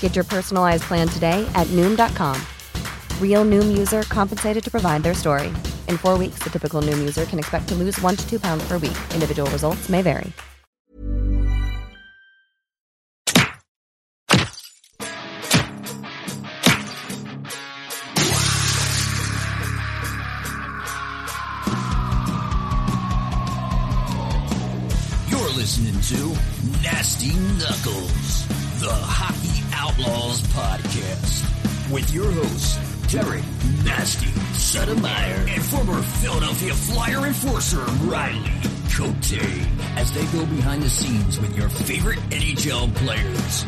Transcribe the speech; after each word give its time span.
Get 0.00 0.16
your 0.16 0.24
personalized 0.24 0.82
plan 0.82 1.06
today 1.06 1.48
at 1.54 1.68
Noom.com. 1.68 2.36
Real 3.22 3.44
Noom 3.44 3.78
user 3.78 4.02
compensated 4.02 4.64
to 4.64 4.70
provide 4.72 5.04
their 5.04 5.14
story. 5.14 5.52
In 5.86 5.96
four 5.96 6.18
weeks, 6.18 6.40
the 6.40 6.50
typical 6.50 6.82
Noom 6.82 6.98
user 6.98 7.24
can 7.26 7.38
expect 7.38 7.68
to 7.68 7.76
lose 7.76 8.00
one 8.00 8.16
to 8.16 8.28
two 8.28 8.40
pounds 8.40 8.66
per 8.66 8.78
week. 8.78 8.98
Individual 9.14 9.48
results 9.52 9.88
may 9.88 10.02
vary. 10.02 10.32
You're 25.28 25.54
listening 25.54 26.00
to 26.00 26.36
Nasty 26.82 27.34
Knuckles, 27.58 28.46
the 28.80 28.92
Hockey 28.92 29.57
Outlaws 29.80 30.42
podcast, 30.48 31.92
with 31.92 32.12
your 32.12 32.30
hosts, 32.32 32.76
Derek 33.12 33.44
Nasty 33.84 34.26
Sotomayor 34.58 35.46
and 35.48 35.62
former 35.62 36.02
Philadelphia 36.02 36.74
Flyer 36.74 37.26
enforcer 37.26 37.84
Riley 38.04 38.50
Cote, 38.92 39.38
as 39.96 40.12
they 40.12 40.24
go 40.36 40.44
behind 40.46 40.82
the 40.82 40.90
scenes 40.90 41.38
with 41.38 41.56
your 41.56 41.68
favorite 41.68 42.18
NHL 42.30 42.92
players. 42.96 43.64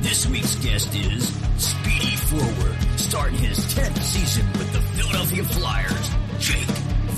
This 0.00 0.26
week's 0.28 0.54
guest 0.56 0.94
is 0.94 1.28
Speedy 1.58 2.16
Forward, 2.16 2.76
starting 2.96 3.38
his 3.38 3.58
10th 3.74 4.00
season 4.02 4.46
with 4.52 4.72
the 4.72 4.80
Philadelphia 4.80 5.42
Flyers, 5.42 6.10
Jake 6.38 6.76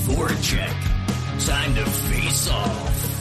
Voracek. 0.09 1.47
Time 1.47 1.75
to 1.75 1.85
face 1.85 2.51
off. 2.51 3.18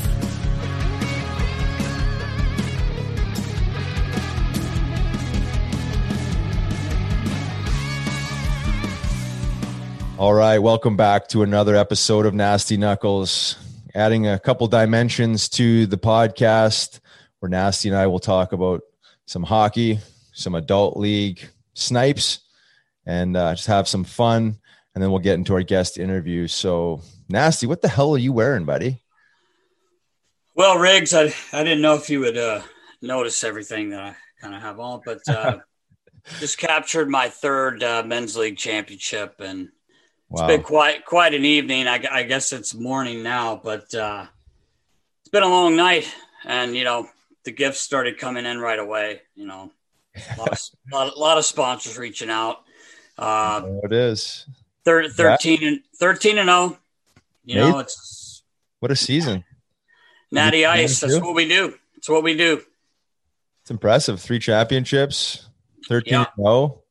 All 10.19 10.33
right, 10.33 10.57
welcome 10.57 10.97
back 10.97 11.28
to 11.28 11.44
another 11.44 11.75
episode 11.75 12.25
of 12.25 12.33
Nasty 12.33 12.75
Knuckles. 12.75 13.55
Adding 13.94 14.25
a 14.25 14.39
couple 14.39 14.66
dimensions 14.66 15.47
to 15.50 15.85
the 15.85 16.00
podcast 16.00 17.01
where 17.38 17.51
Nasty 17.51 17.89
and 17.89 17.97
I 18.00 18.07
will 18.07 18.17
talk 18.17 18.51
about 18.51 18.81
some 19.27 19.44
hockey, 19.44 20.00
some 20.33 20.56
adult 20.56 20.97
league 20.97 21.47
snipes, 21.75 22.39
and 23.06 23.38
uh, 23.38 23.53
just 23.53 23.67
have 23.67 23.88
some 23.88 24.03
fun. 24.03 24.57
And 24.95 25.03
then 25.03 25.11
we'll 25.11 25.19
get 25.19 25.35
into 25.35 25.53
our 25.53 25.61
guest 25.61 26.00
interview. 26.00 26.47
So, 26.47 27.03
Nasty, 27.29 27.67
what 27.67 27.83
the 27.83 27.88
hell 27.88 28.16
are 28.16 28.17
you 28.17 28.33
wearing, 28.33 28.66
buddy? 28.66 29.03
Well, 30.56 30.79
Riggs, 30.79 31.13
I, 31.13 31.31
I 31.53 31.63
didn't 31.63 31.81
know 31.81 31.94
if 31.94 32.09
you 32.09 32.22
would 32.22 32.39
uh, 32.39 32.61
notice 33.03 33.44
everything 33.44 33.91
that 33.91 34.01
I 34.01 34.16
kind 34.41 34.56
of 34.56 34.63
have 34.63 34.79
on, 34.79 35.03
but 35.06 35.19
uh, 35.29 35.59
just 36.39 36.57
captured 36.57 37.07
my 37.07 37.29
third 37.29 37.83
uh, 37.83 38.01
men's 38.03 38.35
league 38.35 38.57
championship, 38.57 39.41
and 39.41 39.69
it's 40.31 40.41
Wow. 40.41 40.47
been 40.47 40.63
quite 40.63 41.05
quite 41.05 41.33
an 41.33 41.45
evening. 41.45 41.88
I, 41.88 42.03
I 42.11 42.23
guess 42.23 42.51
it's 42.53 42.73
morning 42.73 43.23
now, 43.23 43.59
but 43.63 43.93
uh, 43.95 44.25
it's 45.21 45.29
been 45.29 45.43
a 45.43 45.47
long 45.49 45.75
night, 45.75 46.13
and 46.45 46.75
you 46.75 46.83
know 46.83 47.07
the 47.43 47.51
gifts 47.51 47.79
started 47.79 48.17
coming 48.17 48.45
in 48.45 48.59
right 48.59 48.79
away. 48.79 49.21
You 49.35 49.45
know, 49.47 49.71
a 50.15 50.39
lot 50.39 50.51
of, 50.51 50.59
lot, 50.91 51.17
lot 51.17 51.38
of 51.38 51.45
sponsors 51.45 51.97
reaching 51.97 52.29
out. 52.29 52.61
Uh, 53.17 53.61
There 53.61 53.79
it 53.85 53.93
is. 53.93 54.45
thir- 54.85 55.09
13 55.09 55.63
and 55.63 55.79
13 55.99 56.38
and 56.38 56.47
0. 56.49 56.77
You 57.45 57.55
know, 57.55 57.79
it's 57.79 58.44
What 58.79 58.91
a 58.91 58.95
season. 58.95 59.44
natty 60.31 60.65
ice. 60.65 60.99
That's 60.99 61.19
what 61.19 61.33
we 61.35 61.47
do. 61.47 61.73
It's 61.95 62.09
what 62.09 62.21
we 62.23 62.35
do. 62.35 62.61
It's 63.61 63.71
impressive. 63.71 64.19
Three 64.21 64.39
championships, 64.39 65.47
13 65.88 66.13
Yeah. 66.13 66.25
0. 66.38 66.83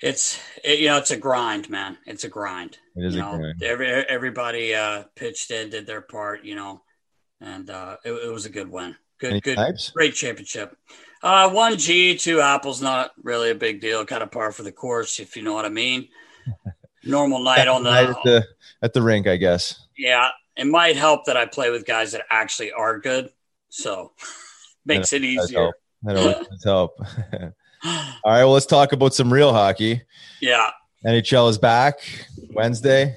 It's 0.00 0.40
it, 0.62 0.78
you 0.78 0.86
know 0.88 0.98
it's 0.98 1.10
a 1.10 1.16
grind, 1.16 1.68
man. 1.68 1.98
It's 2.06 2.24
a 2.24 2.28
grind. 2.28 2.78
It 2.96 3.04
is 3.06 3.14
you 3.14 3.20
a 3.22 3.36
grind. 3.36 3.62
Every 3.62 3.88
everybody 3.88 4.74
uh, 4.74 5.04
pitched 5.16 5.50
in, 5.50 5.70
did 5.70 5.86
their 5.86 6.00
part, 6.00 6.44
you 6.44 6.54
know, 6.54 6.82
and 7.40 7.68
uh, 7.68 7.96
it, 8.04 8.12
it 8.12 8.32
was 8.32 8.46
a 8.46 8.50
good 8.50 8.70
win. 8.70 8.96
Good, 9.18 9.30
Any 9.32 9.40
good, 9.40 9.56
types? 9.56 9.90
great 9.90 10.14
championship. 10.14 10.76
Uh, 11.20 11.50
one 11.50 11.76
G, 11.78 12.16
two 12.16 12.40
apples, 12.40 12.80
not 12.80 13.10
really 13.22 13.50
a 13.50 13.54
big 13.56 13.80
deal. 13.80 14.04
Kind 14.04 14.22
of 14.22 14.30
par 14.30 14.52
for 14.52 14.62
the 14.62 14.70
course, 14.70 15.18
if 15.18 15.36
you 15.36 15.42
know 15.42 15.52
what 15.54 15.64
I 15.64 15.70
mean. 15.70 16.08
Normal 17.04 17.42
night 17.42 17.66
on 17.66 17.82
Night 17.82 18.08
at 18.10 18.16
the 18.22 18.30
the 18.30 18.46
at 18.82 18.92
the 18.92 19.02
rink, 19.02 19.26
I 19.26 19.36
guess. 19.36 19.86
yeah. 19.96 20.28
It 20.56 20.66
might 20.66 20.96
help 20.96 21.26
that 21.26 21.36
I 21.36 21.46
play 21.46 21.70
with 21.70 21.86
guys 21.86 22.10
that 22.12 22.22
actually 22.30 22.72
are 22.72 22.98
good, 22.98 23.30
so 23.68 24.12
makes 24.84 25.12
it 25.12 25.22
easier. 25.22 25.70
That 26.02 26.16
always 26.16 26.64
help. 26.64 26.98
All 27.84 27.92
right, 28.26 28.44
well, 28.44 28.52
let's 28.52 28.66
talk 28.66 28.92
about 28.92 29.14
some 29.14 29.32
real 29.32 29.52
hockey. 29.52 30.02
Yeah, 30.40 30.70
NHL 31.06 31.50
is 31.50 31.58
back 31.58 32.00
Wednesday, 32.50 33.16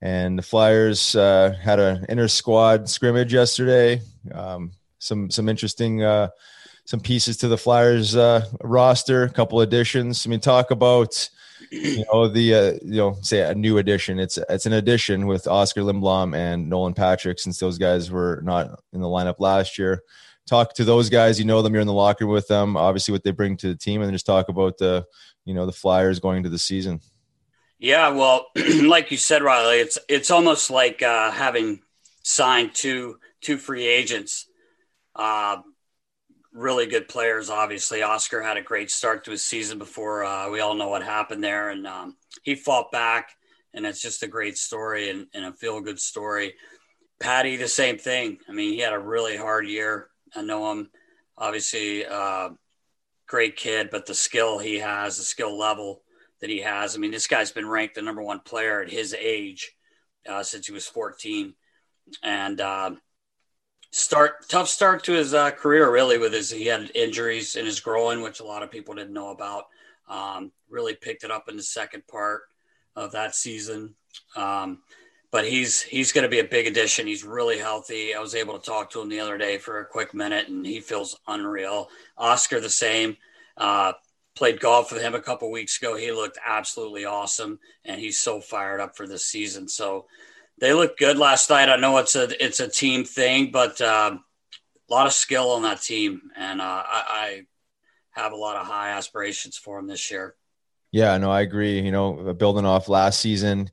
and 0.00 0.38
the 0.38 0.42
Flyers 0.42 1.16
uh, 1.16 1.54
had 1.60 1.78
an 1.78 2.04
inter 2.08 2.28
squad 2.28 2.88
scrimmage 2.88 3.32
yesterday. 3.32 4.00
Um, 4.32 4.72
some 4.98 5.30
some 5.30 5.48
interesting 5.48 6.02
uh, 6.02 6.28
some 6.84 7.00
pieces 7.00 7.36
to 7.38 7.48
the 7.48 7.58
Flyers 7.58 8.16
uh, 8.16 8.46
roster, 8.62 9.24
a 9.24 9.30
couple 9.30 9.60
additions. 9.60 10.26
I 10.26 10.30
mean, 10.30 10.40
talk 10.40 10.70
about 10.70 11.28
you 11.70 12.04
know 12.12 12.28
the 12.28 12.54
uh, 12.54 12.72
you 12.82 12.98
know 12.98 13.16
say 13.22 13.40
a 13.40 13.54
new 13.54 13.78
addition. 13.78 14.18
It's 14.18 14.38
it's 14.48 14.66
an 14.66 14.74
addition 14.74 15.26
with 15.26 15.46
Oskar 15.46 15.82
Lindblom 15.82 16.36
and 16.36 16.68
Nolan 16.68 16.94
Patrick 16.94 17.38
since 17.38 17.58
those 17.58 17.78
guys 17.78 18.10
were 18.10 18.40
not 18.44 18.80
in 18.92 19.00
the 19.00 19.06
lineup 19.06 19.36
last 19.38 19.78
year. 19.78 20.02
Talk 20.46 20.74
to 20.74 20.84
those 20.84 21.08
guys. 21.08 21.38
You 21.38 21.44
know 21.44 21.62
them. 21.62 21.72
You're 21.72 21.80
in 21.80 21.86
the 21.86 21.92
locker 21.92 22.26
with 22.26 22.48
them. 22.48 22.76
Obviously, 22.76 23.12
what 23.12 23.22
they 23.22 23.30
bring 23.30 23.56
to 23.58 23.68
the 23.68 23.76
team, 23.76 24.02
and 24.02 24.12
just 24.12 24.26
talk 24.26 24.48
about 24.48 24.78
the 24.78 25.04
you 25.44 25.54
know 25.54 25.66
the 25.66 25.72
Flyers 25.72 26.20
going 26.20 26.38
into 26.38 26.50
the 26.50 26.58
season. 26.58 27.00
Yeah, 27.78 28.10
well, 28.10 28.46
like 28.82 29.10
you 29.10 29.16
said, 29.16 29.42
Riley, 29.42 29.76
it's 29.76 29.98
it's 30.08 30.30
almost 30.30 30.70
like 30.70 31.02
uh, 31.02 31.30
having 31.30 31.80
signed 32.22 32.74
two 32.74 33.18
two 33.40 33.58
free 33.58 33.86
agents. 33.86 34.46
Uh, 35.14 35.58
really 36.52 36.86
good 36.86 37.08
players, 37.08 37.50
obviously. 37.50 38.02
Oskar 38.02 38.42
had 38.42 38.56
a 38.56 38.62
great 38.62 38.90
start 38.90 39.24
to 39.24 39.30
his 39.30 39.44
season 39.44 39.78
before 39.78 40.24
uh, 40.24 40.50
we 40.50 40.60
all 40.60 40.74
know 40.74 40.88
what 40.88 41.02
happened 41.02 41.42
there. 41.42 41.70
And 41.70 41.86
um, 41.86 42.16
he 42.42 42.54
fought 42.54 42.90
back, 42.92 43.30
and 43.74 43.86
it's 43.86 44.02
just 44.02 44.22
a 44.22 44.28
great 44.28 44.56
story 44.56 45.10
and, 45.10 45.26
and 45.34 45.44
a 45.44 45.52
feel 45.52 45.80
good 45.80 46.00
story. 46.00 46.54
Patty, 47.20 47.56
the 47.56 47.68
same 47.68 47.98
thing. 47.98 48.38
I 48.48 48.52
mean, 48.52 48.72
he 48.72 48.80
had 48.80 48.92
a 48.92 48.98
really 48.98 49.36
hard 49.36 49.66
year. 49.66 50.08
I 50.34 50.42
know 50.42 50.70
him, 50.72 50.90
obviously, 51.36 52.06
uh, 52.06 52.50
great 53.26 53.56
kid, 53.56 53.88
but 53.90 54.06
the 54.06 54.14
skill 54.14 54.58
he 54.58 54.78
has, 54.78 55.16
the 55.16 55.24
skill 55.24 55.58
level 55.58 56.02
that 56.40 56.50
he 56.50 56.60
has. 56.60 56.94
I 56.94 56.98
mean, 56.98 57.10
this 57.10 57.26
guy's 57.26 57.52
been 57.52 57.68
ranked 57.68 57.94
the 57.94 58.02
number 58.02 58.22
one 58.22 58.40
player 58.40 58.82
at 58.82 58.90
his 58.90 59.14
age 59.14 59.72
uh, 60.28 60.42
since 60.42 60.66
he 60.66 60.72
was 60.72 60.86
14. 60.86 61.54
And, 62.22 62.60
uh, 62.60 62.90
start 63.92 64.48
tough 64.48 64.68
start 64.68 65.04
to 65.04 65.12
his 65.12 65.34
uh, 65.34 65.50
career 65.50 65.92
really 65.92 66.16
with 66.16 66.32
his 66.32 66.50
he 66.50 66.64
had 66.64 66.90
injuries 66.94 67.56
in 67.56 67.66
his 67.66 67.78
groin 67.78 68.22
which 68.22 68.40
a 68.40 68.44
lot 68.44 68.62
of 68.62 68.70
people 68.70 68.94
didn't 68.94 69.12
know 69.12 69.30
about 69.30 69.64
um, 70.08 70.50
really 70.70 70.94
picked 70.94 71.24
it 71.24 71.30
up 71.30 71.46
in 71.48 71.56
the 71.58 71.62
second 71.62 72.02
part 72.06 72.40
of 72.96 73.12
that 73.12 73.34
season 73.34 73.94
um, 74.34 74.80
but 75.32 75.44
he's 75.44 75.82
he's 75.82 76.12
going 76.12 76.22
to 76.22 76.28
be 76.28 76.38
a 76.38 76.44
big 76.44 76.66
addition 76.66 77.06
he's 77.06 77.24
really 77.24 77.58
healthy 77.58 78.14
i 78.14 78.20
was 78.20 78.34
able 78.34 78.56
to 78.58 78.64
talk 78.64 78.90
to 78.90 79.00
him 79.00 79.08
the 79.08 79.20
other 79.20 79.36
day 79.36 79.58
for 79.58 79.80
a 79.80 79.86
quick 79.86 80.14
minute 80.14 80.48
and 80.48 80.64
he 80.64 80.80
feels 80.80 81.18
unreal 81.26 81.88
oskar 82.16 82.60
the 82.60 82.70
same 82.70 83.16
uh, 83.56 83.92
played 84.34 84.60
golf 84.60 84.92
with 84.92 85.02
him 85.02 85.14
a 85.14 85.20
couple 85.20 85.50
weeks 85.50 85.78
ago 85.78 85.96
he 85.96 86.12
looked 86.12 86.38
absolutely 86.46 87.04
awesome 87.04 87.58
and 87.84 88.00
he's 88.00 88.20
so 88.20 88.40
fired 88.40 88.80
up 88.80 88.96
for 88.96 89.08
this 89.08 89.24
season 89.24 89.66
so 89.66 90.06
they 90.62 90.72
looked 90.72 90.98
good 90.98 91.18
last 91.18 91.50
night. 91.50 91.68
I 91.68 91.76
know 91.76 91.98
it's 91.98 92.14
a 92.14 92.28
it's 92.42 92.60
a 92.60 92.68
team 92.68 93.04
thing, 93.04 93.50
but 93.50 93.80
uh, 93.80 94.16
a 94.16 94.92
lot 94.92 95.06
of 95.06 95.12
skill 95.12 95.50
on 95.50 95.62
that 95.62 95.82
team, 95.82 96.30
and 96.36 96.60
uh, 96.60 96.84
I, 96.86 97.04
I, 97.10 97.42
have 98.12 98.32
a 98.32 98.36
lot 98.36 98.56
of 98.56 98.66
high 98.66 98.90
aspirations 98.90 99.56
for 99.56 99.78
him 99.78 99.86
this 99.86 100.10
year. 100.10 100.36
Yeah, 100.92 101.16
no, 101.16 101.30
I 101.30 101.40
agree. 101.40 101.80
You 101.80 101.90
know, 101.90 102.34
building 102.34 102.66
off 102.66 102.88
last 102.88 103.20
season, 103.20 103.70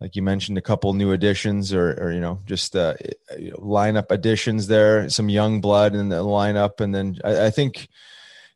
like 0.00 0.14
you 0.14 0.22
mentioned, 0.22 0.58
a 0.58 0.62
couple 0.62 0.92
new 0.92 1.12
additions, 1.12 1.72
or, 1.72 1.92
or 2.00 2.12
you 2.12 2.20
know, 2.20 2.40
just 2.46 2.76
uh, 2.76 2.94
you 3.38 3.50
know, 3.50 3.56
lineup 3.56 4.10
additions 4.10 4.66
there, 4.66 5.08
some 5.08 5.28
young 5.28 5.60
blood 5.60 5.94
in 5.94 6.08
the 6.08 6.22
lineup, 6.22 6.80
and 6.80 6.94
then 6.94 7.18
I, 7.24 7.46
I 7.46 7.50
think 7.50 7.88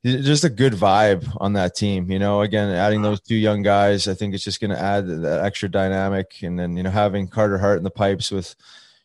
just 0.05 0.45
a 0.45 0.51
good 0.51 0.73
vibe 0.73 1.29
on 1.41 1.53
that 1.53 1.77
team. 1.77 2.11
You 2.11 2.19
know, 2.19 2.43
again, 2.43 2.71
adding 2.71 3.03
those 3.03 3.21
two 3.21 3.37
young 3.37 3.63
guys, 3.63 4.09
I 4.09 4.15
think 4.15 4.35
it's 4.35 4.45
just 4.45 4.61
going 4.61 4.71
to 4.73 4.81
add 4.81 5.07
that 5.07 5.45
extra 5.45 5.69
dynamic. 5.69 6.43
And 6.43 6.59
then, 6.59 6.77
you 6.77 6.83
know, 6.83 6.91
having 6.91 7.29
Carter 7.29 7.59
Hart 7.59 7.79
in 7.79 7.85
the 7.85 7.91
pipes 7.91 8.31
with, 8.31 8.57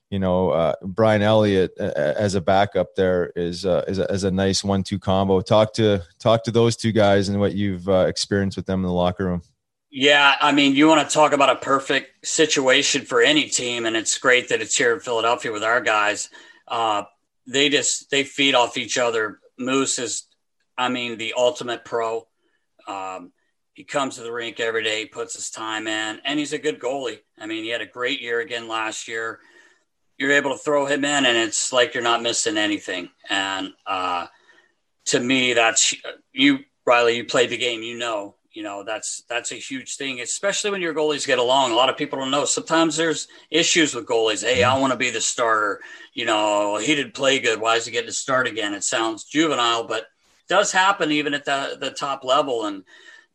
you 0.09 0.17
know, 0.17 0.49
uh, 0.49 0.73
Brian 0.81 1.21
Elliott 1.21 1.73
uh, 1.79 1.91
as 1.95 2.33
a 2.33 2.41
backup 2.41 2.95
there 2.95 3.31
is 3.35 3.65
uh, 3.65 3.83
is, 3.87 3.99
a, 3.99 4.05
is 4.05 4.23
a 4.23 4.31
nice 4.31 4.63
one-two 4.63 4.99
combo. 4.99 5.41
Talk 5.41 5.73
to 5.73 6.01
talk 6.17 6.43
to 6.45 6.51
those 6.51 6.75
two 6.75 6.91
guys 6.91 7.29
and 7.29 7.39
what 7.39 7.53
you've 7.53 7.87
uh, 7.87 8.05
experienced 8.07 8.57
with 8.57 8.65
them 8.65 8.79
in 8.79 8.87
the 8.87 8.91
locker 8.91 9.25
room. 9.25 9.43
Yeah, 9.99 10.35
I 10.39 10.51
mean, 10.51 10.75
you 10.75 10.87
want 10.87 11.09
to 11.09 11.11
talk 11.11 11.33
about 11.33 11.49
a 11.49 11.55
perfect 11.55 12.23
situation 12.27 13.03
for 13.03 13.19
any 13.19 13.49
team, 13.49 13.87
and 13.87 13.97
it's 13.97 14.19
great 14.19 14.49
that 14.49 14.61
it's 14.61 14.77
here 14.77 14.93
in 14.93 14.99
Philadelphia 14.99 15.51
with 15.51 15.63
our 15.63 15.81
guys. 15.81 16.29
Uh, 16.67 17.05
they 17.47 17.69
just 17.69 18.11
they 18.11 18.23
feed 18.23 18.53
off 18.53 18.77
each 18.77 18.99
other. 18.99 19.39
Moose 19.57 19.97
is 19.97 20.27
I 20.77 20.89
mean, 20.89 21.17
the 21.17 21.33
ultimate 21.35 21.83
pro. 21.83 22.27
Um, 22.87 23.31
he 23.73 23.85
comes 23.85 24.17
to 24.17 24.21
the 24.21 24.31
rink 24.31 24.59
every 24.59 24.83
day, 24.83 25.07
puts 25.07 25.33
his 25.33 25.49
time 25.49 25.87
in, 25.87 26.21
and 26.23 26.37
he's 26.37 26.53
a 26.53 26.59
good 26.59 26.79
goalie. 26.79 27.21
I 27.39 27.47
mean, 27.47 27.63
he 27.63 27.71
had 27.71 27.81
a 27.81 27.87
great 27.87 28.21
year 28.21 28.39
again 28.39 28.67
last 28.67 29.07
year. 29.07 29.39
You're 30.19 30.33
able 30.33 30.51
to 30.51 30.59
throw 30.59 30.85
him 30.85 31.05
in, 31.05 31.25
and 31.25 31.35
it's 31.35 31.73
like 31.73 31.95
you're 31.95 32.03
not 32.03 32.21
missing 32.21 32.59
anything. 32.59 33.09
And 33.31 33.73
uh, 33.87 34.27
to 35.05 35.19
me, 35.19 35.53
that's 35.53 35.95
you, 36.33 36.59
Riley. 36.85 37.17
You 37.17 37.25
played 37.25 37.49
the 37.49 37.57
game, 37.57 37.81
you 37.81 37.97
know. 37.97 38.35
You 38.57 38.63
know 38.63 38.81
that's 38.81 39.21
that's 39.29 39.51
a 39.51 39.55
huge 39.55 39.97
thing, 39.97 40.19
especially 40.19 40.71
when 40.71 40.81
your 40.81 40.95
goalies 40.95 41.27
get 41.27 41.37
along. 41.37 41.71
A 41.71 41.75
lot 41.75 41.89
of 41.89 41.95
people 41.95 42.17
don't 42.17 42.31
know. 42.31 42.43
Sometimes 42.43 42.97
there's 42.97 43.27
issues 43.51 43.93
with 43.93 44.07
goalies. 44.07 44.43
Hey, 44.43 44.63
I 44.63 44.79
want 44.79 44.91
to 44.91 44.97
be 44.97 45.11
the 45.11 45.21
starter. 45.21 45.79
You 46.15 46.25
know, 46.25 46.77
he 46.77 46.95
didn't 46.95 47.13
play 47.13 47.37
good. 47.37 47.61
Why 47.61 47.75
is 47.75 47.85
he 47.85 47.91
getting 47.91 48.07
to 48.09 48.13
start 48.13 48.47
again? 48.47 48.73
It 48.73 48.83
sounds 48.83 49.25
juvenile, 49.25 49.83
but 49.83 50.07
does 50.49 50.71
happen 50.71 51.11
even 51.11 51.35
at 51.35 51.45
the, 51.45 51.77
the 51.79 51.91
top 51.91 52.23
level. 52.23 52.65
And 52.65 52.83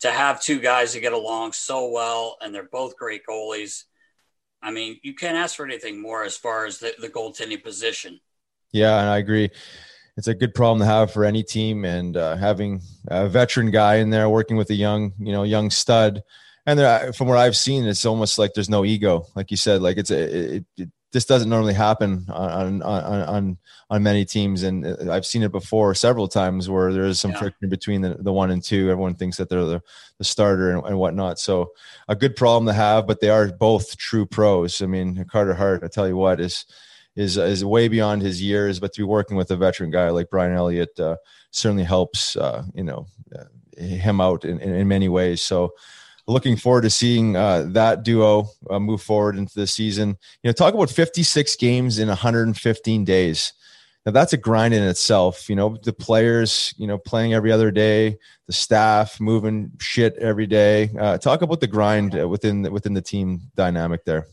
to 0.01 0.11
have 0.11 0.43
two 0.43 0.59
guys 0.59 0.93
that 0.95 1.01
get 1.03 1.13
along 1.13 1.53
so 1.53 1.89
well 1.89 2.37
and 2.43 2.53
they're 2.53 2.65
both 2.65 2.97
great 2.97 3.23
goalies, 3.25 3.85
I 4.61 4.73
mean, 4.73 4.99
you 5.05 5.15
can't 5.15 5.37
ask 5.37 5.55
for 5.55 5.65
anything 5.65 6.03
more 6.03 6.25
as 6.25 6.37
far 6.37 6.67
as 6.67 6.79
the, 6.79 6.97
the 6.99 7.09
goaltending 7.09 7.63
position. 7.63 8.19
Yeah, 8.73 8.99
and 8.99 9.09
I 9.09 9.19
agree. 9.19 9.51
It's 10.17 10.29
a 10.29 10.35
good 10.35 10.55
problem 10.55 10.81
to 10.81 10.85
have 10.85 11.11
for 11.11 11.25
any 11.25 11.43
team, 11.43 11.85
and 11.85 12.17
uh, 12.17 12.37
having 12.37 12.83
a 13.09 13.29
veteran 13.29 13.71
guy 13.71 13.97
in 13.97 14.11
there 14.11 14.29
working 14.29 14.57
with 14.57 14.69
a 14.71 14.75
young, 14.75 15.13
you 15.19 15.33
know, 15.33 15.43
young 15.43 15.71
stud. 15.71 16.23
And 16.67 16.79
there, 16.79 17.13
from 17.13 17.29
what 17.29 17.39
I've 17.39 17.57
seen, 17.57 17.87
it's 17.87 18.05
almost 18.05 18.39
like 18.39 18.53
there's 18.55 18.69
no 18.69 18.85
ego, 18.85 19.27
like 19.35 19.51
you 19.51 19.57
said. 19.57 19.81
Like 19.83 19.97
it's 19.97 20.11
a, 20.11 20.57
it, 20.57 20.65
it, 20.77 20.89
this 21.13 21.25
doesn't 21.25 21.49
normally 21.51 21.75
happen 21.75 22.27
on, 22.29 22.83
on 22.83 23.07
on 23.07 23.59
on 23.91 24.03
many 24.03 24.25
teams, 24.25 24.63
and 24.63 24.87
uh, 24.87 25.13
I've 25.13 25.27
seen 25.27 25.43
it 25.43 25.53
before 25.53 25.95
several 25.95 26.29
times 26.29 26.69
where 26.69 26.93
there 26.93 27.05
is 27.05 27.21
some 27.21 27.33
yeah. 27.33 27.39
friction 27.39 27.69
between 27.69 28.01
the, 28.03 28.15
the 28.15 28.33
one 28.33 28.51
and 28.51 28.63
two. 28.63 28.91
Everyone 28.91 29.15
thinks 29.15 29.37
that 29.39 29.49
they're 29.49 29.65
the, 29.65 29.83
the 30.19 30.25
starter 30.25 30.71
and, 30.71 30.87
and 30.87 30.99
whatnot. 30.99 31.39
So 31.39 31.73
a 32.09 32.17
good 32.17 32.37
problem 32.37 32.67
to 32.67 32.73
have, 32.73 33.07
but 33.07 33.21
they 33.21 33.29
are 33.29 33.49
both 33.49 33.97
true 33.97 34.25
pros. 34.25 34.81
I 34.83 34.87
mean, 34.87 35.25
Carter 35.31 35.55
Hart, 35.55 35.83
I 35.85 35.89
tell 35.89 36.09
you 36.09 36.17
what, 36.17 36.41
is 36.41 36.65
is 37.17 37.37
is 37.37 37.65
way 37.65 37.89
beyond 37.89 38.23
his 38.23 38.43
years, 38.43 38.81
but 38.81 38.93
to 38.95 39.01
be 39.01 39.05
working 39.05 39.37
with 39.37 39.51
a 39.51 39.57
veteran 39.57 39.91
guy 39.91 40.11
like 40.11 40.31
Brian 40.31 40.55
Elliott 40.55 40.99
uh, 40.99 41.17
certainly 41.51 41.85
helps. 41.85 42.37
Uh, 42.37 42.65
you 42.75 42.85
know, 42.85 43.07
uh, 43.35 43.45
him 43.77 44.21
out 44.21 44.45
in, 44.45 44.59
in, 44.61 44.75
in 44.75 44.89
many 44.89 45.09
ways. 45.09 45.43
So 45.43 45.73
looking 46.27 46.57
forward 46.57 46.83
to 46.83 46.91
seeing 46.91 47.37
uh, 47.37 47.67
that 47.69 48.03
duo 48.03 48.49
uh, 48.71 48.79
move 48.79 49.03
forward 49.03 49.37
into 49.37 49.55
the 49.55 49.67
season. 49.67 50.17
You 50.43 50.49
know, 50.49 50.53
talk 50.53 50.75
about 50.75 50.91
56 50.91 51.57
games 51.57 51.99
in 51.99 52.09
115 52.09 53.05
days. 53.05 53.53
Now 54.05 54.13
that's 54.13 54.33
a 54.33 54.37
grind 54.37 54.75
in 54.75 54.83
itself. 54.83 55.49
You 55.49 55.57
know, 55.57 55.77
the 55.83 55.93
players, 55.93 56.75
you 56.77 56.87
know, 56.87 56.99
playing 56.99 57.35
every 57.35 57.53
other 57.53 57.71
day, 57.71 58.19
the 58.47 58.53
staff 58.53 59.21
moving 59.21 59.71
shit 59.79 60.17
every 60.17 60.47
day. 60.47 60.91
Uh, 60.99 61.19
talk 61.19 61.43
about 61.43 61.61
the 61.61 61.69
grind 61.69 62.15
within 62.29 62.63
within 62.73 62.95
the 62.95 63.03
team 63.03 63.43
dynamic 63.55 64.05
there. 64.05 64.27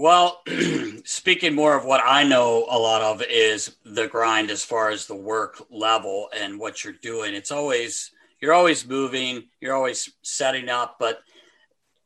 Well, 0.00 0.40
speaking 1.04 1.54
more 1.54 1.76
of 1.76 1.84
what 1.84 2.00
I 2.02 2.24
know 2.24 2.66
a 2.70 2.78
lot 2.78 3.02
of 3.02 3.20
is 3.20 3.76
the 3.84 4.08
grind 4.08 4.50
as 4.50 4.64
far 4.64 4.88
as 4.88 5.06
the 5.06 5.14
work 5.14 5.62
level 5.70 6.30
and 6.34 6.58
what 6.58 6.82
you're 6.82 6.94
doing. 6.94 7.34
It's 7.34 7.50
always 7.50 8.10
you're 8.40 8.54
always 8.54 8.88
moving, 8.88 9.48
you're 9.60 9.74
always 9.74 10.10
setting 10.22 10.70
up, 10.70 10.96
but 10.98 11.20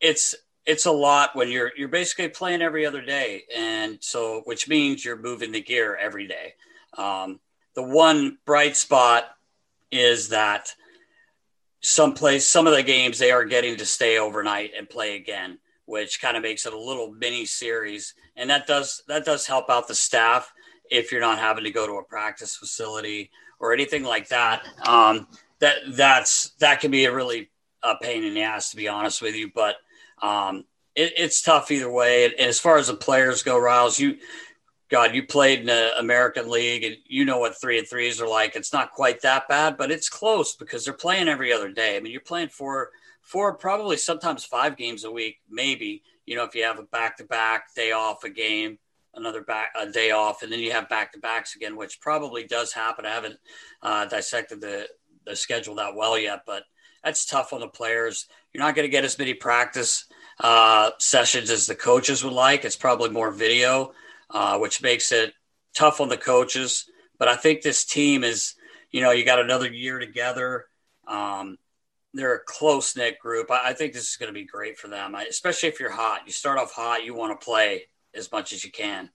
it's 0.01 0.35
it's 0.67 0.87
a 0.87 0.91
lot 0.91 1.37
when 1.37 1.49
you're 1.53 1.71
you're 1.77 1.87
basically 1.87 2.31
playing 2.31 2.63
every 2.63 2.85
other 2.85 3.01
day, 3.01 3.45
and 3.57 3.99
so 4.01 4.43
which 4.45 4.67
means 4.67 5.05
you're 5.05 5.17
moving 5.17 5.53
the 5.53 5.63
gear 5.63 5.95
every 5.95 6.27
day. 6.27 6.55
Um, 6.99 7.39
the 7.77 7.85
one 7.85 8.39
bright 8.45 8.77
spot 8.77 9.27
is 9.93 10.31
that 10.31 10.75
some 11.81 12.13
place 12.13 12.45
some 12.45 12.67
of 12.67 12.75
the 12.75 12.83
games 12.83 13.21
they 13.21 13.31
are 13.31 13.45
getting 13.45 13.77
to 13.77 13.87
stay 13.87 14.19
overnight 14.19 14.73
and 14.77 14.91
play 14.91 15.15
again, 15.15 15.61
which 15.87 16.21
kind 16.21 16.37
of 16.37 16.43
makes 16.43 16.67
it 16.67 16.73
a 16.73 16.79
little 16.79 17.13
mini 17.13 17.45
series, 17.45 18.15
and 18.37 18.51
that 18.51 18.67
does 18.67 19.03
that 19.09 19.25
does 19.25 19.47
help 19.47 19.71
out 19.71 19.89
the 19.89 19.95
staff 19.95 20.53
if 20.91 21.11
you're 21.11 21.21
not 21.21 21.39
having 21.39 21.65
to 21.65 21.71
go 21.71 21.87
to 21.87 21.95
a 21.95 22.05
practice 22.05 22.57
facility 22.57 23.31
or 23.59 23.73
anything 23.73 24.05
like 24.05 24.29
that. 24.29 24.67
Um, 24.87 25.29
that 25.61 25.77
that's 25.89 26.51
that 26.61 26.81
can 26.81 26.91
be 26.91 27.05
a 27.05 27.15
really 27.15 27.51
a 27.83 27.97
pain 27.97 28.25
in 28.25 28.35
the 28.35 28.43
ass 28.43 28.71
to 28.71 28.77
be 28.77 28.89
honest 28.89 29.23
with 29.23 29.35
you, 29.35 29.51
but 29.55 29.77
um, 30.23 30.65
it, 30.95 31.13
it's 31.17 31.43
tough 31.43 31.71
either 31.71 31.91
way. 31.91 32.25
And, 32.25 32.35
as 32.35 32.59
far 32.61 32.79
as 32.79 32.89
the 32.89 32.95
players 32.95 33.43
go, 33.43 33.59
Riles, 33.59 33.99
you, 33.99 34.17
God, 34.89 35.15
you 35.15 35.27
played 35.27 35.61
in 35.61 35.67
the 35.67 35.99
American 35.99 36.51
League 36.51 36.85
and 36.85 36.97
you 37.07 37.25
know 37.25 37.39
what 37.39 37.61
three 37.61 37.79
and 37.79 37.89
threes 37.89 38.21
are 38.21 38.29
like. 38.29 38.57
It's 38.57 38.73
not 38.73 38.93
quite 38.93 39.23
that 39.23 39.49
bad, 39.49 39.77
but 39.77 39.91
it's 39.91 40.09
close 40.09 40.55
because 40.55 40.85
they're 40.85 40.95
playing 40.95 41.29
every 41.29 41.53
other 41.53 41.71
day. 41.71 41.97
I 41.97 42.01
mean, 42.01 42.13
you're 42.13 42.21
playing 42.21 42.49
for 43.25 43.55
probably 43.55 43.97
sometimes 43.97 44.45
five 44.45 44.77
games 44.77 45.05
a 45.05 45.11
week, 45.11 45.39
maybe. 45.51 46.03
You 46.27 46.37
know, 46.37 46.45
if 46.45 46.55
you 46.55 46.63
have 46.65 46.79
a 46.79 46.85
back 46.85 47.17
to 47.17 47.25
back 47.25 47.75
day 47.75 47.91
off 47.93 48.23
a 48.23 48.31
game, 48.31 48.79
another 49.15 49.41
back 49.43 49.73
a 49.75 49.91
day 49.91 50.11
off, 50.11 50.43
and 50.43 50.53
then 50.53 50.61
you 50.61 50.73
have 50.73 50.89
back 50.89 51.13
to 51.13 51.19
backs 51.19 51.57
again, 51.57 51.77
which 51.77 52.01
probably 52.01 52.45
does 52.45 52.73
happen. 52.73 53.07
I 53.07 53.11
haven't 53.11 53.39
uh, 53.83 54.07
dissected 54.07 54.61
the 54.61 54.89
the 55.27 55.35
schedule 55.35 55.77
that 55.77 55.97
well 55.97 56.19
yet, 56.19 56.43
but 56.47 56.65
that's 57.03 57.25
tough 57.25 57.53
on 57.55 57.61
the 57.61 57.69
players. 57.69 58.27
You're 58.53 58.63
not 58.63 58.75
going 58.75 58.87
to 58.87 58.93
get 58.93 59.05
as 59.05 59.19
many 59.19 59.33
practice 59.33 60.05
uh, 60.39 60.91
sessions 60.99 61.51
as 61.51 61.67
the 61.67 61.75
coaches 61.75 62.23
would 62.23 62.33
like. 62.33 62.65
It's 62.65 62.77
probably 62.77 63.09
more 63.09 63.31
video, 63.31 63.93
uh, 64.31 64.59
which 64.59 64.83
makes 64.83 65.13
it 65.13 65.33
tough 65.75 66.01
on 66.01 66.09
the 66.11 66.17
coaches. 66.19 66.85
But 67.19 67.29
I 67.29 67.37
think 67.37 67.63
this 67.63 67.85
team 67.87 68.23
is, 68.23 68.55
you 68.91 69.01
know, 69.01 69.13
you 69.13 69.25
got 69.25 69.41
another 69.41 69.71
year 69.71 69.99
together. 69.99 70.67
Um, 71.07 71.57
they're 72.15 72.37
a 72.37 72.45
close 72.45 72.97
knit 72.97 73.19
group. 73.19 73.51
I, 73.51 73.71
I, 73.71 73.73
think 73.73 73.93
this 73.93 74.09
is 74.09 74.17
going 74.17 74.29
to 74.29 74.35
be 74.35 74.45
great 74.45 74.79
for 74.79 74.89
them, 74.89 75.15
I, 75.15 75.25
especially 75.25 75.69
if 75.69 75.81
you're 75.81 75.91
hot. 75.91 76.23
You 76.27 76.33
start 76.33 76.59
off 76.59 76.73
hot, 76.73 77.05
you 77.05 77.15
want 77.15 77.39
to 77.39 77.45
play 77.45 77.83
as 78.15 78.31
much 78.33 78.53
as 78.53 78.65
you 78.65 78.71
can. 78.71 79.11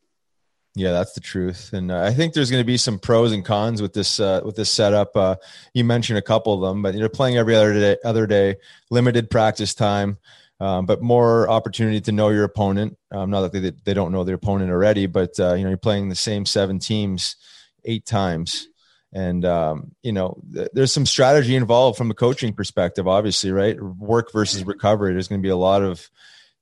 Yeah, 0.76 0.92
that's 0.92 1.14
the 1.14 1.20
truth, 1.20 1.72
and 1.74 1.92
uh, 1.92 2.04
I 2.04 2.14
think 2.14 2.34
there's 2.34 2.52
going 2.52 2.62
to 2.62 2.68
be 2.68 2.78
some 2.78 3.00
pros 3.00 3.32
and 3.32 3.44
cons 3.44 3.82
with 3.82 3.92
this 3.92 4.20
uh, 4.20 4.42
with 4.46 4.56
this 4.56 4.72
setup. 4.72 5.16
Uh, 5.18 5.36
you 5.74 5.84
mentioned 5.84 6.20
a 6.20 6.22
couple 6.22 6.54
of 6.54 6.62
them, 6.62 6.84
but 6.84 6.94
you're 6.94 7.10
playing 7.10 7.38
every 7.38 7.56
other 7.56 7.74
day, 7.74 7.98
other 8.06 8.28
day, 8.28 8.56
limited 8.92 9.32
practice 9.32 9.74
time, 9.74 10.20
um, 10.60 10.86
but 10.86 11.02
more 11.02 11.50
opportunity 11.50 12.00
to 12.02 12.12
know 12.12 12.30
your 12.30 12.44
opponent. 12.44 12.98
Um, 13.12 13.32
not 13.32 13.42
that 13.42 13.52
they 13.52 13.72
they 13.84 13.94
don't 13.96 14.12
know 14.12 14.24
their 14.24 14.36
opponent 14.36 14.70
already, 14.70 15.08
but 15.08 15.38
uh, 15.40 15.56
you 15.56 15.64
know 15.64 15.70
you're 15.70 15.78
playing 15.78 16.08
the 16.08 16.16
same 16.16 16.46
seven 16.46 16.78
teams 16.78 17.36
eight 17.84 18.06
times, 18.06 18.68
and 19.14 19.46
um, 19.46 19.92
you 20.04 20.12
know 20.12 20.42
th- 20.54 20.70
there's 20.74 20.94
some 20.94 21.06
strategy 21.06 21.56
involved 21.56 21.98
from 21.98 22.12
a 22.12 22.16
coaching 22.16 22.54
perspective. 22.54 23.08
Obviously, 23.08 23.52
right? 23.52 23.82
Work 23.82 24.32
versus 24.32 24.64
recovery. 24.66 25.14
There's 25.14 25.28
going 25.28 25.42
to 25.42 25.46
be 25.46 25.50
a 25.52 25.58
lot 25.58 25.82
of 25.82 26.10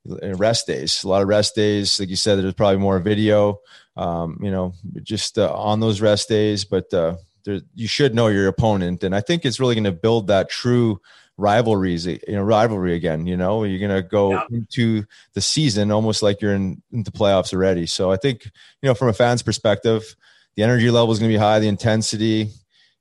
uh, 0.09 0.35
rest 0.35 0.67
days, 0.67 1.03
a 1.03 1.09
lot 1.09 1.21
of 1.21 1.27
rest 1.27 1.55
days. 1.55 1.99
Like 1.99 2.09
you 2.09 2.15
said, 2.15 2.35
there's 2.39 2.53
probably 2.53 2.77
more 2.77 2.99
video 2.99 3.59
um, 3.97 4.39
you 4.41 4.51
know, 4.51 4.73
just 5.01 5.37
uh, 5.37 5.51
on 5.53 5.79
those 5.79 5.99
rest 5.99 6.29
days. 6.29 6.63
But 6.63 6.93
uh, 6.93 7.17
there, 7.43 7.59
you 7.75 7.87
should 7.87 8.15
know 8.15 8.27
your 8.27 8.47
opponent, 8.47 9.03
and 9.03 9.15
I 9.15 9.21
think 9.21 9.43
it's 9.43 9.59
really 9.59 9.75
going 9.75 9.83
to 9.85 9.91
build 9.91 10.27
that 10.27 10.49
true 10.49 11.01
rivalries, 11.35 12.05
you 12.05 12.19
know, 12.29 12.43
rivalry 12.43 12.95
again. 12.95 13.27
You 13.27 13.37
know, 13.37 13.63
you're 13.63 13.79
going 13.79 14.03
to 14.03 14.07
go 14.07 14.31
yeah. 14.31 14.43
into 14.51 15.05
the 15.33 15.41
season 15.41 15.91
almost 15.91 16.23
like 16.23 16.41
you're 16.41 16.53
in 16.53 16.81
into 16.91 17.11
playoffs 17.11 17.53
already. 17.53 17.87
So 17.87 18.11
I 18.11 18.17
think, 18.17 18.45
you 18.45 18.87
know, 18.87 18.93
from 18.93 19.09
a 19.09 19.13
fan's 19.13 19.41
perspective, 19.41 20.15
the 20.57 20.63
energy 20.63 20.91
level 20.91 21.13
is 21.13 21.19
going 21.19 21.31
to 21.31 21.33
be 21.33 21.39
high, 21.39 21.59
the 21.59 21.67
intensity, 21.67 22.49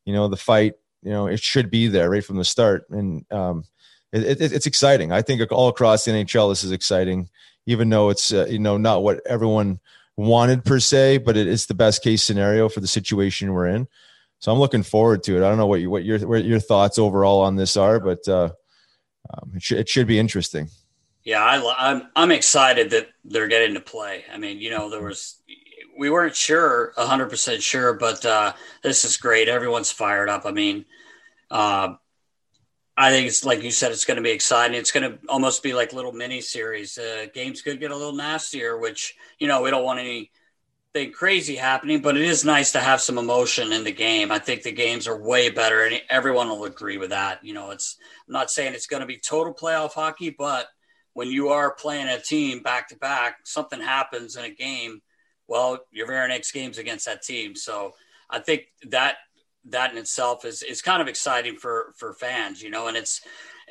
you 0.05 0.13
know, 0.13 0.29
the 0.29 0.37
fight, 0.37 0.75
you 1.03 1.11
know, 1.11 1.27
it 1.27 1.41
should 1.41 1.71
be 1.71 1.89
there 1.89 2.11
right 2.11 2.25
from 2.25 2.37
the 2.37 2.45
start, 2.45 2.89
and 2.91 3.25
um, 3.33 3.65
it, 4.13 4.41
it, 4.41 4.53
it's 4.53 4.67
exciting. 4.67 5.11
I 5.11 5.23
think 5.23 5.43
all 5.51 5.69
across 5.69 6.05
the 6.05 6.13
NHL, 6.13 6.51
this 6.51 6.63
is 6.63 6.73
exciting, 6.73 7.29
even 7.67 7.89
though 7.89 8.11
it's 8.11 8.33
uh, 8.33 8.47
you 8.49 8.59
know 8.59 8.77
not 8.77 9.03
what 9.03 9.21
everyone 9.27 9.81
wanted 10.17 10.65
per 10.65 10.79
se, 10.79 11.19
but 11.19 11.37
it 11.37 11.47
is 11.47 11.67
the 11.67 11.75
best 11.75 12.03
case 12.03 12.23
scenario 12.23 12.69
for 12.69 12.81
the 12.81 12.87
situation 12.87 13.53
we're 13.53 13.67
in. 13.67 13.89
So 14.39 14.53
I'm 14.53 14.59
looking 14.59 14.83
forward 14.83 15.23
to 15.25 15.37
it. 15.37 15.39
I 15.39 15.49
don't 15.49 15.59
know 15.59 15.67
what 15.67 15.81
you, 15.81 15.91
what 15.91 16.05
your 16.05 16.19
what 16.27 16.45
your 16.45 16.61
thoughts 16.61 16.99
overall 16.99 17.41
on 17.41 17.57
this 17.57 17.77
are, 17.77 17.99
but 17.99 18.27
uh, 18.29 18.51
um, 19.31 19.53
it, 19.55 19.63
sh- 19.63 19.73
it 19.73 19.89
should 19.89 20.07
be 20.07 20.19
interesting. 20.19 20.69
Yeah, 21.25 21.43
I, 21.43 21.91
I'm 21.91 22.03
I'm 22.15 22.33
excited 22.33 22.91
that 22.91 23.09
they're 23.25 23.49
getting 23.49 23.75
to 23.75 23.81
play. 23.81 24.25
I 24.33 24.39
mean, 24.39 24.59
you 24.61 24.71
know, 24.71 24.91
there 24.91 25.03
was 25.03 25.37
we 25.97 26.11
weren't 26.11 26.37
sure, 26.37 26.93
hundred 26.97 27.31
percent 27.31 27.63
sure, 27.63 27.95
but 27.95 28.25
uh, 28.25 28.53
this 28.83 29.05
is 29.05 29.17
great. 29.17 29.49
Everyone's 29.49 29.91
fired 29.91 30.29
up. 30.29 30.47
I 30.47 30.53
mean, 30.53 30.85
uh, 31.51 31.95
I 32.97 33.11
think 33.11 33.27
it's 33.29 33.45
like 33.45 33.63
you 33.63 33.71
said, 33.71 33.93
it's 33.93 34.05
going 34.05 34.17
to 34.17 34.23
be 34.23 34.31
exciting. 34.31 34.77
It's 34.77 34.91
going 34.91 35.11
to 35.11 35.19
almost 35.29 35.63
be 35.63 35.75
like 35.75 35.93
little 35.93 36.13
mini 36.13 36.41
series. 36.41 36.97
Uh, 36.97 37.27
games 37.35 37.63
could 37.63 37.81
get 37.81 37.91
a 37.91 37.97
little 37.97 38.15
nastier, 38.15 38.79
which 38.79 39.15
you 39.39 39.49
know 39.49 39.63
we 39.63 39.71
don't 39.71 39.85
want 39.85 40.01
anything 40.01 41.13
crazy 41.13 41.57
happening, 41.57 42.01
but 42.01 42.17
it 42.17 42.23
is 42.23 42.45
nice 42.45 42.73
to 42.73 42.81
have 42.81 43.01
some 43.01 43.19
emotion 43.19 43.73
in 43.73 43.85
the 43.85 43.93
game. 43.93 44.33
I 44.33 44.39
think 44.39 44.63
the 44.63 44.73
games 44.73 45.07
are 45.07 45.21
way 45.21 45.51
better, 45.51 45.85
and 45.85 46.01
everyone 46.09 46.49
will 46.49 46.65
agree 46.65 46.97
with 46.97 47.11
that. 47.11 47.45
You 47.45 47.53
know, 47.55 47.71
it's 47.71 47.99
I'm 48.27 48.33
not 48.33 48.51
saying 48.51 48.75
it's 48.75 48.87
going 48.87 49.03
to 49.03 49.07
be 49.07 49.19
total 49.19 49.53
playoff 49.53 49.93
hockey, 49.93 50.31
but 50.31 50.69
when 51.13 51.29
you 51.29 51.49
are 51.49 51.75
playing 51.75 52.09
a 52.09 52.21
team 52.21 52.63
back 52.63 52.89
to 52.89 52.97
back, 52.97 53.39
something 53.45 53.81
happens 53.81 54.37
in 54.37 54.45
a 54.45 54.51
game. 54.51 55.01
Well, 55.49 55.79
your 55.91 56.07
very 56.07 56.29
next 56.29 56.53
game's 56.53 56.79
against 56.79 57.07
that 57.07 57.23
team, 57.23 57.55
so 57.55 57.95
I 58.29 58.41
think 58.41 58.63
that 58.89 59.17
that 59.71 59.93
in 59.93 59.99
itself 59.99 60.45
is 60.45 60.63
is 60.63 60.83
kind 60.83 61.03
of 61.03 61.09
exciting 61.09 61.57
for 61.57 61.93
for 61.97 62.13
fans, 62.15 62.63
you 62.63 62.71
know. 62.71 62.89
And 62.89 62.97
it's 62.97 63.21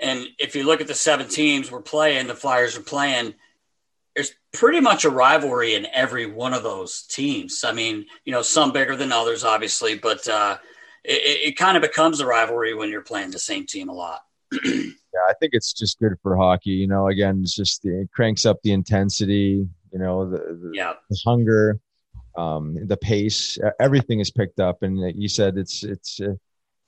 and 0.02 0.28
if 0.40 0.56
you 0.56 0.64
look 0.64 0.82
at 0.82 0.88
the 0.88 0.94
seven 0.94 1.28
teams 1.28 1.72
we're 1.72 1.82
playing, 1.82 2.28
the 2.28 2.36
Flyers 2.36 2.78
are 2.78 2.82
playing. 2.82 3.36
There's 4.16 4.34
pretty 4.54 4.80
much 4.80 5.04
a 5.04 5.10
rivalry 5.10 5.76
in 5.76 5.88
every 5.94 6.26
one 6.26 6.54
of 6.54 6.64
those 6.64 7.04
teams. 7.04 7.66
I 7.66 7.74
mean, 7.74 8.06
you 8.24 8.32
know, 8.32 8.42
some 8.42 8.72
bigger 8.72 8.96
than 8.96 9.12
others, 9.12 9.44
obviously, 9.44 9.98
but 9.98 10.26
uh, 10.30 10.58
it, 11.04 11.50
it 11.50 11.58
kind 11.58 11.76
of 11.76 11.84
becomes 11.84 12.22
a 12.22 12.26
rivalry 12.26 12.74
when 12.74 12.90
you're 12.90 13.02
playing 13.02 13.32
the 13.32 13.40
same 13.40 13.66
team 13.66 13.90
a 13.90 13.94
lot. 13.94 14.22
yeah, 14.64 15.30
I 15.30 15.34
think 15.40 15.52
it's 15.54 15.74
just 15.74 16.00
good 16.00 16.14
for 16.22 16.38
hockey. 16.38 16.72
You 16.72 16.88
know, 16.88 17.10
again, 17.10 17.42
it's 17.44 17.56
just 17.56 17.86
it 17.86 18.10
cranks 18.14 18.46
up 18.46 18.62
the 18.64 18.72
intensity. 18.72 19.68
You 19.96 20.02
know, 20.02 20.30
the, 20.30 20.38
the, 20.38 20.72
yeah. 20.74 20.94
the 21.10 21.20
hunger 21.26 21.80
um, 22.38 22.76
the 22.88 22.98
pace, 22.98 23.58
everything 23.80 24.20
is 24.20 24.30
picked 24.30 24.60
up. 24.60 24.84
And 24.84 25.00
you 25.20 25.30
said 25.30 25.58
it's 25.58 25.84
it's 25.84 26.20
uh, 26.20 26.34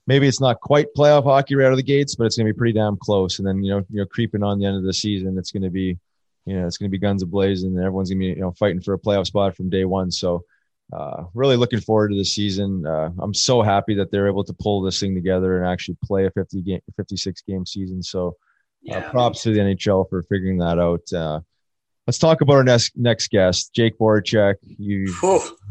maybe 0.05 0.27
it's 0.27 0.41
not 0.41 0.59
quite 0.59 0.87
playoff 0.95 1.23
hockey 1.23 1.55
right 1.55 1.67
out 1.67 1.71
of 1.71 1.77
the 1.77 1.83
gates, 1.83 2.15
but 2.15 2.25
it's 2.25 2.37
going 2.37 2.47
to 2.47 2.53
be 2.53 2.57
pretty 2.57 2.73
damn 2.73 2.97
close. 2.97 3.39
And 3.39 3.47
then 3.47 3.63
you 3.63 3.71
know 3.71 3.85
you 3.89 4.01
know 4.01 4.05
creeping 4.05 4.43
on 4.43 4.59
the 4.59 4.65
end 4.65 4.77
of 4.77 4.83
the 4.83 4.93
season, 4.93 5.37
it's 5.37 5.51
going 5.51 5.63
to 5.63 5.69
be 5.69 5.97
you 6.45 6.59
know 6.59 6.67
it's 6.67 6.77
going 6.77 6.89
to 6.89 6.91
be 6.91 6.99
guns 6.99 7.23
ablazing, 7.23 7.67
and 7.67 7.79
everyone's 7.79 8.09
going 8.09 8.19
to 8.19 8.27
be 8.27 8.33
you 8.33 8.41
know 8.41 8.51
fighting 8.51 8.81
for 8.81 8.93
a 8.93 8.99
playoff 8.99 9.27
spot 9.27 9.55
from 9.55 9.69
day 9.69 9.85
one. 9.85 10.11
So. 10.11 10.43
Uh, 10.93 11.25
really 11.33 11.57
looking 11.57 11.81
forward 11.81 12.11
to 12.11 12.15
the 12.15 12.23
season. 12.23 12.87
Uh, 12.87 13.09
I'm 13.19 13.33
so 13.33 13.61
happy 13.61 13.93
that 13.95 14.09
they're 14.09 14.25
able 14.29 14.45
to 14.45 14.53
pull 14.53 14.81
this 14.81 14.97
thing 14.97 15.13
together 15.13 15.57
and 15.57 15.67
actually 15.67 15.97
play 16.01 16.27
a 16.27 16.31
50 16.31 16.61
game, 16.61 16.79
56 16.95 17.41
game 17.41 17.65
season. 17.65 18.01
So, 18.01 18.29
uh, 18.29 18.31
yeah. 18.83 19.09
props 19.09 19.43
to 19.43 19.51
the 19.51 19.59
NHL 19.59 20.09
for 20.09 20.23
figuring 20.23 20.59
that 20.59 20.79
out. 20.79 21.43
Let's 22.07 22.19
talk 22.19 22.39
about 22.39 22.53
our 22.53 22.63
next 22.63 22.93
next 22.95 23.31
guest, 23.31 23.73
Jake 23.73 23.99
Voracek. 23.99 24.55
You 24.63 25.13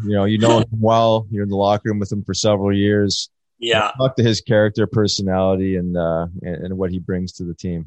you 0.05 0.15
know 0.15 0.27
you 0.27 0.37
know 0.37 0.59
him 0.59 0.67
well. 0.71 1.27
You're 1.31 1.45
in 1.45 1.49
the 1.49 1.57
locker 1.57 1.89
room 1.89 1.99
with 1.99 2.13
him 2.13 2.23
for 2.23 2.35
several 2.35 2.77
years. 2.77 3.31
Yeah, 3.59 3.91
talk 3.97 4.17
to 4.17 4.23
his 4.23 4.43
character, 4.43 4.87
personality, 4.87 5.77
and 5.77 5.97
uh, 5.97 6.27
and, 6.43 6.67
and 6.67 6.79
what 6.79 6.91
he 6.91 6.99
brings 6.99 7.33
to 7.35 7.45
the 7.45 7.55
team. 7.55 7.87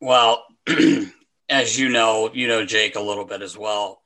Well, 0.00 0.44
as 1.48 1.78
you 1.78 1.88
know, 1.88 2.30
you 2.34 2.48
know 2.48 2.64
Jake 2.64 2.96
a 2.96 3.00
little 3.00 3.24
bit 3.24 3.42
as 3.42 3.56
well. 3.56 4.02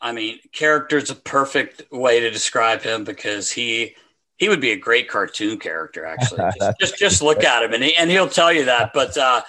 I 0.00 0.10
mean, 0.10 0.40
character 0.52 0.96
is 0.96 1.10
a 1.10 1.14
perfect 1.14 1.82
way 1.92 2.18
to 2.18 2.30
describe 2.30 2.82
him 2.82 3.04
because 3.04 3.52
he 3.52 3.94
he 4.38 4.48
would 4.48 4.60
be 4.60 4.72
a 4.72 4.76
great 4.76 5.08
cartoon 5.08 5.58
character. 5.58 6.04
Actually, 6.04 6.42
just 6.58 6.80
just, 6.80 6.98
just 6.98 7.22
look 7.22 7.44
at 7.44 7.62
him 7.62 7.72
and 7.72 7.84
he, 7.84 7.94
and 7.94 8.10
he'll 8.10 8.28
tell 8.28 8.52
you 8.52 8.64
that. 8.64 8.90
But 8.92 9.16
uh, 9.16 9.42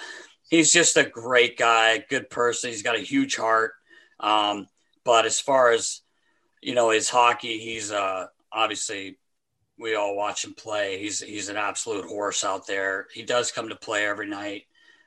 he's 0.48 0.72
just 0.72 0.96
a 0.96 1.02
great 1.02 1.58
guy, 1.58 2.04
good 2.08 2.30
person. 2.30 2.70
He's 2.70 2.82
got 2.82 2.94
a 2.94 3.00
huge 3.00 3.34
heart. 3.34 3.72
Um, 4.20 4.68
but 5.04 5.26
as 5.26 5.40
far 5.40 5.72
as 5.72 6.02
you 6.60 6.74
know, 6.74 6.90
his 6.90 7.08
hockey, 7.08 7.58
he's 7.58 7.90
uh, 7.90 8.26
obviously 8.52 9.18
we 9.78 9.94
all 9.94 10.14
watch 10.14 10.44
him 10.44 10.54
play. 10.54 11.00
He's 11.00 11.20
he's 11.20 11.48
an 11.48 11.56
absolute 11.56 12.04
horse 12.04 12.44
out 12.44 12.66
there. 12.66 13.06
He 13.12 13.22
does 13.22 13.50
come 13.50 13.68
to 13.70 13.76
play 13.76 14.06
every 14.06 14.28
night. 14.28 14.64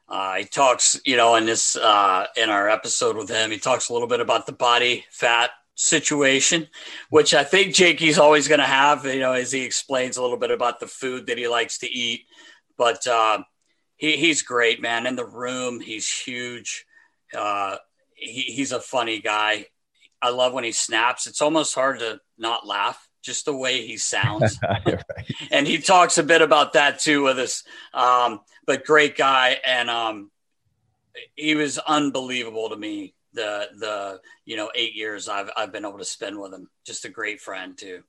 Uh, 0.10 0.36
he 0.36 0.46
talks, 0.46 1.00
you 1.06 1.16
know, 1.16 1.36
in 1.36 1.46
this 1.46 1.76
uh, 1.76 2.26
in 2.36 2.50
our 2.50 2.70
episode 2.70 3.16
with 3.16 3.30
him, 3.30 3.52
he 3.52 3.58
talks 3.58 3.90
a 3.90 3.94
little 3.94 4.08
bit 4.08 4.20
about 4.20 4.46
the 4.46 4.52
body 4.52 5.06
fat 5.10 5.52
situation, 5.76 6.68
which 7.10 7.34
I 7.34 7.44
think 7.44 7.74
Jakey's 7.74 8.20
always 8.20 8.48
going 8.48 8.60
to 8.60 8.66
have, 8.66 9.06
you 9.06 9.20
know, 9.20 9.34
as 9.34 9.52
he 9.52 9.64
explains 9.64 10.18
a 10.18 10.22
little 10.22 10.38
bit 10.38 10.52
about 10.52 10.80
the 10.80 10.88
food 10.88 11.28
that 11.28 11.38
he 11.38 11.48
likes 11.48 11.80
to 11.80 11.92
eat. 11.92 12.26
But 12.78 13.06
uh, 13.08 13.44
he, 13.96 14.18
he's 14.18 14.42
great, 14.42 14.82
man. 14.82 15.06
In 15.06 15.16
the 15.16 15.26
room, 15.26 15.80
he's 15.80 16.12
huge. 16.12 16.86
Uh, 17.36 17.78
he, 18.24 18.42
he's 18.42 18.72
a 18.72 18.80
funny 18.80 19.20
guy. 19.20 19.68
I 20.22 20.30
love 20.30 20.54
when 20.54 20.64
he 20.64 20.72
snaps. 20.72 21.28
It's 21.28 21.42
almost 21.42 21.76
hard 21.76 22.00
to 22.00 22.20
not 22.38 22.66
laugh 22.66 23.08
just 23.22 23.46
the 23.46 23.56
way 23.56 23.86
he 23.86 23.98
sounds. 23.98 24.60
And 25.52 25.66
he 25.68 25.78
talks 25.78 26.18
a 26.18 26.24
bit 26.24 26.42
about 26.42 26.74
that 26.74 27.00
too 27.00 27.24
with 27.24 27.40
us. 27.40 27.64
Um, 27.94 28.42
but 28.66 28.86
great 28.86 29.16
guy. 29.16 29.58
And 29.66 29.90
um, 29.90 30.32
he 31.36 31.56
was 31.56 31.78
unbelievable 31.78 32.70
to 32.70 32.76
me. 32.76 33.14
The, 33.34 33.70
the, 33.78 34.20
you 34.46 34.58
know, 34.58 34.70
eight 34.76 34.96
years 34.96 35.30
I've, 35.30 35.50
I've 35.56 35.72
been 35.72 35.86
able 35.86 36.00
to 36.00 36.06
spend 36.06 36.40
with 36.40 36.54
him. 36.54 36.70
Just 36.86 37.06
a 37.06 37.10
great 37.10 37.40
friend 37.40 37.78
too. 37.78 38.04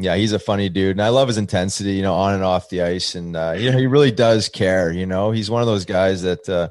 Yeah, 0.00 0.16
he's 0.16 0.32
a 0.32 0.38
funny 0.38 0.68
dude, 0.68 0.92
and 0.92 1.02
I 1.02 1.08
love 1.08 1.26
his 1.26 1.38
intensity, 1.38 1.94
you 1.94 2.02
know, 2.02 2.14
on 2.14 2.34
and 2.34 2.44
off 2.44 2.68
the 2.68 2.82
ice, 2.82 3.16
and 3.16 3.34
uh, 3.34 3.56
you 3.58 3.72
know, 3.72 3.78
he 3.78 3.88
really 3.88 4.12
does 4.12 4.48
care. 4.48 4.92
You 4.92 5.06
know, 5.06 5.32
he's 5.32 5.50
one 5.50 5.60
of 5.60 5.66
those 5.66 5.84
guys 5.84 6.22
that, 6.22 6.48
uh, 6.48 6.68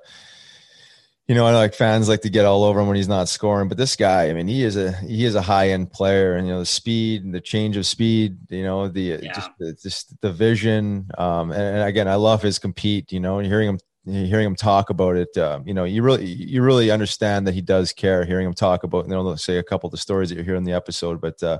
you 1.27 1.35
know, 1.35 1.45
I 1.45 1.53
like 1.53 1.73
fans 1.73 2.07
like 2.07 2.21
to 2.21 2.29
get 2.29 2.45
all 2.45 2.63
over 2.63 2.79
him 2.79 2.87
when 2.87 2.95
he's 2.95 3.09
not 3.09 3.27
scoring, 3.27 3.67
but 3.67 3.77
this 3.77 3.97
guy, 3.97 4.29
I 4.29 4.33
mean, 4.33 4.47
he 4.47 4.63
is 4.63 4.77
a 4.77 4.93
he 4.93 5.25
is 5.25 5.35
a 5.35 5.41
high 5.41 5.69
end 5.69 5.91
player, 5.91 6.35
and 6.35 6.47
you 6.47 6.53
know 6.53 6.59
the 6.59 6.65
speed 6.65 7.25
and 7.25 7.33
the 7.33 7.41
change 7.41 7.75
of 7.75 7.85
speed, 7.85 8.37
you 8.49 8.63
know, 8.63 8.87
the 8.87 9.19
yeah. 9.21 9.33
just 9.33 9.49
the, 9.59 9.73
just 9.73 10.21
the 10.21 10.31
vision, 10.31 11.09
um, 11.17 11.51
and, 11.51 11.61
and, 11.61 11.83
again, 11.83 12.07
I 12.07 12.15
love 12.15 12.41
his 12.41 12.59
compete. 12.59 13.11
You 13.11 13.19
know, 13.19 13.39
and 13.39 13.47
hearing 13.47 13.67
him 13.67 13.79
hearing 14.05 14.45
him 14.45 14.55
talk 14.55 14.89
about 14.89 15.17
it, 15.17 15.35
uh, 15.35 15.59
you 15.65 15.73
know, 15.73 15.83
you 15.83 16.01
really 16.01 16.25
you 16.25 16.61
really 16.61 16.91
understand 16.91 17.45
that 17.45 17.53
he 17.53 17.61
does 17.61 17.91
care. 17.91 18.23
Hearing 18.23 18.47
him 18.47 18.53
talk 18.53 18.83
about, 18.83 19.05
you 19.05 19.11
know, 19.11 19.35
say 19.35 19.57
a 19.57 19.63
couple 19.63 19.87
of 19.87 19.91
the 19.91 19.97
stories 19.97 20.29
that 20.29 20.37
you 20.37 20.43
hear 20.43 20.55
in 20.55 20.63
the 20.63 20.71
episode, 20.71 21.19
but 21.19 21.43
uh, 21.43 21.59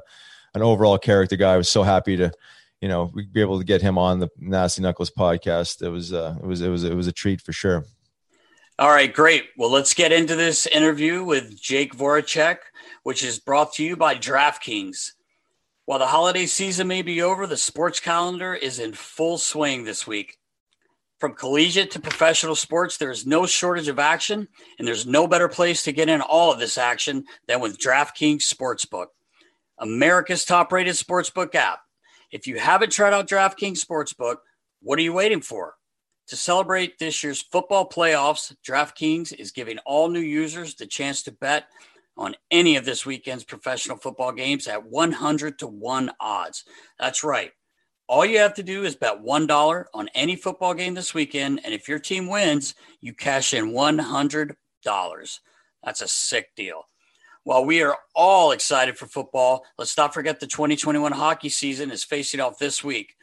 an 0.56 0.62
overall 0.62 0.98
character 0.98 1.36
guy. 1.36 1.54
I 1.54 1.58
was 1.58 1.68
so 1.68 1.84
happy 1.84 2.16
to 2.16 2.32
you 2.80 2.88
know 2.88 3.12
be 3.34 3.42
able 3.42 3.60
to 3.60 3.66
get 3.66 3.82
him 3.82 3.98
on 3.98 4.20
the 4.20 4.30
Nasty 4.38 4.82
Knuckles 4.82 5.12
podcast. 5.12 5.82
It 5.82 5.90
was 5.90 6.14
uh, 6.14 6.38
it 6.42 6.46
was 6.46 6.62
it 6.62 6.70
was 6.70 6.86
it 6.86 6.96
was 6.96 7.08
a 7.08 7.12
treat 7.12 7.42
for 7.42 7.52
sure. 7.52 7.84
All 8.80 8.90
right, 8.90 9.12
great. 9.12 9.46
Well, 9.58 9.72
let's 9.72 9.96
get 9.96 10.12
into 10.12 10.36
this 10.36 10.68
interview 10.68 11.24
with 11.24 11.60
Jake 11.60 11.96
Voracek, 11.96 12.58
which 13.02 13.24
is 13.24 13.40
brought 13.40 13.74
to 13.74 13.84
you 13.84 13.96
by 13.96 14.14
DraftKings. 14.14 15.14
While 15.86 15.98
the 15.98 16.06
holiday 16.06 16.46
season 16.46 16.88
may 16.88 17.02
be 17.02 17.24
over, 17.24 17.48
the 17.48 17.58
sports 17.58 18.00
calendar 18.00 18.54
is 18.54 18.78
in 18.78 18.94
full 18.94 19.40
swing 19.40 19.84
this 19.84 20.06
week. 20.06 20.38
From 21.20 21.34
collegiate 21.34 21.90
to 21.92 22.00
professional 22.00 22.54
sports, 22.54 22.98
there 22.98 23.10
is 23.10 23.26
no 23.26 23.48
shortage 23.48 23.88
of 23.88 23.98
action, 23.98 24.48
and 24.78 24.88
there's 24.88 25.08
no 25.08 25.26
better 25.26 25.48
place 25.48 25.82
to 25.84 25.92
get 25.92 26.08
in 26.08 26.22
all 26.22 26.54
of 26.54 26.60
this 26.60 26.78
action 26.78 27.26
than 27.48 27.60
with 27.60 27.80
DraftKings 27.80 28.44
Sportsbook. 28.44 29.08
America's 29.80 30.46
top 30.46 30.72
rated 30.72 30.94
sportsbook 30.94 31.56
app. 31.56 31.80
If 32.32 32.46
you 32.46 32.60
haven't 32.60 32.92
tried 32.92 33.14
out 33.14 33.28
DraftKings 33.28 33.84
Sportsbook, 33.84 34.38
what 34.84 35.00
are 35.00 35.04
you 35.04 35.14
waiting 35.14 35.42
for? 35.42 35.74
To 36.28 36.36
celebrate 36.36 37.00
this 37.00 37.24
year's 37.24 37.42
football 37.42 37.88
playoffs, 37.88 38.54
DraftKings 38.68 39.34
is 39.34 39.52
giving 39.52 39.78
all 39.80 40.10
new 40.10 40.20
users 40.20 40.76
the 40.76 40.86
chance 40.86 41.24
to 41.24 41.32
bet 41.32 41.68
on 42.18 42.36
any 42.52 42.76
of 42.76 42.84
this 42.84 43.06
weekend's 43.06 43.46
professional 43.46 43.98
football 43.98 44.34
games 44.34 44.68
at 44.68 44.86
100 44.86 45.60
to 45.60 45.68
1 45.68 46.12
odds. 46.20 46.66
That's 47.00 47.24
right. 47.24 47.52
All 48.08 48.26
you 48.26 48.40
have 48.40 48.54
to 48.56 48.64
do 48.64 48.84
is 48.84 48.96
bet 48.96 49.24
$1 49.24 49.86
on 49.94 50.10
any 50.16 50.36
football 50.36 50.74
game 50.74 50.96
this 50.96 51.14
weekend. 51.14 51.62
And 51.64 51.74
if 51.74 51.88
your 51.88 52.00
team 52.00 52.28
wins, 52.28 52.76
you 53.00 53.14
cash 53.14 53.54
in 53.54 53.72
$100. 53.72 54.56
That's 55.84 56.02
a 56.02 56.08
sick 56.08 56.50
deal. 56.56 56.84
While 57.44 57.64
we 57.64 57.82
are 57.84 57.98
all 58.14 58.52
excited 58.52 58.98
for 58.98 59.08
football, 59.08 59.64
let's 59.78 59.96
not 59.96 60.14
forget 60.14 60.42
the 60.42 60.48
2021 60.48 61.14
hockey 61.14 61.50
season 61.50 61.92
is 61.92 62.04
facing 62.04 62.42
off 62.42 62.60
this 62.60 62.84
week. 62.84 63.17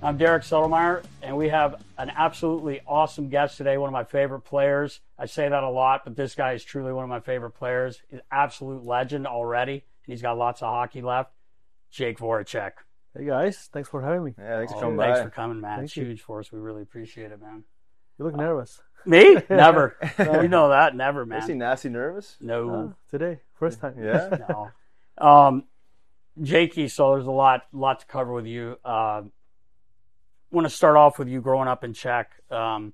I'm 0.01 0.17
Derek 0.17 0.43
Sotomayor, 0.43 1.01
and 1.21 1.35
we 1.35 1.49
have 1.49 1.83
an 1.97 2.09
absolutely 2.15 2.79
awesome 2.87 3.27
guest 3.29 3.57
today, 3.57 3.77
one 3.77 3.89
of 3.89 3.93
my 3.93 4.05
favorite 4.05 4.41
players. 4.41 5.01
I 5.17 5.25
say 5.25 5.49
that 5.49 5.63
a 5.63 5.69
lot, 5.69 6.03
but 6.05 6.15
this 6.15 6.35
guy 6.35 6.53
is 6.53 6.63
truly 6.63 6.93
one 6.93 7.03
of 7.03 7.09
my 7.09 7.19
favorite 7.19 7.51
players. 7.51 7.99
He's 8.09 8.19
an 8.19 8.25
absolute 8.31 8.85
legend 8.85 9.27
already, 9.27 9.73
and 9.73 9.81
he's 10.05 10.21
got 10.21 10.37
lots 10.37 10.61
of 10.61 10.69
hockey 10.69 11.01
left. 11.01 11.33
Jake 11.91 12.19
Voracek. 12.19 12.73
Hey 13.17 13.25
guys, 13.25 13.69
thanks 13.73 13.89
for 13.89 14.01
having 14.03 14.23
me. 14.23 14.35
Yeah, 14.37 14.57
thanks 14.57 14.71
for 14.73 14.77
Oh, 14.77 14.81
coming 14.81 14.99
thanks 14.99 15.19
by. 15.19 15.23
for 15.25 15.31
coming, 15.31 15.59
man. 15.61 15.77
Thank 15.79 15.85
it's 15.87 15.97
you. 15.97 16.05
huge 16.05 16.21
for 16.21 16.39
us. 16.39 16.51
We 16.51 16.59
really 16.59 16.83
appreciate 16.83 17.31
it, 17.31 17.41
man. 17.41 17.63
You 18.17 18.25
look 18.25 18.35
nervous. 18.35 18.81
Me? 19.05 19.37
Never. 19.49 19.95
you 20.19 20.47
know 20.47 20.69
that. 20.69 20.95
Never, 20.95 21.21
I 21.31 21.39
see 21.39 21.49
man. 21.49 21.59
Nasty 21.59 21.89
nervous. 21.89 22.35
No. 22.41 22.69
Uh, 22.69 22.87
today, 23.09 23.39
first 23.53 23.79
time. 23.79 23.95
Yeah. 24.01 24.37
no. 24.49 24.71
Um, 25.17 25.63
Jakey, 26.41 26.87
so 26.87 27.11
there's 27.11 27.25
a 27.25 27.31
lot, 27.31 27.63
lot 27.71 28.01
to 28.01 28.05
cover 28.05 28.33
with 28.33 28.45
you. 28.45 28.77
Um, 28.83 29.31
want 30.51 30.65
to 30.65 30.69
start 30.69 30.97
off 30.97 31.19
with 31.19 31.27
you 31.27 31.41
growing 31.41 31.67
up 31.67 31.83
in 31.83 31.93
Czech, 31.93 32.31
um, 32.51 32.93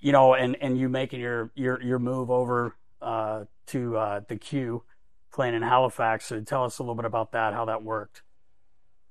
you 0.00 0.12
know, 0.12 0.34
and, 0.34 0.56
and 0.60 0.78
you 0.78 0.88
making 0.88 1.20
your, 1.20 1.50
your, 1.54 1.80
your 1.82 1.98
move 1.98 2.30
over 2.30 2.74
uh, 3.00 3.44
to 3.66 3.96
uh, 3.96 4.20
the 4.28 4.36
Q, 4.36 4.82
playing 5.32 5.54
in 5.54 5.62
Halifax. 5.62 6.26
So 6.26 6.40
tell 6.40 6.64
us 6.64 6.78
a 6.78 6.82
little 6.82 6.94
bit 6.94 7.04
about 7.04 7.32
that, 7.32 7.54
how 7.54 7.66
that 7.66 7.82
worked. 7.82 8.22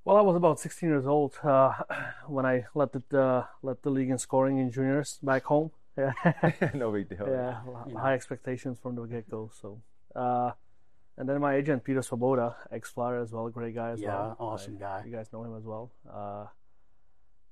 Well, 0.04 0.18
I 0.18 0.22
was 0.22 0.36
about 0.36 0.60
16 0.60 0.90
years 0.90 1.06
old 1.06 1.38
uh, 1.44 1.74
when 2.28 2.46
I 2.46 2.66
led 2.74 2.90
the 2.92 3.20
uh, 3.22 3.46
led 3.62 3.78
the 3.84 3.90
league 3.92 4.10
in 4.10 4.18
scoring 4.18 4.58
in 4.58 4.72
juniors 4.72 5.20
back 5.24 5.44
home. 5.46 5.72
Yeah, 5.98 6.14
no 6.74 6.90
big 6.94 7.10
deal. 7.10 7.28
yeah, 7.30 7.60
high 8.00 8.14
expectations 8.14 8.80
from 8.82 8.96
the 8.96 9.04
get 9.04 9.30
go. 9.30 9.52
So, 9.62 9.82
uh, 10.16 10.52
and 11.18 11.28
then 11.28 11.42
my 11.42 11.56
agent 11.56 11.84
Peter 11.84 12.00
Svoboda, 12.00 12.56
ex 12.72 12.90
Flyer 12.90 13.20
as 13.22 13.34
well, 13.34 13.50
great 13.50 13.76
guy 13.76 13.90
as 13.92 14.00
Yeah, 14.00 14.08
well. 14.16 14.36
awesome 14.40 14.78
I- 14.78 14.80
guy. 14.80 15.04
You 15.06 15.12
guys 15.12 15.28
know 15.34 15.44
him 15.44 15.54
as 15.58 15.64
well. 15.66 15.92
Uh, 16.10 16.46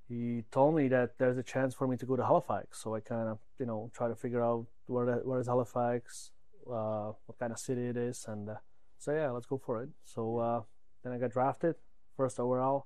he 0.08 0.46
told 0.52 0.74
me 0.74 0.88
that 0.88 1.18
there's 1.18 1.38
a 1.38 1.44
chance 1.44 1.76
for 1.76 1.86
me 1.86 1.98
to 1.98 2.06
go 2.06 2.16
to 2.16 2.24
Halifax. 2.26 2.80
So 2.82 2.96
I 2.96 3.02
kind 3.02 3.28
of, 3.28 3.40
you 3.60 3.66
know, 3.66 3.92
try 3.94 4.08
to 4.08 4.16
figure 4.16 4.42
out 4.42 4.66
where 4.88 5.06
the, 5.06 5.16
where 5.28 5.42
is 5.42 5.48
Halifax, 5.48 6.32
uh, 6.66 7.12
what 7.26 7.38
kind 7.40 7.52
of 7.52 7.60
city 7.60 7.88
it 7.88 7.98
is, 7.98 8.24
and 8.26 8.50
uh, 8.50 8.56
so 8.98 9.12
yeah, 9.12 9.30
let's 9.32 9.46
go 9.48 9.58
for 9.58 9.84
it. 9.84 9.90
So 10.06 10.38
uh, 10.38 10.62
then 11.04 11.12
I 11.12 11.18
got 11.18 11.32
drafted, 11.34 11.76
first 12.20 12.40
overall. 12.40 12.86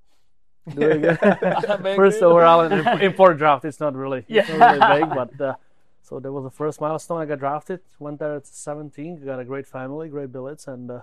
Doing 0.75 1.01
good. 1.01 1.19
first 2.01 2.21
overall 2.21 2.61
in 2.61 2.69
the 2.69 2.99
import 3.09 3.37
draft. 3.37 3.65
It's 3.65 3.79
not 3.79 3.95
really, 3.95 4.23
it's 4.29 4.49
not 4.49 4.77
really 4.77 4.99
big, 4.99 5.09
but 5.09 5.41
uh, 5.41 5.55
so 6.03 6.19
that 6.19 6.31
was 6.31 6.43
the 6.43 6.55
first 6.61 6.79
milestone. 6.79 7.19
I 7.21 7.25
got 7.25 7.39
drafted. 7.39 7.79
Went 7.99 8.19
there 8.19 8.35
at 8.35 8.45
17. 8.45 9.25
Got 9.25 9.39
a 9.39 9.45
great 9.45 9.67
family, 9.67 10.07
great 10.07 10.31
billets, 10.31 10.67
and 10.67 10.91
uh, 10.91 11.01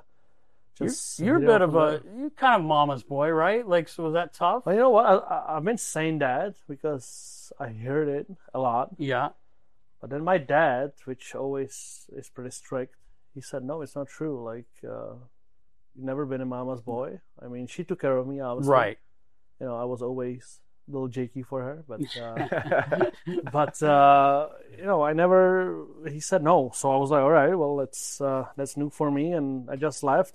You're, 0.79 0.95
you're 1.19 1.37
a 1.45 1.47
bit 1.53 1.61
of 1.61 1.75
a, 1.75 2.01
you're 2.17 2.31
kind 2.31 2.57
of 2.61 2.67
mama's 2.67 3.03
boy, 3.03 3.29
right? 3.31 3.67
Like, 3.67 3.89
so 3.89 4.05
was 4.05 4.15
that 4.15 4.33
tough? 4.33 4.65
Well, 4.65 4.75
you 4.75 4.81
know 4.81 4.91
what? 4.91 5.07
I, 5.07 5.15
I, 5.17 5.57
I've 5.57 5.65
been 5.65 5.77
saying 5.95 6.21
that 6.21 6.55
because 6.69 7.53
I 7.59 7.69
heard 7.69 8.09
it 8.09 8.27
a 8.55 8.61
lot. 8.61 8.91
Yeah. 8.97 9.31
But 10.01 10.09
then 10.11 10.23
my 10.25 10.39
dad, 10.39 10.93
which 11.05 11.35
always 11.35 12.07
is 12.17 12.31
pretty 12.31 12.53
strict, 12.63 12.95
he 13.35 13.41
said, 13.41 13.63
"No, 13.65 13.83
it's 13.83 13.95
not 13.95 14.09
true. 14.09 14.43
Like, 14.53 14.73
uh, 14.85 15.15
you've 15.15 15.40
never 15.97 16.27
been 16.27 16.41
a 16.41 16.47
mama's 16.47 16.81
boy. 16.81 17.21
I 17.43 17.49
mean, 17.49 17.67
she 17.67 17.85
took 17.85 18.01
care 18.01 18.17
of 18.17 18.27
me, 18.27 18.41
obviously. 18.41 18.73
Right. 18.73 18.99
You 19.61 19.67
know, 19.67 19.77
I 19.77 19.85
was 19.85 20.03
always 20.03 20.61
a 20.89 20.93
little 20.93 21.09
jakey 21.09 21.43
for 21.43 21.63
her, 21.63 21.85
but 21.87 22.01
uh, 22.17 23.11
but 23.53 23.83
uh, 23.83 24.49
you 24.79 24.85
know, 24.85 25.03
I 25.03 25.13
never. 25.13 25.85
He 26.09 26.21
said 26.21 26.43
no, 26.43 26.71
so 26.75 26.91
I 26.93 26.97
was 26.97 27.11
like, 27.11 27.23
all 27.23 27.31
right, 27.31 27.55
well, 27.55 27.77
that's 27.77 28.21
uh, 28.21 28.47
that's 28.57 28.77
new 28.77 28.91
for 28.91 29.11
me, 29.11 29.33
and 29.33 29.69
I 29.71 29.77
just 29.77 30.03
left. 30.03 30.35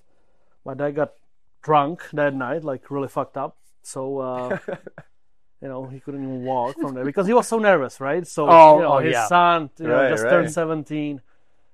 My 0.63 0.73
dad 0.73 0.91
got 0.95 1.13
drunk 1.61 2.03
that 2.13 2.33
night, 2.35 2.63
like 2.63 2.89
really 2.91 3.07
fucked 3.07 3.37
up. 3.37 3.57
So 3.83 4.19
uh, 4.19 4.57
you 5.61 5.67
know, 5.67 5.85
he 5.87 5.99
couldn't 5.99 6.23
even 6.23 6.43
walk 6.43 6.75
from 6.79 6.93
there 6.93 7.05
because 7.05 7.27
he 7.27 7.33
was 7.33 7.47
so 7.47 7.57
nervous, 7.59 7.99
right? 7.99 8.25
So 8.27 8.47
Oh, 8.49 8.75
you 8.75 8.81
know, 8.83 8.93
oh, 8.93 8.97
his 8.99 9.13
yeah. 9.13 9.27
son, 9.27 9.69
you 9.79 9.87
know, 9.87 9.95
Right, 9.95 10.09
just 10.11 10.23
right. 10.23 10.29
turned 10.29 10.51
seventeen. 10.51 11.21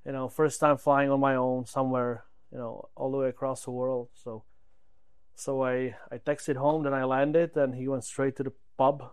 You 0.06 0.14
know, 0.14 0.30
first 0.30 0.60
time 0.60 0.78
flying 0.78 1.12
on 1.12 1.20
my 1.20 1.36
own 1.36 1.66
somewhere, 1.68 2.24
you 2.52 2.58
know, 2.58 2.90
all 2.96 3.12
the 3.12 3.18
way 3.18 3.30
across 3.30 3.64
the 3.66 3.72
world. 3.72 4.10
So. 4.14 4.44
So 5.36 5.64
I, 5.64 5.96
I 6.12 6.18
texted 6.18 6.56
home, 6.56 6.84
then 6.84 6.94
I 6.94 7.04
landed, 7.06 7.56
and 7.56 7.74
he 7.74 7.88
went 7.88 8.04
straight 8.04 8.36
to 8.36 8.44
the 8.44 8.54
pub. 8.78 9.12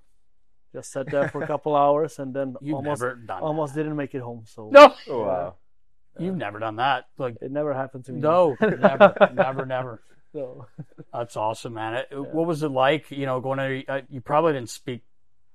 Just 0.75 0.93
sat 0.93 1.11
there 1.11 1.29
for 1.29 1.43
a 1.43 1.47
couple 1.47 1.75
hours, 1.85 2.19
and 2.19 2.35
then 2.35 2.55
You've 2.61 2.77
almost 2.77 3.01
never 3.01 3.15
done 3.15 3.41
almost 3.41 3.75
didn't 3.75 3.97
make 3.97 4.15
it 4.15 4.21
home. 4.21 4.43
So 4.47 4.69
No. 4.71 4.95
Oh, 5.09 5.23
wow. 5.23 5.55
You've 6.19 6.37
never 6.37 6.59
done 6.59 6.77
that. 6.77 7.07
Like, 7.17 7.37
it 7.41 7.51
never 7.51 7.73
happened 7.73 8.05
to 8.07 8.13
me. 8.13 8.21
no, 8.21 8.57
never, 8.61 9.15
never, 9.33 9.65
never. 9.65 10.03
So, 10.33 10.67
That's 11.13 11.37
awesome, 11.37 11.75
man. 11.75 11.95
It, 11.95 12.09
What 12.13 12.47
was 12.47 12.63
it 12.63 12.71
like? 12.71 13.11
You 13.11 13.25
know, 13.25 13.41
going 13.41 13.59
to 13.59 13.93
uh, 13.93 14.01
you 14.11 14.21
probably 14.21 14.53
didn't 14.53 14.71
speak 14.71 15.03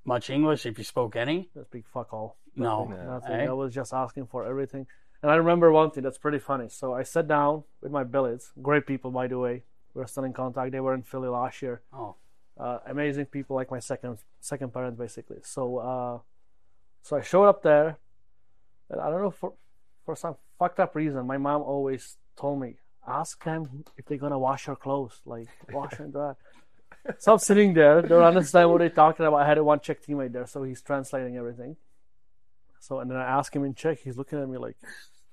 much 0.06 0.30
English 0.30 0.66
if 0.66 0.78
you 0.78 0.84
spoke 0.84 1.16
any. 1.16 1.50
just 1.54 1.70
big 1.70 1.86
fuck 1.94 2.14
all. 2.14 2.38
No. 2.56 2.86
Nothing. 2.86 2.98
Yeah. 2.98 3.12
nothing. 3.14 3.36
Eh? 3.42 3.46
I 3.48 3.54
was 3.54 3.74
just 3.74 3.94
asking 3.94 4.28
for 4.28 4.46
everything. 4.46 4.88
And 5.24 5.32
I 5.32 5.36
remember 5.36 5.72
one 5.72 5.90
thing 5.90 6.04
that's 6.04 6.20
pretty 6.20 6.40
funny. 6.40 6.70
So 6.70 6.94
I 6.94 7.02
sat 7.04 7.28
down 7.28 7.64
with 7.82 7.92
my 7.92 8.04
billets. 8.04 8.52
Great 8.62 8.86
people, 8.86 9.10
by 9.10 9.26
the 9.28 9.40
way. 9.40 9.64
We're 9.96 10.06
still 10.06 10.26
in 10.26 10.34
contact. 10.34 10.72
They 10.72 10.80
were 10.80 10.94
in 10.94 11.02
Philly 11.02 11.30
last 11.30 11.62
year. 11.62 11.82
Oh, 11.92 12.16
uh, 12.58 12.80
amazing 12.88 13.26
people 13.26 13.56
like 13.56 13.72
my 13.72 13.80
second 13.80 14.18
second 14.40 14.74
parent 14.74 14.98
basically 14.98 15.38
so 15.44 15.78
uh, 15.78 16.20
so 17.02 17.18
I 17.18 17.22
showed 17.22 17.46
up 17.46 17.64
there 17.64 17.98
and 18.90 19.02
I 19.02 19.10
don't 19.10 19.22
know 19.22 19.32
for 19.32 19.54
for 20.06 20.16
some 20.16 20.36
fucked 20.60 20.80
up 20.80 20.96
reason 20.96 21.26
my 21.26 21.38
mom 21.38 21.62
always 21.62 22.18
told 22.38 22.62
me 22.62 22.76
ask 23.08 23.44
them 23.44 23.86
if 23.98 24.06
they're 24.06 24.18
gonna 24.18 24.40
wash 24.40 24.68
your 24.68 24.76
clothes 24.76 25.20
like 25.26 25.48
wash 25.72 26.00
and 26.00 26.14
dry 26.14 26.34
so 27.18 27.34
I'm 27.34 27.40
sitting 27.40 27.74
there 27.74 28.02
don't 28.02 28.24
understand 28.24 28.70
what 28.70 28.80
they're 28.80 28.90
talking 28.90 29.26
about 29.26 29.38
I 29.38 29.48
had 29.48 29.58
a 29.58 29.64
one 29.64 29.80
Czech 29.80 30.04
teammate 30.04 30.34
there 30.34 30.46
so 30.46 30.64
he's 30.64 30.82
translating 30.82 31.38
everything 31.38 31.76
so 32.84 33.00
and 33.00 33.10
then 33.10 33.18
I 33.18 33.24
ask 33.24 33.56
him 33.56 33.64
in 33.64 33.74
Czech 33.74 34.00
he's 34.00 34.18
looking 34.18 34.40
at 34.42 34.48
me 34.48 34.58
like 34.58 34.78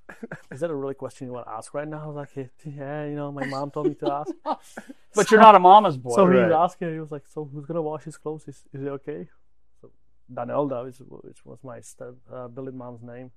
is 0.52 0.60
that 0.60 0.70
a 0.70 0.74
really 0.74 0.94
question 0.94 1.26
you 1.26 1.32
want 1.32 1.46
to 1.46 1.52
ask 1.52 1.72
right 1.74 1.86
now 1.86 2.02
I 2.02 2.06
was 2.06 2.16
like 2.16 2.50
yeah 2.64 3.04
you 3.04 3.14
know 3.14 3.30
my 3.32 3.46
mom 3.46 3.70
told 3.70 3.86
me 3.88 3.94
to 3.94 4.12
ask 4.12 4.32
but 5.14 5.30
you're 5.30 5.40
not 5.40 5.54
a 5.54 5.58
mama's 5.58 5.96
boy. 5.96 6.14
so 6.14 6.26
he 6.30 6.38
was 6.38 6.52
asking, 6.52 6.92
he 6.92 7.00
was 7.00 7.10
like, 7.10 7.26
"So 7.26 7.48
who's 7.52 7.66
gonna 7.66 7.82
wash 7.82 8.04
his 8.04 8.16
clothes? 8.16 8.44
Is, 8.46 8.64
is 8.72 8.82
it 8.82 8.88
okay?" 8.88 9.28
So 9.80 9.90
Danelda, 10.32 10.84
which, 10.84 10.98
which 10.98 11.44
was 11.44 11.58
my 11.62 11.80
step, 11.80 12.14
uh, 12.32 12.48
billet 12.48 12.74
mom's 12.74 13.02
name, 13.02 13.30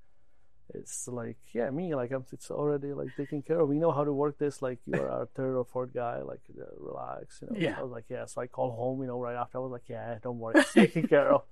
it's 0.74 1.08
like 1.08 1.38
yeah 1.54 1.70
me 1.70 1.94
like 1.94 2.12
I'm 2.12 2.26
it's 2.32 2.50
already 2.50 2.94
like 2.94 3.16
taken 3.18 3.42
care 3.42 3.60
of. 3.60 3.70
We 3.70 3.80
know 3.80 3.92
how 3.92 4.04
to 4.04 4.14
work 4.14 4.38
this. 4.38 4.62
Like 4.62 4.80
you 4.86 5.00
are 5.02 5.10
our 5.10 5.26
third 5.36 5.56
or 5.58 5.66
fourth 5.66 5.94
guy. 5.94 6.22
Like 6.22 6.42
uh, 6.58 6.64
relax. 6.78 7.42
You 7.42 7.48
know. 7.50 7.60
Yeah. 7.60 7.80
I 7.80 7.84
was 7.84 7.92
like 7.92 8.06
yeah. 8.10 8.26
So 8.26 8.42
I 8.42 8.48
called 8.48 8.76
home. 8.76 9.02
You 9.02 9.08
know 9.08 9.20
right 9.20 9.36
after 9.36 9.58
I 9.58 9.62
was 9.62 9.72
like 9.72 9.90
yeah 9.90 10.18
don't 10.22 10.40
worry 10.40 10.62
it's 10.62 10.74
taken 10.74 11.08
care 11.14 11.34
of. 11.34 11.44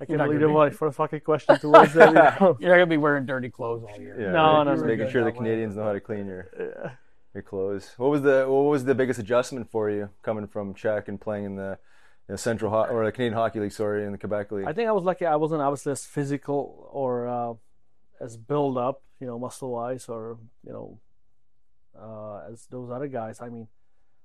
I 0.00 0.04
You're 0.08 0.18
can't 0.18 0.28
believe 0.28 0.40
gonna 0.40 0.46
it 0.46 0.48
be- 0.48 0.54
was 0.70 0.76
for 0.76 0.88
a 0.88 0.92
fucking 0.92 1.20
question 1.20 1.58
towards 1.58 1.94
them. 1.94 2.08
You 2.08 2.14
know? 2.40 2.56
You're 2.60 2.70
not 2.70 2.76
gonna 2.76 2.86
be 2.86 2.96
wearing 2.98 3.24
dirty 3.26 3.48
clothes 3.50 3.82
all 3.84 3.98
year. 4.00 4.16
Yeah, 4.20 4.32
No, 4.32 4.42
right? 4.58 4.64
no, 4.64 4.72
Just 4.72 4.82
no, 4.82 4.88
making 4.88 5.10
sure 5.10 5.24
the 5.24 5.30
no, 5.30 5.36
Canadians 5.38 5.76
know 5.76 5.84
how 5.84 5.92
to 5.92 6.00
clean 6.00 6.26
your 6.26 6.48
Yeah. 6.58 6.90
your 7.34 7.42
clothes. 7.42 7.94
What 7.96 8.10
was 8.10 8.22
the 8.22 8.44
what 8.48 8.62
was 8.70 8.84
the 8.84 8.94
biggest 8.94 9.18
adjustment 9.18 9.70
for 9.70 9.88
you 9.90 10.10
coming 10.22 10.46
from 10.46 10.74
Czech 10.74 11.08
and 11.08 11.20
playing 11.20 11.44
in 11.44 11.56
the 11.56 11.78
you 12.28 12.32
know, 12.32 12.36
Central 12.36 12.70
Ho- 12.70 12.86
or 12.94 13.04
the 13.06 13.12
Canadian 13.12 13.34
Hockey 13.34 13.60
League? 13.60 13.72
Sorry, 13.72 14.04
in 14.04 14.12
the 14.12 14.18
Quebec 14.18 14.52
League. 14.52 14.66
I 14.66 14.72
think 14.72 14.88
I 14.88 14.92
was 14.92 15.04
lucky. 15.04 15.24
I 15.26 15.36
wasn't 15.36 15.62
obviously 15.62 15.92
as 15.92 16.04
physical 16.04 16.88
or 16.92 17.28
uh, 17.28 17.54
as 18.20 18.36
build 18.36 18.76
up, 18.78 19.02
you 19.20 19.26
know, 19.26 19.38
muscle 19.38 19.70
wise, 19.70 20.08
or 20.08 20.38
you 20.66 20.72
know, 20.72 20.98
uh, 21.98 22.50
as 22.52 22.66
those 22.66 22.90
other 22.90 23.06
guys. 23.08 23.40
I 23.40 23.48
mean, 23.48 23.68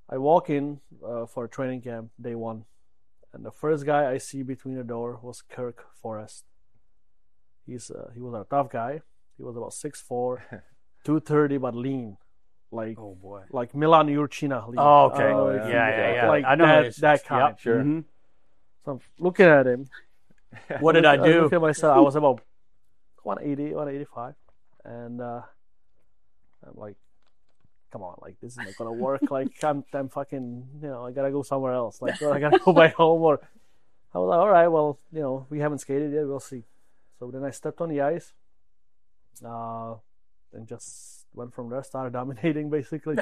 I 0.09 0.17
walk 0.17 0.49
in 0.49 0.79
uh, 1.05 1.25
for 1.25 1.45
a 1.45 1.49
training 1.49 1.81
camp 1.81 2.11
day 2.19 2.35
one, 2.35 2.65
and 3.33 3.45
the 3.45 3.51
first 3.51 3.85
guy 3.85 4.11
I 4.11 4.17
see 4.17 4.43
between 4.43 4.75
the 4.75 4.83
door 4.83 5.19
was 5.21 5.41
Kirk 5.41 5.85
Forrest. 6.01 6.45
He's 7.65 7.89
uh, 7.91 8.09
he 8.13 8.19
was 8.19 8.33
a 8.33 8.45
tough 8.49 8.69
guy. 8.69 9.01
He 9.37 9.43
was 9.43 9.55
about 9.55 9.71
6'4", 9.71 10.39
230, 11.03 11.57
but 11.57 11.75
lean, 11.75 12.17
like 12.71 12.97
Oh 12.99 13.15
boy. 13.21 13.41
like 13.51 13.73
Milan 13.73 14.07
Jurčina. 14.07 14.67
Lean. 14.67 14.75
Oh, 14.77 15.05
okay. 15.11 15.23
I 15.25 15.27
don't 15.29 15.37
know 15.37 15.47
Oh, 15.47 15.49
if 15.55 15.55
yeah, 15.55 15.65
you- 15.67 15.71
yeah, 16.01 16.13
yeah. 16.13 16.27
Like 16.29 16.45
I 16.45 16.55
know 16.55 16.65
that, 16.65 16.83
it 16.85 16.87
is. 16.87 16.95
that 16.97 17.23
kind. 17.25 17.49
Yep. 17.49 17.59
Sure. 17.59 17.79
Mhm. 17.83 18.03
So 18.85 18.91
I'm 18.93 18.99
looking 19.19 19.45
at 19.47 19.65
him. 19.67 19.87
What 20.79 20.93
did 20.93 21.05
I 21.05 21.15
look- 21.15 21.25
do? 21.25 21.41
look 21.43 21.53
at 21.53 21.61
myself. 21.61 21.95
I 21.97 22.01
was 22.01 22.15
about 22.15 22.41
180, 23.23 23.73
185, 23.73 24.33
and 24.83 25.21
uh, 25.21 25.41
I'm 26.65 26.73
like, 26.75 26.97
come 27.91 28.03
on, 28.03 28.17
like 28.21 28.39
this 28.41 28.53
is 28.53 28.57
not 28.57 28.75
gonna 28.77 28.91
work. 28.93 29.21
like 29.29 29.51
I'm, 29.63 29.83
I'm 29.93 30.09
fucking, 30.09 30.67
you 30.81 30.87
know, 30.87 31.05
I 31.05 31.11
gotta 31.11 31.31
go 31.31 31.43
somewhere 31.43 31.73
else. 31.73 32.01
Like 32.01 32.21
I 32.21 32.39
gotta 32.39 32.59
go 32.59 32.73
back 32.73 32.93
home. 32.95 33.21
Or 33.21 33.39
I 34.13 34.17
was 34.19 34.29
like, 34.29 34.39
all 34.39 34.49
right, 34.49 34.67
well, 34.67 34.99
you 35.11 35.21
know, 35.21 35.45
we 35.49 35.59
haven't 35.59 35.79
skated 35.79 36.11
yet. 36.13 36.27
We'll 36.27 36.39
see. 36.39 36.63
So 37.19 37.29
then 37.31 37.43
I 37.43 37.51
stepped 37.51 37.81
on 37.81 37.89
the 37.89 38.01
ice, 38.01 38.33
uh, 39.45 39.95
and 40.53 40.67
just 40.67 41.25
went 41.33 41.53
from 41.53 41.69
there. 41.69 41.83
Started 41.83 42.13
dominating 42.13 42.69
basically 42.77 43.15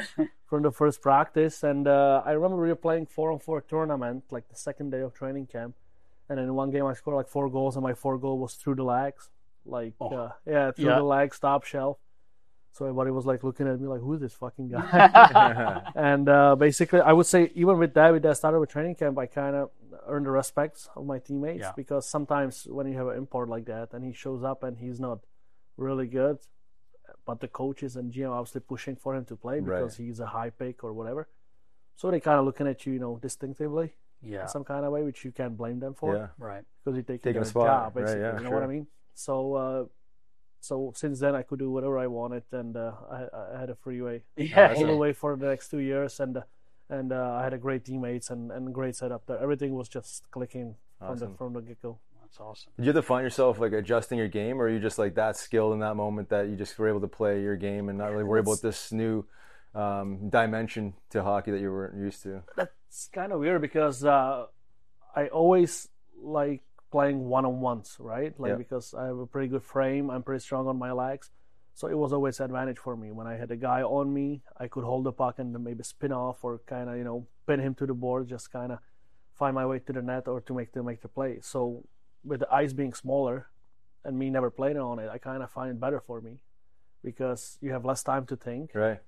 from 0.47 0.63
the 0.63 0.71
first 0.71 1.01
practice. 1.01 1.63
And 1.63 1.87
uh, 1.87 2.21
I 2.25 2.31
remember 2.31 2.57
we 2.61 2.69
were 2.69 2.75
playing 2.75 3.05
four 3.07 3.31
on 3.31 3.39
four 3.39 3.61
tournament, 3.61 4.23
like 4.31 4.47
the 4.49 4.55
second 4.55 4.91
day 4.91 5.01
of 5.01 5.13
training 5.13 5.47
camp. 5.47 5.75
And 6.29 6.39
in 6.39 6.53
one 6.53 6.69
game 6.71 6.85
I 6.85 6.93
scored 6.93 7.17
like 7.17 7.27
four 7.27 7.49
goals, 7.49 7.75
and 7.75 7.83
my 7.83 7.93
four 7.93 8.17
goal 8.17 8.37
was 8.39 8.53
through 8.53 8.75
the 8.75 8.83
legs, 8.83 9.29
like 9.65 9.93
Oh. 9.99 10.09
uh, 10.15 10.31
yeah, 10.45 10.71
through 10.71 10.85
Yeah. 10.85 10.95
the 10.97 11.03
legs, 11.03 11.39
top 11.39 11.63
shelf. 11.63 11.97
So 12.79 12.85
everybody 12.85 13.11
was 13.11 13.25
like 13.25 13.43
looking 13.43 13.67
at 13.67 13.77
me 13.77 13.87
like, 13.89 13.99
"Who's 13.99 14.21
this 14.21 14.33
fucking 14.35 14.69
guy?" 14.69 15.81
and 15.95 16.29
uh, 16.29 16.55
basically, 16.55 17.01
I 17.01 17.11
would 17.11 17.25
say 17.25 17.51
even 17.53 17.77
with 17.77 17.93
that, 17.95 18.13
with 18.13 18.23
that 18.23 18.37
started 18.37 18.57
with 18.61 18.69
training 18.69 18.95
camp, 18.95 19.17
I 19.19 19.25
kind 19.25 19.53
of 19.53 19.69
earned 20.07 20.25
the 20.25 20.31
respect 20.31 20.87
of 20.95 21.05
my 21.05 21.19
teammates 21.19 21.59
Yeah. 21.59 21.73
because 21.75 22.07
sometimes 22.07 22.67
when 22.69 22.87
you 22.87 22.97
have 22.97 23.07
an 23.07 23.17
import 23.17 23.49
like 23.49 23.65
that 23.65 23.91
and 23.93 24.01
he 24.05 24.13
shows 24.13 24.45
up 24.45 24.63
and 24.63 24.77
he's 24.77 24.97
not 24.97 25.19
really 25.75 26.07
good, 26.07 26.37
but 27.25 27.41
the 27.41 27.49
coaches 27.49 27.97
and 27.97 28.13
GM 28.13 28.29
are 28.29 28.37
obviously 28.39 28.61
pushing 28.61 28.95
for 28.95 29.13
him 29.13 29.25
to 29.25 29.35
play 29.35 29.59
Right. 29.59 29.79
because 29.81 29.97
he's 29.97 30.21
a 30.21 30.27
high 30.27 30.49
pick 30.49 30.81
or 30.81 30.93
whatever. 30.93 31.27
So 31.97 32.09
they 32.09 32.21
kind 32.21 32.39
of 32.39 32.45
looking 32.45 32.65
at 32.65 32.85
you, 32.85 32.93
you 32.93 32.99
know, 32.99 33.17
distinctively 33.21 33.91
Yeah. 34.21 34.43
in 34.43 34.47
some 34.47 34.63
kind 34.63 34.85
of 34.85 34.93
way, 34.93 35.03
which 35.03 35.25
you 35.25 35.33
can't 35.33 35.57
blame 35.57 35.81
them 35.81 35.95
for 35.95 36.15
yeah. 36.15 36.27
Right. 36.37 36.63
because 36.85 36.95
you're 36.95 37.03
taking, 37.03 37.23
Taking 37.29 37.41
a 37.41 37.45
spot, 37.45 37.67
job, 37.67 37.95
right, 37.97 38.05
basically. 38.05 38.21
yeah, 38.21 38.37
you 38.37 38.43
know 38.45 38.49
sure. 38.51 38.59
what 38.61 38.63
I 38.63 38.67
mean? 38.67 38.87
So, 39.15 39.53
uh, 39.55 39.85
so 40.61 40.91
since 40.95 41.19
then 41.19 41.35
I 41.35 41.41
could 41.43 41.59
do 41.59 41.69
whatever 41.71 41.97
I 41.99 42.07
wanted, 42.07 42.43
and 42.51 42.75
uh, 42.75 42.91
I, 43.11 43.55
I 43.55 43.59
had 43.59 43.69
a 43.69 43.75
freeway 43.75 44.23
Yeah. 44.37 44.73
all 44.75 44.85
the 44.87 44.95
way 44.95 45.13
for 45.13 45.35
the 45.35 45.47
next 45.47 45.69
two 45.69 45.79
years, 45.79 46.19
and 46.19 46.37
uh, 46.37 46.41
and 46.89 47.11
uh, 47.11 47.37
I 47.39 47.43
had 47.43 47.53
a 47.53 47.57
great 47.57 47.85
teammates 47.85 48.29
and, 48.31 48.51
and 48.51 48.73
great 48.73 48.95
setup 48.95 49.25
there. 49.27 49.37
Everything 49.39 49.75
was 49.75 49.87
just 49.89 50.23
clicking 50.31 50.75
from 50.97 51.09
Awesome. 51.11 51.31
the 51.31 51.37
from 51.37 51.53
the 51.53 51.61
get 51.61 51.81
go. 51.81 51.99
That's 52.21 52.39
awesome. 52.39 52.71
Did 52.77 52.85
you 52.85 52.89
have 52.93 53.03
to 53.03 53.07
find 53.07 53.23
yourself 53.23 53.59
like 53.59 53.73
adjusting 53.73 54.17
your 54.17 54.27
game, 54.27 54.59
or 54.61 54.65
are 54.65 54.69
you 54.69 54.79
just 54.79 54.99
like 54.99 55.15
that 55.15 55.37
skilled 55.37 55.73
in 55.73 55.79
that 55.79 55.95
moment 55.95 56.29
that 56.29 56.47
you 56.47 56.55
just 56.55 56.77
were 56.77 56.87
able 56.87 57.01
to 57.01 57.07
play 57.07 57.41
your 57.41 57.55
game 57.55 57.89
and 57.89 57.97
not 57.97 58.11
really 58.11 58.23
worry 58.23 58.39
about 58.41 58.61
this 58.61 58.91
new 58.91 59.25
um, 59.75 60.29
dimension 60.29 60.93
to 61.11 61.23
hockey 61.23 61.51
that 61.51 61.59
you 61.59 61.71
weren't 61.71 61.97
used 61.97 62.21
to? 62.23 62.43
That's 62.55 63.07
kind 63.13 63.31
of 63.31 63.39
weird 63.39 63.61
because 63.61 64.03
uh, 64.03 64.45
I 65.15 65.27
always 65.27 65.87
like 66.21 66.61
playing 66.91 67.25
one 67.25 67.45
on 67.45 67.59
ones, 67.61 67.97
right? 67.99 68.33
Like 68.39 68.49
Yeah. 68.51 68.55
because 68.55 68.93
I 68.93 69.05
have 69.05 69.17
a 69.19 69.27
pretty 69.27 69.47
good 69.47 69.63
frame, 69.63 70.09
I'm 70.09 70.23
pretty 70.23 70.41
strong 70.41 70.67
on 70.67 70.77
my 70.77 70.91
legs, 70.91 71.29
so 71.73 71.87
it 71.87 71.97
was 71.97 72.11
always 72.13 72.39
an 72.39 72.45
advantage 72.45 72.79
for 72.79 72.95
me. 72.95 73.11
When 73.11 73.27
I 73.27 73.35
had 73.35 73.51
a 73.51 73.55
guy 73.55 73.81
on 73.83 74.13
me, 74.13 74.41
I 74.57 74.67
could 74.67 74.83
hold 74.83 75.03
the 75.05 75.11
puck 75.11 75.39
and 75.39 75.53
maybe 75.63 75.83
spin 75.83 76.11
off 76.11 76.43
or 76.43 76.59
kind 76.65 76.89
of 76.89 76.97
you 76.97 77.03
know 77.03 77.27
pin 77.47 77.59
him 77.59 77.75
to 77.75 77.85
the 77.85 77.93
board, 77.93 78.27
just 78.27 78.51
kind 78.51 78.71
of 78.71 78.79
find 79.33 79.55
my 79.55 79.65
way 79.65 79.79
to 79.79 79.93
the 79.93 80.01
net 80.01 80.27
or 80.27 80.41
to 80.41 80.53
make 80.53 80.71
to 80.73 80.83
make 80.83 81.01
the 81.01 81.07
play. 81.07 81.39
So 81.41 81.85
with 82.23 82.41
the 82.41 82.53
ice 82.53 82.73
being 82.73 82.93
smaller 82.93 83.47
and 84.03 84.17
me 84.17 84.29
never 84.29 84.49
playing 84.49 84.77
on 84.77 84.99
it, 84.99 85.09
I 85.09 85.17
kind 85.17 85.41
of 85.43 85.49
find 85.51 85.71
it 85.71 85.79
better 85.79 85.99
for 85.99 86.19
me 86.21 86.39
because 87.03 87.57
you 87.61 87.71
have 87.71 87.85
less 87.85 88.03
time 88.03 88.25
to 88.25 88.35
think. 88.35 88.71
Right. 88.73 88.99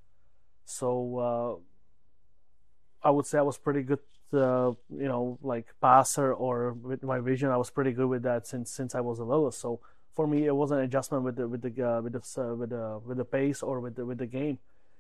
So 0.66 1.18
uh, 1.18 3.08
I 3.08 3.10
would 3.12 3.26
say 3.26 3.38
I 3.40 3.42
was 3.42 3.58
pretty 3.58 3.84
good, 3.84 4.00
uh, 4.34 4.72
you 4.90 5.08
know, 5.08 5.38
like 5.42 5.68
passer 5.82 6.34
or 6.34 6.74
with 6.74 7.04
my 7.04 7.20
vision. 7.20 7.50
I 7.50 7.58
was 7.58 7.70
pretty 7.70 7.92
good 7.92 8.08
with 8.08 8.24
that 8.24 8.48
since 8.48 8.72
since 8.72 8.96
I 8.96 9.02
was 9.02 9.20
a 9.20 9.24
little. 9.24 9.52
So 9.52 9.80
for 10.14 10.28
me, 10.28 10.46
it 10.46 10.56
wasn't 10.56 10.80
an 10.82 10.86
adjustment 10.86 11.24
with 11.24 11.36
the 11.36 11.48
with 11.48 11.62
the 11.62 11.74
uh, 11.90 12.02
with 12.02 12.14
the 12.14 12.42
uh, 12.42 12.54
with 12.56 12.70
the 12.70 13.00
with 13.06 13.18
the 13.18 13.26
pace 13.26 13.62
or 13.64 13.80
with 13.80 13.96
the 13.96 14.06
with 14.06 14.18
the 14.18 14.28
game. 14.28 14.60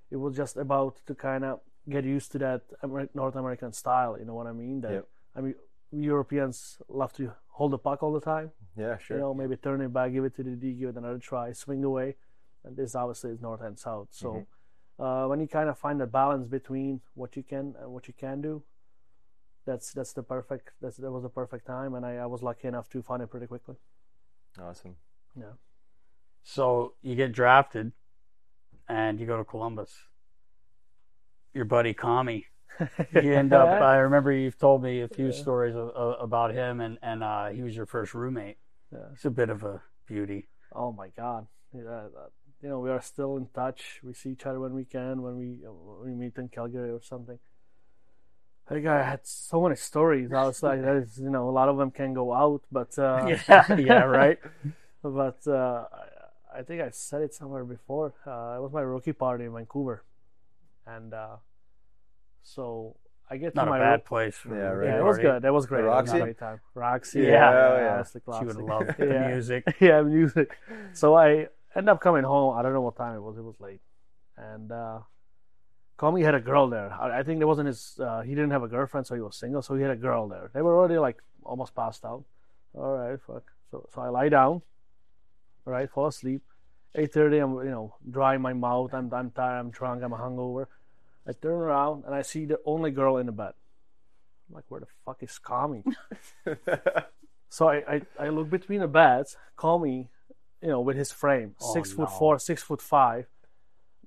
It 0.09 0.17
was 0.17 0.35
just 0.35 0.57
about 0.57 0.97
to 1.07 1.15
kind 1.15 1.43
of 1.45 1.59
get 1.89 2.03
used 2.05 2.31
to 2.33 2.37
that 2.39 2.61
Amer- 2.83 3.09
North 3.13 3.35
American 3.35 3.71
style. 3.73 4.17
You 4.19 4.25
know 4.25 4.33
what 4.35 4.47
I 4.47 4.51
mean? 4.53 4.81
That 4.81 4.91
Yep. 4.93 5.07
I 5.35 5.41
mean, 5.41 5.55
Europeans 5.91 6.77
love 6.87 7.13
to 7.13 7.31
hold 7.47 7.71
the 7.71 7.77
puck 7.77 8.01
all 8.03 8.13
the 8.13 8.21
time. 8.21 8.51
Yeah. 8.77 8.97
Sure. 8.97 9.17
You 9.17 9.21
know, 9.23 9.33
maybe 9.33 9.55
turn 9.55 9.81
it 9.81 9.93
back, 9.93 10.11
give 10.13 10.25
it 10.25 10.35
to 10.37 10.43
the 10.43 10.51
D, 10.51 10.73
give 10.73 10.89
it 10.89 10.95
another 10.97 11.19
try, 11.19 11.51
swing 11.53 11.83
away. 11.83 12.15
And 12.63 12.75
this 12.77 12.95
obviously 12.95 13.31
is 13.31 13.41
north 13.41 13.61
and 13.61 13.77
south. 13.77 14.07
So 14.11 14.29
Mm-hmm. 14.33 15.03
uh, 15.03 15.27
when 15.27 15.39
you 15.39 15.47
kind 15.47 15.69
of 15.69 15.77
find 15.77 16.01
a 16.01 16.07
balance 16.07 16.47
between 16.47 17.01
what 17.15 17.35
you 17.35 17.43
can 17.43 17.75
and 17.81 17.91
what 17.91 18.07
you 18.07 18.13
can 18.13 18.41
do, 18.41 18.63
that's 19.65 19.93
that's 19.93 20.13
the 20.13 20.23
perfect. 20.23 20.71
That's 20.81 20.97
that 20.97 21.11
was 21.11 21.23
the 21.23 21.29
perfect 21.29 21.67
time, 21.67 21.93
and 21.95 22.05
I, 22.05 22.17
I 22.17 22.25
was 22.25 22.41
lucky 22.41 22.67
enough 22.67 22.89
to 22.89 23.01
find 23.01 23.21
it 23.21 23.29
pretty 23.29 23.47
quickly. 23.47 23.75
awesome. 24.59 24.95
Yeah. 25.37 25.53
So 26.43 26.93
you 27.01 27.15
get 27.15 27.31
drafted, 27.31 27.91
and 28.87 29.19
you 29.19 29.25
go 29.25 29.37
to 29.37 29.43
Columbus. 29.43 29.91
Your 31.53 31.65
buddy 31.65 31.93
Kami, 31.93 32.45
you 33.13 33.33
end 33.33 33.53
up. 33.53 33.81
I 33.81 33.97
remember 33.97 34.31
you've 34.31 34.57
told 34.57 34.81
me 34.81 35.01
a 35.01 35.07
few 35.07 35.31
stories 35.31 35.75
of, 35.75 35.89
of, 35.89 36.15
about 36.19 36.53
him, 36.53 36.79
and 36.81 36.97
and 37.01 37.23
uh, 37.23 37.49
he 37.49 37.61
was 37.61 37.75
your 37.75 37.85
first 37.85 38.13
roommate. 38.13 38.57
Yeah. 38.91 38.99
He's 39.11 39.25
a 39.25 39.31
bit 39.31 39.49
of 39.49 39.63
a 39.63 39.81
beauty. 40.07 40.49
Oh 40.73 40.91
my 40.91 41.09
God. 41.09 41.47
Yeah, 41.73 42.07
you 42.61 42.69
know, 42.69 42.79
we 42.79 42.89
are 42.89 43.01
still 43.01 43.37
in 43.37 43.47
touch. 43.53 43.99
We 44.03 44.13
see 44.13 44.31
each 44.31 44.45
other 44.45 44.59
when 44.59 44.73
we 44.73 44.85
can, 44.85 45.21
when 45.21 45.37
we 45.37 45.57
when 45.63 46.11
we 46.11 46.15
meet 46.15 46.37
in 46.37 46.49
Calgary 46.49 46.91
or 46.91 47.01
something. 47.01 47.39
I 48.71 48.75
think 48.75 48.87
I 48.87 49.03
had 49.03 49.19
so 49.27 49.61
many 49.63 49.75
stories. 49.75 50.31
I 50.31 50.45
was 50.45 50.63
like, 50.63 50.81
there's, 50.81 51.17
you 51.19 51.29
know, 51.29 51.49
a 51.49 51.51
lot 51.59 51.67
of 51.67 51.75
them 51.77 51.91
can 51.91 52.13
go 52.13 52.31
out, 52.33 52.61
but 52.71 52.97
uh, 52.97 53.27
Yeah, 53.49 53.75
yeah, 53.77 54.03
right. 54.03 54.39
but 55.03 55.39
uh, 55.45 55.85
I, 56.55 56.59
I 56.59 56.61
think 56.63 56.81
I 56.81 56.89
said 56.91 57.21
it 57.21 57.33
somewhere 57.33 57.65
before. 57.65 58.13
Uh, 58.25 58.55
it 58.57 58.61
was 58.61 58.71
my 58.71 58.79
rookie 58.81 59.11
party 59.11 59.43
in 59.43 59.53
Vancouver, 59.53 60.03
and 60.87 61.13
uh, 61.13 61.35
so 62.43 62.95
I 63.29 63.37
get 63.37 63.55
Not 63.55 63.65
to 63.65 63.71
a 63.71 63.71
my 63.71 63.79
bad 63.79 63.99
roo- 63.99 64.05
place. 64.07 64.39
Yeah, 64.47 64.53
right. 64.53 64.87
Yeah, 64.87 64.99
it 64.99 65.03
was 65.03 65.17
good. 65.17 65.41
That 65.41 65.53
was 65.53 65.65
great. 65.65 65.83
It 65.83 65.87
was 65.87 66.07
Roxy? 66.07 66.17
a 66.17 66.23
great 66.23 66.39
time. 66.39 66.59
Roxy, 66.73 67.19
Yeah, 67.19 67.27
yeah, 67.27 67.81
yeah. 67.81 67.93
honestly, 67.95 68.21
She 68.39 68.45
would 68.45 68.55
love 68.57 68.87
the 68.97 69.05
Yeah. 69.05 69.27
music. 69.27 69.63
yeah, 69.81 70.01
music. 70.01 70.57
So 70.93 71.15
I 71.15 71.47
end 71.75 71.89
up 71.89 71.99
coming 72.01 72.23
home. 72.23 72.57
I 72.57 72.61
don't 72.61 72.73
know 72.73 72.81
what 72.81 72.95
time 72.95 73.15
it 73.15 73.21
was. 73.21 73.37
It 73.37 73.43
was 73.43 73.59
late, 73.59 73.81
and 74.37 74.71
uh, 74.71 74.99
Comey 75.97 76.23
had 76.23 76.35
a 76.35 76.39
girl 76.39 76.69
there. 76.69 76.91
I, 76.91 77.19
I 77.19 77.23
think 77.23 77.39
there 77.39 77.47
wasn't 77.47 77.67
his. 77.67 77.99
Uh, 77.99 78.21
he 78.21 78.31
didn't 78.31 78.51
have 78.51 78.63
a 78.63 78.67
girlfriend, 78.67 79.05
so 79.07 79.15
he 79.15 79.21
was 79.21 79.35
single. 79.35 79.61
So 79.61 79.75
he 79.75 79.81
had 79.81 79.91
a 79.91 79.95
girl 79.95 80.27
there. 80.27 80.49
They 80.53 80.61
were 80.61 80.77
already 80.77 80.97
like 80.97 81.21
almost 81.43 81.75
passed 81.75 82.03
out. 82.05 82.23
All 82.73 82.97
right, 82.97 83.19
fuck. 83.25 83.43
So 83.69 83.87
so 83.93 84.01
I 84.01 84.09
lie 84.09 84.29
down. 84.29 84.61
All 85.65 85.73
right, 85.73 85.89
fall 85.89 86.07
asleep. 86.07 86.41
Eight 86.95 87.13
thirty. 87.13 87.37
I'm 87.37 87.55
you 87.57 87.71
know 87.71 87.95
drying 88.09 88.41
my 88.41 88.53
mouth. 88.53 88.93
I'm 88.93 89.13
I'm 89.13 89.31
tired. 89.31 89.59
I'm 89.59 89.69
drunk. 89.69 90.03
I'm 90.03 90.11
hungover. 90.11 90.67
I 91.27 91.33
turn 91.33 91.53
around 91.53 92.05
and 92.05 92.15
I 92.15 92.23
see 92.23 92.45
the 92.45 92.59
only 92.65 92.89
girl 92.91 93.17
in 93.17 93.27
the 93.27 93.31
bed. 93.31 93.53
I'm 94.49 94.55
like, 94.55 94.65
where 94.69 94.79
the 94.81 94.87
fuck 95.05 95.21
is 95.21 95.37
Kami? 95.37 95.83
So 97.51 97.67
I, 97.67 97.83
I, 97.95 98.01
I 98.17 98.29
look 98.29 98.49
between 98.49 98.79
the 98.79 98.87
beds, 98.87 99.35
call 99.57 99.85
you 99.85 100.07
know, 100.61 100.79
with 100.79 100.95
his 100.95 101.11
frame, 101.11 101.53
Oh, 101.59 101.73
six 101.73 101.91
foot 101.91 102.09
four, 102.09 102.39
six 102.39 102.63
foot 102.63 102.81
five, 102.81 103.27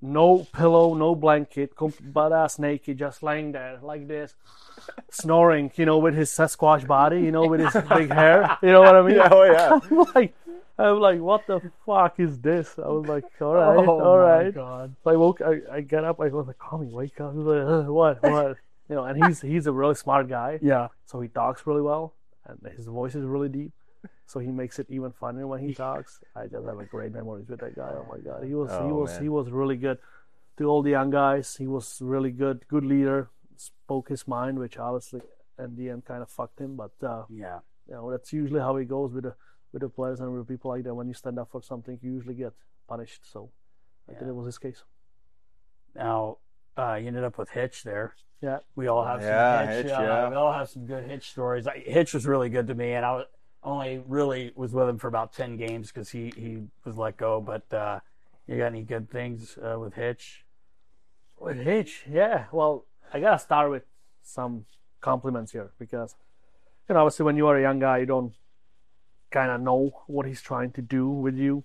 no 0.01 0.45
pillow, 0.53 0.93
no 0.93 1.15
blanket, 1.15 1.75
com- 1.75 1.93
butt 2.01 2.31
ass 2.33 2.59
naked, 2.59 2.97
just 2.97 3.23
laying 3.23 3.51
there 3.53 3.79
like 3.81 4.07
this, 4.07 4.35
snoring, 5.09 5.71
you 5.75 5.85
know, 5.85 5.97
with 5.97 6.15
his 6.15 6.29
Sasquatch 6.31 6.85
body, 6.87 7.21
you 7.21 7.31
know, 7.31 7.47
with 7.47 7.59
his 7.61 7.73
big 7.89 8.11
hair, 8.11 8.57
you 8.61 8.69
know 8.71 8.81
what 8.81 8.95
I 8.95 9.01
mean? 9.01 9.15
Yeah, 9.17 9.29
oh, 9.31 9.43
yeah. 9.43 9.79
I'm 9.91 10.07
like, 10.15 10.33
I'm 10.77 10.99
like, 10.99 11.19
what 11.21 11.47
the 11.47 11.61
fuck 11.85 12.19
is 12.19 12.37
this? 12.39 12.77
I 12.77 12.87
was 12.87 13.07
like, 13.07 13.23
all 13.41 13.53
right, 13.55 13.77
oh 13.87 14.01
all 14.01 14.43
my. 14.43 14.51
God. 14.51 14.95
So 15.03 15.09
I 15.11 15.15
woke, 15.15 15.41
I, 15.41 15.61
I 15.77 15.81
get 15.81 16.03
up, 16.03 16.19
I 16.19 16.27
was 16.27 16.47
like, 16.47 16.57
call 16.59 16.79
me, 16.79 16.87
wake 16.87 17.19
up. 17.21 17.31
He 17.33 17.39
was 17.39 17.47
like, 17.47 17.87
uh, 17.87 17.91
what, 17.91 18.21
what? 18.23 18.57
You 18.89 18.95
know, 18.95 19.05
and 19.05 19.25
he's 19.25 19.41
he's 19.41 19.65
a 19.67 19.71
really 19.71 19.95
smart 19.95 20.27
guy, 20.29 20.59
Yeah. 20.61 20.89
so 21.05 21.19
he 21.21 21.27
talks 21.29 21.65
really 21.65 21.81
well, 21.81 22.13
and 22.45 22.59
his 22.75 22.85
voice 22.85 23.15
is 23.15 23.23
really 23.25 23.49
deep, 23.49 23.71
so 24.25 24.39
he 24.39 24.47
makes 24.51 24.79
it 24.79 24.87
even 24.89 25.11
funnier 25.11 25.47
when 25.47 25.59
he 25.67 25.73
talks. 25.85 26.19
I 26.35 26.47
just 26.47 26.65
have 26.65 26.79
a 26.79 26.85
great 26.85 27.11
memories 27.13 27.47
with 27.49 27.59
that 27.61 27.75
guy. 27.75 27.91
Oh 27.95 28.05
my 28.11 28.19
god, 28.19 28.43
he 28.43 28.53
was 28.53 28.71
he 28.71 28.77
Oh, 28.77 28.93
was 28.95 29.11
man. 29.13 29.23
he 29.23 29.29
was 29.29 29.51
really 29.51 29.77
good 29.77 29.97
to 30.57 30.65
all 30.65 30.81
the 30.81 30.91
young 30.91 31.09
guys. 31.09 31.55
He 31.57 31.67
was 31.67 32.01
really 32.01 32.31
good, 32.31 32.65
good 32.67 32.83
leader. 32.85 33.29
Spoke 33.57 34.09
his 34.09 34.27
mind, 34.27 34.59
which 34.59 34.77
obviously 34.77 35.21
in 35.57 35.75
the 35.75 35.89
end 35.89 36.05
kind 36.05 36.21
of 36.21 36.29
fucked 36.29 36.59
him, 36.59 36.75
but 36.75 36.91
uh, 37.01 37.23
Yeah. 37.29 37.59
you 37.87 37.93
know 37.93 38.11
that's 38.11 38.33
usually 38.33 38.59
how 38.59 38.75
it 38.77 38.85
goes 38.85 39.13
with 39.13 39.23
the 39.23 39.35
with 39.71 39.81
the 39.81 39.89
players 39.89 40.19
and 40.19 40.33
with 40.33 40.47
people 40.47 40.71
like 40.71 40.83
that. 40.83 40.93
When 40.95 41.07
you 41.07 41.13
stand 41.13 41.37
up 41.39 41.49
for 41.51 41.61
something, 41.61 41.97
you 42.01 42.11
usually 42.13 42.35
get 42.35 42.53
punished. 42.87 43.21
So 43.31 43.49
I 44.09 44.13
think 44.13 44.27
it 44.29 44.35
was 44.35 44.45
his 44.45 44.57
case. 44.57 44.83
Now, 45.95 46.37
uh, 46.77 46.95
you 46.95 47.07
ended 47.07 47.23
up 47.23 47.37
with 47.37 47.49
Hitch 47.49 47.83
there. 47.83 48.15
Yeah. 48.41 48.59
We 48.75 48.87
all 48.87 49.05
have 49.05 49.21
Yeah, 49.21 49.59
some 49.65 49.67
Hitch. 49.69 49.85
Hitch, 49.85 49.93
uh, 49.93 50.01
yeah. 50.01 50.29
We 50.29 50.35
all 50.35 50.51
have 50.53 50.69
some 50.69 50.85
good 50.85 51.03
Hitch 51.05 51.29
stories. 51.31 51.67
I, 51.67 51.79
Hitch 51.79 52.13
was 52.13 52.25
really 52.25 52.49
good 52.49 52.67
to 52.67 52.75
me, 52.75 52.93
and 52.93 53.05
I 53.05 53.11
was, 53.13 53.25
only 53.65 54.01
really 54.07 54.51
was 54.55 54.71
with 54.71 54.87
him 54.87 54.97
for 54.97 55.07
about 55.07 55.33
ten 55.33 55.57
games 55.57 55.91
because 55.91 56.09
he 56.09 56.31
he 56.37 56.59
was 56.85 56.95
let 56.95 57.17
go. 57.17 57.41
But 57.41 57.73
uh, 57.73 57.99
you 58.47 58.57
got 58.57 58.67
any 58.67 58.83
good 58.83 59.09
things 59.09 59.57
uh, 59.57 59.77
with 59.79 59.95
Hitch? 59.95 60.45
With 61.39 61.57
Hitch, 61.57 62.03
yeah. 62.09 62.45
Well, 62.51 62.85
I 63.13 63.19
gotta 63.19 63.39
start 63.39 63.71
with 63.71 63.83
some 64.23 64.65
compliments 65.01 65.51
here 65.51 65.71
because, 65.77 66.15
you 66.87 66.95
know, 66.95 67.01
obviously 67.01 67.25
when 67.25 67.35
you 67.35 67.47
are 67.47 67.57
a 67.57 67.61
young 67.61 67.79
guy, 67.79 67.97
you 67.97 68.05
don't 68.05 68.33
kind 69.31 69.51
of 69.51 69.59
know 69.61 69.91
what 70.07 70.25
he's 70.25 70.41
trying 70.41 70.71
to 70.71 70.81
do 70.81 71.09
with 71.09 71.35
you, 71.35 71.63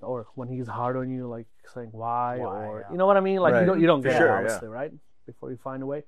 or 0.00 0.26
when 0.34 0.48
he's 0.48 0.68
hard 0.68 0.96
on 0.96 1.10
you, 1.10 1.26
like 1.26 1.46
saying 1.74 1.88
why, 1.92 2.38
Why, 2.38 2.66
or 2.66 2.80
yeah. 2.80 2.92
you 2.92 2.98
know 2.98 3.06
what 3.06 3.16
I 3.16 3.20
mean. 3.20 3.40
Like 3.40 3.54
you 3.60 3.66
don't 3.66 3.80
you 3.80 3.86
don't 3.86 4.02
get 4.02 4.16
sure, 4.16 4.26
it 4.26 4.30
yeah. 4.30 4.38
obviously, 4.38 4.68
right? 4.68 4.92
Before 5.26 5.50
you 5.50 5.56
find 5.56 5.82
a 5.82 5.86
way. 5.86 6.04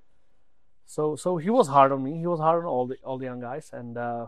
So 0.87 1.17
so 1.17 1.39
he 1.39 1.51
was 1.51 1.69
hard 1.69 1.91
on 1.91 2.03
me. 2.03 2.19
He 2.19 2.27
was 2.27 2.39
hard 2.39 2.65
on 2.65 2.67
all 2.67 2.87
the 2.87 2.97
all 3.03 3.19
the 3.19 3.25
young 3.25 3.41
guys, 3.41 3.71
and 3.73 3.97
uh, 3.97 4.27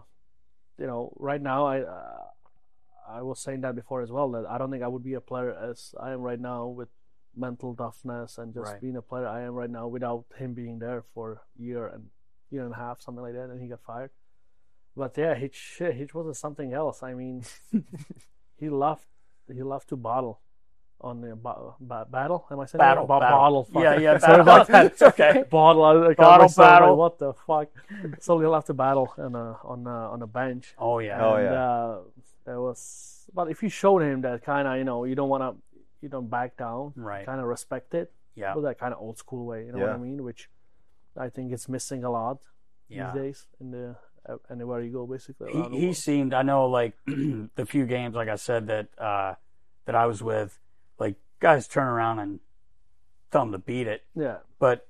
you 0.79 0.87
know, 0.87 1.13
right 1.19 1.41
now 1.43 1.67
I. 1.67 1.81
Uh, 1.83 2.25
I 3.11 3.23
was 3.23 3.41
saying 3.41 3.63
that 3.63 3.75
before 3.75 4.03
as 4.03 4.11
well 4.13 4.31
that 4.33 4.45
I 4.45 4.59
don't 4.59 4.71
think 4.71 4.83
I 4.83 4.87
would 4.87 5.03
be 5.03 5.15
a 5.15 5.21
player 5.23 5.51
as 5.55 5.95
I 5.99 6.11
am 6.11 6.21
right 6.21 6.39
now 6.39 6.67
with 6.67 6.91
mental 7.35 7.75
toughness 7.75 8.37
and 8.37 8.53
just 8.53 8.71
Right. 8.73 8.83
being 8.83 8.97
a 8.97 9.01
player 9.01 9.27
I 9.27 9.41
am 9.45 9.55
right 9.55 9.71
now 9.71 9.89
without 9.89 10.27
him 10.37 10.53
being 10.53 10.79
there 10.79 11.01
for 11.15 11.41
a 11.59 11.63
year 11.63 11.87
and 11.87 12.11
year 12.51 12.65
and 12.67 12.75
a 12.75 12.77
half, 12.77 13.01
something 13.01 13.23
like 13.23 13.33
that, 13.33 13.49
and 13.49 13.63
he 13.63 13.69
got 13.69 13.81
fired. 13.81 14.11
But 14.95 15.17
yeah, 15.17 15.35
Hitch, 15.37 15.55
shit, 15.55 15.95
Hitch 15.95 16.13
was 16.13 16.39
something 16.39 16.75
else. 16.75 17.03
I 17.03 17.15
mean, 17.15 17.45
he 18.59 18.69
loved 18.69 19.07
he 19.51 19.63
loved 19.63 19.89
to 19.89 19.97
bottle 19.97 20.41
on 21.01 21.21
the 21.21 21.37
ba- 21.37 21.75
ba- 21.81 22.07
battle. 22.11 22.47
Am 22.51 22.59
I 22.61 22.67
saying 22.67 22.79
Battle, 22.81 23.07
that? 23.07 23.15
Ba- 23.15 23.21
battle. 23.21 23.39
bottle? 23.39 23.65
fuck. 23.65 23.83
Yeah, 23.83 23.99
yeah, 23.99 24.19
Sorry 24.19 24.31
battle. 24.39 24.41
about 24.43 24.67
that. 24.69 24.87
It's 24.87 25.03
okay. 25.03 25.45
Bottle. 25.51 25.85
I, 25.85 25.91
I 25.91 26.15
Bottle, 26.15 26.45
myself 26.45 26.59
like, 26.59 26.81
battle. 26.81 26.97
what 26.97 27.19
the 27.19 27.33
fuck? 27.47 27.69
so 28.21 28.39
he'll 28.41 28.55
have 28.55 28.65
to 28.67 28.75
battle 28.75 29.13
on 29.19 29.35
a 29.35 29.57
on 29.65 29.87
a, 29.87 29.91
on 30.13 30.23
a 30.23 30.27
bench. 30.27 30.75
Oh 30.79 30.99
yeah. 30.99 31.25
Oh, 31.25 31.37
yeah. 31.39 31.53
Uh, 31.53 31.99
there 32.45 32.61
was, 32.61 33.27
but 33.35 33.51
if 33.51 33.63
you 33.63 33.69
showed 33.69 34.03
him 34.03 34.23
that 34.23 34.43
kind 34.45 34.67
of, 34.67 34.77
you 34.79 34.85
know, 34.85 35.05
you 35.05 35.15
don't 35.15 35.29
want 35.29 35.43
to, 35.43 35.79
you 36.01 36.09
don't 36.09 36.29
back 36.31 36.57
down, 36.57 36.93
Right. 36.97 37.27
Kind 37.27 37.41
of 37.41 37.47
respect 37.47 37.93
it, 37.95 38.11
Yeah. 38.35 38.55
but 38.55 38.63
that 38.63 38.79
kind 38.79 38.93
of 38.95 39.01
old 39.01 39.19
school 39.19 39.45
way, 39.47 39.67
you 39.67 39.73
know 39.73 39.79
what 39.79 39.91
I 39.91 39.97
mean? 39.99 40.23
Which 40.25 40.49
I 41.17 41.29
think 41.29 41.53
it's 41.53 41.69
missing 41.69 42.05
a 42.05 42.11
lot 42.11 42.39
Yeah. 42.89 43.13
these 43.13 43.21
days 43.23 43.47
in 43.61 43.71
the 43.71 43.97
uh, 44.29 44.37
anywhere 44.51 44.81
you 44.81 44.93
go, 44.93 45.07
basically. 45.07 45.53
he, 45.53 45.87
he 45.89 45.93
seemed 45.93 46.35
I 46.35 46.43
know 46.43 46.67
like 46.67 46.95
the 47.07 47.67
few 47.67 47.87
games 47.87 48.15
like 48.15 48.29
I 48.29 48.37
said 48.37 48.67
that 48.67 48.89
uh 48.99 49.35
that 49.87 49.95
I 49.95 50.07
was 50.07 50.23
with 50.23 50.51
like 50.51 50.59
guys 51.41 51.67
turn 51.69 51.87
around 51.87 52.19
and 52.19 52.41
tell 53.31 53.43
him 53.43 53.53
to 53.53 53.59
beat 53.59 53.87
it 53.87 54.03
yeah. 54.17 54.39
but 54.59 54.87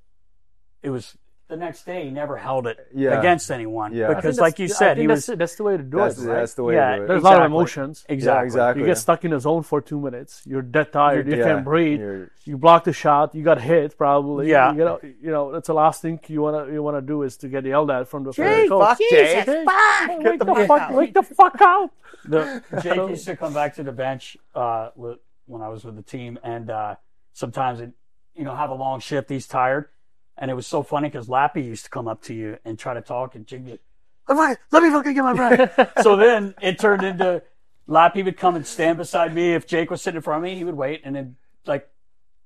it 0.83 0.91
was 0.91 1.17
the 1.49 1.57
next 1.57 1.85
day 1.87 2.05
he 2.05 2.11
never 2.11 2.37
held 2.37 2.67
it 2.67 2.77
Yeah. 2.95 3.19
against 3.19 3.51
anyone 3.51 3.95
Yeah. 3.95 4.13
Because 4.13 4.39
like 4.39 4.59
you 4.59 4.69
said 4.69 4.99
he 4.99 5.07
that's, 5.07 5.29
was 5.29 5.39
that's 5.39 5.55
the 5.57 5.63
way 5.65 5.79
to 5.79 5.83
do 5.83 5.97
That's, 5.97 6.19
it. 6.19 6.27
Right? 6.27 6.35
that's 6.41 6.53
the 6.55 6.63
way 6.63 6.75
Yeah, 6.75 6.91
to 6.91 6.97
do 6.99 7.03
it. 7.05 7.07
There's 7.09 7.23
a 7.23 7.25
lot 7.25 7.41
of 7.41 7.47
emotions. 7.47 8.05
exactly 8.07 8.39
Yeah, 8.39 8.45
exactly. 8.45 8.83
You 8.83 8.87
get 8.87 8.99
stuck 8.99 9.25
in 9.25 9.33
a 9.33 9.41
zone 9.41 9.63
for 9.63 9.81
two 9.81 9.99
minutes. 9.99 10.43
You're 10.45 10.61
dead 10.61 10.93
tired. 10.93 11.27
You 11.27 11.37
Yeah, 11.39 11.45
can't 11.45 11.65
breathe. 11.65 12.01
you're- 12.01 12.27
You 12.45 12.59
block 12.59 12.85
the 12.85 12.93
shot. 12.93 13.35
You 13.35 13.43
got 13.43 13.63
hit 13.63 13.97
probably. 13.97 14.51
Yeah. 14.51 14.73
You 14.73 14.85
know, 14.85 15.01
you 15.03 15.31
know 15.31 15.51
that's 15.51 15.69
the 15.69 15.75
last 15.75 16.03
thing 16.03 16.21
you 16.29 16.43
wanna 16.43 16.71
you 16.71 16.83
wanna 16.83 17.01
do 17.01 17.23
is 17.23 17.39
to 17.39 17.49
get 17.49 17.65
yelled 17.65 17.91
at 17.91 18.09
from 18.09 18.25
the 18.25 18.33
Jake, 18.33 18.69
coach. 18.69 18.87
fuck 18.89 18.99
Jake. 18.99 19.11
Jake, 19.11 19.47
Get 19.47 20.23
wake 20.23 20.39
the 20.39 20.45
the, 20.45 20.55
fuck 20.55 20.67
fuck, 20.69 20.81
out. 20.83 20.93
wake 20.93 21.15
the 21.15 21.23
fuck 21.23 21.57
out. 21.63 21.91
the 22.27 22.63
Jake 22.83 22.97
used 23.17 23.25
to 23.25 23.37
come 23.37 23.55
back 23.55 23.75
to 23.77 23.83
the 23.83 23.93
bench 23.93 24.37
uh, 24.55 24.91
with, 24.97 25.19
when 25.49 25.63
I 25.63 25.69
was 25.69 25.85
with 25.85 25.97
the 25.97 26.03
team, 26.03 26.39
and 26.43 26.71
uh, 26.71 26.97
sometimes 27.33 27.81
it, 27.81 27.93
you 28.35 28.45
know, 28.45 28.55
have 28.55 28.71
a 28.71 28.75
long 28.75 29.01
shift. 29.01 29.31
He's 29.31 29.47
tired, 29.47 29.89
and 30.37 30.51
it 30.51 30.55
was 30.55 30.67
so 30.67 30.83
funny 30.83 31.09
because 31.09 31.29
Lappy 31.29 31.63
used 31.63 31.85
to 31.85 31.91
come 31.91 32.07
up 32.07 32.23
to 32.23 32.35
you 32.35 32.59
and 32.65 32.79
try 32.79 32.95
to 32.95 33.01
talk, 33.01 33.35
and 33.35 33.47
Jake, 33.47 33.65
would 33.65 33.81
"All 34.29 34.37
right, 34.37 34.57
let 34.71 34.83
me 34.83 34.91
fucking 34.91 35.15
get 35.15 35.23
my 35.23 35.35
breath. 35.35 35.93
so 36.03 36.17
then 36.17 36.55
it 36.61 36.79
turned 36.79 37.03
into 37.03 37.43
Lappy 37.87 38.23
would 38.23 38.37
come 38.37 38.55
and 38.55 38.67
stand 38.67 38.99
beside 38.99 39.35
me 39.35 39.55
if 39.55 39.67
Jake 39.67 39.91
was 39.91 40.03
sitting 40.03 40.17
in 40.17 40.23
front 40.23 40.45
of 40.45 40.51
me. 40.51 40.57
He 40.57 40.65
would 40.65 40.77
wait, 40.77 41.03
and 41.05 41.17
then 41.17 41.37
like. 41.67 41.89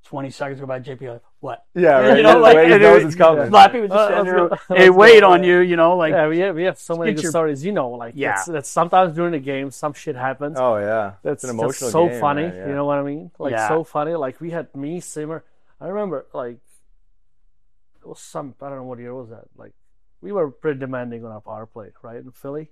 20 0.04 0.30
seconds 0.30 0.60
go 0.60 0.66
by, 0.66 0.80
JP, 0.80 1.00
like, 1.08 1.22
what? 1.40 1.64
Yeah, 1.74 1.90
right. 2.00 2.16
You 2.16 2.22
know, 2.22 2.38
like, 2.38 2.58
he 2.66 2.72
and 2.72 2.82
knows 2.82 3.02
it- 3.02 3.06
it's 3.06 3.14
coming. 3.16 3.50
Lappy 3.50 3.80
would 3.80 3.90
just 3.90 3.98
Uh, 3.98 4.22
stand 4.24 4.48
let's 4.50 4.66
there, 4.68 4.78
hey, 4.78 4.90
wait 4.90 5.22
on 5.22 5.42
you, 5.44 5.58
you 5.60 5.76
know, 5.76 5.96
like, 5.96 6.12
yeah, 6.12 6.26
we 6.28 6.38
have, 6.40 6.54
we 6.56 6.64
have 6.64 6.78
so 6.78 6.96
many 6.96 7.12
good 7.14 7.22
your- 7.22 7.30
stories. 7.30 7.64
You 7.64 7.72
know, 7.72 7.90
like 7.90 8.14
Yeah. 8.16 8.32
that's, 8.34 8.46
that's 8.46 8.68
sometimes 8.68 9.14
during 9.14 9.32
the 9.32 9.38
game, 9.38 9.70
some 9.70 9.92
shit 9.92 10.16
happens. 10.16 10.56
Oh 10.58 10.76
yeah, 10.76 11.12
That's 11.22 11.44
an 11.44 11.48
just 11.50 11.58
emotional 11.60 11.90
so 11.90 12.08
game, 12.08 12.20
funny. 12.20 12.42
man, 12.42 12.56
yeah. 12.56 12.68
You 12.68 12.74
know 12.74 12.84
what 12.84 12.98
I 12.98 13.02
mean? 13.02 13.30
Like 13.38 13.52
Yeah. 13.52 13.68
so 13.68 13.84
funny. 13.84 14.14
Like 14.14 14.40
we 14.40 14.50
had 14.50 14.74
me, 14.74 15.00
Simmer. 15.00 15.44
I 15.80 15.86
remember 15.88 16.26
like 16.32 16.58
it 18.02 18.08
was 18.08 18.20
some 18.20 18.54
I 18.60 18.68
don't 18.68 18.78
know 18.78 18.84
what 18.84 18.98
year 18.98 19.14
was 19.14 19.30
that. 19.30 19.44
Like 19.56 19.72
we 20.20 20.32
were 20.32 20.50
pretty 20.50 20.78
demanding 20.80 21.24
on 21.24 21.30
our 21.32 21.40
power 21.40 21.66
play, 21.66 21.90
right? 22.02 22.16
In 22.16 22.30
Philly. 22.32 22.70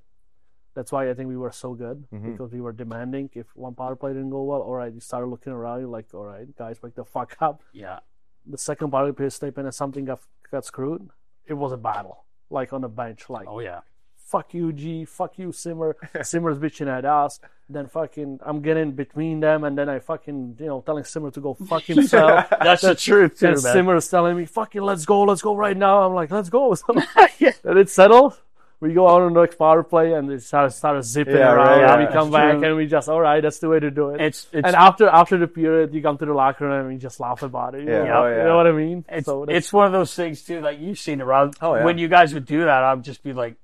That's 0.74 0.92
why 0.92 1.10
I 1.10 1.14
think 1.14 1.28
we 1.28 1.36
were 1.36 1.50
so 1.50 1.74
good 1.74 2.06
Mhm. 2.12 2.32
because 2.32 2.52
we 2.52 2.60
were 2.60 2.72
demanding. 2.72 3.28
If 3.34 3.46
one 3.56 3.74
power 3.74 3.96
play 3.96 4.12
didn't 4.12 4.30
go 4.30 4.42
well, 4.44 4.60
all 4.62 4.74
right, 4.74 4.92
you 4.92 5.00
started 5.00 5.26
looking 5.26 5.52
around. 5.52 5.80
You're 5.80 5.88
like, 5.88 6.06
all 6.14 6.24
right, 6.24 6.46
guys, 6.56 6.80
wake 6.82 6.94
the 6.94 7.04
fuck 7.04 7.36
up. 7.40 7.62
yeah. 7.72 7.98
The 8.46 8.56
second 8.58 8.90
power 8.90 9.12
play 9.12 9.26
in 9.26 9.66
and 9.66 9.74
something 9.74 10.04
got 10.06 10.20
got 10.50 10.64
screwed. 10.64 11.10
It 11.46 11.54
was 11.54 11.72
a 11.72 11.76
battle, 11.76 12.24
like 12.48 12.72
on 12.72 12.80
the 12.80 12.88
bench, 12.88 13.28
like 13.28 13.46
Oh, 13.48 13.60
yeah. 13.60 13.80
fuck 14.16 14.54
you, 14.54 14.72
G, 14.72 15.04
fuck 15.04 15.38
you, 15.38 15.52
Simmer. 15.52 15.96
Simmer's 16.22 16.58
bitching 16.58 16.88
at 16.88 17.04
us. 17.04 17.38
Then 17.68 17.86
fucking, 17.86 18.40
I'm 18.44 18.62
getting 18.62 18.92
between 18.92 19.40
them, 19.40 19.62
and 19.64 19.76
then 19.78 19.88
I 19.88 19.98
fucking, 20.00 20.56
you 20.58 20.66
know, 20.66 20.80
telling 20.80 21.04
Simmer 21.04 21.30
to 21.32 21.40
go 21.40 21.54
fuck 21.54 21.82
himself. 21.94 22.48
That's 22.50 22.82
the 22.82 22.94
truth, 22.94 23.38
too, 23.40 23.46
and 23.48 23.62
man. 23.62 23.72
Simmer's 23.74 24.08
telling 24.08 24.36
me, 24.36 24.44
fucking, 24.46 24.82
let's 24.82 25.04
go, 25.04 25.22
let's 25.22 25.42
go 25.42 25.54
right 25.54 25.76
now. 25.76 26.02
I'm 26.02 26.14
like, 26.14 26.30
let's 26.30 26.48
go. 26.48 26.74
Yeah. 27.38 27.52
And 27.64 27.78
it 27.78 27.88
settled. 27.90 28.40
We 28.80 28.94
go 28.94 29.06
out 29.08 29.20
on 29.20 29.34
the 29.34 29.40
next 29.42 29.56
power 29.56 29.82
play, 29.82 30.14
and 30.14 30.30
they 30.30 30.38
start 30.38 30.72
started 30.72 31.02
zipping 31.02 31.34
Yeah, 31.36 31.52
around. 31.52 31.66
right, 31.66 31.82
and 31.92 32.00
yeah. 32.02 32.06
we 32.08 32.12
come 32.14 32.30
back, 32.30 32.54
true. 32.56 32.64
and 32.64 32.76
we 32.76 32.86
just, 32.86 33.10
all 33.10 33.20
right, 33.20 33.42
that's 33.42 33.58
the 33.58 33.68
way 33.68 33.78
to 33.78 33.90
do 33.90 34.10
it. 34.10 34.20
It's, 34.22 34.46
it's, 34.52 34.66
and 34.66 34.74
after 34.74 35.06
after 35.06 35.36
the 35.36 35.46
period, 35.46 35.92
you 35.92 36.00
come 36.00 36.16
to 36.16 36.24
the 36.24 36.32
locker 36.32 36.66
room 36.66 36.86
and 36.86 36.94
you 36.94 36.98
just 36.98 37.20
laugh 37.20 37.42
about 37.42 37.74
it. 37.74 37.84
You, 37.84 37.90
Yeah, 37.90 38.04
know? 38.04 38.24
oh, 38.24 38.28
you 38.30 38.42
know 38.44 38.56
what 38.56 38.66
I 38.66 38.72
mean? 38.72 39.04
It's, 39.08 39.26
so 39.26 39.44
it's 39.44 39.70
one 39.72 39.86
of 39.86 39.92
those 39.92 40.14
things 40.14 40.42
too. 40.42 40.60
Like 40.62 40.80
you've 40.80 40.98
seen 40.98 41.20
around 41.20 41.56
Oh, 41.60 41.74
yeah. 41.74 41.84
When 41.84 41.98
you 41.98 42.08
guys 42.08 42.32
would 42.34 42.46
do 42.46 42.60
that, 42.64 42.82
I'd 42.82 43.04
just 43.04 43.22
be 43.22 43.32
like, 43.34 43.56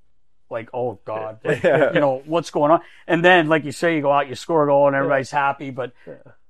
like, 0.50 0.68
oh 0.74 0.98
god, 1.04 1.38
like, 1.44 1.62
Yeah. 1.62 1.92
you 1.94 2.00
know 2.00 2.22
what's 2.26 2.50
going 2.50 2.70
on. 2.70 2.80
And 3.06 3.24
then, 3.24 3.48
like 3.48 3.64
you 3.64 3.72
say, 3.72 3.96
you 3.96 4.02
go 4.02 4.12
out, 4.12 4.28
you 4.28 4.34
score 4.34 4.64
a 4.64 4.66
goal, 4.66 4.86
and 4.86 4.94
everybody's 4.94 5.30
happy. 5.30 5.70
But 5.70 5.92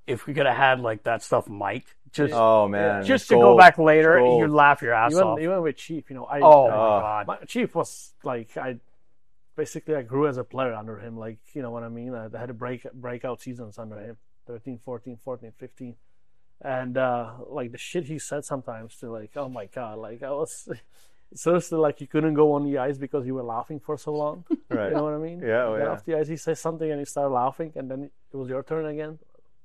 if 0.09 0.27
we 0.27 0.35
could 0.35 0.47
have 0.47 0.57
had 0.57 0.81
like 0.81 1.05
that 1.05 1.23
stuff, 1.23 1.49
Mike, 1.49 1.87
just 2.13 2.33
Oh 2.35 2.69
man, 2.69 3.05
just 3.05 3.23
it's 3.25 3.29
to 3.31 3.35
go 3.37 3.57
back 3.57 3.79
later, 3.79 4.19
Gold. 4.19 4.41
you'd 4.41 4.51
laugh 4.51 4.81
your 4.83 4.95
ass 4.95 5.13
even, 5.13 5.25
off. 5.25 5.39
even 5.41 5.61
with 5.63 5.77
Chief, 5.77 6.09
you 6.11 6.17
know, 6.17 6.25
I 6.25 6.41
oh 6.41 6.69
my 6.69 6.75
Oh. 6.75 7.01
god, 7.01 7.27
my 7.27 7.37
chief 7.47 7.75
was 7.75 8.15
like 8.25 8.57
I 8.57 8.79
basically 9.57 9.95
I 9.97 10.03
grew 10.03 10.27
as 10.29 10.37
a 10.37 10.45
player 10.45 10.73
under 10.75 10.99
him 10.99 11.17
like 11.19 11.39
you 11.55 11.63
know 11.63 11.71
what 11.71 11.83
I 11.83 11.89
mean 11.89 12.15
I 12.15 12.29
had 12.39 12.51
a 12.51 12.55
break 12.55 12.87
breakout 12.93 13.41
seasons 13.41 13.79
under 13.79 13.99
him 13.99 14.17
13 14.47 14.79
14 14.85 15.17
14 15.25 15.53
15 15.59 15.95
and 16.63 16.97
uh 16.99 17.31
like 17.49 17.73
the 17.73 17.79
shit 17.79 18.05
he 18.05 18.19
said 18.19 18.45
sometimes 18.45 18.97
to 18.99 19.11
like 19.11 19.31
oh 19.37 19.49
my 19.49 19.67
god 19.67 19.99
like 19.99 20.23
I 20.23 20.31
was 20.31 20.69
seriously 21.35 21.79
like 21.79 22.01
you 22.03 22.07
couldn't 22.07 22.35
go 22.35 22.53
on 22.53 22.65
the 22.65 22.79
ice 22.79 22.99
because 22.99 23.27
you 23.27 23.35
were 23.35 23.43
laughing 23.43 23.81
for 23.81 23.97
so 23.97 24.13
long 24.13 24.45
Right. 24.71 24.91
you 24.91 24.95
know 24.97 25.05
what 25.05 25.15
I 25.15 25.19
mean 25.19 25.41
Yeah, 25.41 25.65
oh, 25.65 25.77
yeah. 25.77 25.87
off 25.89 26.05
the 26.05 26.19
ice 26.19 26.29
he 26.29 26.37
says 26.37 26.61
something 26.61 26.91
and 26.91 27.01
you 27.01 27.07
start 27.07 27.31
laughing 27.33 27.73
and 27.77 27.91
then 27.91 28.11
it 28.33 28.37
was 28.37 28.49
your 28.51 28.63
turn 28.63 28.85
again 28.87 29.19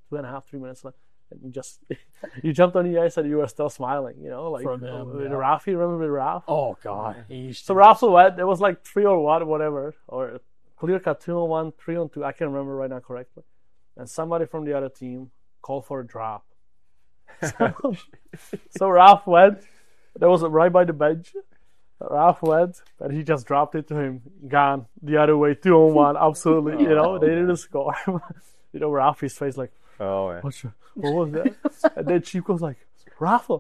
two 0.10 0.16
and 0.18 0.26
a 0.26 0.30
half 0.30 0.48
three 0.48 0.60
minutes 0.60 0.84
left 0.86 0.98
and 1.32 1.42
you 1.44 1.52
just 1.52 1.80
you 2.44 2.54
jumped 2.54 2.76
on 2.76 2.92
the 2.92 3.00
ice 3.00 3.18
and 3.18 3.28
you 3.28 3.38
were 3.38 3.48
still 3.48 3.70
smiling 3.70 4.16
you 4.22 4.30
know 4.30 4.52
like 4.52 4.64
From 4.64 4.82
him, 4.82 5.14
with 5.14 5.24
yeah. 5.24 5.30
Rafi 5.30 5.68
remember 5.68 5.98
with 5.98 6.10
Raf 6.10 6.44
oh 6.48 6.78
god. 6.84 7.26
He 7.28 7.36
used 7.36 7.66
so 7.66 7.74
to, 7.74 7.80
Ralph 7.80 8.02
went. 8.02 8.40
It 8.40 8.46
was 8.46 8.62
like 8.62 8.84
three 8.84 9.06
or 9.06 9.20
one, 9.24 9.48
whatever, 9.48 9.96
or 10.08 10.42
clear 10.78 11.00
cut 11.00 11.22
two 11.22 11.38
on 11.38 11.50
one, 11.50 11.74
three 11.74 11.96
on 11.96 12.10
two. 12.10 12.24
I 12.24 12.32
can't 12.32 12.52
remember 12.52 12.76
right 12.76 12.90
now 12.90 13.00
correctly. 13.00 13.44
And 13.98 14.10
somebody 14.10 14.46
from 14.46 14.66
the 14.66 14.76
other 14.76 14.90
team 14.90 15.32
called 15.62 15.86
for 15.86 16.00
a 16.02 16.08
drop. 16.08 16.46
So, 17.58 17.96
so 18.78 19.22
went. 19.26 19.60
That 20.20 20.30
was 20.30 20.44
right 20.44 20.72
by 20.72 20.84
the 20.84 20.94
bench, 20.94 21.34
Ralph 22.10 22.42
went 22.42 22.82
and 23.00 23.14
he 23.14 23.24
just 23.24 23.46
dropped 23.48 23.76
it 23.76 23.88
to 23.88 23.96
him. 23.96 24.22
Gone 24.48 24.86
the 25.02 25.18
other 25.18 25.38
way, 25.38 25.56
two 25.56 25.76
on 25.76 25.94
one. 25.94 26.18
Absolutely, 26.18 26.84
you 26.84 26.92
oh, 26.92 26.96
know 26.96 27.20
they 27.20 27.28
didn't 27.28 27.56
score. 27.58 27.96
you 28.74 28.80
know 28.80 28.90
Ralphie's 28.90 29.38
face 29.38 29.58
like, 29.58 29.72
Oh, 30.02 30.32
yeah. 30.32 30.40
What's 30.42 30.64
your, 30.64 30.74
what 30.96 31.14
was 31.14 31.32
that? 31.34 31.94
and 31.96 32.08
then 32.08 32.22
Chief 32.22 32.44
goes 32.44 32.62
like, 32.62 32.78
Rafa, 33.20 33.60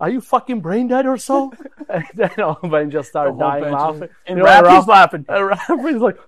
are 0.00 0.10
you 0.10 0.20
fucking 0.20 0.60
brain 0.60 0.88
dead 0.88 1.06
or 1.06 1.16
so? 1.18 1.52
and 1.88 2.04
then 2.14 2.30
all 2.40 2.58
Ben 2.62 2.90
just 2.90 3.08
started 3.10 3.38
dying 3.38 3.64
bench 3.64 3.74
laughing. 3.74 4.08
and 4.26 4.38
You 4.38 4.44
know, 4.44 4.44
Raffy's 4.44 4.66
Ralph- 4.68 4.88
laughing. 4.88 5.24
And 5.28 5.46
Raffy's 5.46 5.96
like, 5.96 6.18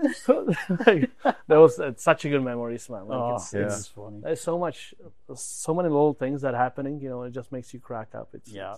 like, 0.86 1.10
that 1.24 1.56
was 1.58 1.78
it's 1.78 2.02
such 2.02 2.24
a 2.24 2.28
good 2.30 2.42
memories, 2.42 2.88
man. 2.88 3.06
Like 3.06 3.18
Oh, 3.18 3.34
it's, 3.36 3.52
Yeah. 3.52 3.60
it's 3.66 3.78
it's 3.80 3.86
funny. 3.88 4.20
there's 4.22 4.40
so 4.40 4.58
much, 4.58 4.94
so 5.34 5.74
many 5.74 5.88
little 5.88 6.14
things 6.14 6.40
that 6.42 6.54
are 6.54 6.58
happening. 6.58 7.00
You 7.00 7.10
know, 7.10 7.22
it 7.24 7.32
just 7.32 7.52
makes 7.52 7.74
you 7.74 7.80
crack 7.80 8.14
up. 8.14 8.28
It's 8.32 8.50
Yeah. 8.50 8.76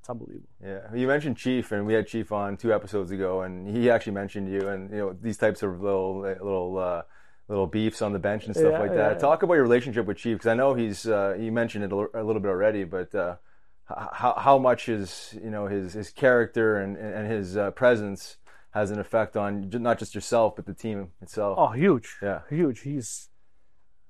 it's 0.00 0.10
unbelievable. 0.10 0.48
Yeah, 0.62 0.80
you 0.94 1.06
mentioned 1.06 1.36
Chief, 1.36 1.70
and 1.72 1.86
we 1.86 1.94
had 1.94 2.06
Chief 2.08 2.32
on 2.32 2.56
two 2.56 2.72
episodes 2.74 3.10
ago, 3.12 3.42
and 3.42 3.68
he 3.68 3.88
actually 3.90 4.14
mentioned 4.14 4.48
you, 4.50 4.68
and 4.68 4.90
you 4.90 4.96
know 4.98 5.12
these 5.20 5.36
types 5.36 5.62
of 5.62 5.80
little 5.80 6.20
little 6.20 6.78
uh, 6.78 7.02
little 7.48 7.66
beefs 7.66 8.02
on 8.02 8.12
the 8.12 8.18
bench 8.18 8.46
and 8.46 8.54
stuff 8.56 8.72
Yeah, 8.72 8.78
like 8.80 8.94
that. 8.94 9.12
yeah. 9.12 9.18
Talk 9.18 9.42
about 9.42 9.54
your 9.54 9.62
relationship 9.62 10.06
with 10.06 10.16
Chief, 10.16 10.36
because 10.36 10.48
I 10.48 10.54
know 10.54 10.74
he's 10.74 11.06
uh, 11.06 11.36
you 11.38 11.52
mentioned 11.52 11.84
it 11.84 11.92
a 11.92 11.96
little 11.96 12.40
bit 12.40 12.48
already, 12.48 12.84
but 12.84 13.14
uh, 13.14 13.36
how 13.84 14.34
how 14.36 14.58
much 14.58 14.88
is 14.88 15.36
you 15.42 15.50
know 15.50 15.66
his 15.66 15.92
his 15.92 16.10
character 16.10 16.78
and 16.78 16.96
and 16.96 17.30
his 17.30 17.56
uh, 17.56 17.70
presence 17.72 18.38
has 18.70 18.90
an 18.90 18.98
effect 18.98 19.36
on 19.36 19.70
not 19.72 19.98
just 19.98 20.14
yourself 20.14 20.54
but 20.56 20.66
the 20.66 20.74
team 20.74 21.08
itself. 21.22 21.56
Oh, 21.58 21.68
huge. 21.68 22.16
Yeah. 22.22 22.40
huge. 22.50 22.80
He's. 22.80 23.28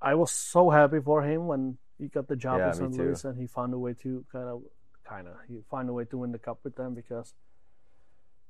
I 0.01 0.13
was 0.15 0.31
so 0.31 0.69
happy 0.69 0.99
for 0.99 1.23
him 1.23 1.47
when 1.47 1.77
he 1.97 2.07
got 2.07 2.27
the 2.27 2.35
job 2.35 2.59
Yeah, 2.59 2.67
in 2.69 2.73
St. 2.73 2.91
Louis, 2.97 3.23
and 3.23 3.39
he 3.39 3.47
found 3.47 3.73
a 3.73 3.79
way 3.79 3.93
to 4.03 4.25
kind 4.31 4.47
of, 4.47 4.61
kind 5.03 5.27
of, 5.27 5.33
he 5.47 5.59
found 5.71 5.89
a 5.89 5.93
way 5.93 6.05
to 6.05 6.17
win 6.17 6.31
the 6.31 6.37
cup 6.37 6.59
with 6.63 6.75
them 6.75 6.93
because 6.93 7.33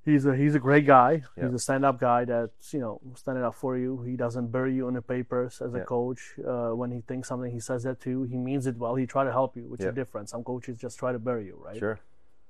he's 0.08 0.26
a 0.26 0.36
he's 0.36 0.56
a 0.56 0.60
great 0.68 0.86
guy. 0.88 1.12
Yeah. 1.36 1.46
He's 1.46 1.54
a 1.54 1.60
stand-up 1.60 2.00
guy 2.00 2.26
that's 2.26 2.74
you 2.74 2.80
know 2.80 3.00
standing 3.16 3.44
up 3.44 3.56
for 3.56 3.78
you. 3.78 4.02
He 4.04 4.16
doesn't 4.16 4.48
bury 4.52 4.74
you 4.74 4.88
in 4.88 4.96
the 4.96 5.02
papers 5.02 5.62
as 5.62 5.74
a 5.76 5.82
coach. 5.82 6.22
Uh, 6.54 6.70
when 6.82 6.90
he 6.92 7.02
thinks 7.02 7.28
something, 7.28 7.52
he 7.52 7.60
says 7.60 7.84
that 7.84 8.00
too. 8.00 8.24
He 8.24 8.38
means 8.38 8.66
it 8.68 8.78
well. 8.78 8.96
He 8.96 9.06
try 9.06 9.24
to 9.24 9.32
help 9.32 9.56
you, 9.58 9.66
which 9.72 9.82
Yeah. 9.82 9.90
is 9.90 9.96
different. 9.96 10.30
Some 10.30 10.44
coaches 10.44 10.78
just 10.78 10.98
try 10.98 11.12
to 11.12 11.20
bury 11.20 11.46
you, 11.46 11.58
right? 11.64 11.78
Sure. 11.78 12.00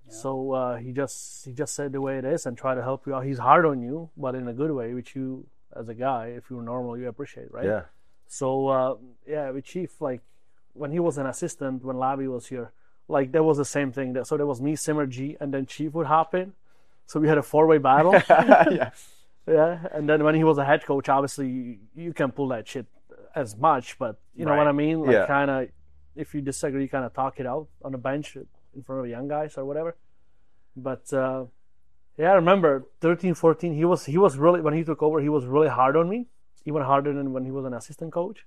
So 0.09 0.51
uh, 0.53 0.75
he 0.77 0.93
just 0.93 1.45
he 1.45 1.51
just 1.51 1.75
said 1.75 1.91
the 1.91 1.99
way 1.99 2.17
it 2.17 2.25
is 2.25 2.45
and 2.45 2.57
try 2.57 2.73
to 2.75 2.81
help 2.81 3.05
you 3.07 3.13
out. 3.15 3.25
He's 3.25 3.39
hard 3.39 3.65
on 3.65 3.81
you, 3.81 4.09
but 4.15 4.35
in 4.35 4.47
a 4.47 4.53
good 4.53 4.71
way, 4.71 4.93
which 4.93 5.15
you 5.15 5.47
as 5.75 5.89
a 5.89 5.93
guy, 5.93 6.27
if 6.27 6.49
you're 6.49 6.61
normal, 6.63 6.97
you 6.97 7.07
appreciate, 7.09 7.51
right? 7.51 7.65
Yeah. 7.65 7.81
So 8.27 8.67
uh, 8.69 8.95
yeah, 9.27 9.49
with 9.51 9.65
Chief, 9.65 9.99
like 9.99 10.21
when 10.73 10.91
he 10.91 10.99
was 10.99 11.17
an 11.17 11.25
assistant, 11.25 11.83
when 11.83 11.97
Lavi 11.97 12.27
was 12.31 12.47
here, 12.47 12.71
like 13.09 13.31
there 13.31 13.43
was 13.43 13.57
the 13.57 13.65
same 13.65 13.91
thing. 13.91 14.13
That 14.13 14.27
so 14.27 14.37
there 14.37 14.45
was 14.45 14.61
me, 14.61 14.75
Simmer 14.75 15.07
G, 15.07 15.35
and 15.41 15.53
then 15.53 15.65
Chief 15.65 15.93
would 15.93 16.07
hop 16.07 16.33
in. 16.35 16.53
So 17.07 17.19
we 17.19 17.27
had 17.27 17.37
a 17.37 17.43
four-way 17.43 17.79
battle. 17.79 18.13
yeah. 18.29 18.91
yeah, 19.47 19.87
and 19.93 20.07
then 20.09 20.23
when 20.23 20.35
he 20.35 20.43
was 20.43 20.57
a 20.57 20.65
head 20.65 20.85
coach, 20.85 21.09
obviously 21.09 21.47
you, 21.47 21.77
you 21.95 22.13
can 22.13 22.31
pull 22.31 22.49
that 22.49 22.67
shit 22.67 22.85
as 23.33 23.55
much, 23.57 23.97
but 23.97 24.19
you 24.35 24.45
know 24.45 24.55
what 24.55 24.67
I 24.67 24.71
mean. 24.73 25.01
Like 25.01 25.13
Yeah. 25.13 25.25
kind 25.25 25.49
of, 25.49 25.69
if 26.15 26.33
you 26.35 26.41
disagree, 26.41 26.87
kind 26.87 27.05
of 27.05 27.13
talk 27.13 27.39
it 27.39 27.47
out 27.47 27.67
on 27.83 27.91
the 27.93 27.97
bench 27.97 28.35
in 28.35 28.83
front 28.83 29.01
of 29.01 29.07
young 29.09 29.27
guys 29.27 29.57
or 29.57 29.65
whatever. 29.65 29.95
But 30.75 31.11
uh, 31.13 31.45
yeah, 32.17 32.31
I 32.31 32.35
remember 32.35 32.85
13, 33.01 33.33
14, 33.35 33.73
He 33.73 33.85
was 33.85 34.05
he 34.05 34.17
was 34.17 34.37
really 34.37 34.61
when 34.61 34.73
he 34.73 34.83
took 34.83 35.01
over, 35.01 35.19
he 35.21 35.29
was 35.29 35.45
really 35.45 35.69
hard 35.69 35.95
on 35.95 36.09
me, 36.09 36.27
even 36.65 36.81
harder 36.81 37.13
than 37.13 37.31
when 37.33 37.45
he 37.45 37.51
was 37.51 37.65
an 37.65 37.73
assistant 37.73 38.11
coach. 38.11 38.45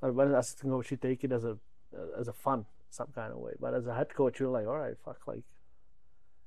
When 0.00 0.28
an 0.28 0.34
assistant 0.34 0.72
coach, 0.72 0.90
you 0.90 0.96
take 0.96 1.22
it 1.24 1.32
as 1.32 1.44
a 1.44 1.56
as 2.18 2.28
a 2.28 2.32
fun 2.32 2.66
some 2.90 3.08
kind 3.14 3.32
of 3.32 3.38
way, 3.38 3.52
but 3.60 3.74
as 3.74 3.86
a 3.86 3.94
head 3.94 4.12
coach, 4.14 4.40
you're 4.40 4.50
like, 4.50 4.66
all 4.66 4.78
right, 4.78 4.94
fuck, 5.04 5.18
like. 5.26 5.44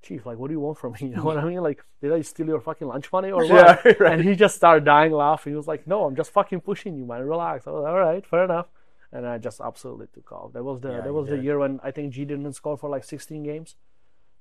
Chief, 0.02 0.26
like, 0.26 0.38
what 0.38 0.48
do 0.48 0.54
you 0.54 0.60
want 0.62 0.78
from 0.78 0.94
me? 0.94 1.00
You 1.10 1.16
know 1.18 1.24
what 1.24 1.38
I 1.38 1.44
mean? 1.46 1.62
Like, 1.62 1.84
did 2.02 2.14
I 2.14 2.22
steal 2.22 2.48
your 2.48 2.62
fucking 2.62 2.88
lunch 2.88 3.12
money 3.12 3.32
or 3.32 3.46
what? 3.54 3.82
Yeah, 3.86 3.94
right. 4.00 4.14
And 4.20 4.24
he 4.28 4.36
just 4.36 4.56
started 4.56 4.86
dying 4.86 5.12
laughing. 5.12 5.54
He 5.54 5.58
was 5.58 5.68
like, 5.68 5.86
"No, 5.88 6.06
I'm 6.06 6.16
just 6.16 6.32
fucking 6.32 6.62
pushing 6.62 6.96
you, 6.98 7.06
man. 7.06 7.22
Relax." 7.28 7.68
I 7.68 7.72
was 7.72 7.84
like, 7.84 7.92
"All 7.94 8.00
right, 8.00 8.26
fair 8.26 8.44
enough." 8.46 8.68
And 9.12 9.26
I 9.28 9.38
just 9.40 9.60
absolutely 9.60 10.08
took 10.14 10.32
off. 10.32 10.54
That 10.54 10.64
was 10.64 10.80
the 10.82 10.92
Yeah, 10.92 11.02
that 11.02 11.14
was 11.14 11.28
the 11.30 11.38
year 11.38 11.58
when 11.60 11.80
I 11.84 11.92
think 11.92 12.14
G 12.14 12.26
didn't 12.26 12.54
score 12.54 12.78
for 12.78 12.90
like 12.90 13.04
16 13.04 13.44
games. 13.44 13.76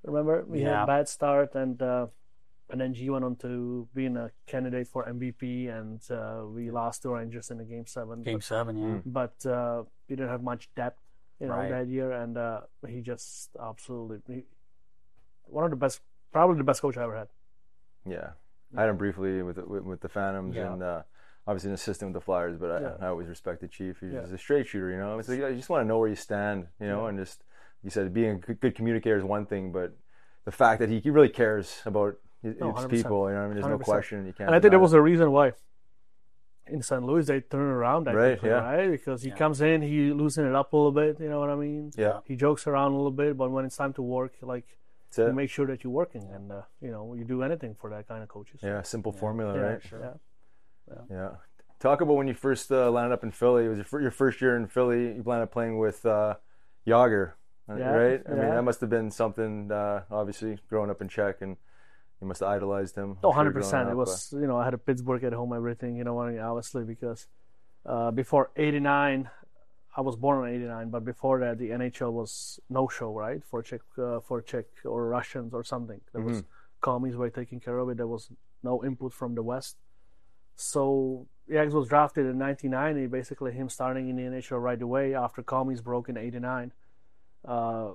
Remember, 0.04 0.44
we 0.46 0.60
had 0.60 0.82
a 0.84 0.86
bad 0.86 1.08
start, 1.08 1.54
and 1.54 1.80
uh, 1.82 2.06
and 2.70 2.80
then 2.80 2.92
G 2.94 3.08
went 3.10 3.24
on 3.24 3.34
to 3.36 3.88
being 3.94 4.16
a 4.16 4.30
candidate 4.46 4.86
for 4.86 5.04
MVP, 5.06 5.68
and 5.76 6.00
uh, 6.10 6.44
we 6.46 6.70
lost 6.70 7.02
to 7.02 7.08
Rangers 7.10 7.50
in 7.50 7.58
the 7.58 7.64
game 7.64 7.86
seven. 7.86 8.22
Game 8.22 8.40
seven, 8.42 8.76
yeah. 8.76 8.98
But 9.06 9.44
uh, 9.46 9.84
we 10.08 10.14
didn't 10.16 10.28
have 10.30 10.42
much 10.42 10.68
depth, 10.76 11.00
you 11.40 11.46
know, 11.48 11.54
Right. 11.54 11.70
that 11.70 11.88
year, 11.88 12.12
and 12.12 12.36
uh, 12.36 12.60
he 12.86 13.00
just 13.00 13.56
absolutely 13.58 14.34
he, 14.36 14.44
one 15.50 15.64
of 15.64 15.70
the 15.70 15.76
best, 15.76 16.00
probably 16.32 16.56
the 16.58 16.64
best 16.64 16.80
coach 16.82 16.96
I 16.96 17.02
ever 17.04 17.16
had. 17.16 17.28
Yeah, 18.06 18.30
I 18.76 18.82
had 18.82 18.90
him 18.90 18.96
briefly 18.96 19.42
with 19.42 19.58
with, 19.58 19.82
with 19.82 20.00
the 20.00 20.08
Phantoms 20.08 20.54
Yeah. 20.56 20.72
and 20.72 20.82
uh, 20.82 21.02
obviously 21.46 21.68
an 21.70 21.74
assistant 21.74 22.12
with 22.12 22.20
the 22.22 22.24
Flyers. 22.24 22.56
But 22.58 22.70
I, 22.70 22.80
Yeah. 22.80 22.92
I 23.00 23.06
always 23.08 23.28
respected 23.28 23.70
Chief. 23.70 23.98
He's 24.00 24.12
Yeah. 24.12 24.20
just 24.22 24.32
a 24.34 24.38
straight 24.38 24.66
shooter, 24.66 24.90
you 24.90 24.98
know. 24.98 25.18
It's 25.18 25.28
like, 25.28 25.38
you 25.38 25.54
just 25.54 25.68
want 25.70 25.82
to 25.84 25.88
know 25.88 25.98
where 25.98 26.08
you 26.08 26.14
stand, 26.16 26.66
you 26.80 26.86
know, 26.88 27.02
Yeah. 27.02 27.08
and 27.10 27.18
just 27.18 27.44
you 27.82 27.90
said 27.90 28.12
being 28.12 28.30
a 28.30 28.34
good, 28.36 28.60
good 28.60 28.74
communicator 28.74 29.16
is 29.16 29.24
one 29.24 29.46
thing, 29.46 29.72
but 29.72 29.96
the 30.44 30.52
fact 30.52 30.80
that 30.80 30.88
he, 30.88 31.00
he 31.00 31.10
really 31.10 31.28
cares 31.28 31.82
about 31.86 32.16
his, 32.42 32.56
No, 32.58 32.72
his 32.72 32.86
people, 32.86 33.28
you 33.28 33.34
know, 33.34 33.42
I 33.42 33.46
mean, 33.46 33.54
there's 33.54 33.66
no 33.66 33.78
100%. 33.78 33.82
question. 33.84 34.26
You 34.26 34.32
can't. 34.32 34.48
And 34.48 34.54
I 34.56 34.60
think 34.60 34.70
there 34.70 34.80
was 34.80 34.94
it. 34.94 34.98
a 34.98 35.02
reason 35.02 35.30
why 35.32 35.52
in 36.66 36.82
St. 36.82 37.02
Louis 37.02 37.26
they 37.26 37.40
turn 37.40 37.60
around 37.62 38.04
that 38.04 38.14
Right, 38.14 38.32
quickly, 38.38 38.50
yeah. 38.50 38.62
right? 38.62 38.90
Because 38.90 39.22
he 39.22 39.30
comes 39.30 39.60
in, 39.60 39.80
he 39.82 40.12
loosen 40.12 40.46
it 40.46 40.54
up 40.54 40.72
a 40.72 40.76
little 40.76 40.92
bit, 40.92 41.18
you 41.20 41.28
know 41.28 41.40
what 41.40 41.50
I 41.50 41.54
mean? 41.56 41.90
Yeah. 41.96 42.20
He 42.24 42.36
jokes 42.36 42.66
around 42.66 42.92
a 42.92 42.96
little 42.96 43.10
bit, 43.10 43.36
but 43.36 43.50
when 43.50 43.64
it's 43.64 43.76
time 43.76 43.92
to 43.94 44.02
work, 44.02 44.34
like 44.42 44.77
That's 45.16 45.28
you 45.28 45.32
make 45.32 45.50
sure 45.50 45.66
that 45.66 45.84
you're 45.84 45.92
working 45.92 46.28
and 46.34 46.52
uh, 46.52 46.62
you 46.80 46.90
know 46.90 47.14
you 47.14 47.24
do 47.24 47.42
anything 47.42 47.74
for 47.80 47.90
that 47.90 48.06
kind 48.06 48.22
of 48.22 48.28
coaches. 48.28 48.60
Yeah, 48.62 48.82
simple 48.82 49.12
formula, 49.12 49.54
yeah, 49.54 49.60
right? 49.60 49.80
yeah. 49.92 50.10
Yeah. 51.10 51.30
Talk 51.80 52.00
about 52.00 52.16
when 52.16 52.26
you 52.26 52.34
first 52.34 52.72
uh, 52.72 52.90
landed 52.90 53.14
up 53.14 53.22
in 53.22 53.30
Philly. 53.30 53.66
It 53.66 53.68
was 53.68 53.78
your, 53.78 54.02
your 54.02 54.10
first 54.10 54.40
year 54.40 54.56
in 54.56 54.66
Philly. 54.66 55.14
You 55.14 55.22
landed 55.24 55.44
up 55.44 55.52
playing 55.52 55.78
with 55.78 56.04
uh, 56.04 56.34
Jagr, 56.86 57.32
uh, 57.68 57.76
Yeah, 57.76 57.90
right? 57.90 58.22
I 58.26 58.30
mean, 58.30 58.50
that 58.50 58.62
must 58.62 58.80
have 58.80 58.90
been 58.90 59.10
something. 59.10 59.70
Uh, 59.70 60.02
obviously, 60.10 60.58
growing 60.68 60.90
up 60.90 61.00
in 61.00 61.08
Czech, 61.08 61.40
and 61.40 61.56
you 62.20 62.26
must 62.26 62.40
have 62.40 62.48
idolized 62.48 62.96
him. 62.96 63.18
Oh, 63.22 63.28
100 63.28 63.54
percent. 63.54 63.88
It 63.88 63.92
uh, 63.92 63.96
was 63.96 64.32
you 64.32 64.46
know 64.46 64.56
I 64.56 64.64
had 64.64 64.74
a 64.74 64.78
Pittsburgh 64.78 65.22
at 65.24 65.32
home, 65.32 65.52
everything. 65.52 65.96
You 65.96 66.04
know 66.04 66.14
what 66.14 66.28
I 66.28 66.32
mean? 66.32 66.40
Obviously 66.40 66.84
because 66.84 67.26
uh, 67.86 68.10
before 68.10 68.50
'89, 68.56 69.30
I 69.98 70.00
was 70.00 70.14
born 70.14 70.48
in 70.48 70.54
'89, 70.54 70.90
but 70.90 71.04
before 71.04 71.40
that 71.40 71.58
the 71.58 71.70
NHL 71.70 72.12
was 72.12 72.60
no 72.70 72.86
show, 72.86 73.10
right? 73.12 73.42
For 73.50 73.60
Czech, 73.62 73.80
uh, 73.98 74.20
for 74.20 74.40
Czech 74.40 74.66
or 74.84 75.08
Russians 75.08 75.52
or 75.52 75.64
something. 75.64 76.00
There 76.12 76.22
was 76.22 76.44
commies 76.80 77.16
were 77.16 77.30
taking 77.30 77.58
care 77.58 77.78
of 77.78 77.88
it. 77.88 77.96
There 77.96 78.06
was 78.06 78.30
no 78.62 78.84
input 78.84 79.12
from 79.12 79.34
the 79.34 79.42
West. 79.42 79.76
So 80.54 81.26
Yags 81.50 81.72
was 81.72 81.88
drafted 81.88 82.26
in 82.26 82.38
1990. 82.38 83.08
Basically, 83.08 83.52
him 83.52 83.68
starting 83.68 84.08
in 84.08 84.14
the 84.14 84.22
NHL 84.22 84.62
right 84.62 84.80
away 84.80 85.16
after 85.16 85.42
commies 85.42 85.80
broke 85.80 86.08
in 86.08 86.16
'89. 86.16 86.72
Uh, 87.44 87.88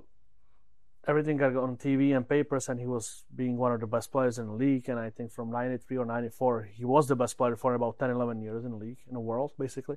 everything 1.07 1.37
got 1.37 1.55
on 1.55 1.77
TV 1.77 2.13
and 2.17 2.27
papers, 2.27 2.67
and 2.67 2.81
he 2.81 2.85
was 2.85 3.23
being 3.33 3.55
one 3.55 3.71
of 3.71 3.79
the 3.79 3.87
best 3.87 4.11
players 4.11 4.39
in 4.39 4.47
the 4.47 4.57
league. 4.65 4.89
And 4.89 4.99
I 4.99 5.09
think 5.09 5.31
from 5.31 5.51
'93 5.51 5.97
or 5.97 6.05
'94, 6.05 6.69
he 6.79 6.83
was 6.83 7.07
the 7.07 7.15
best 7.15 7.37
player 7.37 7.55
for 7.55 7.73
about 7.75 7.97
10, 7.97 8.09
11 8.09 8.41
years 8.41 8.65
in 8.65 8.71
the 8.71 8.77
league, 8.77 8.99
in 9.07 9.13
the 9.13 9.21
world, 9.21 9.53
basically. 9.57 9.95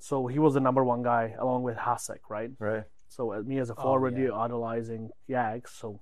So 0.00 0.26
he 0.26 0.38
was 0.38 0.54
the 0.54 0.60
number 0.60 0.82
one 0.82 1.02
guy 1.02 1.34
along 1.38 1.62
with 1.62 1.76
Hasek, 1.76 2.20
right? 2.28 2.50
right. 2.58 2.84
So 3.08 3.32
uh, 3.34 3.42
me 3.42 3.58
as 3.58 3.68
a 3.70 3.74
Oh, 3.76 3.82
forward, 3.82 4.14
yeah. 4.14 4.24
you 4.24 4.34
idolizing 4.34 5.10
Yags. 5.28 5.68
So, 5.68 6.00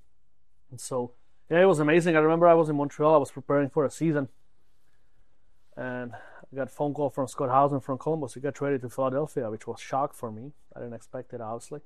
and 0.71 0.81
so 0.81 1.13
yeah, 1.51 1.63
it 1.63 1.67
was 1.67 1.81
amazing. 1.81 2.15
I 2.17 2.21
remember 2.21 2.47
I 2.47 2.55
was 2.55 2.69
in 2.69 2.77
Montreal. 2.77 3.15
I 3.15 3.19
was 3.19 3.33
preparing 3.33 3.71
for 3.71 3.85
a 3.85 3.91
season, 3.91 4.29
and 5.77 6.13
I 6.15 6.57
got 6.57 6.69
a 6.69 6.71
phone 6.71 6.95
call 6.95 7.11
from 7.11 7.27
Scott 7.27 7.51
Howson 7.51 7.81
from 7.81 7.99
Columbus. 7.99 8.35
He 8.35 8.41
got 8.41 8.55
traded 8.55 8.83
to 8.83 8.89
Philadelphia, 8.89 9.51
which 9.51 9.67
was 9.67 9.81
shock 9.81 10.15
for 10.15 10.31
me. 10.31 10.53
I 10.77 10.81
didn't 10.81 10.95
expect 10.95 11.33
it, 11.33 11.41
obviously. 11.41 11.81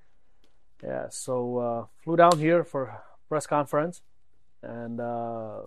Yeah, 0.83 1.07
so 1.11 1.59
uh, 1.59 1.87
flew 2.03 2.17
down 2.17 2.39
here 2.39 2.65
for 2.65 3.03
press 3.29 3.47
conference, 3.47 4.03
and 4.63 5.01
uh, 5.01 5.61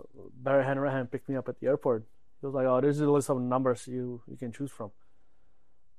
Barry 0.43 0.63
Hanrahan 0.63 1.07
picked 1.07 1.27
me 1.29 1.37
up 1.37 1.49
at 1.49 1.59
the 1.59 1.67
airport. 1.67 2.03
He 2.41 2.45
was 2.45 2.53
like, 2.53 2.67
"Oh, 2.67 2.81
this 2.81 2.97
is 2.97 3.01
a 3.01 3.09
list 3.09 3.29
of 3.29 3.41
numbers 3.41 3.87
you 3.87 4.21
you 4.27 4.37
can 4.37 4.51
choose 4.51 4.71
from." 4.71 4.91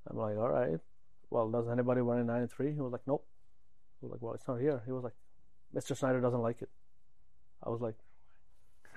I'm 0.09 0.17
like, 0.17 0.37
"All 0.37 0.49
right." 0.49 0.79
Well, 1.31 1.51
does 1.51 1.69
anybody 1.69 2.01
run 2.01 2.19
in 2.21 2.27
'93? 2.27 2.73
He 2.73 2.81
was 2.81 2.93
like, 2.93 3.03
"Nope." 3.07 3.25
I 4.03 4.07
was 4.07 4.13
like, 4.13 4.23
"Well, 4.23 4.35
it's 4.35 4.47
not 4.47 4.61
here." 4.61 4.83
He 4.87 4.93
was 4.93 5.05
like, 5.05 5.15
"Mr. 5.75 5.97
Snyder 5.97 6.21
doesn't 6.21 6.41
like 6.43 6.63
it." 6.63 6.69
I 7.65 7.71
was 7.71 7.81
like, 7.81 7.95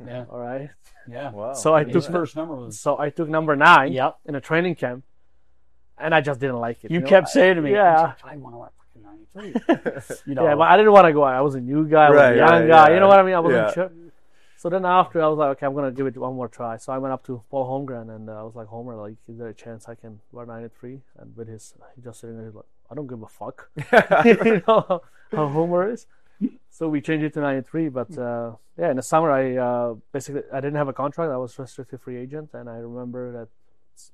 Yeah. 0.06 0.26
"All 0.32 0.40
right." 0.40 0.70
Yeah. 1.08 1.32
Wow. 1.32 1.54
So 1.54 1.74
I 1.74 1.84
His 1.86 2.06
took 2.06 2.12
first 2.14 2.36
number 2.36 2.56
was. 2.56 2.80
so 2.80 3.00
I 3.00 3.10
took 3.10 3.30
number 3.30 3.56
nine 3.56 3.92
Yep. 3.94 4.18
in 4.26 4.36
a 4.36 4.42
training 4.42 4.76
camp, 4.76 5.04
and 5.98 6.14
I 6.14 6.22
just 6.22 6.40
didn't 6.40 6.58
like 6.60 6.84
it. 6.84 6.92
You 6.92 7.00
know? 7.02 7.08
kept 7.08 7.30
saying 7.30 7.56
to 7.56 7.62
me, 7.62 7.72
Yeah. 7.72 8.14
I 8.24 8.38
want 8.38 8.54
to 8.54 8.60
wear 8.60 8.70
fucking 8.78 9.52
93. 9.74 10.22
you 10.28 10.36
know, 10.36 10.44
Yeah, 10.44 10.56
but 10.56 10.64
I 10.70 10.78
didn't 10.78 10.92
want 10.92 11.08
to 11.08 11.14
go. 11.14 11.24
I 11.24 11.42
was 11.42 11.56
a 11.56 11.60
new 11.62 11.88
guy, 11.88 12.06
I 12.06 12.10
was 12.10 12.18
Right, 12.18 12.34
a 12.34 12.38
young 12.38 12.50
right, 12.50 12.68
guy. 12.68 12.88
yeah. 12.90 12.94
You 12.94 13.00
know 13.00 13.08
what 13.08 13.20
I 13.20 13.24
mean? 13.24 13.34
I 13.36 13.40
wasn't 13.40 13.68
Yeah. 13.68 13.74
sure. 13.74 13.92
So 14.62 14.70
then 14.70 14.84
after, 14.84 15.22
I 15.22 15.28
was 15.30 15.38
like, 15.38 15.52
okay, 15.52 15.66
I'm 15.66 15.74
gonna 15.74 15.90
give 15.90 16.06
it 16.06 16.18
one 16.18 16.36
more 16.36 16.50
try. 16.50 16.76
So 16.76 16.92
I 16.92 16.98
went 16.98 17.14
up 17.14 17.24
to 17.28 17.42
Paul 17.50 17.66
Holmgren 17.72 18.14
and 18.14 18.30
uh, 18.30 18.42
I 18.42 18.44
was 18.44 18.56
like, 18.56 18.68
Homer, 18.68 18.94
like, 18.94 19.16
is 19.30 19.38
there 19.38 19.48
a 19.48 19.54
chance 19.54 19.88
I 19.88 19.96
can 19.96 20.20
wear 20.34 20.46
93? 20.46 21.00
And 21.18 21.34
with 21.38 21.48
his, 21.48 21.76
he 21.96 22.02
just 22.02 22.20
sitting 22.20 22.36
there, 22.36 22.48
he's 22.48 22.56
like, 22.56 22.66
I 22.92 22.94
don't 22.96 23.08
give 23.08 23.22
a 23.22 23.28
fuck. 23.28 23.70
you 24.26 24.62
know 24.68 24.86
how, 24.90 25.02
how 25.32 25.48
Homer 25.48 25.90
is. 25.90 26.08
so 26.70 26.90
we 26.90 27.00
changed 27.00 27.24
it 27.26 27.34
to 27.34 27.40
93 27.42 27.90
but 27.90 28.18
uh, 28.18 28.52
yeah 28.78 28.90
in 28.92 28.96
the 28.96 29.04
summer 29.04 29.30
i 29.30 29.58
uh, 29.58 29.94
basically 30.14 30.42
i 30.54 30.60
didn't 30.64 30.78
have 30.78 30.88
a 30.88 30.94
contract 30.94 31.30
i 31.30 31.36
was 31.36 31.60
restricted 31.60 32.00
free 32.00 32.16
agent 32.16 32.50
and 32.54 32.70
i 32.70 32.78
remember 32.78 33.24
that 33.38 33.48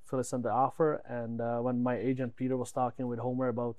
philly 0.10 0.24
sent 0.24 0.42
the 0.42 0.50
offer 0.50 1.04
and 1.08 1.40
uh, 1.40 1.60
when 1.60 1.84
my 1.84 1.96
agent 1.96 2.36
peter 2.36 2.58
was 2.58 2.72
talking 2.72 3.06
with 3.06 3.20
homer 3.20 3.48
about 3.48 3.76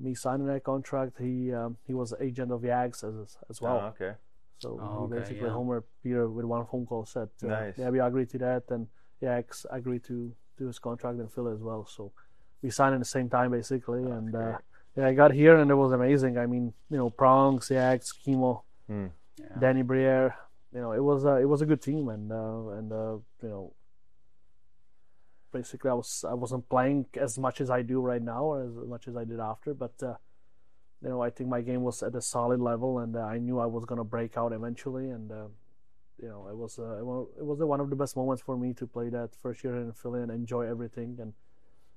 me 0.00 0.14
signing 0.14 0.46
that 0.46 0.64
contract 0.64 1.12
he 1.20 1.52
um, 1.52 1.76
he 1.86 1.92
was 1.92 2.08
the 2.10 2.22
agent 2.28 2.50
of 2.50 2.62
yags 2.62 3.04
as, 3.04 3.36
as 3.50 3.60
well 3.60 3.78
Oh, 3.84 3.92
okay. 3.92 4.12
So 4.64 4.70
Oh, 4.82 5.04
okay, 5.04 5.16
basically 5.18 5.48
yeah. 5.50 5.56
homer 5.58 5.78
peter 6.02 6.24
with 6.36 6.46
one 6.56 6.64
phone 6.70 6.84
call 6.90 7.04
said 7.14 7.28
uh, 7.42 7.46
Nice. 7.56 7.76
yeah 7.80 7.90
we 7.94 7.98
agreed 8.08 8.30
to 8.34 8.38
that 8.46 8.62
and 8.74 8.82
yags 9.24 9.58
agreed 9.78 10.02
to 10.10 10.16
do 10.58 10.64
his 10.72 10.78
contract 10.86 11.16
in 11.22 11.28
philly 11.34 11.52
as 11.58 11.62
well 11.68 11.82
so 11.96 12.02
we 12.62 12.68
signed 12.78 12.94
at 12.98 13.02
the 13.06 13.12
same 13.16 13.28
time 13.38 13.50
basically 13.60 14.02
and 14.18 14.30
uh, 14.44 14.56
yeah, 14.96 15.06
I 15.10 15.12
got 15.22 15.30
here 15.42 15.56
and 15.60 15.68
it 15.74 15.78
was 15.84 15.92
amazing. 16.00 16.34
I 16.44 16.46
mean, 16.54 16.64
you 16.92 16.98
know, 17.00 17.10
Prongs, 17.20 17.64
Yags, 17.76 18.08
Kimmo, 18.22 18.52
Hmm. 18.90 19.08
Danny 19.62 19.82
Briere. 19.90 20.30
You 20.74 20.80
know, 20.82 20.92
it 21.00 21.04
was 21.10 21.20
uh, 21.30 21.38
it 21.44 21.48
was 21.52 21.60
a 21.62 21.66
good 21.70 21.82
team, 21.88 22.04
and 22.14 22.26
uh, 22.42 22.62
and 22.78 22.88
uh, 23.02 23.16
you 23.44 23.48
know, 23.52 23.64
basically 25.52 25.90
I 25.90 25.94
was 25.94 26.24
I 26.28 26.34
wasn't 26.34 26.68
playing 26.68 27.06
as 27.20 27.38
much 27.38 27.60
as 27.60 27.70
I 27.70 27.80
do 27.82 28.00
right 28.10 28.22
now, 28.34 28.42
or 28.52 28.62
as 28.68 28.74
much 28.94 29.04
as 29.08 29.16
I 29.16 29.24
did 29.24 29.40
after, 29.40 29.74
but 29.74 29.94
uh, 30.02 30.14
you 31.04 31.10
know, 31.10 31.20
I 31.22 31.30
think 31.30 31.50
my 31.50 31.60
game 31.60 31.82
was 31.82 32.02
at 32.02 32.14
a 32.14 32.22
solid 32.22 32.60
level, 32.60 32.98
and 32.98 33.14
uh, 33.14 33.20
I 33.20 33.38
knew 33.38 33.60
I 33.60 33.66
was 33.66 33.84
gonna 33.84 34.04
break 34.04 34.36
out 34.38 34.52
eventually, 34.52 35.10
and 35.10 35.30
uh, 35.30 35.48
you 36.20 36.28
know, 36.28 36.48
it 36.48 36.56
was 36.56 36.78
uh, 36.78 36.96
it 36.98 37.04
was 37.44 37.58
one 37.60 37.80
of 37.80 37.90
the 37.90 37.96
best 37.96 38.16
moments 38.16 38.42
for 38.42 38.56
me 38.56 38.72
to 38.74 38.86
play 38.86 39.10
that 39.10 39.30
first 39.42 39.62
year 39.62 39.76
in 39.76 39.92
Philly 39.92 40.22
and 40.22 40.30
enjoy 40.30 40.62
everything 40.62 41.18
and 41.20 41.34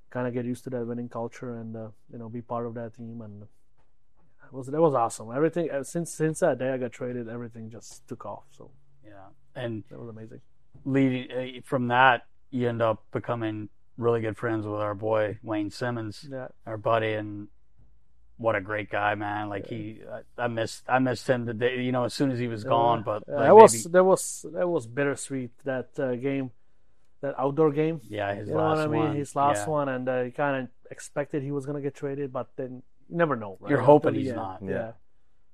kind 0.10 0.28
of 0.28 0.34
get 0.34 0.46
used 0.46 0.64
to 0.66 0.70
that 0.72 0.86
winning 0.86 1.10
culture 1.10 1.54
and 1.56 1.76
uh, 1.76 1.88
you 2.12 2.18
know 2.18 2.30
be 2.30 2.42
part 2.42 2.66
of 2.66 2.74
that 2.74 2.96
team 2.96 3.22
and 3.22 3.44
it 3.44 4.54
was 4.54 4.68
that 4.68 4.82
was 4.82 4.94
awesome. 4.94 5.32
Everything 5.34 5.70
uh, 5.72 5.84
since 5.84 6.12
since 6.12 6.40
that 6.40 6.58
day 6.58 6.72
I 6.72 6.78
got 6.78 6.92
traded, 6.92 7.30
everything 7.30 7.70
just 7.70 8.08
took 8.08 8.26
off. 8.26 8.44
So 8.52 8.72
Yeah, 9.06 9.28
and 9.56 9.84
that 9.90 10.00
was 10.00 10.10
amazing. 10.10 10.42
leading 10.86 11.32
uh, 11.32 11.62
from 11.64 11.88
that, 11.88 12.26
you 12.50 12.68
end 12.68 12.82
up 12.82 13.04
becoming 13.12 13.70
really 13.98 14.22
good 14.22 14.38
friends 14.38 14.66
with 14.66 14.80
our 14.80 14.96
boy 14.96 15.40
Wayne 15.44 15.70
Simmonds, 15.70 16.28
Yeah, 16.30 16.48
our 16.66 16.78
buddy, 16.78 17.14
and 17.14 17.48
what 18.38 18.56
a 18.56 18.62
great 18.62 18.90
guy, 18.90 19.16
man! 19.16 19.50
Like 19.50 19.68
he, 19.68 20.02
I, 20.38 20.44
I 20.46 20.48
missed, 20.48 20.84
I 20.88 21.00
missed 21.00 21.28
him 21.28 21.46
the 21.46 21.54
day, 21.54 21.82
you 21.82 21.92
know, 21.92 22.04
as 22.06 22.14
soon 22.14 22.32
as 22.32 22.40
he 22.40 22.48
was 22.48 22.64
gone. 22.64 23.04
But 23.04 23.24
Uh, 23.28 23.34
like, 23.36 23.46
that 23.48 23.56
was 23.56 23.74
maybe- 23.74 23.92
that 23.94 24.04
was 24.04 24.46
that 24.54 24.68
was 24.68 24.88
bittersweet 24.88 25.52
that 25.66 25.90
uh, 26.00 26.16
game, 26.16 26.52
that 27.22 27.34
outdoor 27.40 27.72
game. 27.72 28.00
yeah, 28.08 28.34
his 28.36 28.48
you 28.48 28.54
know 28.54 28.62
last 28.62 28.78
what 28.78 28.84
I 28.88 28.88
mean? 28.88 29.02
one. 29.10 29.16
His 29.16 29.36
last 29.36 29.62
yeah. 29.66 29.70
one, 29.78 29.90
and 29.90 30.08
uh, 30.08 30.22
you 30.22 30.32
kind 30.32 30.56
of 30.64 30.70
expected 30.92 31.42
he 31.44 31.52
was 31.52 31.66
gonna 31.66 31.82
get 31.82 31.96
traded, 31.96 32.32
but 32.32 32.48
then 32.56 32.84
you 33.10 33.18
never 33.18 33.36
know. 33.36 33.58
Right? 33.60 33.70
You're 33.72 33.82
hoping 33.82 34.14
the 34.14 34.20
he's 34.20 34.30
end. 34.30 34.38
not. 34.38 34.60
Yeah. 34.64 34.70
Yeah. 34.70 34.92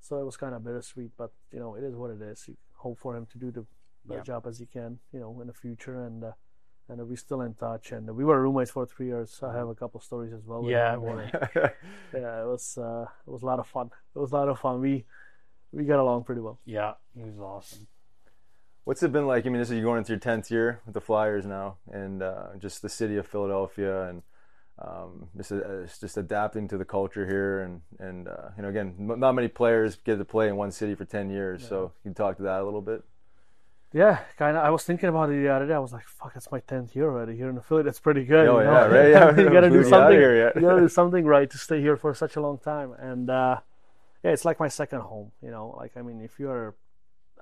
So 0.02 0.20
it 0.20 0.26
was 0.26 0.36
kind 0.38 0.54
of 0.54 0.64
bittersweet, 0.66 1.12
but 1.18 1.32
you 1.52 1.60
know 1.60 1.76
it 1.76 1.84
is 1.84 1.96
what 1.96 2.12
it 2.12 2.22
is. 2.22 2.46
You 2.48 2.58
hope 2.76 3.00
for 3.00 3.16
him 3.16 3.26
to 3.28 3.38
do 3.38 3.50
the 3.52 3.62
best 4.06 4.18
Yeah. 4.28 4.34
job 4.34 4.48
as 4.48 4.60
he 4.60 4.66
can, 4.66 5.00
you 5.14 5.20
know, 5.22 5.40
in 5.40 5.48
the 5.48 5.54
future, 5.54 6.04
and 6.04 6.24
uh, 6.26 6.32
and 6.90 7.08
we're 7.08 7.16
still 7.16 7.42
in 7.42 7.54
touch. 7.54 7.92
And 7.92 8.10
we 8.16 8.24
were 8.24 8.42
roommates 8.42 8.72
for 8.72 8.86
three 8.86 9.08
years. 9.08 9.40
I 9.42 9.54
have 9.54 9.68
a 9.68 9.76
couple 9.76 10.00
stories 10.02 10.34
as 10.34 10.46
well. 10.46 10.64
Yeah, 10.66 10.94
him, 10.94 11.04
yeah, 12.14 12.42
it 12.42 12.48
was 12.48 12.78
uh, 12.78 13.06
it 13.28 13.32
was 13.32 13.44
a 13.44 13.46
lot 13.46 13.60
of 13.60 13.68
fun. 13.68 13.90
It 14.16 14.20
was 14.20 14.32
a 14.32 14.36
lot 14.36 14.50
of 14.50 14.60
fun. 14.60 14.82
We 14.82 15.06
we 15.72 15.86
got 15.86 16.00
along 16.00 16.24
pretty 16.24 16.42
well. 16.42 16.60
Yeah, 16.66 16.94
he 17.16 17.24
was 17.24 17.40
awesome. 17.40 17.88
What's 18.86 19.02
it 19.02 19.14
been 19.14 19.28
like? 19.28 19.46
I 19.46 19.50
mean, 19.50 19.60
this 19.60 19.70
is 19.70 19.76
you're 19.76 19.84
going 19.84 20.00
into 20.00 20.12
your 20.12 20.20
tenth 20.20 20.52
year 20.52 20.82
with 20.86 20.94
the 20.94 21.02
Flyers 21.02 21.46
now, 21.46 21.78
and 21.92 22.22
uh, 22.22 22.48
just 22.60 22.82
the 22.82 22.90
city 22.90 23.16
of 23.16 23.26
Philadelphia, 23.26 24.10
and 24.10 24.24
um, 24.78 25.30
just 25.38 25.54
uh, 25.54 25.86
just 26.02 26.18
adapting 26.18 26.68
to 26.68 26.78
the 26.78 26.84
culture 26.84 27.26
here, 27.26 27.62
and 27.62 27.82
and 28.00 28.28
uh, 28.28 28.50
you 28.58 28.64
know, 28.64 28.70
again, 28.70 28.96
m- 29.00 29.20
not 29.20 29.34
many 29.34 29.48
players 29.48 29.96
get 29.96 30.18
to 30.18 30.26
play 30.26 30.50
in 30.50 30.58
one 30.58 30.72
city 30.72 30.96
for 30.96 31.06
ten 31.06 31.30
years. 31.30 31.66
So 31.66 31.94
you 32.04 32.10
can 32.10 32.14
talk 32.14 32.36
to 32.38 32.44
that 32.44 32.60
a 32.60 32.64
little 32.66 32.82
bit. 32.82 33.04
Yeah, 33.94 34.20
kind 34.38 34.58
of. 34.58 34.64
I 34.66 34.72
was 34.72 34.84
thinking 34.84 35.08
about 35.08 35.30
it 35.30 35.39
the 35.39 35.50
other 35.50 35.68
day. 35.68 35.74
I 35.76 35.80
was 35.80 35.94
like, 35.94 36.08
"Fuck, 36.08 36.34
it's 36.36 36.52
my 36.52 36.60
tenth 36.62 36.96
year 36.96 37.06
already 37.06 37.38
here 37.38 37.50
in 37.50 37.62
Philly. 37.62 37.84
That's 37.84 38.00
pretty 38.00 38.26
good." 38.26 38.48
Oh, 38.48 38.58
you 38.60 38.66
know? 38.66 38.72
yeah, 38.72 38.86
right? 38.88 39.10
Yeah, 39.38 39.44
you 39.44 39.50
gotta 39.52 39.70
do 39.70 39.84
something. 39.84 40.18
here 40.18 40.36
yet. 40.36 40.56
you 40.56 40.62
gotta 40.62 40.82
do 40.82 40.89
something 40.89 41.26
right 41.26 41.50
to 41.50 41.58
stay 41.60 41.80
here 41.80 41.96
for 41.96 42.14
such 42.16 42.36
a 42.36 42.41
long 42.41 42.58
time. 42.58 42.94
And 42.98 43.30
uh, 43.30 43.60
yeah, 44.24 44.32
it's 44.32 44.46
like 44.46 44.60
my 44.60 44.68
second 44.68 45.02
home. 45.02 45.32
You 45.44 45.52
know, 45.52 45.76
like 45.78 45.96
I 45.96 46.02
mean, 46.02 46.22
if 46.22 46.39
you're, 46.39 46.76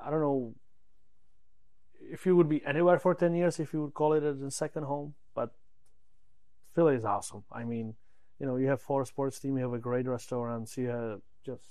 I 0.04 0.12
don't 0.12 0.20
know, 0.20 0.54
if 2.02 2.26
you 2.26 2.36
would 2.36 2.50
be 2.50 2.62
anywhere 2.66 3.00
for 3.00 3.16
ten 3.16 3.34
years, 3.34 3.58
if 3.60 3.72
you 3.72 3.84
would 3.84 3.94
call 3.94 4.12
it 4.12 4.24
a 4.24 4.52
second 4.52 4.84
home, 4.84 5.14
but 5.34 5.52
Philly 6.76 6.96
is 6.96 7.06
awesome. 7.06 7.46
I 7.50 7.64
mean, 7.64 7.96
you 8.40 8.46
know, 8.46 8.58
you 8.58 8.68
have 8.68 8.82
four 8.82 9.06
sports 9.06 9.40
team, 9.40 9.56
you 9.56 9.64
have 9.64 9.74
a 9.74 9.80
great 9.80 10.06
restaurants, 10.06 10.78
you 10.78 10.90
have 10.90 11.22
just 11.46 11.64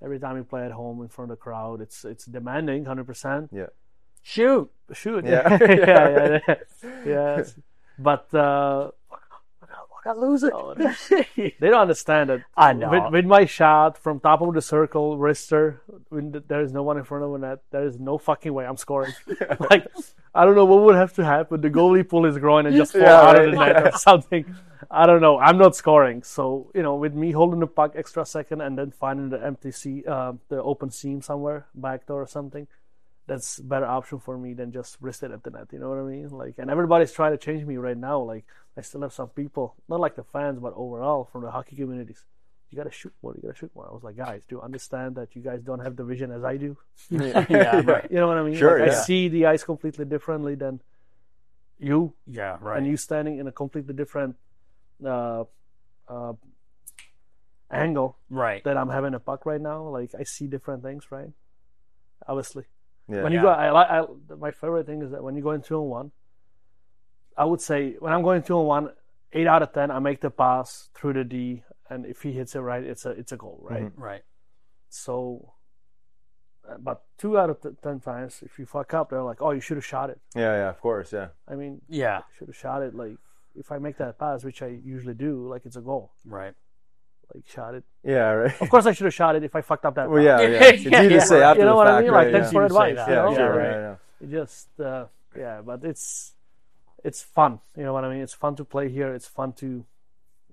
every 0.00 0.20
time 0.20 0.36
you 0.36 0.44
play 0.44 0.64
at 0.64 0.70
home 0.70 1.02
in 1.02 1.08
front 1.08 1.32
of 1.32 1.36
the 1.36 1.42
crowd, 1.42 1.80
it's 1.80 2.04
it's 2.04 2.26
demanding, 2.26 2.84
hundred 2.84 3.06
percent. 3.06 3.50
Yeah. 3.52 3.66
Shoot, 4.22 4.70
Shoot, 4.92 5.24
Yeah. 5.24 5.58
yeah, 5.60 5.68
yeah, 5.78 6.38
yeah. 6.48 6.54
yes. 7.06 7.54
But 7.98 8.26
uh, 8.34 8.90
I 9.12 10.04
got 10.04 10.18
lose 10.18 10.42
it. 10.42 10.52
they 11.36 11.68
don't 11.68 11.80
understand 11.82 12.30
it. 12.30 12.42
I 12.56 12.72
know. 12.72 12.88
With, 12.90 13.12
with 13.12 13.24
my 13.26 13.44
shot 13.44 13.98
from 13.98 14.18
top 14.20 14.40
of 14.40 14.54
the 14.54 14.62
circle, 14.62 15.18
wrister, 15.18 15.80
when 16.08 16.32
th- 16.32 16.44
there 16.48 16.62
is 16.62 16.72
no 16.72 16.82
one 16.82 16.96
in 16.96 17.04
front 17.04 17.24
of 17.24 17.32
the 17.32 17.38
net, 17.46 17.58
there 17.70 17.84
is 17.84 17.98
no 18.00 18.16
fucking 18.16 18.52
way 18.52 18.64
I'm 18.64 18.78
scoring. 18.78 19.12
like, 19.70 19.86
I 20.34 20.44
don't 20.46 20.54
know 20.54 20.64
what 20.64 20.80
would 20.84 20.94
have 20.94 21.12
to 21.14 21.24
happen. 21.24 21.60
The 21.60 21.68
goalie 21.68 22.08
pull 22.08 22.24
his 22.24 22.38
groin 22.38 22.64
and 22.66 22.74
just 22.74 22.92
fall 22.92 23.02
Yeah, 23.02 23.20
out 23.20 23.36
right. 23.36 23.44
of 23.48 23.50
the 23.52 23.58
net 23.58 23.86
or 23.94 23.98
something. 23.98 24.54
I 24.90 25.04
don't 25.04 25.20
know. 25.20 25.38
I'm 25.38 25.58
not 25.58 25.76
scoring. 25.76 26.22
So 26.22 26.70
you 26.74 26.82
know, 26.82 26.94
with 26.96 27.14
me 27.14 27.32
holding 27.32 27.60
the 27.60 27.66
puck 27.66 27.92
extra 27.94 28.24
second 28.24 28.62
and 28.62 28.78
then 28.78 28.92
finding 28.92 29.28
the 29.28 29.44
empty 29.44 29.70
seam, 29.70 30.04
uh, 30.08 30.32
the 30.48 30.62
open 30.62 30.90
seam 30.90 31.20
somewhere, 31.20 31.66
back 31.74 32.06
door 32.06 32.22
or 32.22 32.26
something, 32.26 32.66
that's 33.30 33.58
a 33.58 33.62
better 33.62 33.86
option 33.86 34.18
for 34.18 34.36
me 34.36 34.54
than 34.54 34.72
just 34.72 34.96
wrist 35.00 35.22
it 35.22 35.30
at 35.30 35.44
the 35.44 35.50
net. 35.50 35.68
You 35.70 35.78
know 35.78 35.88
what 35.88 35.98
I 35.98 36.02
mean? 36.02 36.28
Like, 36.30 36.54
and 36.58 36.68
everybody's 36.68 37.12
trying 37.12 37.30
to 37.30 37.38
change 37.38 37.64
me 37.64 37.76
right 37.76 37.96
now. 37.96 38.18
Like, 38.20 38.44
I 38.76 38.80
still 38.80 39.02
have 39.02 39.12
some 39.12 39.28
people, 39.28 39.76
not 39.88 40.00
like 40.00 40.16
the 40.16 40.24
fans, 40.24 40.58
but 40.58 40.72
overall 40.74 41.28
from 41.30 41.42
the 41.42 41.50
hockey 41.52 41.76
communities. 41.76 42.24
You 42.70 42.76
gotta 42.76 42.90
shoot 42.90 43.12
more. 43.22 43.36
You 43.36 43.42
gotta 43.42 43.56
shoot 43.56 43.70
more. 43.72 43.86
I 43.88 43.94
was 43.94 44.02
like, 44.02 44.16
guys, 44.16 44.42
do 44.48 44.56
you 44.56 44.60
understand 44.60 45.14
that 45.14 45.36
you 45.36 45.42
guys 45.42 45.60
don't 45.62 45.78
have 45.78 45.94
the 45.94 46.02
vision 46.02 46.32
as 46.32 46.42
I 46.42 46.56
do? 46.56 46.76
yeah, 47.10 47.82
right. 47.84 48.08
You 48.10 48.16
know 48.16 48.26
what 48.26 48.36
I 48.36 48.42
mean? 48.42 48.56
Sure, 48.56 48.80
Like, 48.80 48.90
I 48.90 48.94
see 48.94 49.28
the 49.28 49.46
ice 49.46 49.62
completely 49.62 50.06
differently 50.06 50.56
than 50.56 50.80
you, 51.78 52.14
Yeah, 52.26 52.58
right. 52.60 52.78
and 52.78 52.86
you 52.86 52.96
standing 52.96 53.38
in 53.38 53.46
a 53.46 53.52
completely 53.52 53.94
different 53.94 54.34
uh, 55.04 55.44
uh, 56.08 56.32
angle 57.70 58.16
right. 58.28 58.62
that 58.64 58.76
I'm 58.76 58.88
having 58.88 59.14
a 59.14 59.20
puck 59.20 59.46
right 59.46 59.60
now. 59.60 59.86
Like 59.88 60.16
I 60.18 60.24
see 60.24 60.48
different 60.48 60.82
things, 60.82 61.12
right? 61.12 61.30
Obviously, 62.26 62.64
Yeah. 63.10 63.22
when 63.22 63.32
you 63.32 63.38
Yeah. 63.38 63.42
go, 63.42 63.48
I 63.50 63.70
like. 63.70 63.90
I, 63.90 64.34
my 64.38 64.50
favorite 64.50 64.86
thing 64.86 65.02
is 65.02 65.10
that 65.10 65.22
when 65.22 65.34
you 65.36 65.42
go 65.42 65.50
in 65.52 65.62
two 65.62 65.80
and 65.80 65.90
one, 65.90 66.12
I 67.36 67.44
would 67.44 67.60
say 67.60 67.94
when 67.98 68.12
I'm 68.12 68.22
going 68.22 68.42
two 68.42 68.58
and 68.58 68.66
one, 68.68 68.90
eight 69.32 69.46
out 69.46 69.62
of 69.62 69.72
ten, 69.72 69.90
I 69.90 69.98
make 69.98 70.20
the 70.20 70.30
pass 70.30 70.88
through 70.94 71.14
the 71.14 71.24
D, 71.24 71.62
and 71.88 72.06
if 72.06 72.22
he 72.22 72.32
hits 72.32 72.54
it 72.54 72.60
right, 72.60 72.82
it's 72.84 73.04
a 73.06 73.10
it's 73.10 73.32
a 73.32 73.36
goal, 73.36 73.58
right? 73.62 73.90
Right. 73.96 74.22
So, 74.88 75.52
uh, 76.68 76.76
but 76.78 77.02
two 77.18 77.38
out 77.38 77.50
of 77.50 77.60
t- 77.60 77.68
ten 77.82 78.00
times, 78.00 78.42
if 78.44 78.58
you 78.58 78.66
fuck 78.66 78.92
up, 78.94 79.10
they're 79.10 79.22
like, 79.22 79.40
"Oh, 79.40 79.50
you 79.52 79.60
should 79.60 79.76
have 79.76 79.84
shot 79.86 80.10
it." 80.10 80.20
yeah, 80.34 80.54
yeah, 80.56 80.68
of 80.70 80.80
course, 80.80 81.12
yeah. 81.12 81.28
I 81.48 81.54
mean, 81.54 81.80
Yeah. 81.88 82.22
should 82.38 82.48
have 82.48 82.56
shot 82.56 82.82
it. 82.82 82.94
Like 82.94 83.16
if 83.54 83.72
I 83.72 83.78
make 83.78 83.96
that 83.98 84.18
pass, 84.18 84.44
which 84.44 84.62
I 84.62 84.68
usually 84.68 85.14
do, 85.14 85.48
like 85.48 85.66
it's 85.66 85.76
a 85.76 85.80
goal. 85.80 86.12
Right. 86.24 86.54
Like 87.34 87.46
shot 87.46 87.74
it. 87.74 87.84
Yeah, 88.02 88.30
right. 88.30 88.60
Of 88.60 88.70
course, 88.70 88.86
I 88.86 88.92
should 88.92 89.04
have 89.04 89.14
shot 89.14 89.36
it 89.36 89.44
if 89.44 89.54
I 89.54 89.60
fucked 89.60 89.84
up 89.84 89.94
that. 89.94 90.10
Well, 90.10 90.22
pass. 90.22 90.42
yeah, 90.42 90.48
yeah. 90.48 90.64
It's 90.64 90.86
easy 90.86 91.08
to 91.08 91.20
say 91.20 91.42
after 91.42 91.60
you 91.60 91.66
know 91.66 91.72
the 91.72 91.76
what 91.76 91.86
fact, 91.86 91.98
I 91.98 92.02
mean? 92.02 92.10
right? 92.10 92.26
Like 92.26 92.32
thanks 92.32 92.48
yeah. 92.48 92.52
for 92.52 92.64
advice. 92.64 92.96
that. 92.96 93.08
You 93.08 93.14
know? 93.14 93.30
yeah, 93.30 93.36
sure, 93.36 93.56
right. 93.56 93.70
yeah, 93.70 93.80
yeah. 93.80 94.26
It 94.26 94.30
just 94.30 94.80
uh, 94.80 95.04
yeah, 95.36 95.60
but 95.64 95.84
it's 95.84 96.32
it's 97.04 97.22
fun. 97.22 97.60
You 97.76 97.84
know 97.84 97.92
what 97.92 98.04
I 98.04 98.10
mean? 98.10 98.20
It's 98.20 98.34
fun 98.34 98.56
to 98.56 98.64
play 98.64 98.88
here. 98.88 99.14
It's 99.14 99.28
fun 99.28 99.52
to 99.54 99.66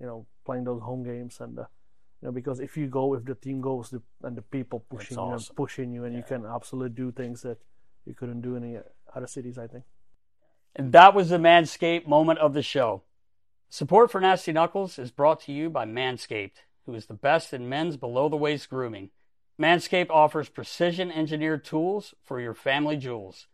you 0.00 0.06
know 0.06 0.26
playing 0.44 0.64
those 0.64 0.82
home 0.82 1.02
games 1.02 1.40
and 1.40 1.58
uh, 1.58 1.64
you 2.22 2.28
know 2.28 2.32
because 2.32 2.60
if 2.60 2.76
you 2.76 2.86
go, 2.86 3.14
if 3.14 3.24
the 3.24 3.34
team 3.34 3.60
goes, 3.60 3.90
the, 3.90 4.00
and 4.22 4.36
the 4.36 4.42
people 4.42 4.84
pushing 4.88 5.18
you 5.18 5.32
and 5.32 5.48
pushing 5.56 5.92
you, 5.92 6.04
and 6.04 6.14
you 6.14 6.22
can 6.22 6.46
absolutely 6.46 6.94
do 6.94 7.10
things 7.10 7.42
that 7.42 7.58
you 8.06 8.14
couldn't 8.14 8.40
do 8.40 8.56
in 8.56 8.64
any 8.64 8.78
other 9.14 9.26
cities. 9.26 9.58
I 9.58 9.66
think. 9.66 9.84
And 10.76 10.92
that 10.92 11.14
was 11.14 11.30
the 11.30 11.38
Manscaped 11.38 12.06
moment 12.06 12.38
of 12.38 12.54
the 12.54 12.62
show. 12.62 13.02
Support 13.70 14.10
for 14.10 14.20
Nasty 14.20 14.52
Knuckles 14.52 14.98
is 14.98 15.10
brought 15.10 15.40
to 15.42 15.52
you 15.52 15.68
by 15.68 15.84
Manscaped, 15.84 16.62
who 16.88 16.94
is 16.94 17.04
the 17.04 17.12
best 17.12 17.52
in 17.52 17.68
men's 17.68 17.98
below 17.98 18.30
the 18.30 18.36
waist 18.36 18.70
grooming. 18.70 19.10
Manscaped 19.60 20.08
offers 20.08 20.48
precision 20.48 21.12
engineered 21.12 21.62
tools 21.62 22.14
for 22.24 22.40
your 22.40 22.54
family 22.54 22.96
jewels. 22.96 23.46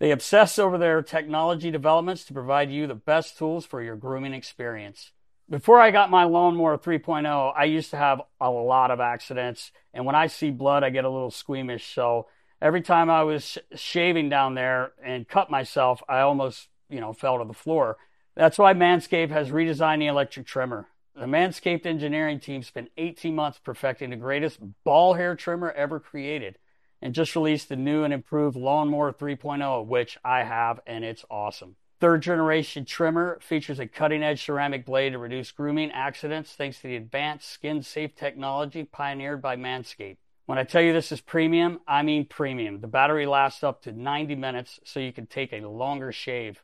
They 0.00 0.10
obsess 0.10 0.58
over 0.58 0.76
their 0.76 1.00
technology 1.00 1.70
developments 1.70 2.24
to 2.26 2.34
provide 2.34 2.70
you 2.70 2.86
the 2.86 2.94
best 2.94 3.38
tools 3.38 3.64
for 3.64 3.82
your 3.82 3.96
grooming 3.96 4.34
experience. 4.34 5.12
Before 5.48 5.80
I 5.80 5.90
got 5.90 6.10
my 6.10 6.24
lawnmower 6.24 6.76
3.0, 6.76 7.54
I 7.56 7.64
used 7.64 7.88
to 7.92 7.96
have 7.96 8.20
a 8.38 8.50
lot 8.50 8.90
of 8.90 9.00
accidents, 9.00 9.72
and 9.94 10.04
when 10.04 10.14
I 10.14 10.26
see 10.26 10.50
blood, 10.50 10.84
I 10.84 10.90
get 10.90 11.06
a 11.06 11.10
little 11.10 11.30
squeamish. 11.30 11.94
So 11.94 12.26
every 12.60 12.82
time 12.82 13.08
I 13.08 13.22
was 13.22 13.44
sh- 13.44 13.58
shaving 13.76 14.28
down 14.28 14.54
there 14.54 14.92
and 15.02 15.26
cut 15.26 15.50
myself, 15.50 16.02
I 16.06 16.20
almost, 16.20 16.68
you 16.90 17.00
know, 17.00 17.14
fell 17.14 17.38
to 17.38 17.46
the 17.46 17.54
floor. 17.54 17.96
That's 18.36 18.58
why 18.58 18.74
Manscaped 18.74 19.30
has 19.30 19.48
redesigned 19.48 20.00
the 20.00 20.08
electric 20.08 20.46
trimmer. 20.46 20.86
The 21.18 21.26
Manscaped 21.26 21.84
engineering 21.84 22.38
team 22.38 22.62
spent 22.62 22.92
18 22.96 23.34
months 23.34 23.58
perfecting 23.58 24.10
the 24.10 24.16
greatest 24.16 24.60
ball 24.84 25.14
hair 25.14 25.34
trimmer 25.34 25.72
ever 25.72 25.98
created 25.98 26.58
and 27.02 27.12
just 27.12 27.34
released 27.34 27.68
the 27.68 27.74
new 27.74 28.04
and 28.04 28.14
improved 28.14 28.56
Lawnmower 28.56 29.12
3.0, 29.12 29.84
which 29.84 30.16
I 30.24 30.44
have, 30.44 30.78
and 30.86 31.04
it's 31.04 31.24
awesome. 31.28 31.74
Third 31.98 32.22
generation 32.22 32.84
trimmer 32.84 33.40
features 33.42 33.80
a 33.80 33.88
cutting 33.88 34.22
edge 34.22 34.44
ceramic 34.44 34.86
blade 34.86 35.10
to 35.10 35.18
reduce 35.18 35.50
grooming 35.50 35.90
accidents 35.90 36.52
thanks 36.52 36.76
to 36.82 36.86
the 36.86 36.94
advanced 36.94 37.48
skin 37.48 37.82
safe 37.82 38.14
technology 38.14 38.84
pioneered 38.84 39.42
by 39.42 39.56
Manscaped. 39.56 40.18
When 40.46 40.58
I 40.58 40.62
tell 40.62 40.82
you 40.82 40.92
this 40.92 41.10
is 41.10 41.20
premium, 41.20 41.80
I 41.88 42.04
mean 42.04 42.26
premium. 42.26 42.80
The 42.80 42.86
battery 42.86 43.26
lasts 43.26 43.64
up 43.64 43.82
to 43.82 43.92
90 43.92 44.36
minutes, 44.36 44.78
so 44.84 45.00
you 45.00 45.12
can 45.12 45.26
take 45.26 45.52
a 45.52 45.66
longer 45.66 46.12
shave. 46.12 46.62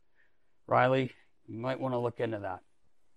Riley, 0.69 1.11
you 1.49 1.59
might 1.59 1.81
want 1.81 1.95
to 1.95 1.99
look 1.99 2.21
into 2.21 2.39
that. 2.39 2.61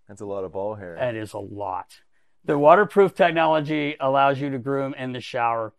That's 0.08 0.22
a 0.22 0.26
lot 0.26 0.44
of 0.44 0.54
ball 0.54 0.76
hair. 0.76 0.96
That 1.00 1.16
is 1.16 1.34
a 1.34 1.40
lot. 1.40 2.00
The 2.46 2.58
waterproof 2.58 3.14
technology 3.14 3.98
allows 4.00 4.40
you 4.40 4.50
to 4.50 4.58
groom 4.58 4.94
in 4.94 5.12
the 5.12 5.20
shower. 5.20 5.74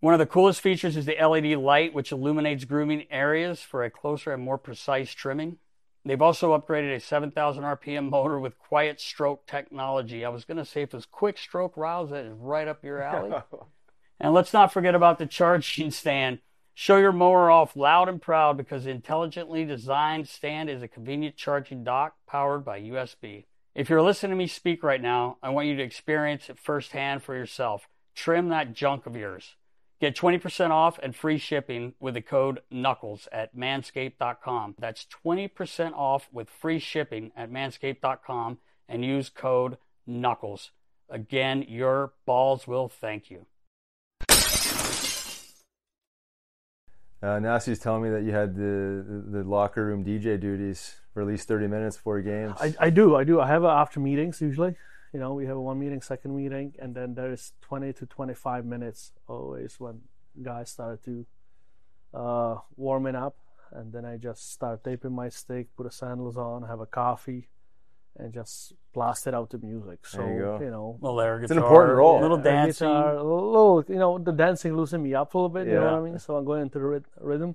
One 0.00 0.14
of 0.14 0.20
the 0.20 0.26
coolest 0.26 0.60
features 0.60 0.96
is 0.96 1.06
the 1.06 1.16
LED 1.16 1.58
light, 1.58 1.94
which 1.94 2.12
illuminates 2.12 2.64
grooming 2.64 3.06
areas 3.10 3.60
for 3.60 3.82
a 3.82 3.90
closer 3.90 4.32
and 4.32 4.42
more 4.42 4.58
precise 4.58 5.12
trimming. 5.12 5.56
They've 6.04 6.20
also 6.20 6.56
upgraded 6.56 6.94
a 6.94 7.00
7,000 7.00 7.64
RPM 7.64 8.10
motor 8.10 8.38
with 8.38 8.58
quiet 8.58 9.00
stroke 9.00 9.46
technology. 9.46 10.24
I 10.24 10.28
was 10.28 10.44
going 10.44 10.58
to 10.58 10.64
say 10.64 10.82
if 10.82 10.92
it's 10.92 11.06
quick 11.06 11.38
stroke 11.38 11.76
rouse, 11.76 12.10
that 12.10 12.26
is 12.26 12.34
right 12.34 12.68
up 12.68 12.84
your 12.84 13.00
alley. 13.00 13.32
and 14.20 14.34
let's 14.34 14.52
not 14.52 14.72
forget 14.72 14.94
about 14.94 15.18
the 15.18 15.26
charging 15.26 15.90
stand. 15.90 16.40
Show 16.74 16.98
your 16.98 17.12
mower 17.12 17.50
off 17.50 17.74
loud 17.74 18.08
and 18.08 18.20
proud 18.20 18.58
because 18.58 18.84
the 18.84 18.90
intelligently 18.90 19.64
designed 19.64 20.28
stand 20.28 20.68
is 20.68 20.82
a 20.82 20.88
convenient 20.88 21.36
charging 21.36 21.82
dock 21.82 22.16
powered 22.26 22.64
by 22.64 22.80
USB. 22.80 23.46
If 23.74 23.90
you're 23.90 24.02
listening 24.02 24.30
to 24.30 24.36
me 24.36 24.46
speak 24.46 24.84
right 24.84 25.02
now, 25.02 25.38
I 25.42 25.50
want 25.50 25.66
you 25.66 25.74
to 25.74 25.82
experience 25.82 26.48
it 26.48 26.60
firsthand 26.60 27.24
for 27.24 27.34
yourself. 27.34 27.88
Trim 28.14 28.48
that 28.50 28.72
junk 28.72 29.04
of 29.04 29.16
yours. 29.16 29.56
Get 30.00 30.14
20% 30.14 30.70
off 30.70 30.96
and 31.02 31.14
free 31.14 31.38
shipping 31.38 31.94
with 31.98 32.14
the 32.14 32.20
code 32.20 32.60
KNUCKLES 32.70 33.26
at 33.32 33.56
manscaped.com. 33.56 34.76
That's 34.78 35.08
20% 35.24 35.92
off 35.92 36.28
with 36.30 36.50
free 36.50 36.78
shipping 36.78 37.32
at 37.36 37.50
manscaped.com 37.50 38.58
and 38.88 39.04
use 39.04 39.28
code 39.28 39.76
KNUCKLES. 40.06 40.70
Again, 41.10 41.64
your 41.68 42.12
balls 42.26 42.68
will 42.68 42.88
thank 42.88 43.28
you. 43.28 43.46
Uh, 47.20 47.40
Nasty's 47.40 47.80
telling 47.80 48.02
me 48.04 48.10
that 48.10 48.22
you 48.22 48.30
had 48.30 48.54
the, 48.54 49.24
the 49.30 49.42
locker 49.42 49.84
room 49.84 50.04
DJ 50.04 50.38
duties 50.38 51.00
for 51.14 51.22
at 51.22 51.28
least 51.28 51.46
30 51.48 51.68
minutes 51.68 51.96
before 51.96 52.20
games. 52.20 52.56
I, 52.60 52.74
I 52.78 52.90
do, 52.90 53.14
I 53.16 53.24
do. 53.24 53.40
I 53.40 53.46
have 53.46 53.64
after 53.64 54.00
meetings 54.00 54.40
usually. 54.40 54.74
You 55.12 55.20
know, 55.20 55.32
we 55.32 55.46
have 55.46 55.56
one 55.56 55.78
meeting, 55.78 56.02
second 56.02 56.36
meeting, 56.36 56.74
and 56.80 56.92
then 56.94 57.14
there 57.14 57.32
is 57.32 57.52
20 57.62 57.92
to 57.94 58.06
25 58.06 58.64
minutes 58.66 59.12
always 59.28 59.78
when 59.78 60.00
guys 60.42 60.70
started 60.70 61.04
to 61.04 61.24
uh, 62.12 62.56
warming 62.76 63.14
up, 63.14 63.36
and 63.72 63.92
then 63.92 64.04
I 64.04 64.16
just 64.16 64.52
start 64.52 64.82
taping 64.82 65.12
my 65.12 65.28
stick, 65.28 65.68
put 65.76 65.86
a 65.86 65.90
sandals 65.92 66.36
on, 66.36 66.64
have 66.64 66.80
a 66.80 66.86
coffee, 66.86 67.48
and 68.16 68.34
just 68.34 68.72
blast 68.92 69.28
it 69.28 69.34
out 69.34 69.50
to 69.50 69.58
music. 69.58 70.04
So 70.04 70.18
There 70.18 70.34
you 70.34 70.42
go. 70.42 70.58
know, 70.70 70.98
Little 71.00 71.20
air 71.20 71.40
It's 71.40 71.50
an 71.52 71.58
guitar, 71.58 71.68
important 71.70 71.96
role. 71.98 72.20
Little 72.20 72.38
uh, 72.38 72.42
dancing. 72.42 72.88
guitar, 72.88 73.14
a 73.14 73.22
little, 73.22 73.84
you 73.88 73.96
know, 73.96 74.18
the 74.18 74.32
dancing 74.32 74.76
loosened 74.76 75.04
me 75.04 75.14
up 75.14 75.34
a 75.34 75.38
little 75.38 75.48
bit. 75.48 75.68
You 75.68 75.74
know 75.74 75.84
what 75.84 75.94
I 75.94 76.00
mean? 76.10 76.18
So 76.18 76.34
I'm 76.36 76.44
going 76.44 76.62
into 76.62 76.80
the 76.80 77.02
rhythm. 77.20 77.54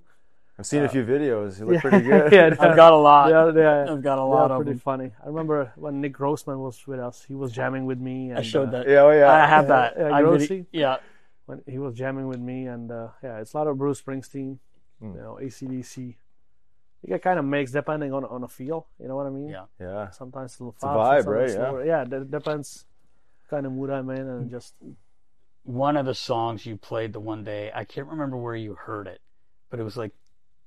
I've 0.60 0.66
seen 0.66 0.84
a 0.84 0.89
few 0.89 1.05
videos. 1.05 1.57
You 1.57 1.66
look 1.68 1.76
yeah. 1.76 1.82
pretty 1.82 2.01
good. 2.01 2.32
yeah, 2.34 2.47
I've 2.60 2.76
got 2.76 2.91
a 2.91 2.97
lot. 2.97 3.30
Yeah, 3.30 3.62
yeah, 3.86 3.91
I've 3.93 4.03
got 4.03 4.20
a 4.20 4.26
lot 4.26 4.51
are 4.51 4.57
of 4.57 4.66
pretty 4.66 4.72
them. 4.72 4.80
funny. 4.80 5.12
I 5.24 5.28
remember 5.28 5.72
when 5.78 6.01
Nick 6.01 6.12
Grossmann 6.12 6.60
was 6.60 6.86
with 6.86 6.99
us. 6.99 7.24
He 7.26 7.34
was 7.34 7.53
jamming 7.53 7.86
with 7.86 7.97
me. 7.99 8.32
And, 8.32 8.39
I 8.39 8.41
showed 8.41 8.68
uh, 8.68 8.72
that. 8.72 8.89
Yeah, 8.89 9.03
oh 9.03 9.12
yeah. 9.12 9.32
I 9.32 9.47
have 9.47 9.70
that. 9.70 9.93
Yeah, 9.97 10.12
I 10.12 10.22
Grossi. 10.22 10.47
video- 10.47 10.66
yeah. 10.74 10.97
when 11.45 11.62
he 11.66 11.80
was 11.80 11.95
jamming 11.95 12.28
with 12.28 12.41
me, 12.41 12.68
and 12.68 12.91
uh, 12.91 13.07
yeah, 13.24 13.38
it's 13.39 13.53
a 13.53 13.57
lot 13.57 13.68
of 13.68 13.78
Bruce 13.78 14.01
Springsteen, 14.01 14.57
Hmm. 14.99 15.14
you 15.16 15.22
know, 15.22 15.39
ACDC. 15.41 15.97
You 15.97 17.07
get 17.07 17.22
kind 17.22 17.39
of 17.39 17.45
mix 17.45 17.72
depending 17.72 18.12
on 18.12 18.26
on 18.26 18.43
a 18.43 18.49
feel. 18.49 18.88
You 18.99 19.07
know 19.07 19.16
what 19.16 19.28
I 19.28 19.30
mean? 19.30 19.47
Yeah. 19.47 19.66
Yeah. 19.80 20.10
Sometimes 20.10 20.60
a 20.60 20.64
little 20.64 20.76
a 20.84 20.93
fast, 20.93 21.26
vibe, 21.26 21.32
right? 21.32 21.47
Yeah. 21.47 21.55
slower. 21.55 21.86
Yeah, 21.86 22.03
that 22.03 22.30
depends 22.30 22.86
kind 23.49 23.66
of 23.66 23.72
mood 23.72 23.91
I'm 23.91 24.10
in, 24.10 24.28
and 24.28 24.51
just 24.51 24.76
one 25.64 25.95
of 25.95 26.05
the 26.05 26.14
songs 26.16 26.66
you 26.66 26.76
played 26.76 27.14
the 27.14 27.20
one 27.22 27.45
day, 27.45 27.72
I 27.74 27.86
can't 27.86 28.07
remember 28.07 28.36
where 28.36 28.55
you 28.55 28.74
heard 28.74 29.07
it, 29.07 29.22
but 29.70 29.80
it 29.80 29.84
was 29.84 29.95
like 29.95 30.12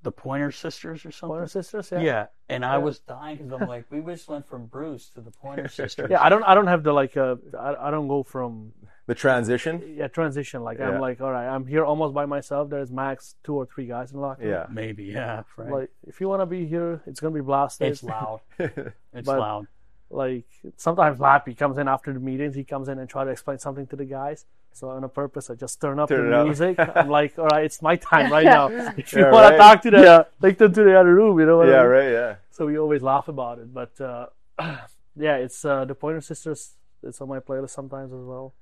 the 0.03 0.13
Pointer 0.13 0.51
Sisters 0.51 1.05
or 1.07 1.11
something. 1.13 1.35
Pointer 1.37 1.47
Sisters. 1.49 1.91
yeah. 1.93 2.01
Yeah. 2.01 2.27
and 2.49 2.65
I 2.65 2.73
Yeah. 2.75 2.79
was 2.79 2.99
dying 3.01 3.37
because 3.39 3.53
I'm 3.61 3.69
like, 3.69 3.85
we 3.91 4.01
just 4.13 4.29
went 4.29 4.47
from 4.49 4.67
Bruce 4.67 5.09
to 5.11 5.21
the 5.21 5.31
Pointer 5.31 5.69
Sisters. 5.81 6.09
Yeah, 6.11 6.23
I 6.23 6.29
don't 6.29 6.43
I 6.45 6.55
don't 6.55 6.67
have 6.67 6.83
the 6.83 6.93
like 6.93 7.17
uh 7.17 7.37
I, 7.59 7.89
I 7.89 7.91
don't 7.91 8.09
go 8.09 8.23
from 8.23 8.73
The 9.07 9.15
transition. 9.15 9.75
yeah 9.97 10.09
transition 10.09 10.63
like 10.65 10.79
Yeah. 10.79 10.89
I'm 10.91 11.01
like 11.01 11.21
all 11.21 11.31
right 11.33 11.49
I'm 11.55 11.67
here 11.67 11.85
almost 11.85 12.15
by 12.15 12.27
myself. 12.27 12.69
There's 12.71 12.91
max 12.91 13.37
two 13.45 13.55
or 13.55 13.67
three 13.67 13.87
guys 13.87 14.11
in 14.13 14.17
the 14.19 14.23
locker. 14.27 14.43
room. 14.43 14.51
Yeah. 14.51 14.67
maybe, 14.71 15.05
yeah, 15.05 15.43
right. 15.57 15.71
Like 15.73 15.91
if 16.07 16.21
you 16.21 16.29
want 16.29 16.43
to 16.43 16.47
be 16.47 16.67
here, 16.67 17.01
it's 17.07 17.21
gonna 17.21 17.35
be 17.35 17.41
blasted. 17.41 17.89
it's 17.93 18.03
loud. 18.03 18.41
It's 18.59 19.27
But- 19.27 19.39
loud. 19.39 19.67
like 20.11 20.47
sometimes 20.77 21.19
Lappy 21.21 21.55
comes 21.57 21.79
in 21.79 21.87
after 21.89 22.13
the 22.13 22.21
meetings. 22.21 22.55
He 22.55 22.65
comes 22.65 22.89
in 22.89 22.99
and 22.99 23.09
try 23.09 23.25
to 23.25 23.31
explain 23.31 23.59
something 23.59 23.87
to 23.89 23.97
the 23.97 24.05
guys. 24.05 24.45
So 24.75 24.89
on 24.91 25.05
a 25.05 25.09
purpose, 25.09 25.51
I 25.51 25.55
just 25.55 25.81
turn 25.81 25.99
up 25.99 26.09
Turn 26.09 26.27
it 26.29 26.31
the 26.31 26.39
up. 26.39 26.47
music. 26.47 26.79
I'm 26.97 27.09
like, 27.09 27.39
all 27.39 27.47
right, 27.47 27.65
it's 27.65 27.83
my 27.83 27.97
time 27.97 28.33
right 28.33 28.45
now. 28.45 28.69
If 28.97 29.13
you 29.13 29.21
Yeah, 29.23 29.31
want 29.31 29.45
right. 29.45 29.51
to 29.53 29.57
talk 29.59 29.83
to 29.83 29.91
them, 29.91 30.25
take 30.41 30.59
them 30.59 30.73
to 30.73 30.83
the 30.83 30.99
other 30.99 31.15
room. 31.15 31.39
You 31.41 31.47
know 31.47 31.59
what 31.59 31.69
I 31.69 31.73
yeah, 31.73 31.83
mean? 31.83 31.91
right. 31.91 32.11
Yeah. 32.13 32.35
So 32.51 32.67
we 32.67 32.79
always 32.79 33.03
laugh 33.03 33.29
about 33.29 33.59
it. 33.59 33.73
But 33.73 34.01
uh, 34.01 34.27
yeah, 35.17 35.37
it's 35.37 35.65
uh, 35.65 35.85
the 35.85 35.95
Pointer 35.95 36.21
Sisters. 36.21 36.73
It's 37.03 37.21
on 37.21 37.29
my 37.29 37.41
playlist 37.41 37.71
sometimes 37.71 38.13
as 38.13 38.21
well. 38.25 38.55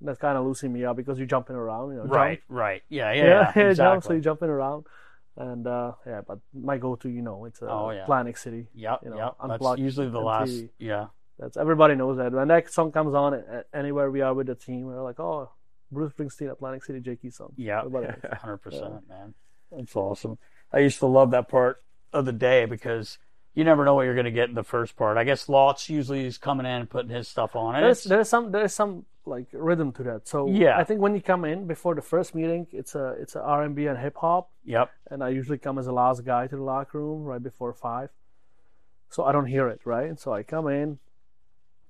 That's 0.00 0.18
kind 0.18 0.36
of 0.36 0.44
losing 0.44 0.72
me 0.72 0.84
up 0.84 0.96
because 0.96 1.16
you're 1.18 1.26
jumping 1.26 1.56
around. 1.56 1.90
You 1.90 1.96
know, 1.98 2.02
jump. 2.04 2.14
Right, 2.14 2.42
right. 2.48 2.82
Yeah, 2.88 3.12
yeah, 3.12 3.22
Yeah, 3.24 3.24
yeah, 3.56 3.62
yeah, 3.62 3.70
exactly. 3.70 3.74
jump. 3.94 4.04
So 4.04 4.12
you're 4.14 4.22
jumping 4.22 4.48
around. 4.50 4.86
And 5.38 5.66
uh, 5.66 5.92
yeah, 6.06 6.22
but 6.26 6.38
my 6.54 6.78
go-to, 6.78 7.08
you 7.10 7.20
know, 7.22 7.44
it's 7.44 7.60
uh, 7.62 7.66
Oh, 7.68 7.90
yeah. 7.90 8.04
Atlantic 8.04 8.36
City. 8.38 8.68
Yep, 8.74 9.00
you 9.04 9.10
know, 9.10 9.18
yep. 9.18 9.34
That's 9.60 9.78
usually 9.78 10.08
the 10.08 10.18
MTV. 10.18 10.24
last. 10.24 10.64
Yeah, 10.78 11.06
That's 11.38 11.56
everybody 11.56 11.94
knows 11.94 12.16
that. 12.18 12.32
When 12.32 12.48
that 12.48 12.70
song 12.72 12.92
comes 12.92 13.14
on, 13.14 13.42
anywhere 13.74 14.10
we 14.10 14.20
are 14.22 14.32
with 14.34 14.46
the 14.46 14.54
team, 14.54 14.86
we're 14.86 15.02
like, 15.02 15.20
oh, 15.20 15.50
Bruce 15.92 16.12
Springsteen, 16.14 16.50
Atlantic 16.50 16.84
City, 16.84 17.00
Jakey 17.00 17.30
song. 17.30 17.52
yeah, 17.56 17.82
hundred 18.40 18.58
percent, 18.58 19.08
man. 19.08 19.34
That's 19.70 19.94
awesome. 19.94 20.38
I 20.72 20.78
used 20.80 20.98
to 21.00 21.06
love 21.06 21.30
that 21.32 21.48
part 21.48 21.82
of 22.12 22.24
the 22.24 22.32
day 22.32 22.64
because 22.64 23.18
you 23.54 23.64
never 23.64 23.84
know 23.84 23.94
what 23.94 24.02
you're 24.02 24.14
going 24.14 24.24
to 24.24 24.30
get 24.30 24.48
in 24.48 24.54
the 24.54 24.62
first 24.64 24.96
part. 24.96 25.16
I 25.16 25.24
guess 25.24 25.48
Lots 25.48 25.88
usually 25.88 26.26
is 26.26 26.38
coming 26.38 26.66
in 26.66 26.72
and 26.72 26.90
putting 26.90 27.10
his 27.10 27.28
stuff 27.28 27.54
on. 27.56 27.74
And 27.74 27.84
There's 27.84 28.04
there's 28.04 28.28
some 28.28 28.50
there's 28.52 28.72
some 28.72 29.04
like 29.26 29.46
rhythm 29.52 29.92
to 29.92 30.02
that. 30.04 30.28
So 30.28 30.48
Yeah. 30.48 30.78
I 30.78 30.84
think 30.84 31.00
when 31.00 31.14
you 31.14 31.20
come 31.20 31.44
in 31.44 31.66
before 31.66 31.94
the 31.94 32.02
first 32.02 32.34
meeting, 32.34 32.66
it's 32.72 32.94
a 32.94 33.14
it's 33.20 33.34
a 33.36 33.40
R 33.42 33.62
and 33.64 33.74
B 33.74 33.86
and 33.86 33.98
hip 33.98 34.16
hop, 34.16 34.50
Yep. 34.64 34.90
and 35.10 35.22
I 35.22 35.28
usually 35.30 35.58
come 35.58 35.78
as 35.78 35.86
the 35.86 35.92
last 35.92 36.24
guy 36.24 36.46
to 36.46 36.56
the 36.56 36.62
locker 36.62 36.98
room 36.98 37.24
right 37.24 37.42
before 37.42 37.72
five, 37.74 38.10
so 39.10 39.24
I 39.24 39.32
don't 39.32 39.46
hear 39.46 39.68
it 39.68 39.80
right. 39.84 40.18
So 40.18 40.32
I 40.32 40.42
come 40.42 40.68
in, 40.68 40.98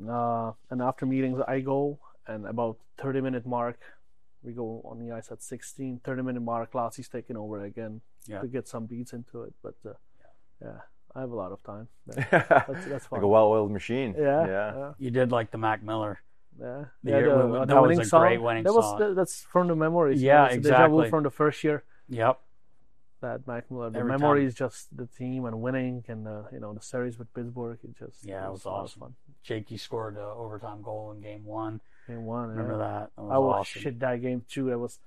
uh, 0.09 0.53
and 0.71 0.83
after 0.83 1.07
meetings 1.07 1.41
I 1.47 1.61
go, 1.61 1.99
and 2.27 2.47
about 2.47 2.77
thirty 2.99 3.21
minute 3.21 3.47
mark, 3.47 3.79
we 4.43 4.53
go 4.53 4.83
on 4.85 4.99
the 4.99 5.13
ice 5.15 5.31
at 5.31 5.43
16. 5.43 6.01
30 6.05 6.23
minute 6.23 6.41
mark, 6.43 6.73
Lassie's 6.73 7.09
taking 7.09 7.37
over 7.37 7.65
again 7.65 8.01
Yeah. 8.27 8.41
to 8.41 8.47
get 8.47 8.69
some 8.69 8.87
beats 8.87 9.13
into 9.13 9.43
it. 9.43 9.55
But 9.63 9.75
uh, 9.87 9.93
yeah, 10.63 10.79
I 11.15 11.21
have 11.21 11.31
a 11.31 11.35
lot 11.37 11.53
of 11.53 11.63
time. 11.63 11.89
That's, 12.07 12.87
that's 12.87 13.07
fun. 13.07 13.19
like 13.19 13.23
a 13.23 13.29
well-oiled 13.29 13.71
machine. 13.73 14.15
yeah, 14.19 14.47
Yeah. 14.47 14.73
yeah. 14.77 14.93
You 14.99 15.11
did 15.11 15.33
like 15.33 15.51
the 15.51 15.59
Mac 15.59 15.83
Miller. 15.83 16.21
Yeah, 16.61 16.85
The 17.03 17.11
yeah, 17.11 17.19
year- 17.19 17.37
the, 17.37 17.65
that 17.67 17.83
was 17.83 17.99
a 17.99 18.05
song. 18.05 18.21
great 18.23 18.41
winning 18.43 18.65
that 18.65 18.73
was 18.75 18.85
song. 18.85 18.99
that- 19.01 19.15
that's 19.17 19.43
from 19.43 19.69
the 19.69 19.77
memories. 19.77 20.23
you 20.23 20.29
Yeah, 20.29 20.45
know, 20.45 20.45
it's 20.55 20.63
deja 20.63 20.89
vu 20.89 21.01
exactly. 21.01 21.11
from 21.11 21.23
the 21.25 21.31
first 21.31 21.63
year. 21.65 21.85
Yep. 22.09 22.41
That 23.23 23.47
Mac 23.47 23.71
Miller. 23.71 23.91
The 23.91 23.99
Every 24.01 24.19
time. 24.19 24.51
just 24.53 24.95
the 24.97 25.07
team 25.07 25.45
and 25.47 25.61
winning, 25.63 26.05
and 26.07 26.29
uh, 26.29 26.43
you 26.53 26.61
know 26.61 26.73
the 26.75 26.83
series 26.83 27.19
with 27.19 27.33
Pittsburgh. 27.35 27.79
It 27.83 27.97
just 27.99 28.25
Yeah, 28.25 28.47
it 28.47 28.53
was 28.53 28.65
a 28.65 28.69
lot 28.69 28.79
of 28.81 28.85
awesome. 28.85 29.01
fun. 29.01 29.15
Jakey 29.47 29.77
scored 29.77 30.17
the 30.17 30.23
overtime 30.25 30.83
goal 30.83 31.13
in 31.13 31.21
game 31.21 31.45
one. 31.45 31.81
Game 32.09 32.25
one. 32.25 32.49
Remember 32.51 32.73
yeah. 32.73 32.79
that? 32.79 33.11
That 33.17 33.23
was 33.23 33.33
I 33.33 33.39
was 33.39 33.55
awesome. 33.61 33.83
shit 33.83 34.01
that 34.01 34.21
game 34.23 34.45
too. 34.49 34.71
That 34.71 34.79
was 34.79 34.99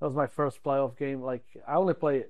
that 0.00 0.06
was 0.06 0.14
my 0.16 0.26
first 0.26 0.62
playoff 0.62 0.96
game. 0.98 1.22
Like 1.22 1.44
I 1.66 1.74
only 1.74 1.94
play 1.94 2.24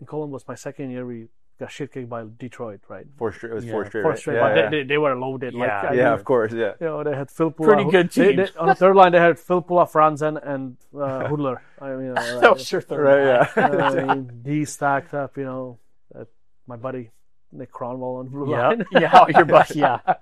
in 0.00 0.06
Columbus 0.06 0.44
my 0.48 0.54
second 0.54 0.90
year. 0.90 1.04
We 1.06 1.28
got 1.60 1.70
shit 1.70 1.92
kicked 1.92 2.08
by 2.08 2.24
Detroit, 2.38 2.80
right? 2.88 3.06
Four 3.18 3.32
straight. 3.32 3.52
It 3.52 3.54
was 3.56 3.64
Yeah, 3.64 3.70
four 3.72 3.86
straight. 3.86 4.02
Four 4.02 4.10
right? 4.12 4.18
straight, 4.18 4.34
Yeah, 4.36 4.40
but 4.48 4.56
yeah. 4.56 4.70
They, 4.70 4.76
they, 4.78 4.84
they 4.84 4.98
were 4.98 5.14
loaded. 5.14 5.54
Like, 5.54 5.68
Yeah. 5.68 5.80
I 5.90 5.92
yeah, 5.92 6.04
mean, 6.04 6.12
of 6.14 6.24
course. 6.24 6.52
Yeah. 6.52 6.72
You 6.80 6.86
know, 6.86 7.04
they 7.04 7.14
had 7.14 7.28
Filppula. 7.28 7.64
Pretty 7.66 7.90
good 7.90 8.10
team. 8.10 8.36
they- 8.36 8.48
on 8.58 8.66
the 8.68 8.74
third 8.74 8.96
line, 8.96 9.12
they 9.12 9.20
had 9.20 9.36
Filppula, 9.36 9.88
Franzen, 9.90 10.40
and 10.44 10.76
uh, 10.94 10.98
Hudler. 11.28 11.58
I 11.80 11.90
mean, 11.94 12.16
uh, 12.16 12.40
that 12.40 12.52
was 12.54 12.72
your 12.72 12.80
third 12.80 13.00
Right. 13.04 13.46
line. 13.56 13.72
Yeah. 13.78 13.88
I 14.10 14.14
mean, 14.14 14.40
D 14.42 14.64
stacked 14.64 15.14
up, 15.14 15.36
you 15.36 15.44
know. 15.44 15.78
Uh, 16.14 16.24
my 16.66 16.76
buddy 16.76 17.10
Nick 17.52 17.70
Kronwall 17.70 18.20
on 18.20 18.28
blue 18.28 18.50
Yeah, 18.50 18.68
line. 18.68 18.84
yeah, 18.92 19.10
oh, 19.14 19.28
your 19.28 19.44
buddy, 19.44 19.78
yeah. 19.78 19.98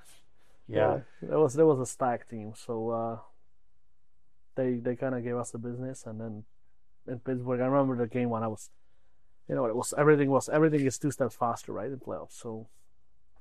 Yeah. 0.76 1.00
That 1.22 1.38
was 1.38 1.54
that 1.54 1.66
was 1.66 1.80
a 1.80 1.86
stack 1.86 2.28
team. 2.28 2.52
So 2.56 2.90
uh, 2.90 3.18
they 4.56 4.74
they 4.76 4.96
kind 4.96 5.14
of 5.14 5.22
gave 5.24 5.36
us 5.36 5.50
the 5.50 5.58
business, 5.58 6.04
and 6.06 6.20
then 6.20 6.44
in 7.06 7.18
Pittsburgh, 7.20 7.60
I 7.60 7.66
remember 7.66 7.96
the 7.96 8.08
game 8.08 8.30
when 8.30 8.42
I 8.42 8.48
was, 8.48 8.70
you 9.48 9.54
know, 9.54 9.66
it 9.66 9.76
was 9.76 9.94
everything 9.96 10.30
was 10.30 10.48
everything 10.48 10.86
is 10.86 10.98
two 10.98 11.10
steps 11.10 11.36
faster, 11.36 11.72
right, 11.72 11.90
in 11.90 11.98
playoffs. 11.98 12.32
So 12.40 12.68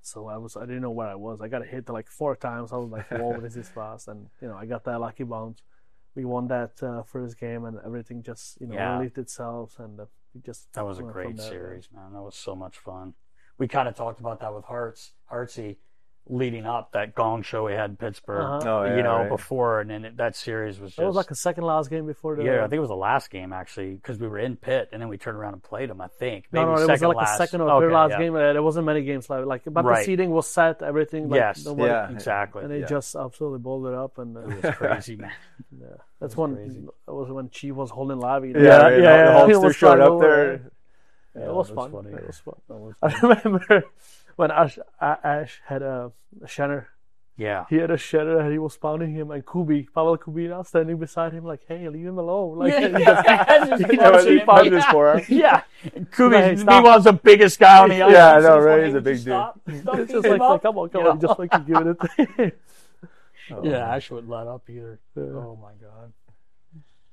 So 0.02 0.28
I 0.28 0.38
was 0.38 0.58
I 0.58 0.62
didn't 0.66 0.82
know 0.82 0.92
where 0.92 1.10
I 1.10 1.16
was. 1.16 1.42
I 1.42 1.48
got 1.50 1.66
hit 1.66 1.90
like 1.90 2.10
four 2.10 2.36
times. 2.36 2.72
I 2.74 2.78
was 2.78 2.92
like, 2.92 3.08
"Whoa, 3.12 3.42
this 3.42 3.56
is 3.58 3.70
fast!" 3.70 4.08
And 4.08 4.30
you 4.42 4.48
know, 4.50 4.58
I 4.58 4.66
got 4.66 4.84
that 4.86 5.00
lucky 5.00 5.26
bounce. 5.26 5.62
We 6.16 6.26
won 6.26 6.48
that 6.48 6.82
uh, 6.84 7.04
first 7.04 7.40
game, 7.40 7.66
and 7.66 7.78
everything 7.86 8.24
just 8.24 8.60
you 8.62 8.68
know 8.68 8.76
Yeah. 8.76 8.94
relieved 8.94 9.18
itself, 9.18 9.80
and 9.80 10.00
uh, 10.00 10.06
we 10.34 10.42
just 10.42 10.72
That 10.74 10.86
was 10.86 11.00
a 11.00 11.04
great 11.04 11.40
series, 11.40 11.90
man. 11.94 12.14
That 12.14 12.22
was 12.22 12.36
so 12.36 12.56
much 12.56 12.78
fun. 12.78 13.14
We 13.58 13.68
kind 13.68 13.88
of 13.90 13.96
talked 13.96 14.20
about 14.22 14.40
that 14.42 14.54
with 14.56 14.66
Hearts, 14.66 15.14
Hartsy, 15.32 15.78
leading 16.28 16.64
up 16.66 16.92
that 16.92 17.16
Gong 17.16 17.42
show 17.42 17.66
we 17.66 17.74
had 17.74 17.90
in 17.92 17.96
Pittsburgh. 17.98 18.42
Uh-huh. 18.42 18.60
Oh, 18.70 18.84
yeah, 18.86 18.98
you 18.98 19.02
know, 19.04 19.16
right. 19.18 19.30
before, 19.30 19.82
and 19.82 19.90
then 19.90 20.06
it, 20.06 20.18
that 20.18 20.36
series 20.36 20.80
was 20.80 20.92
just 20.92 21.00
It 21.00 21.06
was 21.06 21.16
like 21.16 21.32
a 21.32 21.36
second 21.36 21.64
last 21.64 21.90
game 21.90 22.06
before 22.06 22.36
the. 22.36 22.44
yeah. 22.44 22.60
I 22.60 22.68
think 22.68 22.74
it 22.74 22.80
was 22.82 22.90
the 22.90 22.96
last 22.96 23.32
game 23.32 23.52
actually 23.52 23.96
because 23.96 24.20
we 24.20 24.28
were 24.28 24.38
in 24.38 24.56
Pitt, 24.56 24.90
and 24.92 25.02
then 25.02 25.10
we 25.10 25.18
turned 25.18 25.38
around 25.40 25.54
and 25.54 25.64
played 25.64 25.90
them. 25.90 26.02
I 26.02 26.08
think 26.08 26.46
No, 26.52 26.62
maybe 26.62 26.66
no, 26.76 26.84
it 26.88 26.92
was 26.92 27.02
like 27.02 27.18
last. 27.18 27.34
a 27.34 27.38
second 27.48 27.62
or 27.62 27.70
Okay, 27.72 27.86
third 27.86 27.94
last 27.94 28.12
yeah. 28.12 28.18
game. 28.20 28.36
Uh, 28.36 28.54
there 28.54 28.62
wasn't 28.62 28.86
many 28.86 29.02
games 29.04 29.28
left. 29.28 29.48
Like, 29.48 29.64
but 29.66 29.84
Right. 29.84 30.00
the 30.00 30.06
seating 30.06 30.30
was 30.30 30.46
set, 30.46 30.84
everything. 30.84 31.30
Like, 31.30 31.40
yes, 31.40 31.66
nobody- 31.66 31.88
Yeah. 31.90 32.12
exactly. 32.12 32.62
And 32.64 32.72
they 32.72 32.82
Yeah. 32.82 32.86
just 32.86 33.16
absolutely 33.16 33.60
balled 33.60 33.88
it 33.88 33.94
up, 33.96 34.20
and 34.20 34.38
uh, 34.38 34.42
It 34.42 34.64
was 34.64 34.76
crazy, 34.76 35.16
man. 35.16 35.32
yeah, 35.82 35.88
that's 36.20 36.36
was 36.36 36.48
when 36.50 36.56
crazy. 36.58 36.88
that 37.08 37.14
was 37.14 37.32
when 37.32 37.50
Chief 37.50 37.74
was 37.74 37.90
holding 37.90 38.18
Lavi. 38.20 38.54
Yeah, 38.54 38.62
yeah, 38.62 38.62
yeah, 38.62 38.90
The- 38.90 39.02
yeah. 39.02 39.26
the 39.42 39.48
He 39.48 39.54
Hulkster 39.54 39.64
was 39.64 39.76
showed 39.76 40.00
up 40.00 40.10
over 40.12 40.28
there. 40.28 40.52
it. 40.54 40.62
Yeah, 41.36 41.42
Yeah, 41.42 41.50
it 41.50 41.54
was 41.56 41.72
was 41.72 41.76
fun. 41.76 41.92
funny. 41.92 42.16
It 42.16 42.28
was 42.28 42.40
fun. 42.40 42.96
I 43.02 43.20
remember 43.44 43.84
when 44.40 44.52
Ash, 44.52 44.80
Ash 45.02 45.62
had 45.68 45.84
uh, 45.84 46.12
a, 46.42 46.46
a 46.46 46.48
shanner. 46.48 46.88
Yeah. 47.36 47.66
He 47.70 47.76
had 47.76 47.92
a 47.92 47.98
shanner 47.98 48.40
and 48.40 48.54
he 48.54 48.58
was 48.58 48.78
pounding 48.78 49.12
him, 49.12 49.32
and 49.32 49.46
Kubi, 49.46 49.84
Pavel 49.94 50.18
Kubina, 50.18 50.66
standing 50.66 50.98
beside 50.98 51.34
him, 51.34 51.44
like, 51.44 51.60
"Hey, 51.68 51.90
leave 51.90 52.06
him 52.06 52.18
alone!" 52.18 52.58
Like, 52.58 52.72
Yeah, 52.72 52.88
he 52.88 53.04
yeah, 53.04 53.78
he 53.78 53.98
punching 54.46 54.64
keep 54.64 54.74
his 54.74 54.86
forearm. 54.86 55.22
Yeah, 55.28 55.64
Kubi's 56.16 56.62
stop. 56.62 56.74
meanwhile 56.74 57.02
the 57.02 57.12
biggest 57.12 57.60
guy 57.60 57.84
on 57.84 57.90
the 57.90 58.02
island. 58.02 58.14
Yeah, 58.14 58.32
I 58.32 58.40
know, 58.40 58.60
right? 58.60 58.86
He's 58.86 58.94
a 58.94 59.02
big 59.02 59.18
dude." 59.18 59.24
stop? 59.24 59.60
Stop 59.82 60.00
It's 60.00 60.12
just 60.14 60.26
like, 60.26 60.40
like, 60.40 60.62
come 60.62 60.78
on, 60.78 60.90
come 60.90 61.06
on, 61.06 61.20
just 61.20 61.38
like 61.38 61.54
you 61.54 61.60
give 61.60 61.86
it 61.86 61.88
a 61.88 62.08
thing. 62.08 62.52
yeah, 63.64 63.88
oh. 63.88 63.96
Ash 63.96 64.10
wouldn't 64.10 64.32
let 64.32 64.48
up 64.48 64.64
either. 64.70 65.00
Yeah. 65.18 65.24
Oh 65.24 65.60
my 65.62 65.74
god. 65.82 66.14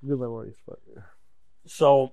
Good 0.06 0.20
memories, 0.20 0.54
but 0.64 0.78
So, 1.66 2.12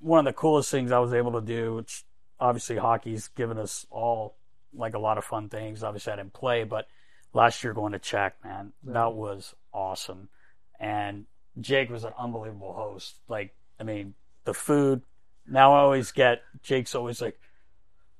one 0.00 0.20
of 0.20 0.24
the 0.24 0.32
coolest 0.32 0.70
things 0.70 0.90
I 0.90 1.00
was 1.00 1.12
able 1.12 1.32
to 1.32 1.42
do, 1.42 1.74
which 1.74 2.04
obviously 2.42 2.76
hockey's 2.76 3.28
given 3.28 3.56
us 3.56 3.86
all 3.90 4.34
like 4.74 4.94
a 4.94 4.98
lot 4.98 5.16
of 5.16 5.24
fun 5.24 5.48
things. 5.48 5.84
Obviously, 5.84 6.12
I 6.12 6.16
didn't 6.16 6.32
play, 6.32 6.64
but 6.64 6.88
last 7.32 7.62
year 7.62 7.72
going 7.72 7.92
to 7.92 7.98
Czech, 8.00 8.34
man, 8.44 8.72
that 8.84 9.14
was 9.14 9.54
awesome. 9.72 10.28
And 10.80 11.26
Jake 11.60 11.88
was 11.88 12.02
an 12.02 12.12
unbelievable 12.18 12.72
host. 12.72 13.14
Like, 13.28 13.54
I 13.78 13.84
mean, 13.84 14.14
the 14.44 14.54
food. 14.54 15.02
Now 15.46 15.74
I 15.74 15.80
always 15.80 16.10
get 16.10 16.42
Jake's 16.62 16.94
always 16.94 17.20
like, 17.20 17.38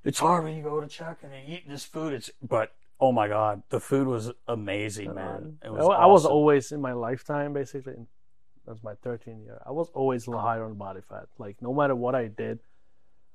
it's 0.05 0.18
hard 0.18 0.45
when 0.45 0.57
you 0.57 0.62
go 0.62 0.81
to 0.81 0.87
Czech 0.87 1.18
and 1.23 1.33
you 1.33 1.57
eat 1.57 1.68
this 1.68 1.85
food. 1.85 2.12
It's 2.12 2.31
but 2.41 2.73
oh 3.01 3.11
my 3.11 3.27
god, 3.27 3.62
the 3.70 3.81
food 3.81 4.07
was 4.07 4.31
amazing, 4.47 5.14
man. 5.14 5.59
It 5.64 5.73
was. 5.73 5.81
I, 5.81 6.03
I 6.03 6.07
was 6.07 6.25
always 6.27 6.70
in 6.70 6.81
my 6.81 6.93
lifetime, 6.93 7.53
basically. 7.53 8.07
That's 8.66 8.83
my 8.85 8.95
13 9.03 9.43
year. 9.43 9.61
I 9.66 9.73
was 9.73 9.89
always 9.95 10.27
higher 10.27 10.64
on 10.64 10.75
body 10.75 11.01
fat. 11.09 11.27
Like 11.39 11.61
no 11.61 11.75
matter 11.75 11.97
what 11.97 12.14
I 12.14 12.27
did, 12.29 12.61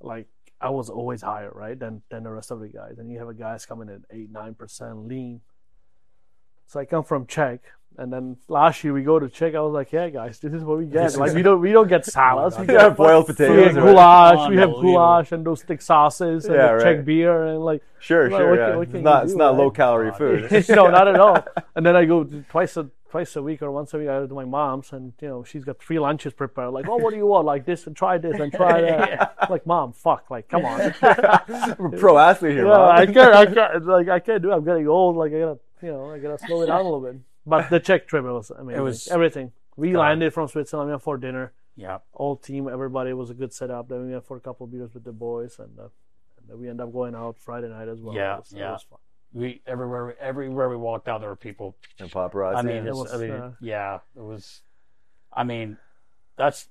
like 0.00 0.26
I 0.60 0.70
was 0.70 0.90
always 0.90 1.22
higher, 1.22 1.50
right, 1.54 1.78
than 1.78 2.02
than 2.10 2.24
the 2.24 2.30
rest 2.30 2.50
of 2.50 2.60
the 2.60 2.68
guys. 2.68 2.98
And 2.98 3.10
you 3.10 3.18
have 3.18 3.28
a 3.28 3.34
guys 3.34 3.64
coming 3.66 3.88
at 3.88 4.00
eight, 4.10 4.30
nine 4.30 4.54
percent 4.54 5.06
lean. 5.06 5.40
So 6.66 6.80
I 6.80 6.84
come 6.84 7.02
from 7.04 7.26
Czech, 7.26 7.60
and 7.96 8.12
then 8.12 8.36
last 8.48 8.84
year 8.84 8.92
we 8.92 9.02
go 9.02 9.18
to 9.18 9.28
Czech. 9.28 9.54
I 9.54 9.60
was 9.60 9.72
like, 9.72 9.90
yeah, 9.92 10.08
guys, 10.10 10.38
this 10.38 10.52
is 10.52 10.62
what 10.64 10.78
we 10.78 10.84
get. 10.86 11.16
Like 11.16 11.32
we 11.38 11.42
don't 11.42 11.60
we 11.60 11.72
don't 11.72 11.88
get 11.88 12.04
salads. 12.04 12.58
we 12.58 12.66
Yeah, 12.66 12.88
get 12.88 12.96
boiled 12.96 13.28
we 13.28 13.34
potatoes. 13.34 13.74
get 13.74 13.82
right? 13.82 13.84
goulash. 13.94 14.50
We 14.50 14.56
have 14.56 14.70
goulash 14.72 15.32
and 15.32 15.46
those 15.46 15.62
thick 15.62 15.80
sauces 15.80 16.44
and 16.46 16.54
Yeah, 16.56 16.74
the 16.76 16.82
Czech 16.82 16.96
right. 16.96 17.04
beer 17.06 17.44
and 17.46 17.64
like 17.64 17.82
Sure, 18.00 18.28
Well, 18.28 18.38
sure. 18.38 18.50
what 18.50 18.58
yeah. 18.58 18.76
what 18.76 18.88
it's 18.88 18.92
not, 19.02 19.22
you 19.22 19.28
it's 19.30 19.34
not 19.36 19.50
right? 19.52 19.58
low 19.58 19.70
calorie 19.70 20.12
food. 20.12 20.68
no, 20.68 20.88
not 20.90 21.08
at 21.08 21.18
all. 21.18 21.42
And 21.74 21.86
then 21.86 21.96
I 21.96 22.04
go 22.04 22.24
twice 22.24 22.76
a 22.76 22.90
twice 23.10 23.36
a 23.36 23.42
week 23.42 23.62
or 23.62 23.70
once 23.70 23.94
a 23.94 23.98
week. 23.98 24.08
I 24.08 24.18
go 24.20 24.26
to 24.26 24.34
my 24.34 24.44
mom's, 24.44 24.92
and 24.92 25.12
you 25.20 25.28
know 25.28 25.44
she's 25.44 25.64
got 25.64 25.78
three 25.78 25.98
lunches 25.98 26.32
prepared. 26.32 26.72
Like, 26.72 26.86
oh, 26.88 26.96
what 26.96 27.10
do 27.10 27.16
you 27.16 27.26
want? 27.26 27.46
Like 27.46 27.64
this, 27.66 27.86
and 27.86 27.96
try 27.96 28.18
this, 28.18 28.38
and 28.38 28.52
try 28.52 28.80
that. 28.82 29.34
I'm 29.38 29.50
Like, 29.50 29.66
mom, 29.66 29.92
fuck, 29.92 30.30
like, 30.30 30.48
come 30.48 30.64
on. 30.64 30.78
We're 31.78 31.90
pro 31.98 32.18
athlete 32.18 32.52
here, 32.52 32.66
yeah, 32.66 32.70
Mom. 32.76 32.96
I 32.96 33.06
can't, 33.06 33.34
I 33.34 33.46
can't, 33.46 33.86
like, 33.86 34.08
I 34.08 34.20
can't 34.20 34.42
do. 34.42 34.50
it. 34.52 34.54
I'm 34.54 34.64
getting 34.64 34.86
old. 34.88 35.16
Like, 35.16 35.32
I 35.32 35.38
gotta, 35.40 35.58
you 35.82 35.88
know, 35.92 36.10
I 36.10 36.18
gotta 36.18 36.38
slow 36.38 36.62
it 36.62 36.66
down 36.66 36.80
a 36.80 36.84
little 36.84 37.00
bit. 37.00 37.16
But 37.46 37.70
the 37.70 37.80
Czech 37.80 38.06
trip, 38.06 38.24
it 38.24 38.30
was 38.30 38.50
amazing. 38.50 38.80
It 38.80 38.82
was- 38.82 39.08
everything. 39.08 39.52
We 39.76 39.92
God. 39.92 40.00
landed 40.00 40.34
from 40.34 40.48
Switzerland. 40.48 41.00
For 41.02 41.16
dinner. 41.16 41.52
Yeah. 41.76 41.98
All 42.12 42.34
team, 42.36 42.68
everybody 42.68 43.10
it 43.10 43.14
was 43.14 43.30
a 43.30 43.34
good 43.34 43.52
setup. 43.52 43.88
Then 43.88 44.06
we 44.06 44.12
went 44.12 44.26
for 44.26 44.36
a 44.36 44.40
couple 44.40 44.64
of 44.64 44.72
beers 44.72 44.92
with 44.92 45.04
the 45.04 45.12
boys, 45.12 45.60
and, 45.60 45.78
uh, 45.78 45.82
and 46.38 46.48
then 46.48 46.58
we 46.58 46.68
end 46.68 46.80
up 46.80 46.92
going 46.92 47.14
out 47.14 47.38
Friday 47.38 47.68
night 47.68 47.86
as 47.86 48.00
well. 48.00 48.14
Yeah, 48.14 48.34
it 48.34 48.40
was, 48.40 48.52
it 48.52 48.58
yeah. 48.58 48.72
was 48.72 48.82
fun. 48.82 48.98
We 49.32 49.60
everywhere 49.66 50.16
everywhere 50.20 50.68
we 50.68 50.76
walked 50.76 51.06
out 51.08 51.20
there 51.20 51.28
were 51.30 51.36
people 51.36 51.76
And 52.00 52.10
paparazzi. 52.10 52.56
I 52.56 52.62
mean, 52.62 52.86
It 52.86 52.94
was, 52.94 53.12
I 53.12 53.16
mean, 53.18 53.30
uh, 53.30 53.52
yeah, 53.60 53.98
it 54.16 54.22
was. 54.22 54.62
I 55.32 55.44
mean, 55.44 55.76
that's 56.36 56.68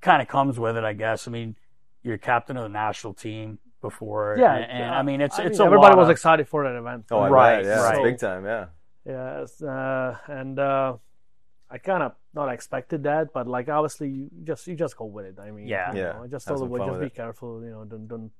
kind 0.00 0.22
of 0.22 0.28
comes 0.28 0.58
with 0.58 0.76
it, 0.76 0.84
I 0.84 0.92
guess. 0.92 1.26
I 1.26 1.30
mean, 1.32 1.56
you're 2.02 2.18
captain 2.18 2.56
of 2.56 2.62
the 2.62 2.68
national 2.68 3.14
team 3.14 3.58
before, 3.80 4.36
Yeah, 4.38 4.54
and, 4.54 4.70
and, 4.70 4.94
I 4.94 5.02
mean, 5.02 5.20
it's 5.20 5.38
I 5.40 5.44
it's 5.44 5.58
mean, 5.58 5.62
a 5.62 5.66
everybody 5.66 5.94
lot 5.96 5.98
was 5.98 6.06
of- 6.08 6.12
excited 6.12 6.48
for 6.48 6.62
that 6.64 6.76
event. 6.78 7.06
oh, 7.10 7.28
right, 7.28 7.56
bet, 7.56 7.64
yeah, 7.64 7.82
right. 7.82 8.02
big 8.04 8.18
time, 8.18 8.44
yeah. 8.44 8.66
Yes, 9.04 9.60
uh, 9.60 10.16
and 10.28 10.56
uh, 10.60 10.96
I 11.68 11.78
kind 11.78 12.04
of 12.04 12.12
not 12.32 12.48
expected 12.52 13.02
that, 13.02 13.32
but 13.32 13.48
like 13.48 13.68
obviously 13.68 14.08
you 14.08 14.30
just 14.44 14.68
you 14.68 14.76
just 14.76 14.96
go 14.96 15.06
with 15.06 15.26
it. 15.26 15.38
I 15.40 15.50
mean, 15.50 15.66
Yeah. 15.66 15.92
you 15.92 15.98
Yeah, 16.00 16.20
I 16.22 16.28
just 16.28 16.46
told 16.46 16.60
the 16.60 16.78
some 16.78 16.86
just 16.88 17.00
be 17.00 17.06
it. 17.06 17.14
careful. 17.14 17.60
You 17.64 17.70
know, 17.70 17.84
don't 17.84 18.06
don't 18.06 18.30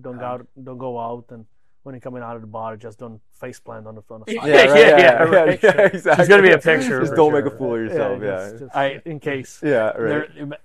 don't 0.00 0.18
go 0.18 0.24
out, 0.24 0.46
don't 0.62 0.78
go 0.78 0.98
out, 1.00 1.24
and 1.30 1.44
when 1.82 1.94
you're 1.94 2.00
coming 2.00 2.22
out 2.22 2.36
of 2.36 2.42
the 2.42 2.46
bar, 2.48 2.76
just 2.76 2.98
don't 2.98 3.20
face 3.40 3.58
plant 3.58 3.86
on 3.86 3.96
the 3.96 4.02
on 4.10 4.22
the 4.26 4.32
side. 4.34 4.48
Yeah, 4.48 4.64
right, 4.66 4.68
Yeah, 4.68 4.74
yeah, 4.74 4.88
yeah, 4.88 4.98
yeah, 4.98 5.22
right. 5.24 5.62
yeah, 5.62 5.70
exactly. 5.80 6.00
There's 6.16 6.28
gonna 6.28 6.42
be 6.42 6.50
a 6.52 6.58
picture 6.58 7.00
Just 7.00 7.14
don't 7.14 7.32
sure. 7.32 7.42
make 7.42 7.52
a 7.52 7.56
fool 7.56 7.74
of 7.74 7.80
yourself, 7.80 8.22
yeah. 8.22 8.48
just- 8.50 8.58
just 8.60 8.76
I- 8.76 9.02
in 9.04 9.18
case. 9.20 9.60
Yeah, 9.62 9.90
right. 9.96 10.28
There- 10.34 10.58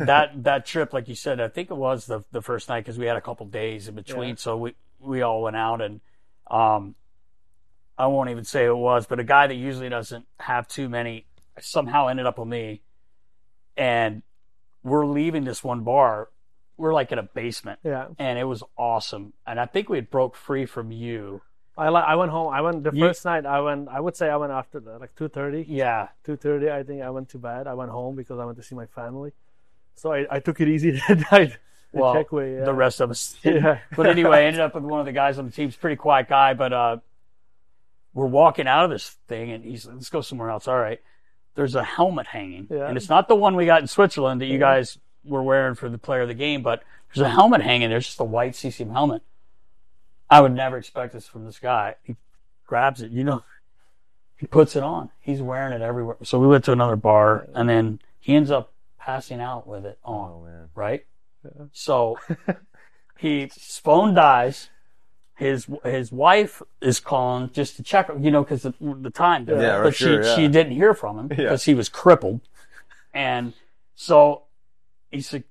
that 0.00 0.42
that 0.44 0.64
trip, 0.64 0.94
like 0.94 1.08
you 1.08 1.14
said, 1.14 1.40
I 1.40 1.48
think 1.48 1.70
it 1.70 1.74
was 1.76 2.06
the 2.06 2.24
the 2.32 2.40
first 2.40 2.68
night 2.70 2.80
because 2.80 2.98
we 2.98 3.04
had 3.06 3.16
a 3.16 3.20
couple 3.20 3.44
days 3.46 3.86
in 3.88 3.94
between, 3.94 4.30
Yeah. 4.30 4.34
so 4.36 4.56
we 4.56 4.74
we 4.98 5.20
all 5.20 5.42
went 5.42 5.56
out 5.56 5.82
and 5.82 6.00
um, 6.50 6.94
I 7.98 8.06
won't 8.06 8.30
even 8.30 8.44
say 8.44 8.64
who 8.64 8.72
it 8.72 8.76
was, 8.76 9.06
but 9.06 9.20
a 9.20 9.24
guy 9.24 9.46
that 9.46 9.54
usually 9.54 9.90
doesn't 9.90 10.24
have 10.40 10.66
too 10.68 10.88
many 10.88 11.26
somehow 11.60 12.08
ended 12.08 12.24
up 12.24 12.38
with 12.38 12.48
me, 12.48 12.80
and 13.76 14.22
we're 14.82 15.04
leaving 15.06 15.44
this 15.44 15.62
one 15.62 15.82
bar. 15.84 16.28
We're 16.76 16.92
like 16.92 17.12
in 17.12 17.18
a 17.18 17.22
basement, 17.22 17.78
Yeah, 17.84 18.08
and 18.18 18.38
it 18.38 18.44
was 18.44 18.62
awesome. 18.76 19.32
And 19.46 19.60
I 19.60 19.66
think 19.66 19.88
we 19.88 19.96
had 19.98 20.10
broke 20.10 20.34
free 20.36 20.66
from 20.66 20.90
you. 20.90 21.40
I 21.78 21.88
li- 21.88 22.02
I 22.06 22.14
went 22.16 22.30
home. 22.30 22.52
I 22.52 22.60
went 22.62 22.82
the 22.84 22.90
You- 22.92 23.06
first 23.06 23.24
night. 23.24 23.46
I 23.46 23.60
went. 23.60 23.88
I 23.88 24.00
would 24.00 24.16
say 24.16 24.28
I 24.28 24.36
went 24.36 24.52
after 24.52 24.80
the, 24.80 24.98
like 24.98 25.14
two 25.16 25.28
thirty. 25.28 25.64
Yeah, 25.68 26.08
Two 26.24 26.36
thirty. 26.36 26.70
I 26.70 26.82
think 26.82 27.02
I 27.02 27.10
went 27.10 27.28
to 27.30 27.38
bed. 27.38 27.66
I 27.66 27.74
went 27.74 27.90
home 27.90 28.16
because 28.16 28.38
I 28.38 28.44
went 28.44 28.56
to 28.58 28.62
see 28.64 28.74
my 28.74 28.86
family. 28.86 29.32
So 29.94 30.12
I, 30.12 30.26
I 30.30 30.40
took 30.40 30.60
it 30.60 30.68
easy 30.68 30.90
that 31.08 31.24
night. 31.32 31.56
The 31.92 32.00
well, 32.00 32.14
Czech 32.14 32.32
way, 32.32 32.56
yeah. 32.56 32.64
the 32.64 32.74
rest 32.74 33.00
of 33.00 33.10
us. 33.10 33.36
didn't. 33.42 33.62
Yeah. 33.62 33.78
But 33.96 34.06
anyway, 34.08 34.38
I 34.38 34.42
ended 34.46 34.60
up 34.60 34.74
with 34.74 34.82
one 34.82 34.98
of 34.98 35.06
the 35.06 35.12
guys 35.12 35.38
on 35.38 35.44
the 35.46 35.52
team. 35.52 35.68
He's 35.68 35.76
a 35.76 35.78
pretty 35.78 35.94
quiet 35.96 36.28
guy, 36.28 36.54
but 36.54 36.72
uh, 36.72 36.96
we're 38.12 38.26
walking 38.26 38.66
out 38.66 38.84
of 38.84 38.90
this 38.90 39.10
thing, 39.28 39.50
and 39.52 39.64
he's 39.64 39.86
let's 39.86 40.10
go 40.10 40.20
somewhere 40.20 40.50
else. 40.50 40.68
All 40.68 40.78
right, 40.78 41.00
there's 41.54 41.74
a 41.74 41.82
helmet 41.84 42.26
hanging, 42.26 42.66
Yeah. 42.70 42.86
and 42.88 42.96
it's 42.96 43.08
not 43.08 43.28
the 43.28 43.34
one 43.36 43.56
we 43.56 43.66
got 43.66 43.80
in 43.80 43.86
Switzerland 43.88 44.40
that 44.40 44.46
you 44.46 44.58
guys 44.58 44.98
were 45.24 45.42
wearing 45.42 45.74
for 45.74 45.88
the 45.88 45.98
player 45.98 46.22
of 46.22 46.28
the 46.28 46.34
game, 46.34 46.62
but 46.62 46.82
there's 47.14 47.26
a 47.26 47.30
helmet 47.30 47.62
hanging. 47.62 47.90
There's 47.90 48.06
just 48.06 48.20
a 48.20 48.24
white 48.24 48.54
CCM 48.54 48.90
helmet. 48.90 49.22
I 50.28 50.40
would 50.40 50.52
never 50.52 50.76
expect 50.76 51.12
this 51.12 51.26
from 51.26 51.44
this 51.44 51.58
guy. 51.58 51.96
He 52.02 52.16
grabs 52.66 53.02
it, 53.02 53.10
you 53.10 53.24
know, 53.24 53.44
he 54.36 54.46
puts 54.46 54.74
it 54.76 54.82
on. 54.82 55.10
He's 55.20 55.40
wearing 55.40 55.72
it 55.72 55.82
everywhere. 55.82 56.16
So 56.22 56.38
we 56.38 56.46
went 56.46 56.64
to 56.64 56.72
another 56.72 56.96
bar, 56.96 57.46
and 57.54 57.68
then 57.68 58.00
he 58.18 58.34
ends 58.34 58.50
up 58.50 58.72
passing 58.98 59.40
out 59.40 59.66
with 59.66 59.86
it 59.86 59.98
on 60.04 60.30
Oh, 60.30 60.68
right? 60.74 61.04
So 61.72 62.18
he 63.18 63.42
his 63.42 63.78
phone 63.78 64.14
dies. 64.14 64.70
His 65.36 65.66
his 65.84 66.12
wife 66.12 66.62
is 66.80 67.00
calling 67.00 67.50
just 67.52 67.76
to 67.76 67.82
check, 67.82 68.08
you 68.20 68.30
know, 68.30 68.42
because 68.42 68.62
the, 68.62 68.74
the 68.80 69.10
time. 69.10 69.46
Yeah, 69.48 69.82
but 69.82 69.94
sure, 69.94 70.22
she 70.22 70.28
yeah. 70.28 70.36
she 70.36 70.48
didn't 70.48 70.72
hear 70.72 70.94
from 70.94 71.18
him 71.18 71.28
Yeah. 71.30 71.36
because 71.36 71.64
he 71.64 71.74
was 71.74 71.88
crippled, 71.88 72.40
and 73.12 73.52
so 73.94 74.42
he's 75.14 75.32
like, 75.32 75.44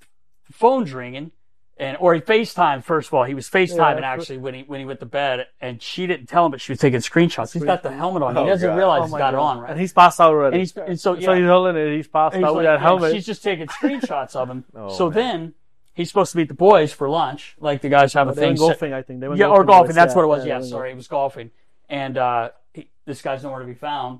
phone's 0.51 0.93
ringing, 0.93 1.31
and 1.77 1.97
or 1.99 2.13
he 2.13 2.21
FaceTime 2.21 2.83
first 2.83 3.07
of 3.07 3.13
all. 3.15 3.23
He 3.23 3.33
was 3.33 3.49
FaceTiming 3.49 4.01
Yeah, 4.01 4.11
actually 4.13 4.37
when 4.37 4.53
he 4.53 4.63
when 4.63 4.79
he 4.79 4.85
went 4.85 4.99
to 4.99 5.05
bed, 5.07 5.47
and 5.59 5.81
she 5.81 6.05
didn't 6.05 6.27
tell 6.27 6.45
him, 6.45 6.51
but 6.51 6.61
she 6.61 6.71
was 6.71 6.79
taking 6.79 6.99
screenshots. 6.99 7.53
He's 7.53 7.63
got 7.63 7.81
the 7.83 7.91
helmet 7.91 8.21
on. 8.23 8.35
He 8.35 8.41
Oh, 8.41 8.45
doesn't 8.45 8.69
God. 8.69 8.75
realize 8.77 8.99
Oh 9.01 9.03
he's 9.05 9.11
my 9.13 9.17
got 9.19 9.33
it 9.33 9.39
on, 9.39 9.59
right? 9.59 9.71
And 9.71 9.79
he's 9.79 9.93
passed 9.93 10.19
out 10.19 10.29
already. 10.29 10.55
And 10.55 10.61
he's 10.61 10.77
and 10.77 10.99
so 10.99 11.15
yeah. 11.15 11.25
So 11.25 11.33
he's 11.35 11.45
holding 11.47 11.75
it. 11.77 11.95
He's 11.95 12.07
passed 12.07 12.35
And 12.35 12.43
he's 12.43 12.49
out 12.49 12.55
with 12.55 12.65
that 12.65 12.79
helmet. 12.79 13.11
She's 13.13 13.25
just 13.25 13.43
taking 13.43 13.67
screenshots 13.79 14.35
of 14.35 14.49
him. 14.49 14.65
Oh, 14.75 14.89
so 14.89 15.09
man. 15.09 15.13
then 15.15 15.53
he's 15.95 16.09
supposed 16.09 16.31
to 16.33 16.37
meet 16.37 16.47
the 16.47 16.53
boys 16.53 16.93
for 16.93 17.09
lunch, 17.09 17.55
like 17.59 17.81
the 17.81 17.89
guys 17.89 18.13
have 18.13 18.27
a 18.29 18.33
They 18.33 18.41
thing. 18.41 18.47
went 18.49 18.59
golfing, 18.59 18.93
I 18.93 19.01
think. 19.01 19.19
They 19.21 19.27
went 19.27 19.39
yeah, 19.39 19.47
or 19.47 19.63
golfing. 19.63 19.87
boys. 19.87 19.95
That's 19.95 20.11
Yeah, 20.11 20.15
what 20.17 20.23
it 20.23 20.27
was. 20.27 20.45
yeah, 20.45 20.59
Yeah, 20.59 20.65
sorry, 20.65 20.91
it 20.91 20.95
was 20.95 21.07
golfing. 21.07 21.49
And 21.89 22.17
uh, 22.17 22.49
he, 22.73 22.89
this 23.05 23.21
guy's 23.21 23.43
nowhere 23.43 23.59
to 23.59 23.65
be 23.65 23.73
found. 23.73 24.19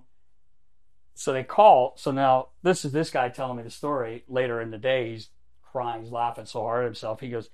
So 1.15 1.31
they 1.33 1.43
call. 1.43 1.93
So 1.97 2.11
now 2.11 2.47
this 2.63 2.85
is 2.85 2.91
this 2.91 3.09
guy 3.09 3.29
telling 3.29 3.57
me 3.57 3.63
the 3.63 3.69
story 3.69 4.23
later 4.27 4.59
in 4.61 4.71
the 4.71 4.77
day. 4.77 5.11
He's 5.11 5.29
crying. 5.71 6.01
He's 6.03 6.11
laughing 6.11 6.45
so 6.45 6.61
hard 6.61 6.83
at 6.83 6.85
himself. 6.87 7.19
He 7.19 7.29
goes, 7.29 7.49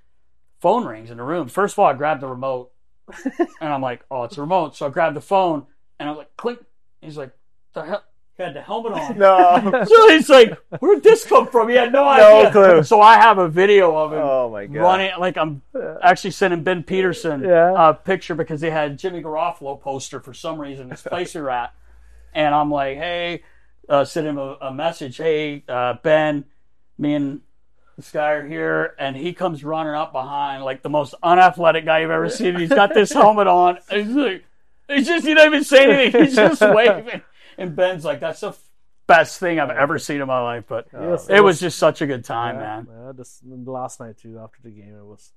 phone 0.61 0.85
rings 0.85 1.09
in 1.11 1.17
the 1.17 1.23
room. 1.23 1.47
First 1.47 1.73
of 1.75 1.79
all, 1.79 1.85
I 1.87 1.93
grabbed 1.93 2.21
the 2.21 2.27
remote 2.27 2.71
and 3.61 3.69
I'm 3.73 3.81
like, 3.81 4.03
oh, 4.11 4.23
it's 4.23 4.37
a 4.37 4.41
remote. 4.41 4.75
So 4.75 4.85
I 4.85 4.89
grabbed 4.89 5.15
the 5.15 5.21
phone 5.21 5.65
and 5.99 6.09
I'm 6.09 6.17
like, 6.17 6.35
click. 6.37 6.59
He's 7.01 7.17
like, 7.17 7.31
the 7.73 7.83
hell? 7.83 8.03
He 8.37 8.43
had 8.43 8.53
the 8.53 8.61
helmet 8.61 8.93
on. 8.93 9.17
No. 9.17 9.85
So 9.85 10.09
he's 10.09 10.29
like, 10.29 10.57
where'd 10.79 11.03
this 11.03 11.25
come 11.25 11.47
from? 11.47 11.67
He 11.67 11.75
had 11.75 11.91
no 11.91 12.03
No 12.03 12.37
idea. 12.39 12.51
clue. 12.51 12.83
So 12.83 13.01
I 13.01 13.15
have 13.17 13.37
a 13.37 13.49
video 13.49 13.95
of 13.97 14.13
him 14.13 14.19
Oh 14.21 14.49
my 14.49 14.65
god. 14.65 14.79
running. 14.81 15.11
Like 15.19 15.37
I'm 15.37 15.61
actually 16.01 16.31
sending 16.31 16.63
Ben 16.63 16.83
Peterson 16.83 17.41
Yeah. 17.43 17.73
a 17.89 17.93
picture 17.93 18.35
because 18.35 18.61
they 18.61 18.69
had 18.69 18.97
Jimmy 18.97 19.21
Garofalo 19.21 19.79
poster 19.81 20.21
for 20.21 20.33
some 20.33 20.59
reason. 20.59 20.87
This 20.87 21.01
place 21.01 21.35
we 21.35 21.41
we're 21.41 21.49
at, 21.49 21.73
and 22.33 22.53
I'm 22.53 22.71
like, 22.71 22.97
hey, 22.97 23.43
uh, 23.87 24.05
send 24.05 24.27
him 24.27 24.37
a, 24.37 24.57
a 24.61 24.73
message. 24.73 25.17
Hey, 25.17 25.63
uh, 25.67 25.95
Ben, 26.03 26.45
me 26.97 27.13
and 27.15 27.41
this 27.97 28.11
guy 28.11 28.31
are 28.31 28.47
here, 28.47 28.95
and 28.99 29.15
he 29.15 29.33
comes 29.33 29.63
running 29.63 29.93
up 29.93 30.11
behind 30.13 30.63
like 30.63 30.83
the 30.83 30.89
most 30.89 31.15
unathletic 31.23 31.85
guy 31.85 31.99
you've 31.99 32.11
ever 32.11 32.29
seen. 32.29 32.55
He's 32.57 32.69
got 32.69 32.93
this 32.93 33.11
helmet 33.11 33.47
on. 33.47 33.77
He's 33.89 34.07
like, 34.09 34.45
he's 34.87 35.07
just 35.07 35.25
he 35.27 35.33
don't 35.33 35.47
even 35.47 35.63
say 35.63 35.89
anything. 35.91 36.23
He's 36.25 36.35
just 36.35 36.61
waving, 36.61 37.21
and 37.57 37.75
Ben's 37.75 38.05
like, 38.05 38.19
that's 38.19 38.39
the 38.41 38.53
best 39.07 39.39
thing 39.39 39.59
I've 39.59 39.71
ever 39.71 39.97
seen 39.99 40.21
in 40.21 40.27
my 40.27 40.39
life. 40.41 40.65
But 40.67 40.87
Yes, 40.93 41.27
it 41.29 41.41
was 41.43 41.59
just 41.59 41.77
such 41.79 42.01
a 42.01 42.07
good 42.07 42.23
time, 42.23 42.55
yeah, 42.55 42.61
man. 42.61 42.87
Yeah, 42.89 43.11
this, 43.13 43.41
last 43.65 43.99
night 43.99 44.17
too. 44.17 44.39
After 44.39 44.59
the 44.63 44.69
game, 44.69 44.95
it 44.95 45.03
was, 45.05 45.31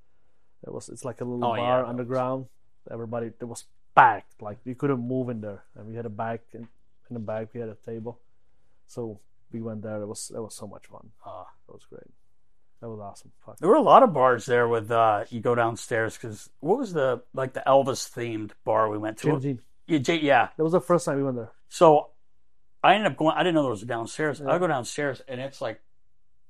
it 0.67 0.73
was. 0.73 0.89
It's 0.89 1.05
like 1.05 1.21
a 1.21 1.25
little 1.25 1.45
Oh, 1.45 1.55
yeah, 1.55 1.61
bar 1.63 1.83
was. 1.83 1.91
underground. 1.91 2.47
Everybody, 2.91 3.29
it 3.41 3.45
was 3.45 3.65
packed. 3.97 4.41
Like 4.43 4.59
you 4.65 4.75
couldn't 4.75 5.01
move 5.01 5.31
in 5.31 5.41
there, 5.41 5.65
and 5.75 5.87
we 5.89 5.95
had 5.97 6.07
a 6.07 6.11
bag 6.11 6.41
in, 6.53 6.69
in 7.13 7.15
the 7.15 7.21
back. 7.21 7.49
We 7.53 7.61
had 7.61 7.69
a 7.69 7.75
table, 7.75 8.21
so 8.87 9.21
we 9.53 9.61
went 9.61 9.83
there. 9.83 10.01
It 10.01 10.07
was 10.07 10.33
it 10.35 10.41
was 10.41 10.55
so 10.55 10.67
much 10.67 10.87
fun. 10.87 11.11
Ah. 11.25 11.47
that 11.67 11.73
was 11.73 11.85
great. 11.85 12.11
That 12.81 12.89
was 12.89 12.99
awesome. 12.99 13.31
Fuck. 13.45 13.59
There 13.59 13.69
were 13.69 13.77
a 13.77 13.83
lot 13.83 14.03
of 14.03 14.13
bars 14.13 14.45
there 14.47 14.67
with 14.67 14.91
uh, 14.91 15.25
you 15.31 15.41
go 15.41 15.55
downstairs 15.55 16.17
because 16.17 16.51
what 16.61 16.79
was 16.79 16.93
the 16.93 17.23
like 17.33 17.53
the 17.53 17.63
Elvis 17.67 18.11
themed 18.11 18.51
bar 18.65 18.89
we 18.91 18.99
went 18.99 19.19
to? 19.19 19.29
Jim 19.29 19.41
Jean. 19.41 19.61
Yeah, 19.87 19.99
J- 19.99 20.21
yeah. 20.21 20.49
That 20.57 20.65
was 20.65 20.73
the 20.73 20.81
first 20.81 21.05
time 21.05 21.17
we 21.17 21.23
went 21.23 21.37
there. 21.37 21.53
So 21.69 22.09
I 22.83 22.95
ended 22.95 23.13
up 23.13 23.19
going. 23.19 23.35
I 23.37 23.43
didn't 23.43 23.55
know 23.55 23.63
there 23.63 23.71
was 23.71 23.83
a 23.83 23.87
downstairs. 23.87 24.41
I 24.41 24.59
go 24.59 24.67
downstairs 24.67 25.23
and 25.29 25.41
it's 25.41 25.61
like 25.61 25.81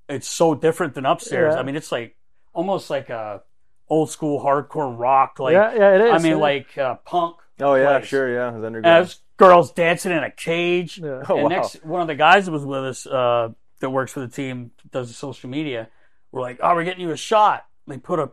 it's 0.08 0.28
so 0.28 0.54
different 0.54 0.94
than 0.94 1.04
upstairs. 1.04 1.54
Yeah. 1.54 1.60
I 1.60 1.64
mean, 1.64 1.76
it's 1.76 1.92
like 1.92 2.16
almost 2.54 2.88
like 2.88 3.10
a 3.10 3.42
old 3.88 4.10
school 4.10 4.42
hardcore 4.42 4.98
rock. 4.98 5.38
Like 5.38 5.52
yeah, 5.52 5.74
yeah, 5.74 5.94
it 5.96 6.00
is. 6.00 6.12
I 6.12 6.18
mean, 6.18 6.32
it 6.32 6.36
is. 6.36 6.40
like 6.40 6.78
uh, 6.78 6.94
punk. 7.04 7.36
Oh 7.60 7.74
yeah, 7.74 7.98
place. 7.98 8.08
sure, 8.08 8.32
yeah. 8.32 8.48
It 8.48 8.52
was 8.52 8.56
And 8.56 8.66
underground. 8.66 9.14
There's 9.38 9.50
girls 9.50 9.72
dancing 9.72 10.12
in 10.12 10.22
a 10.22 10.30
cage. 10.30 10.98
Yeah. 10.98 11.22
Oh, 11.28 11.34
and 11.34 11.44
wow. 11.44 11.48
next, 11.48 11.84
one 11.84 12.00
of 12.00 12.06
the 12.06 12.14
guys 12.14 12.46
that 12.46 12.52
was 12.52 12.64
with 12.64 12.84
us 12.84 13.06
uh, 13.06 13.50
that 13.80 13.90
works 13.90 14.12
for 14.12 14.20
the 14.20 14.28
team, 14.28 14.72
does 14.90 15.08
the 15.08 15.14
social 15.14 15.50
media, 15.50 15.88
we're 16.30 16.40
like, 16.40 16.58
oh, 16.62 16.74
we're 16.74 16.84
getting 16.84 17.02
you 17.02 17.10
a 17.10 17.16
shot. 17.16 17.66
They 17.86 17.98
put 17.98 18.18
a 18.18 18.30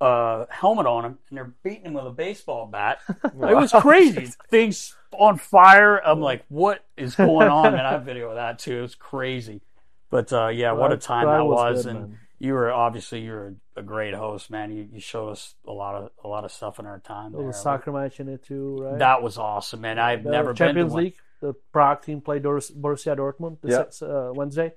uh, 0.00 0.46
helmet 0.50 0.86
on 0.86 1.04
him 1.04 1.18
and 1.28 1.36
they're 1.38 1.52
beating 1.62 1.84
him 1.84 1.94
with 1.94 2.06
a 2.06 2.10
baseball 2.10 2.66
bat. 2.66 3.00
It 3.24 3.56
was 3.56 3.72
crazy. 3.72 4.26
Things 4.50 4.94
on 5.12 5.38
fire. 5.38 5.98
I'm 5.98 6.20
like, 6.20 6.44
what 6.48 6.84
is 6.96 7.14
going 7.14 7.48
on? 7.48 7.66
And 7.66 7.80
I 7.80 7.90
have 7.92 8.04
video 8.04 8.30
of 8.30 8.36
that 8.36 8.58
too. 8.58 8.78
It 8.78 8.82
was 8.82 8.94
crazy. 8.94 9.62
But 10.10 10.32
uh, 10.32 10.48
yeah, 10.48 10.72
what 10.72 10.92
a 10.92 10.96
time 10.96 11.26
that 11.26 11.38
that 11.38 11.44
was 11.44 11.56
was. 11.56 11.84
good, 11.84 11.90
and 11.90 12.00
man. 12.10 12.18
You 12.38 12.52
were 12.54 12.70
obviously 12.72 13.20
you 13.20 13.32
were 13.32 13.54
a 13.76 13.82
great 13.82 14.14
host, 14.14 14.50
man. 14.50 14.70
You, 14.70 14.88
you 14.92 15.00
showed 15.00 15.30
us 15.30 15.54
a 15.66 15.72
lot 15.72 15.94
of 15.96 16.10
a 16.24 16.28
lot 16.28 16.44
of 16.44 16.52
stuff 16.52 16.78
in 16.78 16.86
our 16.86 17.00
time. 17.00 17.32
there 17.32 17.40
was 17.42 17.56
a 17.56 17.58
there. 17.58 17.62
soccer 17.62 17.92
match 17.92 18.20
in 18.20 18.28
it 18.28 18.44
too, 18.44 18.76
right? 18.80 18.98
That 18.98 19.22
was 19.22 19.38
awesome, 19.38 19.80
man. 19.80 19.98
I've 19.98 20.22
The 20.24 20.30
never 20.30 20.54
Champions 20.54 20.86
been 20.86 20.88
to 20.90 20.94
one. 20.94 21.04
League. 21.04 21.16
The 21.40 21.54
Prague 21.72 22.02
team 22.02 22.20
played 22.20 22.42
Dors- 22.42 22.70
Borussia 22.70 23.16
Dortmund 23.16 23.58
this 23.62 24.00
Yeah. 24.02 24.08
uh, 24.08 24.32
Wednesday, 24.34 24.74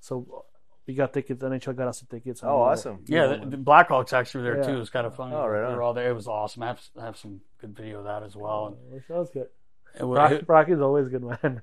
so 0.00 0.44
we 0.86 0.94
got 0.94 1.12
tickets. 1.12 1.40
NHL 1.42 1.76
got 1.76 1.86
us 1.88 2.00
the 2.00 2.06
tickets. 2.06 2.40
Oh, 2.42 2.46
we 2.48 2.60
went. 2.62 2.72
awesome. 2.72 3.04
Yeah, 3.06 3.26
the, 3.28 3.46
the 3.46 3.56
Blackhawks 3.56 4.12
actually 4.12 4.42
were 4.42 4.50
there 4.54 4.56
Yeah. 4.58 4.66
too. 4.70 4.76
It 4.76 4.78
was 4.80 4.90
kind 4.90 5.06
of 5.06 5.14
funny. 5.14 5.34
Oh, 5.36 5.46
right 5.46 5.60
They 5.60 5.66
on. 5.66 5.76
were 5.76 5.82
all 5.82 5.94
there. 5.94 6.10
It 6.10 6.14
was 6.14 6.26
awesome. 6.26 6.64
I 6.64 6.66
have, 6.68 6.80
I 7.00 7.04
have 7.04 7.16
some 7.16 7.40
good 7.60 7.76
video 7.76 7.98
of 8.00 8.04
that 8.06 8.24
as 8.24 8.34
well. 8.34 8.66
And 8.90 9.02
That 9.08 9.18
was 9.18 9.30
good. 9.30 9.46
it 9.98 10.02
was, 10.04 10.16
Prague, 10.18 10.46
Prague 10.46 10.70
is 10.70 10.80
always 10.80 11.06
good, 11.08 11.22
man. 11.22 11.62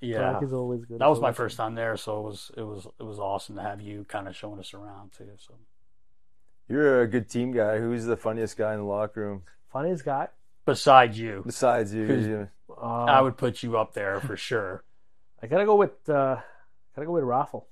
Yeah, 0.00 0.30
Prague 0.32 0.42
is 0.44 0.52
always 0.52 0.84
good. 0.84 0.98
that 0.98 1.08
was 1.08 1.20
my 1.20 1.28
it's- 1.28 1.36
first 1.36 1.56
time 1.56 1.74
there, 1.74 1.96
so 1.96 2.18
it 2.20 2.22
was 2.22 2.50
it 2.56 2.62
was 2.62 2.86
it 3.00 3.02
was 3.02 3.18
awesome 3.18 3.56
to 3.56 3.62
have 3.62 3.80
you 3.80 4.04
kind 4.04 4.28
of 4.28 4.36
showing 4.36 4.58
us 4.60 4.74
around 4.74 5.12
too. 5.12 5.28
So 5.38 5.54
You're 6.68 7.02
a 7.02 7.06
good 7.08 7.28
team 7.30 7.52
guy. 7.52 7.78
Who's 7.78 8.04
the 8.04 8.16
funniest 8.16 8.56
guy 8.56 8.72
in 8.74 8.80
the 8.80 8.84
locker 8.86 9.20
room 9.20 9.42
Funniest 9.72 10.04
guy. 10.04 10.28
besides 10.64 11.18
you, 11.18 11.42
besides 11.46 11.92
you? 11.94 12.04
Who's- 12.06 12.26
you- 12.26 12.48
Uh, 12.68 13.04
I 13.04 13.20
would 13.22 13.36
put 13.38 13.62
you 13.62 13.78
up 13.78 13.94
there 13.94 14.20
for 14.20 14.36
sure. 14.50 14.84
I 15.42 15.46
gotta 15.46 15.64
go 15.64 15.76
with 15.76 16.08
uh, 16.08 16.36
gotta 16.94 17.06
go 17.06 17.12
with 17.12 17.24
Raffl. 17.24 17.64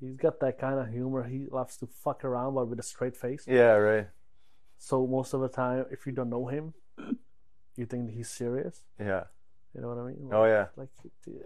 He's 0.00 0.16
got 0.16 0.40
that 0.40 0.58
kind 0.58 0.78
of 0.78 0.88
humor. 0.90 1.22
He 1.24 1.46
loves 1.50 1.78
to 1.78 1.86
fuck 1.86 2.22
around, 2.24 2.54
but 2.54 2.68
with 2.68 2.78
a 2.78 2.82
straight 2.82 3.16
face. 3.16 3.44
Yeah, 3.48 3.72
right. 3.76 4.08
So 4.78 5.06
most 5.06 5.32
of 5.32 5.40
the 5.40 5.48
time, 5.48 5.86
if 5.90 6.04
you 6.06 6.12
don't 6.12 6.28
know 6.28 6.46
him, 6.48 6.74
you 7.76 7.86
think 7.86 8.10
he's 8.10 8.28
serious. 8.28 8.82
Yeah. 9.00 9.24
You 9.76 9.82
know 9.82 9.88
what 9.88 9.98
I 9.98 10.06
mean? 10.06 10.30
Oh 10.32 10.44
yeah. 10.46 10.66
Like, 10.76 10.88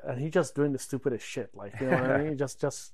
and 0.04 0.20
he 0.20 0.30
just 0.30 0.54
doing 0.54 0.72
the 0.72 0.78
stupidest 0.78 1.26
shit. 1.26 1.50
Like, 1.52 1.74
you 1.80 1.86
know 1.88 2.00
what 2.00 2.10
I 2.12 2.18
mean? 2.22 2.38
Just, 2.38 2.60
just 2.60 2.92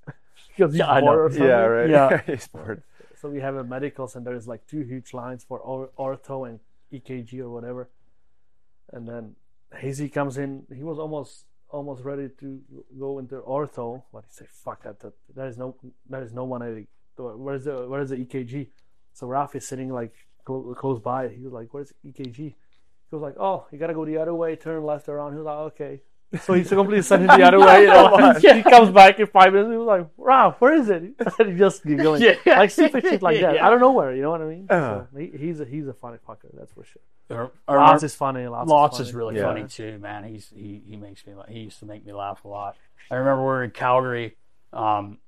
because 0.56 0.72
he's 0.72 0.78
Yeah, 0.78 0.90
I 0.90 1.00
know. 1.00 1.06
bored 1.06 1.18
or 1.18 1.30
something. 1.30 1.46
Yeah, 1.46 1.60
right. 1.60 1.90
Yeah. 1.90 2.20
He's 2.26 2.48
bored. 2.48 2.82
So 3.20 3.28
we 3.28 3.40
have 3.40 3.56
a 3.56 3.64
medicals, 3.64 4.16
and 4.16 4.26
there's 4.26 4.48
like 4.48 4.66
two 4.66 4.80
huge 4.80 5.12
lines 5.12 5.44
for 5.44 5.58
or- 5.58 5.90
ortho 5.98 6.48
and 6.48 6.60
EKG 6.92 7.40
or 7.40 7.50
whatever. 7.50 7.88
And 8.92 9.06
then 9.06 9.36
Hazy 9.74 10.08
comes 10.08 10.38
in. 10.38 10.64
He 10.74 10.82
was 10.82 10.98
almost 10.98 11.44
almost 11.68 12.02
ready 12.04 12.28
to 12.40 12.60
go 12.98 13.18
into 13.18 13.36
ortho, 13.40 14.02
but 14.12 14.24
he 14.28 14.32
said, 14.32 14.48
"Fuck 14.48 14.84
that! 14.84 15.00
that 15.00 15.12
there 15.34 15.48
is 15.48 15.58
no 15.58 15.76
there 16.08 16.22
is 16.22 16.32
no 16.32 16.44
one 16.44 16.62
at 16.62 16.74
where's 17.16 17.64
the 17.64 17.86
where's 17.88 18.08
the 18.10 18.16
EKG?" 18.16 18.68
So 19.12 19.26
Ralph 19.26 19.54
is 19.56 19.66
sitting 19.66 19.92
like 19.92 20.14
clo- 20.44 20.74
close 20.74 21.00
by. 21.00 21.28
He 21.28 21.42
was 21.42 21.52
like, 21.52 21.74
"Where's 21.74 21.92
EKG?" 22.06 22.54
He 23.16 23.22
was 23.22 23.34
like, 23.34 23.38
"Oh, 23.40 23.66
you 23.72 23.78
gotta 23.78 23.94
go 23.94 24.04
the 24.04 24.18
other 24.18 24.34
way, 24.34 24.56
turn 24.56 24.84
left 24.84 25.08
around." 25.08 25.32
He 25.32 25.38
was 25.38 25.46
like, 25.46 25.56
"Okay." 25.72 26.00
So 26.42 26.54
he's 26.54 26.68
completely 26.68 27.02
sent 27.02 27.22
him 27.22 27.28
the 27.28 27.46
other 27.46 27.60
way. 27.60 27.82
You 27.82 27.86
know? 27.86 28.34
He 28.56 28.62
comes 28.62 28.90
back 28.90 29.18
in 29.20 29.26
five 29.28 29.52
minutes. 29.52 29.70
He 29.70 29.76
was 29.76 29.86
like, 29.86 30.06
"Ralph, 30.18 30.60
where 30.60 30.74
is 30.74 30.90
it?" 30.90 31.02
And 31.38 31.52
he 31.52 31.56
just 31.56 31.84
giggling, 31.84 32.20
Yeah. 32.44 32.58
like 32.58 32.70
stupid 32.70 33.04
shit 33.04 33.22
like 33.22 33.40
that. 33.40 33.54
Yeah. 33.54 33.66
I 33.66 33.70
don't 33.70 33.80
know 33.80 33.92
where. 33.92 34.14
You 34.14 34.22
know 34.22 34.32
what 34.32 34.42
I 34.42 34.46
mean? 34.46 34.66
Uh. 34.68 35.06
So 35.12 35.18
he, 35.18 35.26
he's 35.38 35.60
a 35.60 35.64
he's 35.64 35.86
a 35.86 35.94
funny 35.94 36.18
fucker. 36.28 36.50
That's 36.52 36.72
for 36.72 36.84
sure. 36.84 37.02
Or- 37.30 37.52
or- 37.68 37.76
Lots 37.78 38.02
is 38.02 38.14
funny. 38.14 38.46
Lots, 38.46 38.68
Lots 38.70 39.00
is, 39.00 39.08
is 39.08 39.14
really 39.14 39.36
Yeah. 39.36 39.44
funny 39.44 39.64
too, 39.68 39.98
man. 39.98 40.24
He's 40.24 40.50
he 40.54 40.82
he 40.86 40.96
makes 40.96 41.26
me 41.26 41.34
la- 41.34 41.46
he 41.46 41.60
used 41.60 41.78
to 41.80 41.86
make 41.86 42.04
me 42.04 42.12
laugh 42.12 42.44
a 42.44 42.48
lot. 42.48 42.76
I 43.10 43.14
remember 43.16 43.42
we 43.42 43.46
were 43.46 43.62
in 43.64 43.70
Calgary. 43.70 44.36
Um, 44.72 45.18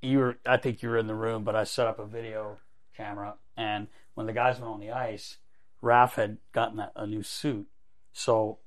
you 0.00 0.18
were 0.18 0.36
I 0.46 0.56
think 0.56 0.82
you 0.82 0.88
were 0.90 0.98
in 0.98 1.06
the 1.06 1.14
room, 1.14 1.44
but 1.44 1.54
I 1.56 1.64
set 1.64 1.86
up 1.86 1.98
a 1.98 2.06
video 2.06 2.58
camera, 2.96 3.34
and 3.56 3.88
when 4.14 4.26
the 4.26 4.32
guys 4.32 4.58
went 4.58 4.72
on 4.72 4.80
the 4.80 4.90
ice, 4.92 5.38
Raph 5.82 6.14
had 6.14 6.38
gotten 6.52 6.78
a, 6.78 6.92
a 6.96 7.06
new 7.06 7.22
suit, 7.22 7.66
so 8.12 8.58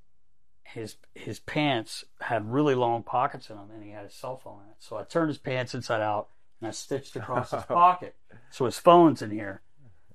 his 0.63 0.97
his 1.13 1.39
pants 1.39 2.03
had 2.22 2.51
really 2.51 2.76
long 2.76 3.03
pockets 3.03 3.49
in 3.49 3.55
them, 3.55 3.70
and 3.74 3.84
he 3.84 3.91
had 3.91 4.03
his 4.03 4.13
cell 4.13 4.38
phone 4.38 4.59
in 4.66 4.72
it. 4.72 4.78
So 4.80 4.97
I 4.97 5.03
turned 5.03 5.30
his 5.30 5.38
pants 5.38 5.74
inside 5.74 6.01
out, 6.01 6.28
and 6.59 6.68
I 6.68 6.72
stitched 6.72 7.16
across 7.16 7.51
his 7.51 7.63
pocket, 7.68 8.16
so 8.49 8.66
his 8.66 8.78
phone's 8.78 9.22
in 9.22 9.32
here. 9.32 9.61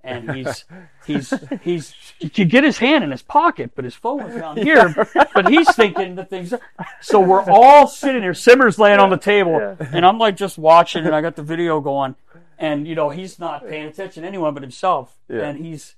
And 0.03 0.31
he's 0.31 0.65
he's 1.07 1.35
he's 1.63 1.95
you 2.21 2.31
could 2.31 2.49
get 2.49 2.65
his 2.65 2.79
hand 2.79 3.05
in 3.05 3.11
his 3.11 3.21
pocket, 3.23 3.73
but 3.75 3.85
his 3.85 3.95
phone 3.95 4.25
was 4.25 4.35
down 4.35 4.57
here. 4.57 4.95
But 5.35 5.51
he's 5.51 5.71
thinking 5.75 6.15
the 6.15 6.25
things. 6.25 6.55
So 7.03 7.21
we're 7.21 7.43
all 7.43 7.87
sitting 7.87 8.23
here. 8.23 8.33
Simmer's 8.33 8.79
laying 8.79 8.99
on 8.99 9.11
the 9.11 9.19
table, 9.19 9.77
and 9.93 10.07
I'm 10.07 10.19
like 10.19 10.37
just 10.37 10.57
watching, 10.57 11.05
and 11.05 11.15
I 11.15 11.21
got 11.21 11.37
the 11.37 11.43
video 11.43 11.81
going, 11.81 12.15
and 12.59 12.89
you 12.89 12.95
know 12.95 13.11
he's 13.11 13.39
not 13.39 13.67
paying 13.69 13.87
attention 13.87 14.23
to 14.23 14.29
anyone 14.29 14.55
but 14.55 14.63
himself, 14.63 15.19
Yeah. 15.29 15.43
and 15.49 15.59
he's 15.65 15.97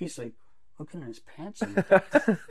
he's 0.00 0.18
like 0.18 0.32
looking 0.80 1.02
in 1.02 1.06
his 1.08 1.20
pants, 1.20 1.62
and, 1.62 1.76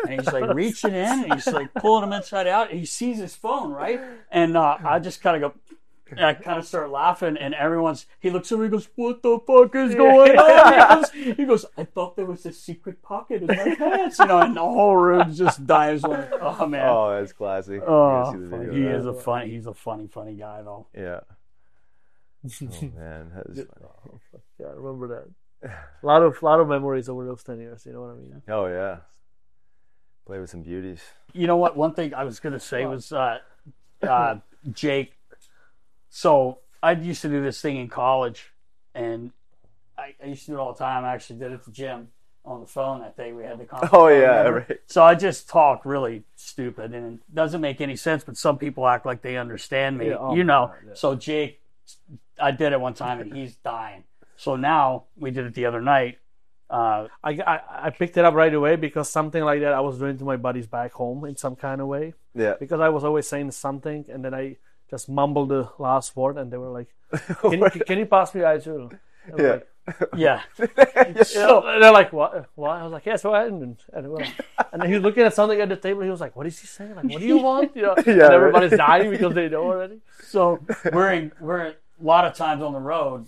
and 0.07 0.13
he's 0.13 0.31
like 0.31 0.53
reaching 0.53 0.91
in, 0.93 1.23
and 1.25 1.33
he's 1.33 1.47
like 1.47 1.73
pulling 1.73 2.01
them 2.09 2.13
inside 2.13 2.47
out. 2.47 2.71
He 2.71 2.85
sees 2.85 3.17
his 3.17 3.35
phone, 3.35 3.71
right? 3.71 3.99
And 4.31 4.55
uh, 4.55 4.77
I 4.85 4.99
just 4.99 5.21
kind 5.21 5.43
of 5.43 5.51
go. 5.53 5.59
And 6.11 6.21
I 6.25 6.33
kind 6.33 6.57
of 6.57 6.65
start 6.65 6.89
laughing, 6.89 7.37
and 7.37 7.53
everyone's. 7.53 8.07
He 8.19 8.31
looks 8.31 8.51
over. 8.51 8.63
He 8.63 8.69
goes, 8.71 8.87
"What 8.95 9.21
the 9.21 9.37
fuck 9.45 9.75
is 9.75 9.93
going 9.93 10.37
on?" 10.39 11.03
He 11.13 11.25
goes, 11.25 11.37
he 11.37 11.45
goes, 11.45 11.65
"I 11.77 11.83
thought 11.83 12.15
there 12.15 12.25
was 12.25 12.43
a 12.47 12.51
secret 12.51 13.03
pocket 13.03 13.43
in 13.43 13.47
my 13.47 13.75
pants," 13.75 14.17
you 14.17 14.25
know. 14.25 14.39
And 14.39 14.55
the 14.55 14.61
whole 14.61 14.95
room 14.97 15.31
just 15.31 15.67
dies. 15.67 16.01
Like, 16.01 16.31
oh 16.41 16.65
man, 16.65 16.87
Oh, 16.89 17.11
that's 17.11 17.31
classy. 17.33 17.79
Oh, 17.79 17.81
You 17.81 17.83
gotta 17.85 18.31
see 18.31 18.37
the 18.43 18.57
video 18.57 18.73
he 18.73 18.87
of 18.87 18.99
is 19.01 19.05
a 19.05 19.13
funny. 19.13 19.51
He's 19.51 19.67
a 19.67 19.73
funny, 19.75 20.07
funny 20.07 20.33
guy 20.33 20.63
though. 20.63 20.87
Yeah. 20.97 21.19
Oh 22.43 22.81
man, 22.95 23.31
that 23.35 23.45
is 23.51 23.67
funny. 23.67 24.19
Yeah, 24.59 24.67
I 24.67 24.71
remember 24.71 25.07
that. 25.09 25.27
A 25.64 25.70
lot 26.03 26.22
of 26.22 26.41
lot 26.41 26.60
of 26.60 26.68
memories 26.68 27.10
over 27.10 27.26
those 27.26 27.43
ten 27.43 27.60
years. 27.60 27.86
You 27.86 27.93
know 27.93 28.01
what 28.01 28.12
I 28.12 28.16
mean? 28.16 28.41
Oh 28.47 28.68
yeah. 28.68 28.97
Play 30.26 30.39
with 30.39 30.49
some 30.49 30.62
beauties. 30.62 31.01
You 31.34 31.47
know 31.47 31.57
what? 31.57 31.76
One 31.76 31.93
thing 31.93 32.14
I 32.14 32.24
was 32.24 32.39
gonna 32.39 32.60
say 32.60 32.86
was 32.86 33.12
uh, 33.12 33.39
uh, 34.01 34.36
Jake. 34.72 35.14
So 36.10 36.60
I 36.82 36.93
used 36.93 37.22
to 37.24 37.30
do 37.30 37.41
this 37.43 37.62
thing 37.62 37.78
in 37.78 37.89
college, 37.89 38.53
and 38.95 39.32
I, 39.97 40.16
I 40.24 40.28
used 40.28 40.45
to 40.45 40.51
do 40.51 40.57
it 40.57 40.60
all 40.60 40.74
the 40.74 40.80
time. 40.80 41.03
I 41.03 41.14
actually 41.14 41.39
did 41.39 41.51
it 41.51 41.55
at 41.55 41.66
the 41.66 41.72
gym 41.72 42.10
on 42.45 42.62
the 42.62 42.68
phone 42.68 43.01
that 43.01 43.18
day. 43.18 43.34
We 43.34 43.43
had 43.43 43.60
the 43.60 43.66
conference. 43.66 43.93
Oh 43.93 44.07
yeah, 44.07 44.41
right. 44.41 44.80
So 44.88 45.03
I 45.03 45.16
just 45.16 45.49
talk 45.49 45.86
really 45.86 46.24
stupid, 46.36 46.93
and 46.93 47.20
it 47.20 47.36
doesn't 47.36 47.62
make 47.62 47.82
any 47.82 47.95
sense. 47.95 48.24
But 48.24 48.38
some 48.38 48.57
people 48.57 48.88
act 48.88 49.05
like 49.05 49.22
they 49.22 49.38
understand 49.38 49.97
me. 49.97 50.10
Yeah, 50.10 50.18
oh 50.20 50.36
you 50.36 50.43
know. 50.43 50.68
God, 50.68 50.76
yeah. 50.88 50.93
So 50.93 51.16
Jake, 51.16 51.62
I 52.39 52.51
did 52.51 52.72
it 52.74 52.80
one 52.80 52.93
time, 52.93 53.20
and 53.20 53.34
he's 53.34 53.55
dying. 53.55 54.03
So 54.43 54.55
now 54.55 54.83
we 55.23 55.31
did 55.35 55.45
it 55.49 55.53
the 55.59 55.65
other 55.69 55.81
night, 55.95 56.15
Uh, 56.79 57.01
I, 57.29 57.31
I 57.53 57.55
I 57.87 57.89
picked 57.99 58.15
it 58.21 58.25
up 58.29 58.35
right 58.43 58.53
away 58.59 58.73
because 58.87 59.07
something 59.19 59.43
like 59.49 59.59
that 59.65 59.73
I 59.79 59.81
was 59.87 59.95
doing 60.01 60.17
to 60.21 60.25
my 60.31 60.37
buddies 60.45 60.67
back 60.77 60.91
home 61.01 61.19
in 61.29 61.35
some 61.45 61.55
kind 61.65 61.79
of 61.83 61.87
way. 61.95 62.05
Yeah. 62.43 62.55
Because 62.63 62.79
I 62.87 62.89
was 62.95 63.03
always 63.07 63.25
saying 63.33 63.49
something 63.65 63.99
and 64.11 64.19
then 64.25 64.33
I 64.43 64.43
just 64.93 65.05
mumbled 65.19 65.49
the 65.55 65.63
last 65.87 66.07
word 66.19 66.35
and 66.39 66.47
they 66.51 66.59
were 66.63 66.73
like, 66.79 66.89
"Can, 67.51 67.57
you, 67.63 67.69
can 67.89 67.97
you 68.01 68.07
pass 68.15 68.27
me 68.35 68.41
Aizu?" 68.49 68.75
I'm 69.33 69.39
Yeah. 69.45 69.55
like, 69.55 69.67
yeah, 70.25 70.39
so 71.23 71.65
and 71.69 71.81
they're 71.81 71.97
like, 72.01 72.11
"What? 72.19 72.31
What?" 72.61 72.73
I 72.79 72.83
was 72.85 72.93
like, 72.97 73.05
"Yes, 73.11 73.23
what?" 73.25 73.41
And, 73.49 73.75
and, 73.93 74.01
they 74.05 74.09
were 74.13 74.21
and 74.71 74.77
then 74.81 74.87
he 74.91 74.95
was 74.97 75.03
looking 75.07 75.23
at 75.29 75.33
something 75.39 75.59
at 75.65 75.69
the 75.73 75.79
table. 75.87 76.01
He 76.09 76.11
was 76.17 76.21
like, 76.25 76.35
"What 76.37 76.45
is 76.51 76.57
he 76.61 76.67
saying? 76.77 76.93
Like, 76.99 77.09
what 77.11 77.19
do 77.23 77.27
you 77.33 77.39
want?" 77.49 77.75
You 77.75 77.83
know, 77.87 77.95
Yeah, 77.97 78.13
and 78.13 78.21
right. 78.21 78.37
everybody's 78.39 78.77
dying 78.87 79.09
because 79.15 79.33
they 79.33 79.47
know 79.49 79.63
already. 79.73 79.97
so 80.35 80.41
we're 80.93 81.11
in, 81.17 81.25
we're 81.41 81.65
a 81.73 81.73
lot 82.13 82.23
of 82.29 82.33
times 82.43 82.61
on 82.61 82.73
the 82.77 82.83
road. 82.93 83.21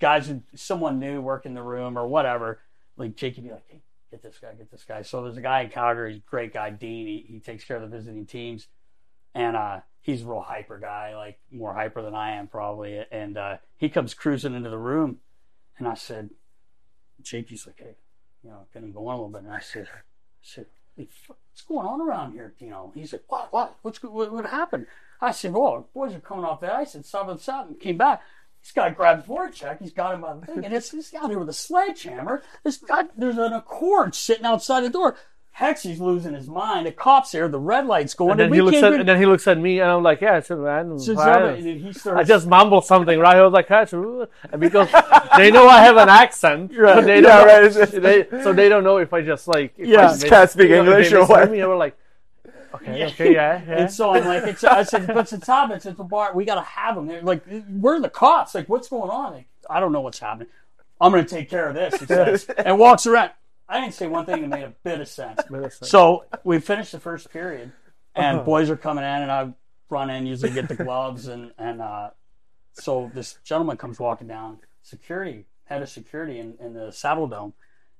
Guys, 0.00 0.32
someone 0.54 0.98
new 0.98 1.20
work 1.20 1.46
in 1.46 1.54
the 1.54 1.62
room 1.62 1.98
or 1.98 2.06
whatever. 2.06 2.60
Like 2.96 3.16
Jake 3.16 3.36
would 3.36 3.44
be 3.44 3.50
like, 3.50 3.64
"Hey, 3.68 3.82
get 4.10 4.22
this 4.22 4.38
guy, 4.40 4.52
get 4.54 4.70
this 4.70 4.84
guy." 4.84 5.02
So 5.02 5.22
there's 5.22 5.36
a 5.36 5.42
guy 5.42 5.62
in 5.62 5.70
Calgary, 5.70 6.14
he's 6.14 6.22
great 6.22 6.52
guy, 6.52 6.70
Dean. 6.70 7.06
He, 7.06 7.24
he 7.28 7.40
takes 7.40 7.64
care 7.64 7.76
of 7.76 7.82
the 7.82 7.96
visiting 7.96 8.26
teams, 8.26 8.66
and 9.34 9.56
uh, 9.56 9.80
he's 10.00 10.22
a 10.22 10.26
real 10.26 10.40
hyper 10.40 10.78
guy, 10.78 11.14
like 11.16 11.38
more 11.52 11.74
hyper 11.74 12.02
than 12.02 12.14
I 12.14 12.32
am 12.32 12.48
probably. 12.48 13.04
And 13.10 13.36
uh, 13.36 13.56
he 13.76 13.88
comes 13.88 14.14
cruising 14.14 14.54
into 14.54 14.70
the 14.70 14.78
room, 14.78 15.18
and 15.78 15.86
I 15.86 15.94
said, 15.94 16.30
Jakey's 17.22 17.66
like, 17.66 17.78
"Hey, 17.78 17.96
you 18.42 18.50
know, 18.50 18.66
can 18.72 18.84
he 18.84 18.90
go 18.90 19.06
on 19.06 19.14
a 19.14 19.16
little 19.16 19.28
bit?" 19.28 19.42
And 19.42 19.52
I 19.52 19.60
said, 19.60 19.86
"I 19.92 20.00
said, 20.42 20.66
what's 20.96 21.62
going 21.68 21.86
on 21.86 22.00
around 22.00 22.32
here?" 22.32 22.54
You 22.58 22.70
know, 22.70 22.92
he's 22.94 23.12
like, 23.12 23.24
"What? 23.28 23.52
What? 23.52 23.76
What's 23.82 24.02
what, 24.02 24.32
what 24.32 24.46
happened?" 24.46 24.86
I 25.20 25.32
said, 25.32 25.52
"Well, 25.52 25.88
boys 25.94 26.14
are 26.14 26.20
coming 26.20 26.44
off 26.44 26.60
the 26.60 26.74
ice 26.74 26.94
and 26.94 27.06
something, 27.06 27.38
something 27.38 27.76
came 27.76 27.96
back." 27.96 28.22
This 28.62 28.72
guy 28.72 28.90
grabbed 28.90 29.26
Voracek. 29.26 29.80
He's 29.80 29.92
got 29.92 30.14
him 30.14 30.20
by 30.20 30.34
the 30.34 30.46
thing, 30.46 30.64
and 30.64 30.74
it's 30.74 30.90
this 30.90 31.10
guy 31.10 31.26
here 31.26 31.38
with 31.38 31.48
a 31.48 31.52
sledgehammer. 31.54 32.42
This 32.64 32.76
guy, 32.76 33.04
there's 33.16 33.38
an 33.38 33.52
accord 33.52 34.14
sitting 34.14 34.44
outside 34.44 34.82
the 34.82 34.90
door. 34.90 35.16
Hexy's 35.58 36.00
losing 36.00 36.34
his 36.34 36.46
mind. 36.46 36.86
The 36.86 36.92
cops 36.92 37.32
there. 37.32 37.48
The 37.48 37.58
red 37.58 37.86
lights 37.86 38.14
going. 38.14 38.32
And 38.32 38.40
then 38.40 38.50
we 38.50 38.58
he 38.58 38.62
looks 38.62 38.76
at 38.76 38.90
get- 38.90 39.00
and 39.00 39.08
then 39.08 39.16
he 39.18 39.26
looks 39.26 39.48
at 39.48 39.58
me 39.58 39.80
and 39.80 39.90
I'm 39.90 40.04
like, 40.04 40.20
"Yeah, 40.20 40.36
it's 40.36 40.50
a 40.50 40.56
man." 40.56 40.96
So 41.00 41.14
right." 41.14 41.24
somebody- 41.34 41.58
and 41.80 41.84
then 41.84 41.92
he 41.92 42.10
I 42.10 42.22
just 42.22 42.46
mumbled 42.46 42.84
something, 42.84 43.18
right? 43.18 43.36
I 43.36 43.42
was 43.42 43.52
like, 43.52 43.66
"Hey, 43.66 43.84
and 44.52 44.60
because 44.60 44.88
they 45.36 45.50
know 45.50 45.66
I 45.66 45.80
have 45.80 45.96
an 45.96 46.08
accent, 46.08 46.72
Right. 46.76 47.04
they 47.04 47.22
Yeah, 47.22 47.42
right, 47.42 47.72
they, 47.72 48.26
so 48.44 48.52
they 48.52 48.68
don't 48.68 48.84
know 48.84 48.98
if 48.98 49.12
I 49.12 49.22
just 49.22 49.48
like, 49.48 49.74
if 49.76 49.88
Yeah. 49.88 50.02
I 50.02 50.08
Just 50.08 50.26
can't 50.26 50.48
speak 50.48 50.70
English 50.70 51.12
or 51.12 51.26
what. 51.26 51.50
Me, 51.50 51.60
I 51.60 51.66
was 51.66 51.78
like, 51.78 51.96
okay, 52.74 53.06
okay, 53.06 53.32
yeah, 53.34 53.62
yeah. 53.66 53.74
And 53.80 53.90
so 53.90 54.10
I'm 54.12 54.24
like, 54.24 54.44
it's, 54.44 54.64
I 54.64 54.82
said, 54.82 55.06
but 55.06 55.18
it's 55.18 55.32
a 55.32 55.38
top, 55.40 55.70
it's 55.70 55.86
at 55.86 55.96
the 55.96 56.04
bar. 56.04 56.34
We 56.34 56.44
got 56.44 56.56
to 56.56 56.62
have 56.62 56.94
them. 56.94 57.06
They're 57.06 57.22
like, 57.22 57.42
where 57.68 57.94
are 57.96 58.00
the 58.00 58.08
cops? 58.10 58.54
Like, 58.54 58.68
what's 58.68 58.88
going 58.88 59.10
on? 59.10 59.32
Like, 59.32 59.46
I 59.68 59.80
don't 59.80 59.92
know 59.92 60.00
what's 60.00 60.18
happening. 60.18 60.48
I'm 61.00 61.12
going 61.12 61.24
to 61.24 61.30
take 61.34 61.48
care 61.48 61.68
of 61.68 61.74
this. 61.74 62.00
He 62.00 62.06
says, 62.06 62.44
and 62.58 62.78
walks 62.78 63.06
around. 63.06 63.30
I 63.68 63.80
didn't 63.80 63.94
say 63.94 64.06
one 64.06 64.24
thing 64.26 64.40
that 64.42 64.48
made 64.48 64.64
a 64.64 64.72
bit 64.82 65.00
of 65.00 65.08
sense. 65.08 65.42
Bit 65.50 65.62
of 65.62 65.72
sense. 65.74 65.90
So 65.90 66.24
we 66.42 66.58
finished 66.58 66.92
the 66.92 67.00
first 67.00 67.30
period, 67.30 67.72
and 68.14 68.36
Uh-huh. 68.38 68.44
boys 68.44 68.70
are 68.70 68.76
coming 68.76 69.04
in, 69.04 69.22
and 69.22 69.30
I 69.30 69.52
run 69.90 70.08
in, 70.10 70.26
usually 70.26 70.52
get 70.52 70.68
the 70.68 70.74
gloves, 70.74 71.28
and 71.28 71.52
and 71.58 71.80
uh, 71.82 72.10
so 72.72 73.10
this 73.14 73.38
gentleman 73.44 73.76
comes 73.76 73.98
walking 74.00 74.26
down, 74.26 74.58
security 74.82 75.44
head 75.64 75.82
of 75.82 75.88
security 75.90 76.38
in, 76.38 76.54
in 76.60 76.72
the 76.72 76.86
Saddledome, 76.88 77.52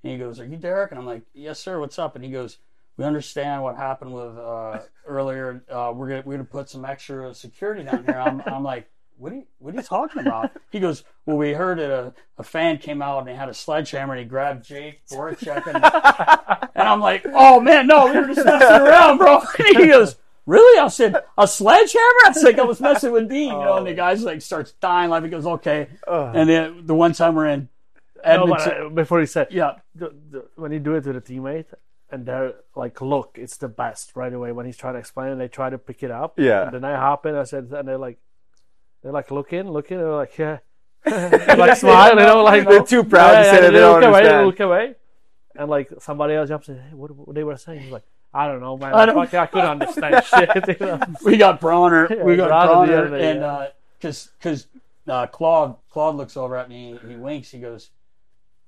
and 0.02 0.12
he 0.12 0.16
goes, 0.16 0.40
"Are 0.40 0.46
you 0.46 0.56
Derek?" 0.56 0.90
And 0.90 0.98
I'm 0.98 1.06
like, 1.06 1.22
"Yes, 1.34 1.58
sir. 1.58 1.78
What's 1.78 1.98
up?" 1.98 2.16
And 2.16 2.24
he 2.24 2.30
goes, 2.30 2.56
"We 2.98 3.04
understand 3.06 3.62
what 3.62 3.76
happened 3.76 4.12
with 4.12 4.36
uh, 4.36 4.80
earlier. 5.06 5.62
Uh, 5.70 5.92
we're 5.94 6.08
gonna 6.08 6.22
we're 6.26 6.34
gonna 6.34 6.44
put 6.44 6.68
some 6.68 6.84
extra 6.84 7.32
security 7.34 7.84
down 7.84 8.04
here." 8.04 8.18
I'm, 8.18 8.42
I'm 8.44 8.62
like. 8.62 8.90
What 9.20 9.32
are, 9.32 9.34
you, 9.34 9.46
what 9.58 9.74
are 9.74 9.76
you 9.78 9.82
talking 9.82 10.20
about? 10.24 10.52
He 10.70 10.78
goes, 10.78 11.02
Well, 11.26 11.36
we 11.38 11.52
heard 11.52 11.80
that 11.80 11.90
a, 11.90 12.14
a 12.38 12.44
fan 12.44 12.78
came 12.78 13.02
out 13.02 13.18
and 13.18 13.28
he 13.28 13.34
had 13.34 13.48
a 13.48 13.52
sledgehammer 13.54 14.14
and 14.14 14.20
he 14.20 14.24
grabbed 14.24 14.64
Jake 14.64 15.00
Voracek. 15.10 15.66
And, 15.66 15.74
and 16.76 16.88
I'm 16.88 17.00
like, 17.00 17.26
Oh, 17.34 17.58
man, 17.58 17.88
no, 17.88 18.06
we 18.06 18.12
were 18.16 18.28
just 18.32 18.46
messing 18.46 18.86
around, 18.86 19.18
bro. 19.18 19.40
And 19.58 19.76
he 19.76 19.88
goes, 19.88 20.14
Really? 20.46 20.78
I 20.78 20.86
said, 20.86 21.16
A 21.36 21.48
sledgehammer? 21.48 22.20
I 22.26 22.28
was 22.28 22.44
like, 22.44 22.60
I 22.60 22.62
was 22.62 22.80
messing 22.80 23.10
with 23.10 23.28
Dean, 23.28 23.48
you 23.48 23.58
know, 23.58 23.78
and 23.78 23.88
the 23.88 23.94
guy's 23.94 24.22
like 24.22 24.40
starts 24.40 24.70
dying 24.74 25.10
laughing. 25.10 25.24
He 25.24 25.30
goes, 25.32 25.46
Okay. 25.46 25.88
And 26.06 26.48
then 26.48 26.86
the 26.86 26.94
one 26.94 27.12
time 27.12 27.34
we're 27.34 27.48
in 27.48 27.68
No, 28.24 28.44
Edmonton. 28.44 28.86
uh, 28.86 28.88
before 28.90 29.18
he 29.18 29.26
said, 29.26 29.48
yeah. 29.50 29.78
when 30.54 30.70
you 30.70 30.78
do 30.78 30.94
it 30.94 31.04
with 31.04 31.16
a 31.16 31.20
teammate 31.20 31.66
and 32.10 32.24
they're 32.26 32.54
like, 32.74 33.00
look, 33.00 33.36
it's 33.38 33.56
the 33.56 33.68
best 33.68 34.12
right 34.16 34.32
away. 34.32 34.52
When 34.52 34.66
he's 34.66 34.76
trying 34.76 34.94
to 34.94 34.98
explain 35.00 35.32
it, 35.32 35.36
they 35.36 35.48
try 35.48 35.68
to 35.70 35.78
pick 35.78 36.02
it 36.02 36.10
up. 36.10 36.38
Yeah. 36.38 36.64
And 36.64 36.72
then 36.74 36.84
I 36.84 36.96
hop 36.96 37.26
in, 37.26 37.34
I 37.34 37.44
said, 37.44 37.68
and 37.70 37.86
they're 37.86 37.98
like, 37.98 38.18
they're 39.02 39.12
like 39.12 39.30
looking, 39.30 39.70
looking, 39.70 39.98
they're 39.98 40.14
like, 40.14 40.36
yeah. 40.38 40.58
like 41.06 41.76
smile, 41.76 42.10
you 42.10 42.16
know, 42.16 42.42
like 42.42 42.66
They're 42.68 42.82
too 42.82 43.04
proud 43.04 43.38
to 43.38 43.44
say 43.44 43.60
that 43.60 43.72
they 43.72 43.80
look 43.80 44.00
don't 44.00 44.10
away, 44.10 44.18
understand. 44.18 44.46
look 44.46 44.60
away. 44.60 44.94
And 45.54 45.70
like 45.70 45.90
somebody 46.00 46.34
else 46.34 46.48
jumps 46.48 46.68
in, 46.68 46.76
hey, 46.76 46.94
what, 46.94 47.14
what 47.14 47.34
they 47.34 47.44
were 47.44 47.56
saying? 47.56 47.82
He's 47.82 47.92
like, 47.92 48.04
I 48.34 48.46
don't 48.46 48.60
know, 48.60 48.76
man. 48.76 48.94
I 48.94 49.06
don't- 49.06 49.14
Fuck, 49.14 49.34
I 49.34 49.46
couldn't 49.46 49.70
understand 49.82 50.24
shit. 50.24 50.80
You 50.80 50.86
know? 50.86 51.00
we 51.24 51.36
got 51.36 51.60
Bronner. 51.60 52.08
Yeah, 52.10 52.24
we 52.24 52.36
got 52.36 52.48
Bronner 52.48 52.86
the 52.86 52.92
Bronner, 52.92 53.06
other 53.06 53.18
day, 53.18 53.30
and 53.30 53.40
yeah. 53.40 53.66
because 53.98 54.30
because 54.38 54.66
uh, 55.06 55.26
Claude 55.26 55.76
Claude 55.90 56.16
looks 56.16 56.36
over 56.36 56.56
at 56.56 56.68
me. 56.68 56.98
He 57.06 57.16
winks. 57.16 57.50
He 57.50 57.58
goes, 57.58 57.90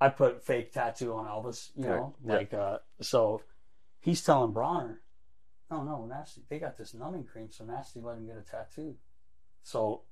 "I 0.01 0.09
put 0.09 0.42
fake 0.44 0.72
tattoo 0.72 1.12
on 1.14 1.26
Elvis." 1.26 1.70
You 1.76 1.84
know, 1.84 2.14
Yeah. 2.24 2.34
like 2.34 2.55
uh, 2.55 2.78
so. 3.01 3.42
He's 4.03 4.24
telling 4.24 4.53
Bronner, 4.53 5.03
"No, 5.70 5.82
no, 5.82 6.07
nasty. 6.07 6.42
They 6.48 6.59
got 6.59 6.78
this 6.78 6.94
numbing 6.94 7.24
cream, 7.24 7.51
so 7.51 7.64
nasty 7.64 8.01
let 8.01 8.16
him 8.16 8.26
get 8.26 8.38
a 8.38 8.42
tattoo." 8.42 8.96
So, 9.62 10.03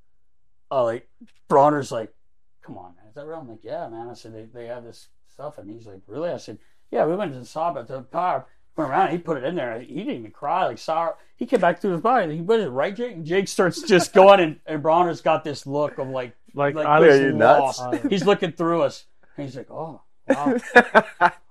uh, 0.71 0.85
like 0.85 1.09
Bronner's 1.49 1.91
like, 1.91 2.15
"Come 2.63 2.77
on, 2.77 2.95
man, 2.97 3.07
is 3.09 3.15
that 3.15 3.27
real?" 3.27 3.39
I'm 3.39 3.49
like, 3.49 3.65
"Yeah, 3.65 3.89
man." 3.89 4.09
I 4.09 4.15
said, 4.15 4.35
"They 4.35 4.45
they 4.45 4.67
have 4.67 4.85
this 4.85 5.09
stuff," 5.27 5.57
and 5.57 5.71
he's 5.71 5.87
like, 5.87 6.03
"Really?" 6.07 6.31
I 6.31 6.37
said, 6.37 6.59
"Yeah, 6.91 7.07
we 7.07 7.17
went 7.17 7.33
to 7.33 7.39
the 7.39 7.47
saw 7.47 7.77
at 7.79 7.89
the 7.89 8.03
car, 8.03 8.47
Went 8.79 8.91
around, 8.93 9.11
he 9.11 9.19
put 9.19 9.39
it 9.39 9.43
in 9.43 9.57
there. 9.57 9.81
He 9.81 9.93
didn't 9.93 10.15
even 10.15 10.31
cry, 10.31 10.67
like 10.67 10.79
sorry. 10.79 11.15
He 11.35 11.47
came 11.47 11.61
back 11.61 11.81
to 11.81 11.89
his 11.89 12.01
body. 12.01 12.37
He 12.37 12.43
put 12.43 12.61
it 12.61 12.69
right, 12.69 12.95
Jake. 12.95 13.17
And 13.17 13.27
Jake 13.27 13.49
starts 13.49 13.83
just 13.83 14.13
going, 14.13 14.39
and, 14.39 14.61
and 14.67 14.81
Bronner's 14.81 15.21
got 15.21 15.43
this 15.43 15.67
look 15.67 15.99
of 15.99 16.09
like, 16.09 16.37
Like, 16.55 16.77
like 16.77 16.87
Are 16.87 17.05
you 17.05 17.33
nuts? 17.33 17.83
He's 18.09 18.25
looking 18.25 18.53
through 18.53 18.83
us, 18.83 19.07
and 19.39 19.47
he's 19.47 19.57
like, 19.57 19.71
"Oh, 19.71 20.03
wow, 20.29 20.59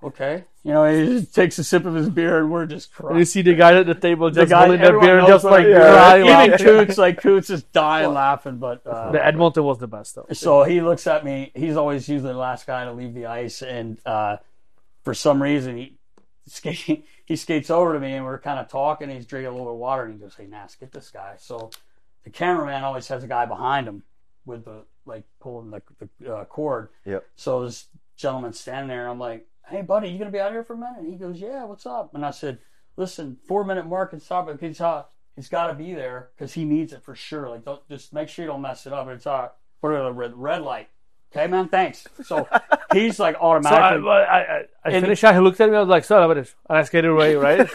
okay." 0.04 0.44
You 0.64 0.74
know, 0.74 0.84
he 0.86 1.26
takes 1.26 1.58
a 1.60 1.64
sip 1.64 1.86
of 1.86 1.96
his 1.96 2.10
beer, 2.10 2.40
and 2.40 2.52
we're 2.52 2.66
just 2.66 2.92
And 3.00 3.18
you 3.18 3.26
see 3.26 3.42
the 3.42 3.56
guy 3.56 3.74
at 3.80 3.86
the 3.86 3.96
table 3.96 4.30
The 4.30 4.42
just 4.42 4.50
guy, 4.52 4.66
holding 4.66 4.82
everyone 4.82 5.06
beer, 5.08 5.18
knows 5.20 5.30
just 5.30 5.46
like 5.46 5.66
Yeah, 5.66 5.94
crying. 5.94 6.54
Even. 6.54 6.58
Coots, 6.60 6.98
like 6.98 7.22
Coots 7.22 7.50
is 7.50 7.64
dying 7.64 8.14
laughing, 8.14 8.58
but 8.58 8.86
uh, 8.86 9.12
The 9.12 9.26
Edmonton 9.26 9.64
was 9.64 9.78
the 9.80 9.88
best 9.88 10.16
though. 10.16 10.26
so 10.34 10.64
he 10.64 10.82
looks 10.82 11.08
at 11.08 11.24
me. 11.24 11.52
He's 11.56 11.78
always 11.78 12.08
usually 12.10 12.34
the 12.34 12.38
last 12.38 12.68
guy 12.68 12.84
to 12.84 12.92
leave 12.92 13.14
the 13.14 13.28
ice, 13.28 13.62
and 13.62 13.98
uh, 14.06 14.38
for 15.04 15.14
some 15.14 15.42
reason 15.42 15.78
he 15.78 15.98
skate, 16.48 17.06
he 17.26 17.36
skates 17.38 17.70
over 17.70 17.94
to 17.94 18.00
me, 18.02 18.14
and 18.14 18.26
we're 18.26 18.38
kind 18.40 18.60
of 18.60 18.68
talking. 18.68 19.10
He's 19.10 19.26
drinking 19.26 19.48
a 19.48 19.52
little 19.52 19.68
bit 19.68 19.74
of 19.74 19.80
water, 19.80 20.04
and 20.04 20.14
he 20.16 20.20
goes, 20.20 20.36
"Hey, 20.36 20.48
Nas, 20.48 20.76
get 20.76 20.92
this 20.92 21.10
guy." 21.10 21.36
So 21.40 21.72
the 22.26 22.30
cameraman 22.30 22.84
always 22.84 23.08
has 23.08 23.24
a 23.24 23.28
guy 23.28 23.46
behind 23.46 23.88
him 23.88 24.04
with 24.46 24.66
the 24.66 24.84
like 25.08 25.24
pulling 25.40 25.72
the, 25.72 25.82
the 26.20 26.36
uh, 26.36 26.46
cord. 26.46 26.90
Yep. 27.06 27.26
So 27.36 27.66
this 27.66 27.88
gentleman 28.16 28.54
standing 28.54 28.90
there, 28.90 29.02
and 29.02 29.12
I'm 29.12 29.20
like, 29.20 29.48
"Hey, 29.68 29.82
buddy, 29.82 30.10
you 30.10 30.20
gonna 30.20 30.32
be 30.32 30.40
out 30.40 30.52
here 30.52 30.64
for 30.64 30.74
a 30.74 30.78
minute?" 30.78 31.00
And 31.00 31.12
he 31.12 31.18
goes, 31.18 31.40
"Yeah, 31.40 31.64
what's 31.66 31.86
up?" 31.86 32.14
And 32.14 32.26
I 32.26 32.32
said, 32.32 32.60
"Listen, 32.96 33.38
four 33.48 33.64
minute 33.64 33.88
mark 33.88 34.14
and 34.14 34.22
stop 34.22 34.50
it. 34.50 34.60
He's 34.60 34.82
uh, 34.82 35.04
he's 35.38 35.48
got 35.50 35.68
to 35.68 35.74
be 35.74 35.94
there 35.94 36.30
because 36.36 36.54
he 36.54 36.66
needs 36.66 36.92
it 36.92 37.04
for 37.04 37.16
sure. 37.16 37.50
Like, 37.50 37.64
don't 37.64 37.88
just 37.88 38.12
make 38.12 38.28
sure 38.28 38.44
you 38.44 38.52
don't 38.52 38.62
mess 38.62 38.86
it 38.86 38.92
up. 38.92 39.08
It's 39.08 39.26
uh, 39.26 39.50
what 39.80 39.94
are 39.94 40.04
the 40.04 40.12
red, 40.12 40.36
red 40.36 40.62
light? 40.64 40.90
Okay, 41.36 41.48
man, 41.48 41.68
thanks." 41.68 42.08
So 42.24 42.48
he's 42.94 43.20
like 43.20 43.36
automatically. 43.40 44.04
So 44.04 44.08
I, 44.10 44.22
automatically. 44.22 44.28
I, 44.30 44.40
I, 44.40 44.58
I 44.86 44.90
And- 44.92 45.04
finished. 45.04 45.22
He 45.26 45.40
looked 45.40 45.60
at 45.62 45.70
me. 45.70 45.76
I 45.76 45.80
was 45.82 45.90
like, 45.90 46.04
"Sorry 46.06 46.24
about 46.24 46.38
it," 46.38 46.54
and 46.70 46.78
I 46.78 46.84
skated 46.84 47.12
away. 47.12 47.36
Right? 47.36 47.68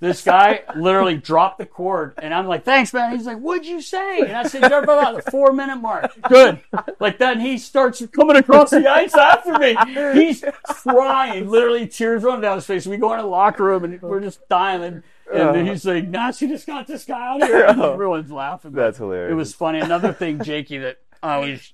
this 0.00 0.22
guy 0.24 0.62
literally 0.76 1.16
dropped 1.16 1.58
the 1.58 1.66
cord, 1.66 2.14
and 2.18 2.34
I'm 2.34 2.46
like, 2.46 2.64
"Thanks, 2.64 2.92
man." 2.92 3.12
He's 3.16 3.26
like, 3.26 3.38
"What'd 3.38 3.66
you 3.66 3.80
say?" 3.80 4.20
And 4.20 4.32
I 4.36 4.42
said, 4.44 4.68
"You're 4.70 4.82
about 4.82 5.22
the 5.24 5.30
four 5.30 5.52
minute 5.52 5.76
mark." 5.76 6.10
Good. 6.28 6.60
Like 7.00 7.18
then 7.18 7.40
he 7.40 7.58
starts 7.58 8.04
coming 8.08 8.36
across 8.36 8.70
the 8.70 8.86
ice 8.90 9.14
after 9.14 9.58
me. 9.58 9.76
He's 10.12 10.44
crying, 10.66 11.48
literally 11.48 11.86
tears 11.86 12.22
running 12.22 12.42
down 12.42 12.56
his 12.56 12.66
face. 12.66 12.86
We 12.86 12.96
go 12.96 13.12
in 13.14 13.20
the 13.20 13.26
locker 13.26 13.64
room, 13.64 13.84
and 13.84 14.00
we're 14.02 14.20
just 14.20 14.46
dying. 14.48 14.82
And, 14.82 15.02
and 15.32 15.68
he's 15.68 15.84
like, 15.86 16.08
"Nas, 16.08 16.42
you 16.42 16.48
just 16.48 16.66
got 16.66 16.86
this 16.86 17.04
guy 17.04 17.34
out 17.34 17.42
here." 17.42 17.64
And 17.66 17.80
everyone's 17.80 18.30
laughing. 18.44 18.72
That's 18.72 18.98
hilarious. 18.98 19.32
It 19.32 19.34
was 19.34 19.54
funny. 19.54 19.78
Another 19.80 20.12
thing, 20.12 20.42
Jakey, 20.42 20.78
that 20.78 20.98
I 21.22 21.36
always 21.36 21.72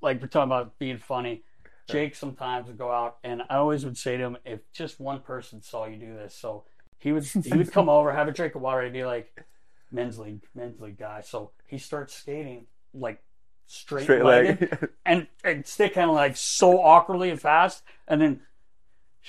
like. 0.00 0.20
We're 0.20 0.28
talking 0.28 0.48
about 0.48 0.78
being 0.78 0.98
funny. 0.98 1.42
Jake 1.88 2.14
sometimes 2.14 2.66
would 2.66 2.76
go 2.76 2.92
out, 2.92 3.16
and 3.24 3.42
I 3.48 3.56
always 3.56 3.84
would 3.84 3.96
say 3.96 4.18
to 4.18 4.22
him, 4.22 4.36
if 4.44 4.60
just 4.72 5.00
one 5.00 5.20
person 5.20 5.62
saw 5.62 5.86
you 5.86 5.96
do 5.96 6.14
this, 6.14 6.34
so 6.34 6.64
he 6.98 7.12
would 7.12 7.24
he 7.24 7.56
would 7.56 7.72
come 7.72 7.88
over, 7.88 8.12
have 8.12 8.28
a 8.28 8.32
drink 8.32 8.54
of 8.54 8.60
water, 8.60 8.82
and 8.82 8.92
be 8.92 9.04
like, 9.06 9.44
men's 9.90 10.18
league, 10.18 10.42
men's 10.54 10.80
league 10.80 10.98
guy. 10.98 11.22
So 11.22 11.52
he 11.66 11.78
starts 11.78 12.14
skating 12.14 12.66
like 12.92 13.22
straight, 13.66 14.02
Straight 14.04 14.22
leg. 14.24 14.78
and 15.06 15.28
and 15.44 15.66
stick 15.66 15.94
kind 15.94 16.10
of 16.10 16.16
like 16.16 16.36
so 16.36 16.78
awkwardly 16.80 17.30
and 17.30 17.40
fast, 17.40 17.82
and 18.06 18.20
then 18.20 18.40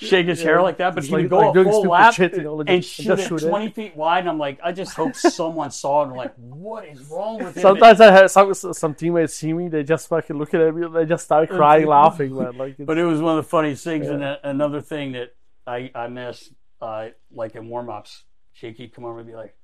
shake 0.00 0.26
his 0.26 0.42
hair 0.42 0.62
like 0.62 0.78
that, 0.78 0.94
but 0.94 1.04
he 1.04 1.12
would 1.12 1.30
like- 1.30 1.30
go 1.30 1.60
like 1.60 1.66
a 1.66 1.70
full 1.70 1.82
lap 1.82 2.14
shit, 2.14 2.34
you 2.36 2.42
know, 2.42 2.54
like 2.56 2.68
and 2.68 2.82
just- 2.82 2.94
shoot 2.94 3.18
it 3.18 3.28
shoot 3.28 3.42
it. 3.42 3.48
20 3.48 3.68
feet 3.70 3.96
wide. 3.96 4.20
And 4.20 4.28
I'm 4.30 4.38
like, 4.38 4.58
I 4.62 4.72
just 4.72 4.94
hope 4.94 5.14
someone 5.36 5.70
saw 5.70 6.02
it 6.02 6.08
and 6.08 6.16
like, 6.16 6.34
what 6.36 6.86
is 6.86 7.00
wrong 7.10 7.38
with 7.42 7.56
him? 7.56 7.62
Sometimes 7.62 8.00
I 8.00 8.10
had 8.10 8.30
some 8.30 8.54
some 8.54 8.94
teammates 8.94 9.34
see 9.34 9.52
me, 9.52 9.68
they 9.68 9.82
just 9.82 10.08
fucking 10.08 10.36
look 10.36 10.52
at 10.54 10.74
me, 10.74 10.86
they 10.88 11.04
just 11.06 11.24
start 11.24 11.48
crying, 11.50 11.86
laughing, 11.98 12.34
man. 12.36 12.56
Like, 12.56 12.76
But 12.78 12.98
it 12.98 13.04
was 13.04 13.20
one 13.20 13.38
of 13.38 13.44
the 13.44 13.48
funniest 13.48 13.84
things. 13.84 14.08
And 14.08 14.22
a- 14.22 14.40
another 14.48 14.80
thing 14.80 15.12
that 15.12 15.34
I, 15.66 15.90
I 15.94 16.08
miss, 16.08 16.50
uh, 16.80 17.08
like 17.32 17.54
in 17.54 17.68
warm 17.68 17.90
ups, 17.90 18.24
Shaky 18.52 18.88
come 18.88 19.04
over 19.04 19.18
and 19.20 19.28
be 19.28 19.34
like, 19.34 19.54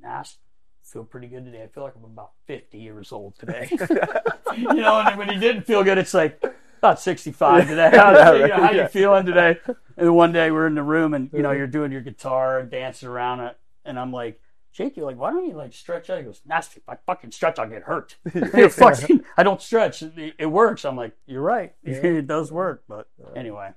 Nast, 0.00 0.38
feel 0.84 1.04
pretty 1.04 1.26
good 1.26 1.44
today. 1.44 1.62
I 1.62 1.66
feel 1.68 1.82
like 1.82 1.94
I'm 1.96 2.04
about 2.04 2.32
50 2.46 2.78
years 2.78 3.10
old 3.12 3.38
today. 3.38 3.68
you 4.56 4.74
know, 4.74 5.00
and 5.00 5.18
when 5.18 5.28
he 5.28 5.38
didn't 5.38 5.62
feel 5.62 5.82
good, 5.82 5.98
it's 5.98 6.14
like, 6.14 6.40
about 6.78 7.00
65 7.00 7.68
today. 7.68 7.90
How, 7.94 8.12
Yeah, 8.12 8.32
you, 8.32 8.48
know, 8.48 8.54
how 8.54 8.62
right, 8.62 8.76
you 8.76 8.88
feeling 8.88 9.26
today? 9.26 9.58
And 9.96 10.14
one 10.14 10.32
day 10.32 10.50
we're 10.50 10.66
in 10.66 10.74
the 10.74 10.82
room 10.82 11.14
and, 11.14 11.30
you 11.32 11.42
know, 11.42 11.52
you're 11.52 11.66
doing 11.66 11.92
your 11.92 12.00
guitar, 12.02 12.58
and 12.58 12.70
dancing 12.70 13.08
around 13.08 13.40
it. 13.40 13.56
And 13.84 13.98
I'm 13.98 14.12
like, 14.12 14.40
Shaky, 14.72 15.00
like, 15.00 15.16
why 15.16 15.30
don't 15.30 15.46
you 15.48 15.54
like 15.54 15.72
stretch 15.72 16.10
out? 16.10 16.18
He 16.18 16.24
goes, 16.24 16.42
Nasty, 16.44 16.80
if 16.80 16.88
I 16.88 16.96
fucking 17.06 17.30
stretch, 17.30 17.58
I'll 17.58 17.68
get 17.68 17.84
hurt. 17.84 18.16
You're 18.34 18.68
fucking, 18.68 19.24
I 19.36 19.42
don't 19.42 19.62
stretch. 19.62 20.02
It, 20.02 20.34
it 20.38 20.46
works. 20.46 20.84
I'm 20.84 20.96
like, 20.96 21.12
you're 21.26 21.40
right. 21.40 21.74
it 21.82 22.26
does 22.26 22.52
work. 22.52 22.84
But 22.86 23.08
anyway, 23.34 23.70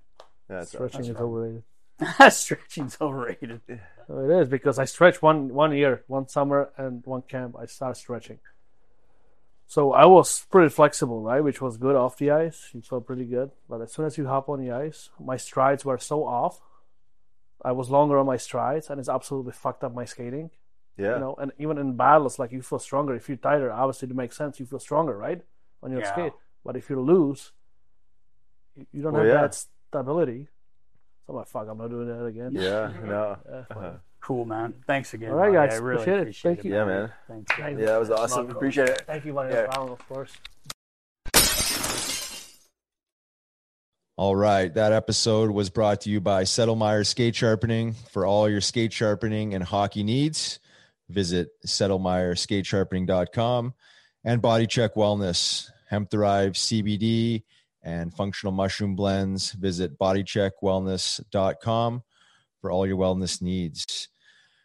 That's 0.50 0.72
stretching 0.72 1.06
is 1.06 1.12
overrated. 1.12 1.64
stretching's 2.30 2.97
overrated. 3.00 3.62
Oh, 4.10 4.26
It 4.30 4.41
is 4.41 4.50
because 4.50 4.78
I 4.78 4.86
stretched 4.86 5.22
one 5.22 5.54
one 5.54 5.72
year, 5.74 6.04
one 6.08 6.28
summer, 6.28 6.72
and 6.76 7.06
one 7.06 7.22
camp. 7.22 7.56
I 7.58 7.66
started 7.66 7.95
stretching. 7.95 8.39
So 9.70 9.94
I 9.94 10.06
was 10.08 10.48
pretty 10.50 10.70
flexible, 10.70 11.22
right? 11.22 11.42
Which 11.44 11.62
was 11.62 11.78
good 11.78 11.96
off 11.96 12.18
the 12.18 12.32
ice. 12.32 12.70
You 12.74 12.82
felt 12.82 13.06
pretty 13.06 13.26
good. 13.26 13.52
But 13.70 13.82
as 13.82 13.94
soon 13.94 14.06
as 14.06 14.18
you 14.18 14.26
hop 14.26 14.50
on 14.50 14.60
the 14.60 14.72
ice, 14.72 15.12
my 15.20 15.38
strides 15.38 15.86
were 15.86 16.00
so 16.00 16.26
off. 16.26 16.60
I 17.64 17.72
was 17.74 17.92
longer 17.92 18.18
on 18.18 18.26
my 18.26 18.38
strides, 18.38 18.90
and 18.90 19.00
it's 19.00 19.08
absolutely 19.10 19.52
fucked 19.52 19.84
up 19.84 19.94
my 19.94 20.06
skating. 20.06 20.50
Yeah. 20.98 21.14
You 21.14 21.20
know, 21.20 21.36
and 21.38 21.52
even 21.60 21.78
in 21.78 21.96
battles, 21.96 22.40
like 22.40 22.52
you 22.52 22.64
feel 22.64 22.80
stronger. 22.80 23.14
If 23.14 23.30
you're 23.30 23.38
tighter, 23.38 23.72
obviously, 23.72 24.10
it 24.10 24.16
makes 24.16 24.36
sense. 24.36 24.60
You 24.60 24.66
feel 24.66 24.80
stronger, 24.80 25.16
right, 25.16 25.42
on 25.84 25.92
your 25.92 26.02
Yeah. 26.02 26.12
skate. 26.14 26.34
But 26.66 26.76
if 26.76 26.90
you 26.90 27.00
lose, 27.00 27.52
you- 28.76 28.88
you 28.92 29.04
don't 29.04 29.14
Well, 29.14 29.22
have 29.24 29.32
yeah. 29.32 29.42
that 29.42 29.54
stability. 29.54 30.48
So 31.28 31.34
I'm 31.34 31.36
like, 31.36 31.48
fuck, 31.48 31.68
I'm 31.70 31.78
not 31.78 31.92
doing 31.92 32.08
that 32.08 32.26
again. 32.26 32.54
Yeah, 32.54 32.92
no. 33.06 33.38
Yeah, 33.48 33.64
fuck. 33.66 33.78
Uh-huh. 33.78 33.92
Cool, 34.22 34.46
man. 34.46 34.74
Thanks 34.86 35.14
again. 35.14 35.32
All 35.32 35.38
right, 35.38 35.54
buddy. 35.54 35.70
guys. 35.70 35.80
I 35.80 35.84
really 35.84 36.02
Appreciate 36.04 36.28
it. 36.28 36.36
Thank 36.36 36.60
it. 36.60 36.66
you. 36.66 36.74
Yeah, 36.76 36.86
man. 36.86 37.12
Thanks. 37.28 37.52
Thank 37.56 37.80
Yeah, 37.80 37.86
that 37.88 38.00
was 38.00 38.12
awesome. 38.12 38.48
Love. 38.48 38.56
Appreciate 38.56 38.90
it. 38.90 39.02
Thank 39.08 39.26
you, 39.26 39.34
Vanya 39.34 39.54
Yeah. 39.56 39.66
Brown, 39.68 39.90
of 39.90 40.08
course. 40.08 40.34
All 44.18 44.36
right. 44.36 44.74
That 44.74 44.92
episode 44.92 45.52
was 45.52 45.70
brought 45.70 46.02
to 46.02 46.10
you 46.10 46.20
by 46.20 46.44
Settlemyre 46.44 47.06
Skate 47.06 47.36
Sharpening. 47.36 47.94
For 48.12 48.26
all 48.26 48.50
your 48.50 48.60
skate 48.62 48.92
sharpening 48.92 49.54
and 49.54 49.64
hockey 49.64 50.04
needs, 50.04 50.60
visit 51.08 51.50
settlemeyerskatesharpening.com 51.66 53.74
and 54.26 54.42
Body 54.42 54.68
Check 54.68 54.96
Wellness, 54.96 55.70
hemp 55.90 56.10
derived 56.10 56.58
CBD 56.58 57.44
and 57.82 58.14
functional 58.14 58.52
mushroom 58.52 58.94
blends. 58.96 59.54
Visit 59.54 59.98
bodycheckwellness.com 59.98 62.04
for 62.62 62.72
all 62.72 62.88
your 62.88 62.97
wellness 62.97 63.41
needs. 63.41 64.10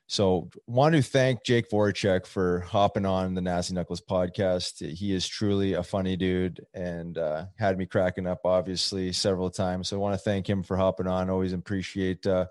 So, 0.07 0.51
want 0.67 0.95
to 0.95 1.03
thank 1.03 1.45
Jake 1.45 1.71
Voracek 1.71 2.27
for 2.27 2.61
hopping 2.61 3.07
on 3.07 3.33
the 3.33 3.41
Nasty 3.41 3.73
Knuckles 3.73 4.03
podcast. 4.03 4.87
He 4.87 5.15
is 5.15 5.27
truly 5.27 5.73
a 5.73 5.83
funny 5.83 6.15
dude 6.15 6.61
and 6.75 7.17
uh, 7.17 7.47
had 7.59 7.79
me 7.79 7.87
cracking 7.87 8.27
up, 8.27 8.41
obviously, 8.45 9.13
several 9.13 9.49
times. 9.51 9.89
So, 9.89 9.97
I 9.97 10.01
want 10.01 10.15
to 10.15 10.23
thank 10.23 10.49
him 10.49 10.63
for 10.63 10.77
hopping 10.77 11.07
on. 11.07 11.31
Always 11.31 11.55
appreciate, 11.55 12.27
uh, 12.27 12.47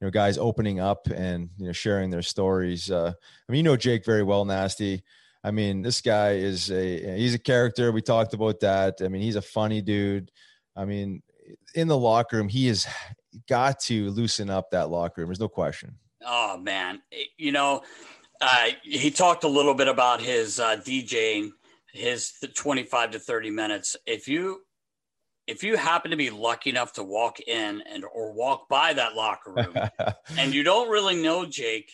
you 0.00 0.06
know, 0.06 0.10
guys 0.12 0.38
opening 0.38 0.78
up 0.78 1.08
and 1.08 1.50
you 1.58 1.66
know 1.66 1.72
sharing 1.72 2.10
their 2.10 2.22
stories. 2.22 2.90
Uh, 2.90 3.12
I 3.48 3.52
mean, 3.52 3.58
you 3.58 3.62
know 3.64 3.76
Jake 3.76 4.04
very 4.04 4.22
well, 4.22 4.44
Nasty. 4.44 5.02
I 5.42 5.50
mean, 5.50 5.82
this 5.82 6.00
guy 6.00 6.32
is 6.32 6.70
a 6.70 7.16
he's 7.16 7.34
a 7.34 7.38
character. 7.38 7.90
We 7.90 8.02
talked 8.02 8.34
about 8.34 8.60
that. 8.60 8.98
I 9.02 9.08
mean, 9.08 9.20
he's 9.20 9.36
a 9.36 9.42
funny 9.42 9.82
dude. 9.82 10.30
I 10.76 10.84
mean, 10.84 11.22
in 11.74 11.88
the 11.88 11.98
locker 11.98 12.36
room, 12.36 12.48
he 12.48 12.68
has 12.68 12.86
got 13.48 13.80
to 13.80 14.10
loosen 14.10 14.50
up 14.50 14.70
that 14.70 14.90
locker 14.90 15.20
room. 15.20 15.28
There's 15.28 15.40
no 15.40 15.48
question. 15.48 15.96
Oh 16.24 16.56
man, 16.56 17.02
you 17.36 17.52
know, 17.52 17.82
uh, 18.40 18.68
he 18.82 19.10
talked 19.10 19.44
a 19.44 19.48
little 19.48 19.74
bit 19.74 19.88
about 19.88 20.20
his 20.20 20.58
uh, 20.58 20.76
DJing, 20.76 21.50
his 21.92 22.32
25 22.54 23.12
to 23.12 23.18
30 23.18 23.50
minutes. 23.50 23.96
If 24.06 24.28
you 24.28 24.62
if 25.46 25.62
you 25.62 25.76
happen 25.76 26.10
to 26.10 26.16
be 26.16 26.30
lucky 26.30 26.70
enough 26.70 26.94
to 26.94 27.04
walk 27.04 27.38
in 27.40 27.82
and 27.82 28.04
or 28.14 28.32
walk 28.32 28.68
by 28.68 28.94
that 28.94 29.14
locker 29.14 29.52
room 29.52 29.76
and 30.38 30.54
you 30.54 30.62
don't 30.62 30.90
really 30.90 31.20
know 31.22 31.44
Jake 31.44 31.92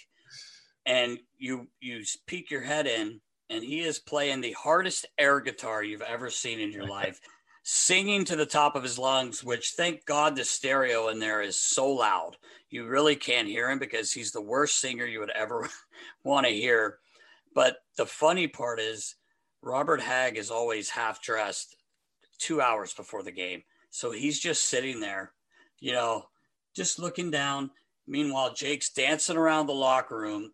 and 0.87 1.19
you 1.37 1.69
you 1.81 2.03
peek 2.27 2.51
your 2.51 2.63
head 2.63 2.87
in 2.87 3.21
and 3.49 3.65
he 3.65 3.81
is 3.81 3.99
playing 3.99 4.41
the 4.41 4.53
hardest 4.53 5.07
air 5.19 5.41
guitar 5.41 5.83
you've 5.83 6.03
ever 6.03 6.31
seen 6.31 6.61
in 6.61 6.71
your 6.71 6.87
life 6.99 7.21
singing 7.63 8.25
to 8.25 8.37
the 8.37 8.47
top 8.47 8.75
of 8.75 8.83
his 8.83 8.99
lungs 8.99 9.45
which 9.45 9.73
thank 9.77 10.05
god 10.07 10.35
the 10.35 10.45
stereo 10.45 11.09
in 11.09 11.19
there 11.19 11.43
is 11.43 11.59
so 11.59 11.89
loud 11.89 12.37
you 12.71 12.87
really 12.87 13.15
can't 13.15 13.49
hear 13.49 13.71
him 13.71 13.79
because 13.79 14.13
he's 14.13 14.33
the 14.33 14.41
worst 14.41 14.81
singer 14.81 15.05
you 15.05 15.21
would 15.21 15.31
ever 15.31 15.69
want 16.25 16.47
to 16.47 16.53
hear 16.53 16.99
but 17.55 17.79
the 17.97 18.07
funny 18.07 18.49
part 18.49 18.81
is 18.81 19.17
robert 19.63 20.01
hagg 20.01 20.39
is 20.39 20.51
always 20.51 20.89
half 20.89 21.23
dressed 21.23 21.77
two 22.39 22.61
hours 22.61 22.95
before 22.95 23.23
the 23.23 23.31
game 23.31 23.63
so 23.91 24.11
he's 24.11 24.41
just 24.41 24.65
sitting 24.65 25.01
there 25.01 25.33
you 25.81 25.93
know 25.93 26.25
just 26.75 26.99
looking 26.99 27.31
down 27.31 27.71
meanwhile 28.07 28.55
jake's 28.55 28.91
dancing 28.91 29.37
around 29.37 29.67
the 29.67 29.73
locker 29.73 30.19
room 30.19 30.51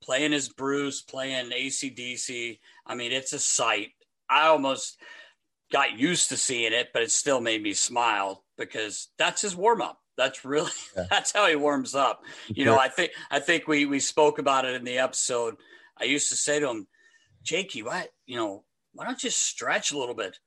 playing 0.00 0.32
his 0.32 0.48
Bruce, 0.48 1.02
playing 1.02 1.50
ACDC. 1.50 2.58
I 2.86 2.94
mean, 2.94 3.12
it's 3.12 3.32
a 3.32 3.38
sight. 3.38 3.90
I 4.30 4.46
almost 4.46 4.98
got 5.70 5.98
used 5.98 6.30
to 6.30 6.36
seeing 6.36 6.72
it, 6.72 6.88
but 6.92 7.02
it 7.02 7.10
still 7.10 7.40
made 7.40 7.62
me 7.62 7.74
smile 7.74 8.44
because 8.56 9.08
that's 9.18 9.42
his 9.42 9.56
warm 9.56 9.82
up. 9.82 10.00
That's 10.16 10.44
really 10.44 10.70
that's 11.10 11.32
how 11.32 11.46
he 11.46 11.56
warms 11.56 11.94
up. 11.94 12.22
You 12.48 12.64
know, 12.64 12.78
I 12.78 12.88
think 12.88 13.12
I 13.30 13.40
think 13.40 13.68
we 13.68 13.86
we 13.86 14.00
spoke 14.00 14.38
about 14.38 14.64
it 14.64 14.74
in 14.74 14.84
the 14.84 14.98
episode. 14.98 15.56
I 15.96 16.04
used 16.04 16.28
to 16.30 16.36
say 16.36 16.60
to 16.60 16.68
him, 16.68 16.86
Jakey, 17.42 17.82
what 17.82 18.10
you 18.26 18.36
know, 18.36 18.64
why 18.92 19.04
don't 19.04 19.22
you 19.22 19.30
stretch 19.30 19.92
a 19.92 19.98
little 19.98 20.14
bit? 20.14 20.38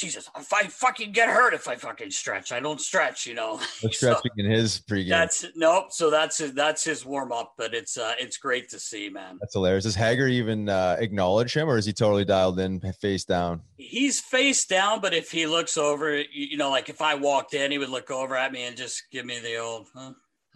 Jesus, 0.00 0.30
if 0.38 0.52
I 0.52 0.64
fucking 0.64 1.12
get 1.12 1.28
hurt 1.28 1.52
if 1.52 1.68
I 1.68 1.76
fucking 1.76 2.10
stretch, 2.10 2.52
I 2.52 2.60
don't 2.60 2.80
stretch, 2.80 3.26
you 3.26 3.34
know. 3.34 3.60
No 3.82 3.90
stretching 3.90 4.30
in 4.38 4.50
his 4.50 4.80
pregame. 4.80 5.10
That's 5.10 5.44
nope. 5.54 5.86
So 5.92 6.10
that's 6.10 6.38
his, 6.38 6.54
that's 6.54 6.82
his 6.82 7.04
warm 7.04 7.32
up, 7.32 7.52
but 7.58 7.74
it's 7.74 7.98
uh, 7.98 8.14
it's 8.18 8.38
great 8.38 8.68
to 8.70 8.80
see, 8.80 9.10
man. 9.10 9.36
That's 9.40 9.52
hilarious. 9.52 9.84
Does 9.84 9.94
Hager 9.94 10.26
even 10.26 10.68
uh, 10.68 10.96
acknowledge 10.98 11.54
him, 11.54 11.68
or 11.68 11.76
is 11.76 11.84
he 11.84 11.92
totally 11.92 12.24
dialed 12.24 12.58
in, 12.58 12.80
face 13.00 13.24
down? 13.24 13.60
He's 13.76 14.18
face 14.20 14.64
down, 14.64 15.00
but 15.00 15.12
if 15.12 15.30
he 15.30 15.46
looks 15.46 15.76
over, 15.76 16.16
you, 16.16 16.26
you 16.32 16.56
know, 16.56 16.70
like 16.70 16.88
if 16.88 17.02
I 17.02 17.14
walked 17.14 17.52
in, 17.54 17.70
he 17.70 17.78
would 17.78 17.90
look 17.90 18.10
over 18.10 18.36
at 18.36 18.52
me 18.52 18.64
and 18.64 18.76
just 18.76 19.02
give 19.12 19.26
me 19.26 19.38
the 19.38 19.58
old, 19.58 19.88
huh, 19.94 20.12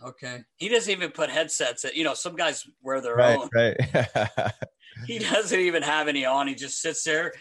okay. 0.07 0.41
He 0.57 0.69
doesn't 0.69 0.91
even 0.91 1.11
put 1.11 1.29
headsets. 1.29 1.85
At, 1.85 1.95
you 1.95 2.05
know, 2.05 2.15
some 2.15 2.35
guys 2.35 2.65
wear 2.83 3.01
their 3.03 3.17
Right, 3.17 3.39
own. 3.39 3.49
right. 3.55 4.53
He 5.07 5.19
doesn't 5.19 5.59
even 5.59 5.83
have 5.83 6.07
any 6.07 6.25
on. 6.25 6.47
He 6.47 6.55
just 6.55 6.81
sits 6.81 7.03
there, 7.03 7.33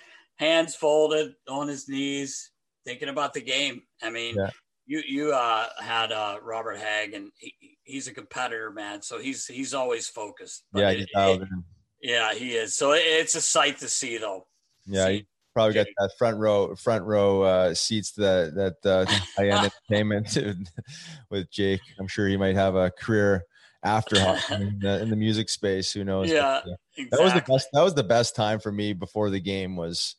hands 0.43 0.75
folded 0.75 1.33
on 1.49 1.67
his 1.67 1.87
knees, 1.87 2.51
thinking 2.85 3.09
about 3.09 3.33
the 3.33 3.41
game. 3.41 3.81
I 4.01 4.09
mean, 4.09 4.35
Yeah. 4.35 4.49
you 4.85 5.01
you 5.07 5.33
uh, 5.33 5.67
had 5.79 6.11
uh, 6.11 6.37
Robert 6.41 6.77
Hagg, 6.77 7.13
and 7.13 7.31
he, 7.37 7.53
he's 7.83 8.07
a 8.07 8.13
competitor, 8.13 8.71
man. 8.71 9.01
So 9.01 9.19
he's 9.19 9.45
he's 9.47 9.73
always 9.73 10.07
focused. 10.07 10.65
But 10.71 10.79
yeah, 10.81 10.89
it- 10.91 10.97
he's 10.99 11.07
dialed 11.15 11.41
in. 11.41 11.63
yeah, 12.01 12.33
he 12.33 12.51
is. 12.55 12.75
So 12.75 12.91
it- 12.93 13.03
it's 13.05 13.35
a 13.35 13.41
sight 13.41 13.79
to 13.79 13.87
see, 13.89 14.17
though. 14.17 14.47
Yeah, 14.85 15.05
See, 15.05 15.13
he 15.13 15.27
probably 15.53 15.73
got 15.75 15.87
that 15.97 16.11
front 16.17 16.37
row, 16.37 16.75
front 16.75 17.05
row 17.05 17.41
uh, 17.43 17.73
seats 17.73 18.11
that 18.13 18.53
that 18.83 18.89
uh, 18.89 19.05
high 19.37 19.49
end 19.49 19.71
entertainment 19.89 20.37
with 21.29 21.49
Jake. 21.51 21.81
I'm 21.99 22.07
sure 22.07 22.27
he 22.27 22.37
might 22.37 22.55
have 22.55 22.75
a 22.75 22.91
career 22.91 23.45
after 23.83 24.15
in 24.51 24.79
the, 24.81 25.01
in 25.01 25.09
the 25.09 25.15
music 25.15 25.49
space. 25.49 25.91
Who 25.93 26.03
knows? 26.03 26.27
But, 26.29 26.35
Yeah, 26.35 27.05
that 27.11 27.19
was 27.21 27.33
the 27.33 27.41
best. 27.47 27.67
That 27.73 27.83
was 27.83 27.93
the 27.95 28.03
best 28.03 28.35
time 28.35 28.59
for 28.59 28.71
me 28.71 28.91
before 28.93 29.29
the 29.29 29.39
game 29.39 29.75
was 29.77 30.15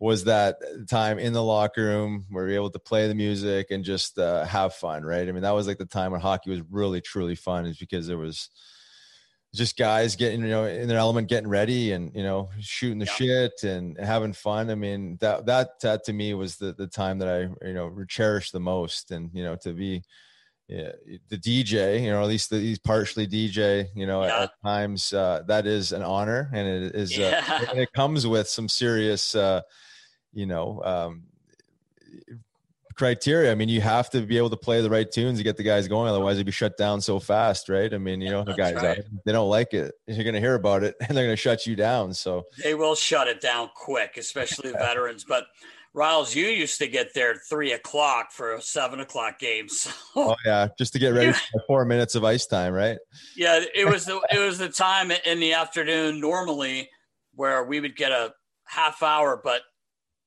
was 0.00 0.24
that 0.24 0.56
time 0.88 1.18
in 1.18 1.32
the 1.32 1.42
locker 1.42 1.84
room 1.84 2.26
where 2.30 2.44
we 2.44 2.50
were 2.52 2.56
able 2.56 2.70
to 2.70 2.78
play 2.78 3.08
the 3.08 3.14
music 3.14 3.68
and 3.70 3.84
just 3.84 4.18
uh, 4.18 4.44
have 4.44 4.74
fun. 4.74 5.04
Right. 5.04 5.28
I 5.28 5.32
mean, 5.32 5.42
that 5.42 5.50
was 5.50 5.66
like 5.66 5.78
the 5.78 5.86
time 5.86 6.12
when 6.12 6.20
hockey 6.20 6.50
was 6.50 6.60
really 6.70 7.00
truly 7.00 7.34
fun, 7.34 7.66
is 7.66 7.78
because 7.78 8.06
there 8.06 8.18
was 8.18 8.48
just 9.54 9.78
guys 9.78 10.14
getting 10.14 10.42
you 10.42 10.48
know 10.48 10.64
in 10.66 10.88
their 10.88 10.98
element, 10.98 11.28
getting 11.28 11.48
ready, 11.48 11.92
and 11.92 12.14
you 12.14 12.22
know 12.22 12.50
shooting 12.60 12.98
the 12.98 13.06
shit 13.06 13.62
and 13.64 13.98
having 13.98 14.32
fun. 14.34 14.70
I 14.70 14.74
mean 14.74 15.16
that 15.20 15.46
that 15.46 15.80
that 15.80 16.04
to 16.04 16.12
me 16.12 16.34
was 16.34 16.56
the 16.56 16.72
the 16.72 16.86
time 16.86 17.18
that 17.18 17.28
I 17.28 17.66
you 17.66 17.74
know 17.74 18.04
cherished 18.08 18.52
the 18.52 18.60
most, 18.60 19.10
and 19.10 19.30
you 19.32 19.42
know 19.42 19.56
to 19.56 19.72
be 19.72 20.02
yeah, 20.68 20.92
the 21.30 21.38
DJ, 21.38 22.02
you 22.02 22.10
know, 22.10 22.20
at 22.20 22.28
least 22.28 22.50
the, 22.50 22.58
he's 22.58 22.78
partially 22.78 23.26
DJ, 23.26 23.86
you 23.94 24.06
know, 24.06 24.22
at, 24.22 24.30
at 24.30 24.50
times 24.62 25.14
uh, 25.14 25.42
that 25.46 25.66
is 25.66 25.92
an 25.92 26.02
honor 26.02 26.50
and 26.52 26.68
it 26.68 26.94
is, 26.94 27.16
Yeah. 27.16 27.42
uh, 27.48 27.70
and 27.70 27.78
it 27.80 27.90
comes 27.94 28.26
with 28.26 28.48
some 28.50 28.68
serious, 28.68 29.34
uh, 29.34 29.62
you 30.38 30.46
know, 30.46 30.80
um, 30.84 31.22
criteria. 32.94 33.50
I 33.50 33.56
mean, 33.56 33.68
you 33.68 33.80
have 33.80 34.08
to 34.10 34.20
be 34.20 34.38
able 34.38 34.50
to 34.50 34.56
play 34.56 34.80
the 34.80 34.88
right 34.88 35.10
tunes 35.10 35.38
to 35.38 35.44
get 35.44 35.56
the 35.56 35.64
guys 35.64 35.88
going. 35.88 36.08
Otherwise, 36.08 36.36
they'd 36.36 36.46
be 36.46 36.52
shut 36.52 36.76
down 36.76 37.00
so 37.00 37.18
fast, 37.18 37.68
right? 37.68 37.92
I 37.92 37.98
mean, 37.98 38.20
you 38.20 38.30
know, 38.30 38.44
the 38.44 38.54
guys 38.54 38.74
right. 38.74 39.02
they 39.24 39.32
don't 39.32 39.50
like 39.50 39.74
it. 39.74 39.94
You're 40.06 40.22
going 40.22 40.34
to 40.34 40.40
hear 40.40 40.54
about 40.54 40.84
it, 40.84 40.94
and 41.00 41.16
they're 41.16 41.24
going 41.24 41.36
to 41.36 41.36
shut 41.36 41.66
you 41.66 41.74
down. 41.74 42.14
So 42.14 42.46
They 42.62 42.74
will 42.74 42.94
shut 42.94 43.26
it 43.26 43.40
down 43.40 43.70
quick, 43.74 44.16
especially 44.16 44.70
the 44.70 44.78
veterans. 44.78 45.24
But 45.24 45.46
Riles, 45.92 46.36
you 46.36 46.46
used 46.46 46.78
to 46.78 46.86
get 46.86 47.14
there 47.14 47.32
at 47.32 47.38
three 47.48 47.72
o'clock 47.72 48.30
for 48.30 48.54
a 48.54 48.62
seven 48.62 49.00
o'clock 49.00 49.40
game. 49.40 49.66
So 49.78 49.90
oh 50.14 50.36
yeah, 50.46 50.68
just 50.78 50.92
to 50.92 51.00
get 51.00 51.14
ready 51.14 51.32
for 51.32 51.62
four 51.66 51.84
minutes 51.84 52.14
of 52.14 52.24
ice 52.24 52.46
time, 52.46 52.72
right? 52.72 52.98
yeah, 53.36 53.64
it 53.74 53.88
was 53.88 54.04
the 54.04 54.20
it 54.32 54.38
was 54.38 54.58
the 54.58 54.68
time 54.68 55.10
in 55.10 55.40
the 55.40 55.54
afternoon 55.54 56.20
normally 56.20 56.88
where 57.34 57.64
we 57.64 57.80
would 57.80 57.96
get 57.96 58.12
a 58.12 58.32
half 58.68 59.02
hour, 59.02 59.40
but 59.42 59.62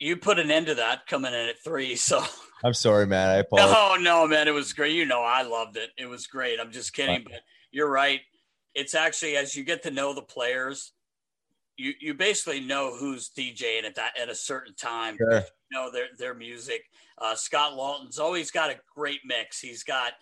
you 0.01 0.17
put 0.17 0.39
an 0.39 0.49
end 0.49 0.65
to 0.65 0.75
that 0.75 1.05
coming 1.07 1.31
in 1.33 1.47
at 1.47 1.63
three. 1.63 1.95
So 1.95 2.23
I'm 2.63 2.73
sorry, 2.73 3.05
man. 3.07 3.29
I 3.29 3.35
apologize. 3.45 3.75
Oh 3.77 3.97
no, 4.01 4.27
man, 4.27 4.47
it 4.47 4.53
was 4.53 4.73
great. 4.73 4.93
You 4.95 5.05
know, 5.05 5.21
I 5.21 5.43
loved 5.43 5.77
it. 5.77 5.91
It 5.97 6.07
was 6.07 6.25
great. 6.27 6.59
I'm 6.59 6.71
just 6.71 6.91
kidding, 6.93 7.23
but 7.23 7.41
you're 7.71 7.89
right. 7.89 8.21
It's 8.73 8.95
actually 8.95 9.37
as 9.37 9.55
you 9.55 9.63
get 9.63 9.83
to 9.83 9.91
know 9.91 10.13
the 10.13 10.21
players, 10.21 10.91
you 11.77 11.93
you 11.99 12.13
basically 12.15 12.59
know 12.59 12.95
who's 12.97 13.29
DJing 13.37 13.83
at 13.83 13.95
that 13.95 14.19
at 14.19 14.27
a 14.29 14.35
certain 14.35 14.73
time. 14.75 15.17
Sure. 15.17 15.35
You 15.35 15.43
know 15.71 15.91
their 15.91 16.07
their 16.17 16.33
music. 16.33 16.81
Uh, 17.17 17.35
Scott 17.35 17.75
Laughton's 17.77 18.17
always 18.17 18.49
got 18.49 18.71
a 18.71 18.79
great 18.95 19.19
mix. 19.23 19.59
He's 19.59 19.83
got 19.83 20.13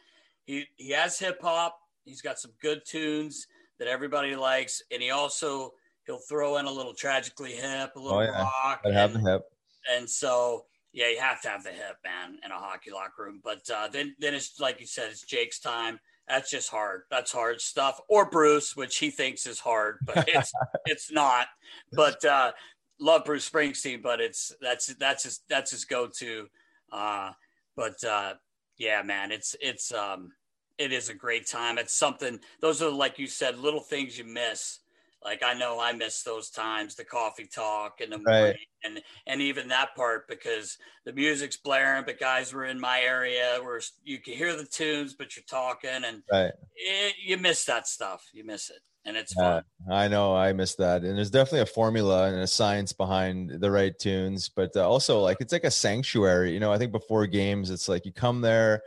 he 0.45 0.65
he 0.75 0.91
has 0.91 1.17
hip 1.17 1.39
hop. 1.41 1.77
He's 2.03 2.21
got 2.21 2.37
some 2.39 2.51
good 2.61 2.81
tunes 2.85 3.47
that 3.77 3.87
everybody 3.87 4.35
likes, 4.35 4.81
and 4.91 5.01
he 5.01 5.11
also 5.11 5.71
he'll 6.05 6.19
throw 6.27 6.57
in 6.57 6.65
a 6.65 6.71
little 6.71 6.93
tragically 6.93 7.53
hip, 7.53 7.91
a 7.95 7.99
little 7.99 8.17
Oh, 8.17 8.21
yeah. 8.21 8.41
rock, 8.41 8.81
I 8.85 8.91
have 8.91 9.15
and- 9.15 9.25
the 9.25 9.31
hip. 9.31 9.41
And 9.89 10.09
so 10.09 10.65
yeah, 10.91 11.09
you 11.09 11.19
have 11.19 11.41
to 11.41 11.49
have 11.49 11.63
the 11.63 11.69
hip 11.69 11.97
man 12.03 12.39
in 12.43 12.51
a 12.51 12.55
hockey 12.55 12.91
locker 12.91 13.23
room. 13.23 13.41
But 13.43 13.69
uh, 13.73 13.87
then 13.89 14.15
then 14.19 14.33
it's 14.33 14.59
like 14.59 14.79
you 14.79 14.87
said, 14.87 15.09
it's 15.11 15.23
Jake's 15.23 15.59
time. 15.59 15.99
That's 16.27 16.49
just 16.49 16.69
hard. 16.69 17.03
That's 17.09 17.31
hard 17.31 17.61
stuff. 17.61 17.99
Or 18.07 18.29
Bruce, 18.29 18.75
which 18.75 18.97
he 18.97 19.09
thinks 19.09 19.45
is 19.45 19.59
hard, 19.59 19.97
but 20.05 20.27
it's 20.27 20.51
it's 20.85 21.11
not. 21.11 21.47
But 21.93 22.23
uh, 22.25 22.51
love 22.99 23.25
Bruce 23.25 23.49
Springsteen, 23.49 24.01
but 24.01 24.19
it's 24.19 24.53
that's 24.61 24.87
that's 24.95 25.23
his 25.23 25.39
that's 25.49 25.71
his 25.71 25.85
go 25.85 26.07
to. 26.19 26.47
Uh, 26.91 27.31
but 27.75 28.03
uh, 28.03 28.33
yeah, 28.77 29.01
man, 29.03 29.31
it's 29.31 29.55
it's 29.61 29.93
um 29.93 30.31
it 30.77 30.91
is 30.91 31.09
a 31.09 31.13
great 31.13 31.47
time. 31.47 31.77
It's 31.77 31.93
something. 31.93 32.39
Those 32.61 32.81
are 32.81 32.89
like 32.89 33.19
you 33.19 33.27
said, 33.27 33.59
little 33.59 33.81
things 33.81 34.17
you 34.17 34.23
miss. 34.23 34.79
Like 35.23 35.43
I 35.43 35.53
know 35.53 35.79
I 35.79 35.91
miss 35.93 36.23
those 36.23 36.49
times, 36.49 36.95
the 36.95 37.03
coffee 37.05 37.47
talk 37.47 38.01
and 38.01 38.11
the 38.11 38.17
Right. 38.25 38.55
morning 38.55 38.65
and 38.83 39.01
and 39.27 39.41
even 39.41 39.67
that 39.69 39.95
part 39.95 40.27
because 40.27 40.77
the 41.05 41.13
music's 41.13 41.57
blaring, 41.57 42.05
but 42.05 42.19
guys 42.19 42.53
were 42.53 42.65
in 42.65 42.79
my 42.79 43.01
area 43.01 43.59
where 43.61 43.81
you 44.03 44.19
can 44.19 44.33
hear 44.35 44.55
the 44.55 44.65
tunes, 44.65 45.15
but 45.15 45.35
you're 45.35 45.43
talking 45.49 46.03
and 46.05 46.23
Right. 46.31 46.53
it, 46.75 47.15
you 47.21 47.37
miss 47.37 47.65
that 47.65 47.87
stuff. 47.87 48.29
You 48.33 48.43
miss 48.45 48.69
it, 48.69 48.81
and 49.05 49.17
it's 49.17 49.33
Uh, 49.39 49.61
fun. 49.61 49.63
I 49.91 50.07
know 50.07 50.35
I 50.35 50.53
miss 50.53 50.75
that, 50.75 51.03
and 51.03 51.15
there's 51.17 51.29
definitely 51.29 51.61
a 51.61 51.65
formula 51.65 52.27
and 52.31 52.39
a 52.41 52.47
science 52.47 52.93
behind 52.93 53.49
the 53.61 53.71
right 53.71 53.97
tunes, 53.97 54.49
but 54.49 54.75
uh, 54.75 54.87
also 54.87 55.19
like 55.21 55.37
it's 55.39 55.53
like 55.53 55.63
a 55.63 55.71
sanctuary. 55.71 56.51
You 56.51 56.59
know, 56.59 56.71
I 56.73 56.77
think 56.77 56.91
before 56.91 57.25
games, 57.27 57.69
it's 57.69 57.87
like 57.87 58.05
you 58.05 58.11
come 58.11 58.41
there, 58.41 58.81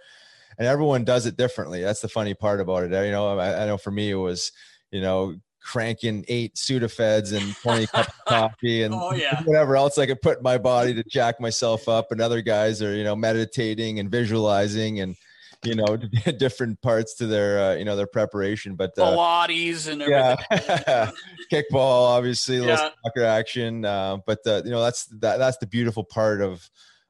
and 0.59 0.67
everyone 0.69 1.05
does 1.05 1.27
it 1.27 1.37
differently. 1.37 1.83
That's 1.83 2.01
the 2.03 2.09
funny 2.09 2.35
part 2.35 2.61
about 2.61 2.85
it. 2.85 2.93
You 2.93 3.13
know, 3.13 3.39
I, 3.39 3.65
I 3.65 3.67
know 3.67 3.79
for 3.79 3.91
me 3.93 4.11
it 4.11 4.17
was, 4.17 4.53
you 4.93 5.01
know, 5.01 5.37
cranking 5.65 6.25
eight 6.29 6.55
Sudafeds 6.55 7.33
and 7.37 7.55
20 7.63 7.87
cups 7.87 8.09
of 8.09 8.25
coffee 8.29 8.83
and 8.83 8.95
Oh, 8.95 9.13
yeah. 9.13 9.43
whatever 9.45 9.77
else 9.77 9.99
I 9.99 10.07
could 10.07 10.21
put 10.21 10.39
in 10.39 10.43
my 10.43 10.59
body 10.59 10.95
to 10.95 11.05
jack 11.05 11.41
myself 11.41 11.89
up. 11.89 12.11
And 12.13 12.21
other 12.21 12.43
guys 12.43 12.83
are, 12.83 12.95
you 12.95 13.05
know, 13.05 13.15
meditating 13.17 13.99
and 13.99 14.11
visualizing 14.11 15.01
and, 15.01 15.17
you 15.65 15.77
know, 15.77 15.97
different 16.39 16.81
parts 16.83 17.15
to 17.17 17.27
their, 17.27 17.59
uh, 17.63 17.75
you 17.77 17.85
know, 17.85 17.95
their 17.97 18.07
preparation. 18.09 18.75
But 18.75 18.99
uh, 18.99 19.17
Pilates 19.17 19.89
and 19.89 20.01
yeah, 20.01 20.37
kickball, 21.53 22.09
obviously, 22.09 22.57
a 22.59 22.61
little 22.61 22.77
Yeah. 22.77 22.91
soccer 23.05 23.25
action. 23.25 23.85
Uh, 23.85 24.19
but 24.27 24.39
uh, 24.47 24.63
you 24.65 24.71
know, 24.71 24.83
that's 24.83 25.05
that, 25.21 25.39
that's 25.39 25.59
the 25.59 25.67
beautiful 25.67 26.05
part 26.05 26.41
of 26.41 26.69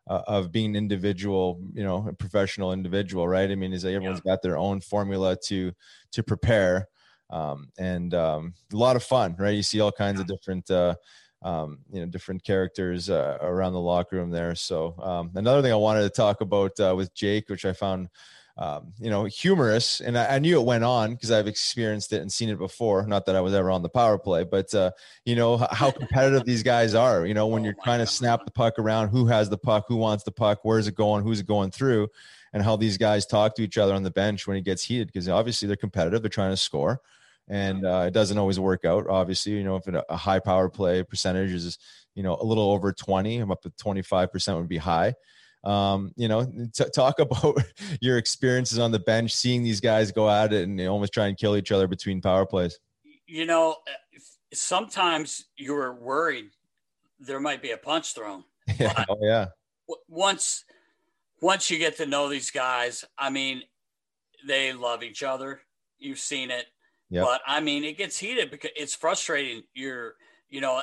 uh, 0.09 0.23
of 0.27 0.51
being 0.51 0.75
individual, 0.75 1.61
you 1.73 1.85
know, 1.85 2.07
a 2.09 2.13
professional 2.13 2.73
individual, 2.73 3.27
right? 3.29 3.51
I 3.51 3.55
mean, 3.55 3.73
is 3.73 3.83
that 3.83 3.93
everyone's 3.93 4.21
got 4.21 4.43
their 4.43 4.57
own 4.59 4.81
formula 4.81 5.37
to 5.47 5.73
to 6.13 6.23
prepare, 6.23 6.89
um, 7.33 7.69
and 7.79 8.15
um, 8.15 8.55
a 8.73 8.77
lot 8.77 8.95
of 8.95 9.03
fun, 9.03 9.35
right? 9.39 9.55
You 9.55 9.63
see 9.63 9.81
all 9.81 9.93
kinds 9.93 10.21
of 10.21 10.27
different. 10.27 10.71
Uh, 10.71 10.95
um, 11.45 11.81
you 11.93 11.99
know, 11.99 12.07
different 12.07 12.45
characters 12.45 13.11
uh, 13.11 13.37
around 13.41 13.73
the 13.73 13.81
locker 13.81 14.15
room 14.15 14.31
there. 14.31 14.55
So 14.55 14.95
um, 15.03 15.33
another 15.35 15.61
thing 15.61 15.73
I 15.73 15.75
wanted 15.75 16.03
to 16.03 16.11
talk 16.11 16.41
about 16.41 16.79
uh, 16.79 16.95
with 16.97 17.13
Jake, 17.17 17.49
which 17.49 17.65
I 17.65 17.73
found 17.73 18.11
um, 18.59 18.93
you 18.99 19.11
know, 19.11 19.25
humorous. 19.25 20.01
And 20.01 20.19
I, 20.19 20.37
I 20.37 20.39
knew 20.39 20.61
it 20.61 20.65
went 20.65 20.85
on 20.85 21.13
because 21.13 21.31
I've 21.31 21.47
experienced 21.47 22.13
it 22.13 22.21
and 22.21 22.31
seen 22.31 22.49
it 22.49 22.59
before. 22.59 23.07
Not 23.07 23.27
that 23.27 23.37
I 23.37 23.41
was 23.41 23.55
ever 23.55 23.71
on 23.71 23.83
the 23.83 23.89
power 23.89 24.19
play, 24.19 24.45
but 24.45 24.73
uh, 24.75 24.91
you 25.25 25.35
know 25.35 25.57
how 25.57 25.91
competitive 25.91 26.45
these 26.45 26.63
guys 26.63 26.95
are. 26.95 27.27
You 27.27 27.35
know, 27.35 27.47
when 27.47 27.65
you're 27.65 27.77
trying 27.83 28.01
to 28.01 28.07
snap 28.07 28.45
the 28.45 28.51
puck 28.51 28.79
around, 28.79 29.09
who 29.09 29.27
has 29.27 29.49
the 29.49 29.59
puck, 29.59 29.87
who 29.89 29.97
wants 29.97 30.25
the 30.25 30.33
puck, 30.33 30.61
where's 30.63 30.87
it 30.87 30.95
going, 30.95 31.25
who's 31.25 31.41
it 31.41 31.47
going 31.47 31.71
through, 31.71 32.09
and 32.53 32.63
how 32.63 32.77
these 32.77 32.99
guys 32.99 33.25
talk 33.25 33.55
to 33.57 33.63
each 33.63 33.79
other 33.79 33.95
on 33.95 34.03
the 34.03 34.11
bench 34.11 34.47
when 34.47 34.57
it 34.57 34.65
gets 34.65 34.83
heated. 34.85 35.09
Because 35.09 35.29
obviously 35.29 35.67
they're 35.67 35.77
competitive, 35.77 36.23
they're 36.23 36.29
trying 36.29 36.53
to 36.53 36.57
score. 36.57 37.01
And 37.53 37.85
uh, 37.85 38.05
it 38.07 38.15
doesn't 38.15 38.39
always 38.39 38.59
work 38.59 38.85
out. 38.85 39.07
Obviously, 39.09 39.53
you 39.53 39.65
know, 39.65 39.77
if 39.77 39.87
a 39.87 40.17
high 40.17 40.41
power 40.41 40.69
play 40.69 41.03
percentage 41.03 41.53
is, 41.53 41.79
you 42.15 42.23
know, 42.23 42.37
a 42.41 42.45
little 42.45 42.71
over 42.71 42.93
20, 42.93 43.39
I'm 43.39 43.51
up 43.51 43.61
to 43.63 43.71
25% 43.71 44.57
would 44.57 44.69
be 44.69 44.79
high 44.79 45.15
um, 45.65 46.13
you 46.17 46.29
know, 46.29 46.45
t- 46.73 46.85
talk 46.95 47.19
about 47.19 47.63
your 48.01 48.19
experiences 48.19 48.79
on 48.79 48.91
the 48.93 48.99
bench, 48.99 49.35
seeing 49.35 49.63
these 49.63 49.81
guys 49.81 50.13
go 50.13 50.29
at 50.29 50.53
it 50.53 50.69
and 50.69 50.81
almost 50.83 51.13
try 51.13 51.27
and 51.27 51.37
kill 51.37 51.57
each 51.57 51.73
other 51.73 51.87
between 51.87 52.21
power 52.21 52.47
plays. 52.47 52.79
you 53.27 53.47
know, 53.47 53.77
sometimes 54.53 55.47
you're 55.57 55.95
worried 55.95 56.51
there 57.19 57.41
might 57.41 57.63
be 57.63 57.71
a 57.71 57.77
punch 57.77 58.15
thrown. 58.15 58.45
Yeah. 58.79 59.05
Oh 59.09 59.19
yeah. 59.21 59.47
Once, 60.09 60.65
once 61.41 61.71
you 61.71 61.79
get 61.79 61.97
to 61.97 62.07
know 62.07 62.29
these 62.29 62.51
guys, 62.51 63.05
I 63.19 63.29
mean, 63.31 63.63
they 64.47 64.73
love 64.73 65.03
each 65.03 65.23
other. 65.23 65.61
You've 65.99 66.21
seen 66.21 66.51
it, 66.51 66.67
Yep. 67.13 67.27
but 67.27 67.43
I 67.47 67.61
mean, 67.61 67.85
it 67.85 67.99
gets 67.99 68.19
heated 68.19 68.51
because 68.51 68.71
it's 68.75 68.95
frustrating. 68.95 69.63
You're, 69.75 70.15
you 70.49 70.63
know, 70.63 70.81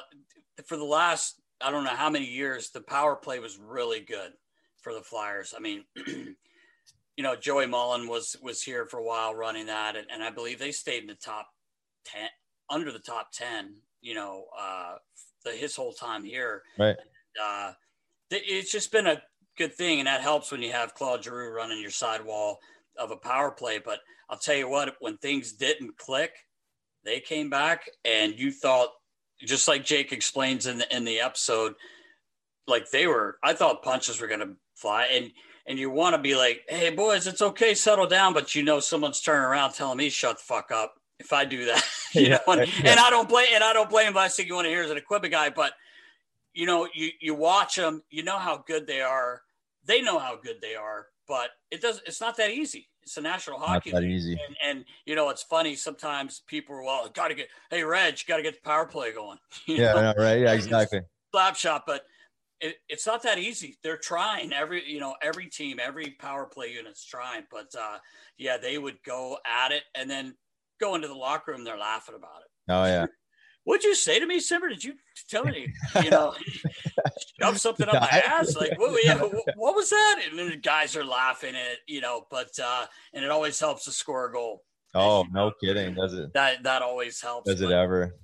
for 0.65 0.77
the 0.77 0.83
last 0.83 1.41
I 1.59 1.71
don't 1.71 1.83
know 1.83 1.89
how 1.89 2.09
many 2.09 2.25
years, 2.25 2.69
the 2.69 2.81
power 2.81 3.15
play 3.15 3.39
was 3.39 3.57
really 3.57 3.99
good 3.99 4.31
for 4.79 4.93
the 4.93 5.01
Flyers. 5.01 5.53
I 5.57 5.59
mean, 5.59 5.83
you 6.07 6.35
know, 7.23 7.35
Joey 7.35 7.65
Mullen 7.65 8.07
was 8.07 8.35
was 8.43 8.61
here 8.61 8.85
for 8.85 8.99
a 8.99 9.03
while 9.03 9.33
running 9.33 9.65
that, 9.65 9.95
and, 9.95 10.05
and 10.11 10.23
I 10.23 10.29
believe 10.29 10.59
they 10.59 10.71
stayed 10.71 11.01
in 11.01 11.07
the 11.07 11.15
top 11.15 11.47
ten, 12.05 12.29
under 12.69 12.91
the 12.91 12.99
top 12.99 13.31
ten. 13.33 13.73
You 14.01 14.13
know, 14.13 14.45
uh, 14.57 14.95
the, 15.43 15.51
his 15.51 15.75
whole 15.75 15.93
time 15.93 16.23
here. 16.23 16.61
Right. 16.77 16.95
Uh, 17.43 17.71
th- 18.29 18.43
it's 18.45 18.71
just 18.71 18.91
been 18.91 19.07
a 19.07 19.21
good 19.57 19.73
thing, 19.73 19.99
and 19.99 20.07
that 20.07 20.21
helps 20.21 20.51
when 20.51 20.61
you 20.61 20.71
have 20.73 20.93
Claude 20.93 21.23
Giroux 21.23 21.51
running 21.51 21.81
your 21.81 21.89
sidewall 21.89 22.59
of 22.97 23.09
a 23.09 23.17
power 23.17 23.49
play. 23.49 23.79
But 23.79 23.99
I'll 24.29 24.37
tell 24.37 24.55
you 24.55 24.69
what, 24.69 24.95
when 24.99 25.17
things 25.17 25.53
didn't 25.53 25.97
click, 25.97 26.31
they 27.03 27.19
came 27.19 27.49
back, 27.49 27.89
and 28.05 28.37
you 28.37 28.51
thought, 28.51 28.89
just 29.41 29.67
like 29.67 29.85
Jake 29.85 30.11
explains 30.11 30.67
in 30.67 30.79
the 30.79 30.95
in 30.95 31.05
the 31.05 31.19
episode, 31.19 31.73
like 32.67 32.89
they 32.91 33.07
were. 33.07 33.37
I 33.43 33.53
thought 33.53 33.83
punches 33.83 34.19
were 34.21 34.27
going 34.27 34.41
to 34.41 34.55
fly, 34.75 35.05
and 35.05 35.31
and 35.65 35.79
you 35.79 35.89
want 35.89 36.15
to 36.15 36.21
be 36.21 36.35
like, 36.35 36.61
hey 36.67 36.89
boys, 36.89 37.27
it's 37.27 37.41
okay, 37.41 37.73
settle 37.73 38.07
down, 38.07 38.33
but 38.33 38.55
you 38.55 38.63
know 38.63 38.79
someone's 38.79 39.21
turning 39.21 39.43
around 39.45 39.73
telling 39.73 39.97
me 39.97 40.09
shut 40.09 40.37
the 40.37 40.43
fuck 40.43 40.71
up 40.71 40.95
if 41.19 41.31
I 41.33 41.45
do 41.45 41.65
that. 41.65 41.83
you 42.13 42.29
Yeah, 42.29 42.39
know, 42.47 42.53
and, 42.53 42.63
yeah. 42.83 42.91
and 42.91 42.99
I 42.99 43.09
don't 43.09 43.29
blame 43.29 43.47
and 43.53 43.63
I 43.63 43.73
don't 43.73 43.89
blame 43.89 44.13
last 44.13 44.37
thing 44.37 44.47
you 44.47 44.55
want 44.55 44.65
to 44.65 44.69
hear 44.71 44.83
is 44.83 44.91
an 44.91 44.97
equipment 44.97 45.31
guy, 45.33 45.49
but 45.49 45.73
you 46.53 46.65
know, 46.65 46.87
you 46.93 47.09
you 47.21 47.35
watch 47.35 47.75
them, 47.75 48.03
you 48.09 48.23
know 48.23 48.37
how 48.37 48.63
good 48.67 48.87
they 48.87 49.01
are. 49.01 49.41
They 49.85 50.01
know 50.01 50.19
how 50.19 50.35
good 50.35 50.57
they 50.61 50.75
are, 50.75 51.07
but 51.27 51.51
it 51.71 51.81
does. 51.81 52.01
It's 52.05 52.21
not 52.21 52.37
that 52.37 52.51
easy. 52.51 52.89
It's 53.09 53.17
a 53.17 53.21
national 53.21 53.57
Not 53.57 53.69
hockey 53.69 53.89
that 53.89 54.03
league, 54.03 54.11
easy. 54.11 54.33
and, 54.33 54.55
and 54.63 54.85
you 55.07 55.15
know 55.15 55.29
it's 55.29 55.41
funny. 55.41 55.73
Sometimes 55.73 56.43
people 56.45 56.75
are 56.75 56.83
well, 56.83 57.09
got 57.11 57.29
to 57.29 57.33
get. 57.33 57.47
Hey, 57.71 57.83
Reg, 57.83 58.19
got 58.27 58.37
to 58.37 58.43
get 58.43 58.53
the 58.53 58.61
power 58.61 58.85
play 58.85 59.11
going. 59.11 59.39
You 59.65 59.77
Yeah. 59.77 59.93
know? 59.93 60.01
Know, 60.01 60.13
right. 60.15 60.39
Yeah. 60.41 60.53
Exactly. 60.53 61.01
slap 61.31 61.55
shot, 61.55 61.85
but 61.87 62.03
it, 62.61 62.75
it's 62.87 63.07
not 63.07 63.23
that 63.23 63.39
easy. 63.39 63.79
They're 63.81 63.97
trying 63.97 64.53
every, 64.53 64.87
you 64.87 64.99
know, 64.99 65.15
every 65.23 65.47
team, 65.47 65.79
every 65.81 66.11
power 66.19 66.45
play 66.45 66.71
unit's 66.71 67.03
trying, 67.03 67.45
but 67.49 67.73
uh, 67.75 67.97
yeah, 68.37 68.57
they 68.57 68.77
would 68.77 69.01
go 69.03 69.39
at 69.43 69.71
it 69.71 69.85
and 69.95 70.07
then 70.07 70.35
go 70.79 70.93
into 70.93 71.07
the 71.07 71.15
locker 71.15 71.51
room. 71.51 71.63
They're 71.63 71.75
laughing 71.75 72.13
about 72.13 72.41
it. 72.41 72.71
Oh 72.71 72.85
yeah. 72.85 73.07
What'd 73.69 73.83
you 73.83 73.93
say 73.93 74.19
to 74.19 74.25
me, 74.25 74.39
Simmer? 74.39 74.69
Did 74.69 74.83
you 74.83 74.95
tell 75.29 75.45
me, 75.45 75.71
you 76.03 76.09
know, 76.09 76.33
shove 77.39 77.59
something 77.59 77.87
up 77.87 78.01
my 78.01 78.23
ass? 78.25 78.55
Like, 78.55 78.79
what, 78.79 78.99
yeah, 79.05 79.21
what, 79.21 79.31
what 79.55 79.75
was 79.75 79.91
that? 79.91 80.21
And 80.27 80.39
then 80.39 80.49
the 80.49 80.55
guys 80.55 80.95
are 80.95 81.05
laughing 81.05 81.53
at 81.53 81.77
you 81.85 82.01
know, 82.01 82.25
but, 82.31 82.49
uh, 82.59 82.87
and 83.13 83.23
it 83.23 83.29
always 83.29 83.59
helps 83.59 83.85
to 83.85 83.91
score 83.91 84.25
a 84.25 84.33
goal. 84.33 84.63
Oh 84.95 85.23
no 85.31 85.51
kidding. 85.63 85.93
Does 85.93 86.15
it? 86.15 86.33
That, 86.33 86.63
that 86.63 86.81
always 86.81 87.21
helps. 87.21 87.47
Does 87.47 87.61
it 87.61 87.69
ever? 87.69 88.15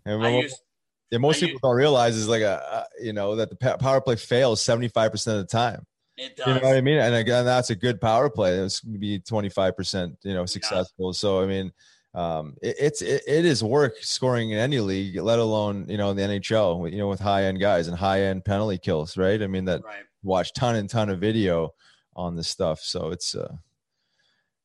Yeah, 1.12 1.20
most 1.20 1.44
I 1.44 1.46
people 1.46 1.60
don't 1.62 1.78
realize 1.78 2.16
is 2.16 2.28
like 2.28 2.42
a, 2.42 2.64
uh, 2.68 2.84
you 3.00 3.14
know 3.14 3.36
that 3.36 3.52
the 3.52 3.78
power 3.78 4.02
play 4.02 4.16
fails 4.16 4.64
seventy 4.64 4.88
five 4.88 5.12
percent 5.12 5.38
of 5.38 5.48
the 5.48 5.52
time. 5.52 5.86
It 6.18 6.38
does. 6.38 6.48
You 6.48 6.54
know 6.56 6.70
what 6.70 6.76
I 6.76 6.82
mean? 6.82 6.98
And 6.98 7.14
again, 7.14 7.46
that's 7.46 7.70
a 7.70 7.76
good 7.76 8.02
power 8.02 8.32
play. 8.32 8.56
It's 8.56 8.80
going 8.80 8.94
to 8.94 9.00
be 9.00 9.20
25%, 9.20 10.16
you 10.24 10.34
know, 10.34 10.46
successful. 10.46 11.12
So, 11.12 11.42
I 11.42 11.46
mean, 11.46 11.74
um, 12.16 12.56
it, 12.62 12.76
it's, 12.80 13.02
it, 13.02 13.24
it 13.28 13.46
is 13.46 13.64
work 13.64 13.96
scoring 14.02 14.52
in 14.52 14.58
any 14.58 14.80
league, 14.80 15.18
let 15.18 15.38
alone, 15.40 15.86
you 15.90 15.98
know, 15.98 16.10
in 16.12 16.18
the 16.18 16.24
NHL, 16.24 16.90
you 16.92 16.98
know, 16.98 17.10
with 17.10 17.20
high 17.20 17.44
end 17.44 17.60
guys 17.60 17.88
and 17.88 17.98
high 17.98 18.22
end 18.22 18.46
penalty 18.46 18.78
kills, 18.78 19.18
right? 19.18 19.42
I 19.42 19.48
mean, 19.48 19.66
that 19.66 19.84
Right. 19.84 20.04
watch 20.24 20.54
ton 20.54 20.76
and 20.76 20.90
ton 20.90 21.10
of 21.10 21.20
video 21.20 21.74
on 22.16 22.36
this 22.36 22.48
stuff. 22.48 22.80
So 22.80 23.10
it's, 23.12 23.36
uh, 23.36 23.56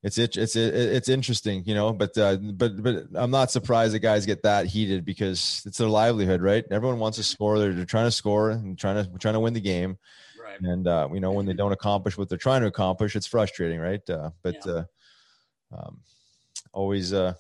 it's 0.03 0.17
it, 0.17 0.37
it's 0.39 0.57
it, 0.57 0.75
it's 0.75 1.09
interesting, 1.11 1.63
you 1.67 1.75
know, 1.75 1.93
but 1.93 2.17
uh, 2.17 2.37
but 2.37 2.83
but 2.83 3.05
I'm 3.15 3.31
not 3.31 3.51
surprised 3.51 3.93
that 3.93 3.99
guys 3.99 4.25
get 4.25 4.43
that 4.45 4.65
heated 4.65 5.05
because 5.05 5.63
it's 5.67 5.77
their 5.77 5.89
livelihood, 5.89 6.41
right? 6.41 6.65
Everyone 6.71 6.99
wants 6.99 7.19
to 7.19 7.23
score. 7.23 7.59
They're, 7.59 7.75
they're 7.75 7.85
trying 7.85 8.07
to 8.07 8.11
score 8.11 8.51
and 8.51 8.79
trying 8.79 9.05
to 9.05 9.19
trying 9.19 9.35
to 9.35 9.41
win 9.41 9.53
the 9.53 9.61
game. 9.61 9.99
Right. 10.43 10.59
And 10.59 10.87
uh, 10.87 11.09
you 11.13 11.21
know 11.21 11.33
when 11.33 11.45
they 11.45 11.53
don't 11.53 11.73
accomplish 11.73 12.17
what 12.17 12.31
they're 12.31 12.39
trying 12.39 12.63
to 12.63 12.67
accomplish, 12.69 13.15
it's 13.15 13.27
frustrating, 13.27 13.79
right? 13.79 14.01
Uh, 14.09 14.31
but 14.43 14.57
Yeah. 14.65 14.73
uh, 14.73 14.85
um, 15.77 16.01
always 16.73 17.13
uh, 17.13 17.35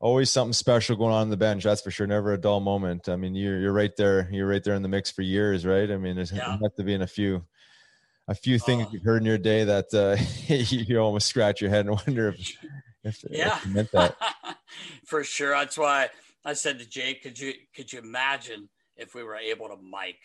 always 0.00 0.30
something 0.30 0.52
special 0.52 0.96
going 0.96 1.12
on 1.12 1.24
in 1.24 1.30
the 1.30 1.36
bench. 1.36 1.64
That's 1.64 1.82
for 1.82 1.90
sure. 1.90 2.06
Never 2.06 2.32
a 2.32 2.38
dull 2.40 2.60
moment. 2.60 3.08
I 3.08 3.16
mean, 3.16 3.34
you're 3.34 3.60
you're 3.60 3.72
right 3.72 3.94
there. 3.96 4.28
You're 4.32 4.48
right 4.48 4.62
there 4.62 4.74
in 4.74 4.82
the 4.82 4.88
mix 4.88 5.10
for 5.10 5.22
years, 5.22 5.64
right? 5.66 5.90
I 5.90 5.96
mean, 5.96 6.16
there's 6.16 6.32
Yeah. 6.32 6.56
have 6.62 6.74
to 6.76 6.82
be 6.84 6.94
in 6.94 7.02
a 7.02 7.06
few 7.06 7.44
a 8.28 8.34
few 8.34 8.58
things 8.58 8.86
Oh. 8.86 8.90
you've 8.92 9.02
heard 9.02 9.22
in 9.22 9.26
your 9.26 9.38
day 9.38 9.64
that 9.64 9.92
uh, 9.92 10.16
you, 10.54 10.98
almost 10.98 11.26
scratch 11.26 11.60
your 11.60 11.70
head 11.70 11.86
and 11.86 11.90
wonder 12.06 12.28
if 12.28 12.56
if, 13.04 13.24
Yeah. 13.30 13.56
if 13.56 13.66
you 13.66 13.72
meant 13.74 13.92
that. 13.92 14.16
For 15.06 15.24
sure. 15.24 15.50
That's 15.50 15.76
why 15.78 16.10
I 16.44 16.52
said 16.52 16.78
to 16.78 16.88
Jake, 16.88 17.22
could 17.22 17.38
you 17.38 17.54
could 17.74 17.92
you 17.92 17.98
imagine 17.98 18.68
if 18.96 19.14
we 19.14 19.22
were 19.24 19.36
able 19.36 19.68
to 19.68 19.76
mic? 19.76 20.16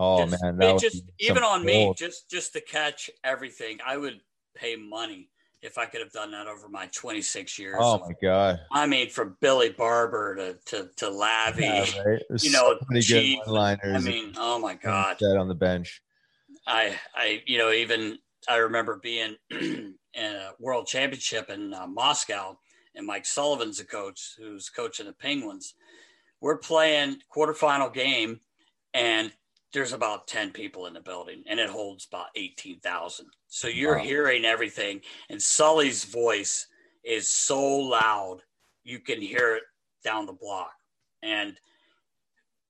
Oh 0.00 0.26
Just- 0.26 0.42
man, 0.42 0.56
that 0.58 0.78
just 0.80 1.04
even 1.20 1.42
on 1.42 1.64
me, 1.64 1.92
just 1.96 2.30
just 2.30 2.52
to 2.54 2.60
catch 2.60 3.10
everything, 3.24 3.78
I 3.84 3.96
would 3.96 4.20
pay 4.54 4.76
money 4.76 5.28
if 5.66 5.76
I 5.76 5.84
could 5.84 6.00
have 6.00 6.12
done 6.12 6.30
that 6.30 6.46
over 6.46 6.68
my 6.68 6.86
26 6.86 7.58
years. 7.58 7.76
Oh 7.78 7.98
my 7.98 8.14
god. 8.22 8.60
I 8.72 8.86
mean, 8.86 9.10
from 9.10 9.36
Billy 9.40 9.70
Barber 9.70 10.36
to 10.36 10.54
to, 10.66 10.90
to 10.96 11.06
Lavi, 11.06 11.60
Yeah, 11.60 12.02
right? 12.02 12.22
You 12.40 12.52
know, 12.52 12.76
so 12.78 12.86
many 12.88 13.02
Chief, 13.02 13.38
good 13.44 13.50
one-liners. 13.50 14.06
I 14.06 14.08
mean, 14.08 14.32
oh 14.36 14.58
my 14.58 14.74
God. 14.74 15.16
Said 15.18 15.36
on 15.36 15.48
the 15.48 15.54
bench. 15.54 16.00
I, 16.66 16.96
I, 17.14 17.42
you 17.46 17.58
know, 17.58 17.70
even 17.70 18.18
I 18.48 18.56
remember 18.56 18.98
being 19.02 19.36
in 19.50 19.94
a 20.16 20.50
world 20.58 20.86
championship 20.86 21.50
in 21.50 21.74
uh, 21.74 21.86
Moscow, 21.86 22.58
and 22.94 23.06
Mike 23.06 23.26
Sullivan's 23.26 23.80
a 23.80 23.84
coach 23.84 24.34
who's 24.38 24.70
coaching 24.70 25.06
the 25.06 25.12
Penguins. 25.12 25.74
We're 26.40 26.58
playing 26.58 27.18
quarterfinal 27.34 27.92
game, 27.92 28.40
and 28.94 29.32
there's 29.76 29.92
about 29.92 30.26
10 30.26 30.52
people 30.52 30.86
in 30.86 30.94
the 30.94 31.00
building, 31.02 31.42
and 31.46 31.60
it 31.60 31.68
holds 31.68 32.06
about 32.06 32.28
18,000. 32.34 33.26
So 33.48 33.68
you're 33.68 33.98
Wow. 33.98 34.04
hearing 34.04 34.46
everything, 34.46 35.02
and 35.28 35.40
Sully's 35.40 36.02
voice 36.04 36.66
is 37.04 37.28
so 37.28 37.62
loud, 37.62 38.38
you 38.84 39.00
can 39.00 39.20
hear 39.20 39.56
it 39.56 39.64
down 40.02 40.24
the 40.24 40.32
block. 40.32 40.72
And 41.22 41.60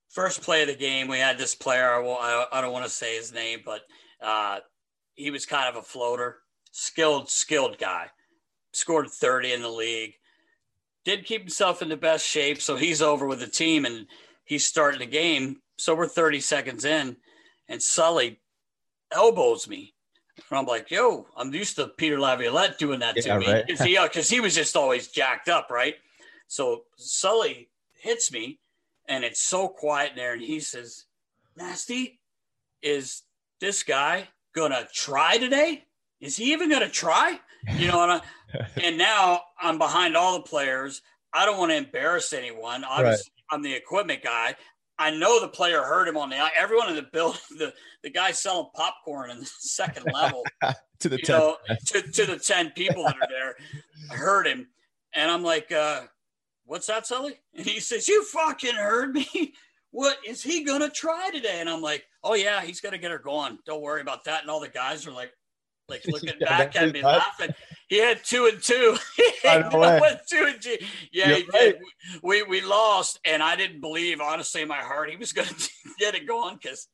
first 0.08 0.42
play 0.42 0.62
of 0.62 0.68
the 0.68 0.74
game, 0.74 1.06
we 1.06 1.20
had 1.20 1.38
this 1.38 1.54
player. 1.54 1.94
I, 1.94 1.98
won't- 2.00 2.20
I, 2.24 2.46
I 2.50 2.60
don't 2.60 2.72
want 2.72 2.84
to 2.86 2.90
say 2.90 3.14
his 3.14 3.32
name, 3.32 3.60
but 3.64 3.82
uh, 4.20 4.58
he 5.14 5.30
was 5.30 5.46
kind 5.46 5.68
of 5.68 5.76
a 5.76 5.86
floater, 5.86 6.40
skilled, 6.72 7.30
skilled 7.30 7.78
guy. 7.78 8.10
Scored 8.72 9.08
30 9.10 9.52
in 9.52 9.62
the 9.62 9.68
league. 9.70 10.14
Did 11.04 11.24
keep 11.24 11.42
himself 11.42 11.82
in 11.82 11.88
the 11.88 11.96
best 11.96 12.26
shape, 12.26 12.60
so 12.60 12.74
he's 12.74 13.00
over 13.00 13.26
with 13.28 13.38
the 13.38 13.46
team 13.46 13.84
and 13.84 14.08
he's 14.44 14.64
starting 14.64 14.98
the 14.98 15.06
game. 15.06 15.62
So 15.78 15.94
we're 15.94 16.08
30 16.08 16.40
seconds 16.40 16.84
in, 16.84 17.16
and 17.68 17.82
Sully 17.82 18.40
elbows 19.12 19.68
me. 19.68 19.94
And 20.50 20.58
I'm 20.58 20.66
like, 20.66 20.90
yo, 20.90 21.26
I'm 21.36 21.52
used 21.54 21.76
to 21.76 21.88
Peter 21.88 22.18
Laviolette 22.18 22.78
doing 22.78 23.00
that 23.00 23.16
to 23.16 23.28
Yeah, 23.28 23.38
me. 23.38 23.52
right. 23.52 23.66
Because 23.66 23.80
he, 23.82 23.96
uh, 23.96 24.08
he 24.08 24.40
was 24.40 24.54
just 24.54 24.76
always 24.76 25.08
jacked 25.08 25.48
up, 25.48 25.70
right? 25.70 25.94
So 26.46 26.84
Sully 26.96 27.68
hits 27.94 28.30
me, 28.32 28.58
and 29.06 29.24
it's 29.24 29.40
so 29.42 29.68
quiet 29.68 30.10
in 30.10 30.16
there. 30.16 30.32
And 30.34 30.42
he 30.42 30.60
says, 30.60 31.04
Nasty, 31.56 32.20
is 32.82 33.22
this 33.60 33.82
guy 33.82 34.28
going 34.54 34.72
to 34.72 34.86
try 34.92 35.38
today? 35.38 35.84
Is 36.20 36.36
he 36.36 36.52
even 36.52 36.68
going 36.68 36.82
to 36.82 36.88
try? 36.88 37.38
You 37.78 37.88
know, 37.88 38.02
and, 38.02 38.12
I, 38.12 38.20
and 38.82 38.98
now 38.98 39.40
I'm 39.60 39.78
behind 39.78 40.16
all 40.16 40.34
the 40.34 40.42
players. 40.42 41.02
I 41.32 41.44
don't 41.44 41.58
want 41.58 41.70
to 41.72 41.76
embarrass 41.76 42.32
anyone. 42.32 42.84
Obviously, 42.84 43.32
I'm 43.50 43.62
the 43.62 43.74
equipment 43.74 44.22
guy. 44.22 44.54
I 44.98 45.10
know 45.10 45.40
the 45.40 45.48
player 45.48 45.82
heard 45.82 46.08
him 46.08 46.16
on 46.16 46.30
the 46.30 46.36
everyone 46.56 46.88
in 46.88 46.96
the 46.96 47.02
building. 47.12 47.40
The 47.58 47.72
the 48.02 48.10
guy 48.10 48.30
selling 48.32 48.68
popcorn 48.74 49.30
in 49.30 49.40
the 49.40 49.46
second 49.58 50.06
level, 50.12 50.44
to 51.00 51.08
the 51.08 51.18
10. 51.18 51.38
know, 51.38 51.56
to, 51.86 52.02
to 52.02 52.26
the 52.26 52.38
ten 52.38 52.70
people 52.70 53.02
that 53.04 53.16
are 53.16 53.28
there, 53.28 53.56
I 54.10 54.14
heard 54.14 54.46
him, 54.46 54.68
and 55.14 55.30
I'm 55.30 55.42
like, 55.42 55.72
uh, 55.72 56.02
"What's 56.64 56.86
that, 56.86 57.06
Sully?" 57.06 57.40
And 57.54 57.66
he 57.66 57.80
says, 57.80 58.08
"You 58.08 58.24
fucking 58.24 58.74
heard 58.74 59.14
me. 59.14 59.54
What 59.90 60.18
is 60.26 60.42
he 60.42 60.64
gonna 60.64 60.90
try 60.90 61.30
today?" 61.30 61.60
And 61.60 61.68
I'm 61.68 61.82
like, 61.82 62.04
"Oh 62.22 62.34
yeah, 62.34 62.62
he's 62.62 62.80
gonna 62.80 62.98
get 62.98 63.10
her 63.10 63.18
going. 63.18 63.58
Don't 63.66 63.82
worry 63.82 64.00
about 64.00 64.24
that." 64.24 64.42
And 64.42 64.50
all 64.50 64.60
the 64.60 64.68
guys 64.68 65.06
are 65.06 65.12
like, 65.12 65.32
like 65.88 66.04
looking 66.08 66.34
Yeah, 66.40 66.46
back 66.46 66.76
at 66.76 66.92
me, 66.92 67.02
laughing. 67.02 67.50
He 67.88 67.98
had 67.98 68.24
two 68.24 68.46
and 68.46 68.62
two. 68.62 68.96
Went 69.44 70.20
two 70.28 70.44
and 70.48 70.60
two. 70.60 70.76
Yeah, 71.12 71.28
You're 71.28 71.36
he 71.36 71.42
right. 71.44 71.52
did. 71.52 71.76
We 72.22 72.42
we 72.42 72.60
lost, 72.60 73.20
and 73.24 73.42
I 73.42 73.56
didn't 73.56 73.80
believe, 73.80 74.20
honestly, 74.20 74.62
in 74.62 74.68
my 74.68 74.78
heart, 74.80 75.10
he 75.10 75.16
was 75.16 75.32
going 75.32 75.48
to 75.58 75.70
get 75.98 76.14
it 76.14 76.26
going 76.26 76.58
because 76.60 76.88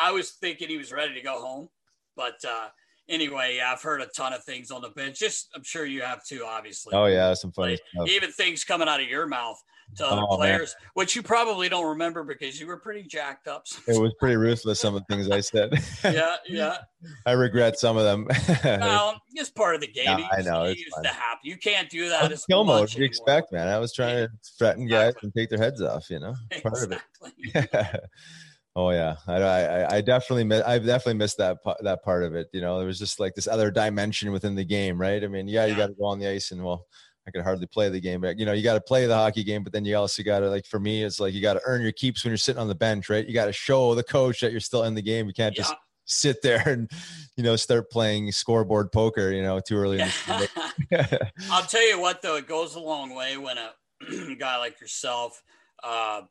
I 0.00 0.12
was 0.12 0.32
thinking 0.32 0.68
he 0.68 0.78
was 0.78 0.92
ready 0.92 1.14
to 1.14 1.20
go 1.22 1.40
home. 1.40 1.68
But 2.16 2.44
uh, 2.46 2.68
anyway, 3.08 3.56
yeah, 3.56 3.72
I've 3.72 3.82
heard 3.82 4.00
a 4.00 4.06
ton 4.06 4.32
of 4.32 4.44
things 4.44 4.70
on 4.70 4.82
the 4.82 4.90
bench. 4.90 5.18
Just 5.18 5.48
I'm 5.54 5.62
sure 5.62 5.86
you 5.86 6.02
have 6.02 6.24
too, 6.24 6.44
obviously. 6.46 6.94
Oh 6.94 7.06
yeah, 7.06 7.32
some 7.34 7.52
funny 7.52 7.78
Like, 7.96 8.10
even 8.10 8.32
things 8.32 8.64
coming 8.64 8.88
out 8.88 9.00
of 9.00 9.08
your 9.08 9.26
mouth 9.26 9.62
to 9.96 10.06
other 10.06 10.22
Oh, 10.28 10.38
man. 10.38 10.38
players, 10.38 10.74
which 10.94 11.14
you 11.16 11.22
probably 11.22 11.68
don't 11.68 11.86
remember 11.86 12.22
because 12.24 12.58
you 12.60 12.66
were 12.66 12.76
pretty 12.78 13.02
jacked 13.02 13.48
up. 13.48 13.66
It 13.88 14.00
was 14.00 14.12
pretty 14.18 14.36
ruthless. 14.36 14.80
Some 14.80 14.94
of 14.94 15.02
the 15.06 15.14
things 15.14 15.30
I 15.30 15.40
said. 15.40 15.72
yeah, 16.04 16.36
yeah. 16.48 16.76
I 17.26 17.32
regret 17.32 17.78
some 17.78 17.96
of 17.96 18.04
them. 18.04 18.26
Well, 18.64 19.20
it's 19.34 19.50
part 19.50 19.74
of 19.74 19.80
the 19.80 19.86
game. 19.88 20.04
Yeah, 20.18 20.28
I 20.32 20.42
know, 20.42 20.64
It 20.64 20.78
used 20.78 20.96
to 21.02 21.08
happen. 21.08 21.40
You 21.44 21.56
can't 21.56 21.88
do 21.90 22.08
that. 22.08 22.22
was 22.22 22.32
as 22.32 22.42
skill 22.42 22.64
mode. 22.64 22.74
much 22.74 22.90
What 22.90 22.96
do 22.96 22.98
you 23.00 23.06
expect, 23.06 23.52
man? 23.52 23.68
I 23.68 23.78
was 23.78 23.92
trying 23.92 24.26
to 24.26 24.32
threaten 24.58 24.86
guys 24.86 25.14
and 25.22 25.32
take 25.34 25.48
their 25.50 25.58
heads 25.58 25.80
off. 25.82 26.08
You 26.10 26.20
know, 26.20 26.34
part 26.62 26.82
of 26.82 26.92
it. 26.92 28.00
Oh 28.74 28.88
yeah, 28.90 29.16
I, 29.26 29.34
I 29.42 29.96
I 29.96 30.00
definitely 30.00 30.44
miss, 30.44 30.62
I 30.64 30.78
definitely 30.78 31.14
missed 31.18 31.36
that 31.36 31.58
that 31.82 32.02
part 32.02 32.22
of 32.24 32.34
it. 32.34 32.48
You 32.54 32.62
know, 32.62 32.78
there 32.78 32.86
was 32.86 32.98
just 32.98 33.20
like 33.20 33.34
this 33.34 33.46
other 33.46 33.70
dimension 33.70 34.32
within 34.32 34.54
the 34.54 34.64
game, 34.64 34.98
right? 34.98 35.22
I 35.22 35.26
mean, 35.26 35.46
yeah, 35.46 35.66
you 35.66 35.76
got 35.76 35.88
to 35.88 35.92
go 35.92 36.06
on 36.06 36.18
the 36.18 36.28
ice 36.28 36.52
and 36.52 36.64
well. 36.64 36.86
I 37.26 37.30
could 37.30 37.42
hardly 37.42 37.66
play 37.66 37.88
the 37.88 38.00
game, 38.00 38.20
but 38.20 38.38
you 38.38 38.44
know, 38.44 38.52
you 38.52 38.62
got 38.62 38.74
to 38.74 38.80
play 38.80 39.06
the 39.06 39.14
hockey 39.14 39.44
game, 39.44 39.62
but 39.62 39.72
then 39.72 39.84
you 39.84 39.96
also 39.96 40.22
got 40.22 40.40
to 40.40 40.50
like 40.50 40.66
for 40.66 40.80
me, 40.80 41.04
it's 41.04 41.20
like 41.20 41.34
you 41.34 41.40
got 41.40 41.54
to 41.54 41.60
earn 41.64 41.80
your 41.82 41.92
keeps 41.92 42.24
when 42.24 42.30
you're 42.30 42.36
sitting 42.38 42.60
on 42.60 42.68
the 42.68 42.74
bench, 42.74 43.08
right? 43.08 43.26
You 43.26 43.32
got 43.32 43.46
to 43.46 43.52
show 43.52 43.94
the 43.94 44.02
coach 44.02 44.40
that 44.40 44.50
you're 44.50 44.60
still 44.60 44.84
in 44.84 44.94
the 44.94 45.02
game. 45.02 45.26
You 45.28 45.32
can't 45.32 45.54
just 45.54 45.70
Yeah. 45.70 45.76
sit 46.04 46.42
there 46.42 46.68
and 46.68 46.90
you 47.36 47.44
know 47.44 47.54
start 47.54 47.90
playing 47.90 48.32
scoreboard 48.32 48.90
poker, 48.90 49.30
you 49.30 49.42
know, 49.42 49.60
too 49.60 49.76
early. 49.76 50.00
In 50.00 50.06
the. 50.06 51.30
I'll 51.50 51.62
tell 51.62 51.88
you 51.88 52.00
what, 52.00 52.22
though, 52.22 52.36
it 52.36 52.48
goes 52.48 52.74
a 52.74 52.80
long 52.80 53.14
way 53.14 53.36
when 53.36 53.56
a 53.56 54.34
guy 54.36 54.56
like 54.58 54.80
yourself. 54.80 55.42
Uh, 55.82 56.22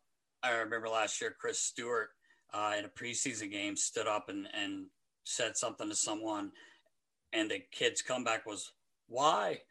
I 0.43 0.51
remember 0.51 0.89
last 0.89 1.21
year, 1.21 1.33
Chris 1.39 1.59
Stewart 1.59 2.09
uh, 2.53 2.75
in 2.77 2.85
a 2.85 2.89
preseason 2.89 3.49
game 3.49 3.77
stood 3.77 4.07
up 4.07 4.27
and, 4.27 4.47
and 4.53 4.87
said 5.23 5.55
something 5.55 5.87
to 5.87 5.95
someone, 5.95 6.51
and 7.31 7.49
the 7.49 7.61
kid's 7.71 8.01
comeback 8.01 8.45
was, 8.45 8.73
"Why?" 9.07 9.61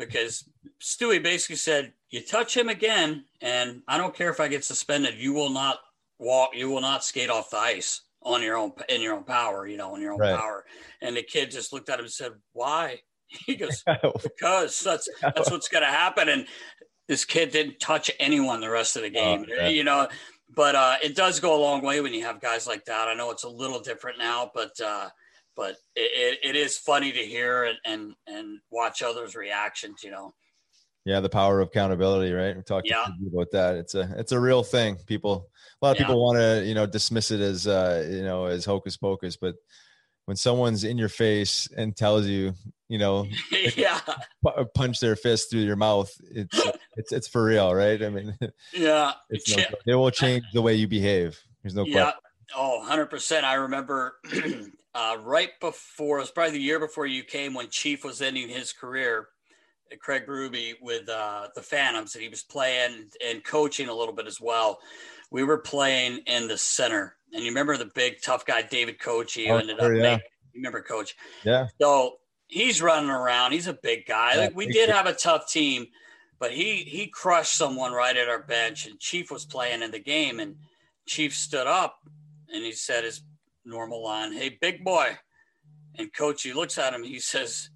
Because 0.00 0.48
Stewie 0.80 1.22
basically 1.22 1.56
said, 1.56 1.92
"You 2.10 2.20
touch 2.22 2.56
him 2.56 2.68
again, 2.68 3.24
and 3.40 3.82
I 3.86 3.98
don't 3.98 4.14
care 4.14 4.30
if 4.30 4.40
I 4.40 4.48
get 4.48 4.64
suspended. 4.64 5.14
You 5.16 5.32
will 5.32 5.50
not 5.50 5.78
walk. 6.18 6.50
You 6.54 6.70
will 6.70 6.80
not 6.80 7.04
skate 7.04 7.30
off 7.30 7.50
the 7.50 7.58
ice." 7.58 8.02
On 8.22 8.42
your 8.42 8.58
own, 8.58 8.72
in 8.90 9.00
your 9.00 9.14
own 9.14 9.24
power, 9.24 9.66
you 9.66 9.78
know, 9.78 9.94
in 9.94 10.02
your 10.02 10.12
own 10.12 10.18
Right. 10.20 10.38
power. 10.38 10.66
And 11.00 11.16
the 11.16 11.22
kid 11.22 11.50
just 11.50 11.72
looked 11.72 11.88
at 11.88 11.98
him 11.98 12.04
and 12.04 12.12
said, 12.12 12.32
"Why?" 12.52 13.00
He 13.46 13.54
goes, 13.54 13.82
because 14.22 14.80
that's 14.80 15.08
that's 15.22 15.50
what's 15.50 15.68
going 15.68 15.84
to 15.84 15.90
happen. 15.90 16.28
And 16.28 16.46
this 17.08 17.24
kid 17.24 17.50
didn't 17.50 17.80
touch 17.80 18.10
anyone 18.20 18.60
the 18.60 18.68
rest 18.70 18.96
of 18.96 19.02
the 19.02 19.10
game, 19.10 19.46
yeah. 19.48 19.68
you 19.68 19.84
know. 19.84 20.08
But 20.54 20.74
uh, 20.74 20.96
it 21.02 21.16
does 21.16 21.40
go 21.40 21.56
a 21.56 21.60
long 21.60 21.82
way 21.82 22.00
when 22.00 22.12
you 22.12 22.24
have 22.24 22.40
guys 22.40 22.66
like 22.66 22.84
that. 22.86 23.08
I 23.08 23.14
know 23.14 23.30
it's 23.30 23.44
a 23.44 23.48
little 23.48 23.80
different 23.80 24.18
now, 24.18 24.50
but 24.54 24.78
uh, 24.80 25.08
but 25.60 25.76
it, 25.94 26.38
it, 26.42 26.50
it 26.50 26.56
is 26.56 26.78
funny 26.78 27.12
to 27.12 27.18
hear 27.18 27.64
and, 27.64 27.76
and 27.84 28.14
and 28.26 28.60
watch 28.70 29.02
others' 29.02 29.36
reactions. 29.36 30.02
You 30.02 30.10
know, 30.10 30.34
Yeah, 31.04 31.20
the 31.20 31.28
power 31.28 31.60
of 31.60 31.68
accountability, 31.68 32.32
right? 32.32 32.56
We 32.56 32.62
talked 32.62 32.88
Yeah. 32.88 33.06
about 33.30 33.50
that. 33.52 33.76
It's 33.76 33.94
a 33.94 34.14
it's 34.16 34.32
a 34.32 34.40
real 34.40 34.62
thing. 34.62 34.96
People, 35.04 35.50
a 35.82 35.84
lot 35.84 35.92
of 35.92 35.98
Yeah. 35.98 36.06
people 36.06 36.24
want 36.24 36.38
to 36.38 36.64
you 36.66 36.74
know 36.74 36.86
dismiss 36.86 37.30
it 37.30 37.40
as 37.40 37.66
uh, 37.66 38.08
you 38.10 38.22
know 38.22 38.46
as 38.46 38.64
hocus 38.64 38.96
pocus, 38.96 39.36
but 39.36 39.56
when 40.24 40.36
someone's 40.38 40.82
in 40.82 40.96
your 40.96 41.10
face 41.10 41.68
and 41.76 41.94
tells 41.94 42.26
you, 42.26 42.54
you 42.88 42.98
know, 42.98 43.26
yeah, 43.76 44.00
punch 44.74 45.00
their 45.00 45.16
fist 45.16 45.50
through 45.50 45.60
your 45.60 45.76
mouth, 45.76 46.10
it's 46.30 46.58
it's 46.96 47.12
it's 47.12 47.28
for 47.28 47.44
real, 47.44 47.74
right? 47.74 48.02
I 48.02 48.08
mean, 48.08 48.34
yeah, 48.72 49.12
it's 49.28 49.54
no, 49.86 49.98
will 49.98 50.10
change 50.10 50.44
the 50.54 50.62
way 50.62 50.74
you 50.76 50.88
behave. 50.88 51.38
There's 51.62 51.74
no 51.74 51.84
Yeah. 51.84 52.12
question. 52.12 52.20
Oh, 52.56 52.84
100%. 52.88 53.44
I 53.44 53.54
remember 53.54 54.16
uh, 54.94 55.16
right 55.22 55.50
before, 55.60 56.18
it 56.18 56.22
was 56.22 56.30
probably 56.30 56.52
the 56.52 56.60
year 56.60 56.80
before 56.80 57.06
you 57.06 57.22
came 57.22 57.54
when 57.54 57.68
Chief 57.68 58.04
was 58.04 58.22
ending 58.22 58.48
his 58.48 58.72
career. 58.72 59.28
Craig 60.00 60.24
Berube 60.24 60.74
with 60.80 61.08
uh, 61.08 61.48
the 61.54 61.62
Phantoms, 61.62 62.14
and 62.14 62.22
he 62.22 62.28
was 62.28 62.44
playing 62.44 63.06
and 63.26 63.42
coaching 63.42 63.88
a 63.88 63.94
little 63.94 64.14
bit 64.14 64.26
as 64.28 64.40
well. 64.40 64.78
We 65.32 65.42
were 65.42 65.58
playing 65.58 66.18
in 66.26 66.46
the 66.46 66.56
center, 66.58 67.16
and 67.32 67.42
you 67.42 67.50
remember 67.50 67.76
the 67.76 67.90
big 67.94 68.22
tough 68.22 68.46
guy 68.46 68.62
David 68.62 69.00
Coach. 69.00 69.34
He 69.34 69.50
Oh, 69.50 69.56
ended 69.56 69.80
up 69.80 69.90
yeah. 69.92 70.02
making, 70.02 70.26
you 70.52 70.58
remember 70.60 70.82
Coach. 70.82 71.16
Yeah. 71.44 71.66
So 71.80 72.18
he's 72.46 72.80
running 72.80 73.10
around. 73.10 73.50
He's 73.52 73.66
a 73.66 73.72
big 73.72 74.06
guy. 74.06 74.34
Yeah, 74.34 74.40
like 74.42 74.56
we 74.56 74.66
did 74.68 74.90
have 74.90 75.06
a 75.06 75.14
tough 75.14 75.50
team, 75.50 75.88
but 76.38 76.52
he 76.52 76.76
he 76.84 77.08
crushed 77.08 77.54
someone 77.54 77.92
right 77.92 78.16
at 78.16 78.28
our 78.28 78.42
bench. 78.42 78.86
And 78.86 78.98
Chief 79.00 79.30
was 79.30 79.44
playing 79.44 79.82
in 79.82 79.90
the 79.90 79.98
game, 79.98 80.38
and 80.38 80.54
Chief 81.06 81.34
stood 81.34 81.66
up 81.66 81.98
and 82.52 82.64
he 82.64 82.72
said 82.72 83.04
his 83.04 83.22
normal 83.64 84.02
line, 84.02 84.32
"Hey, 84.32 84.58
big 84.60 84.84
boy." 84.84 85.16
And 85.98 86.12
coach, 86.14 86.42
he 86.42 86.52
looks 86.52 86.78
at 86.78 86.94
him. 86.94 87.02
He 87.02 87.18
says, 87.18 87.70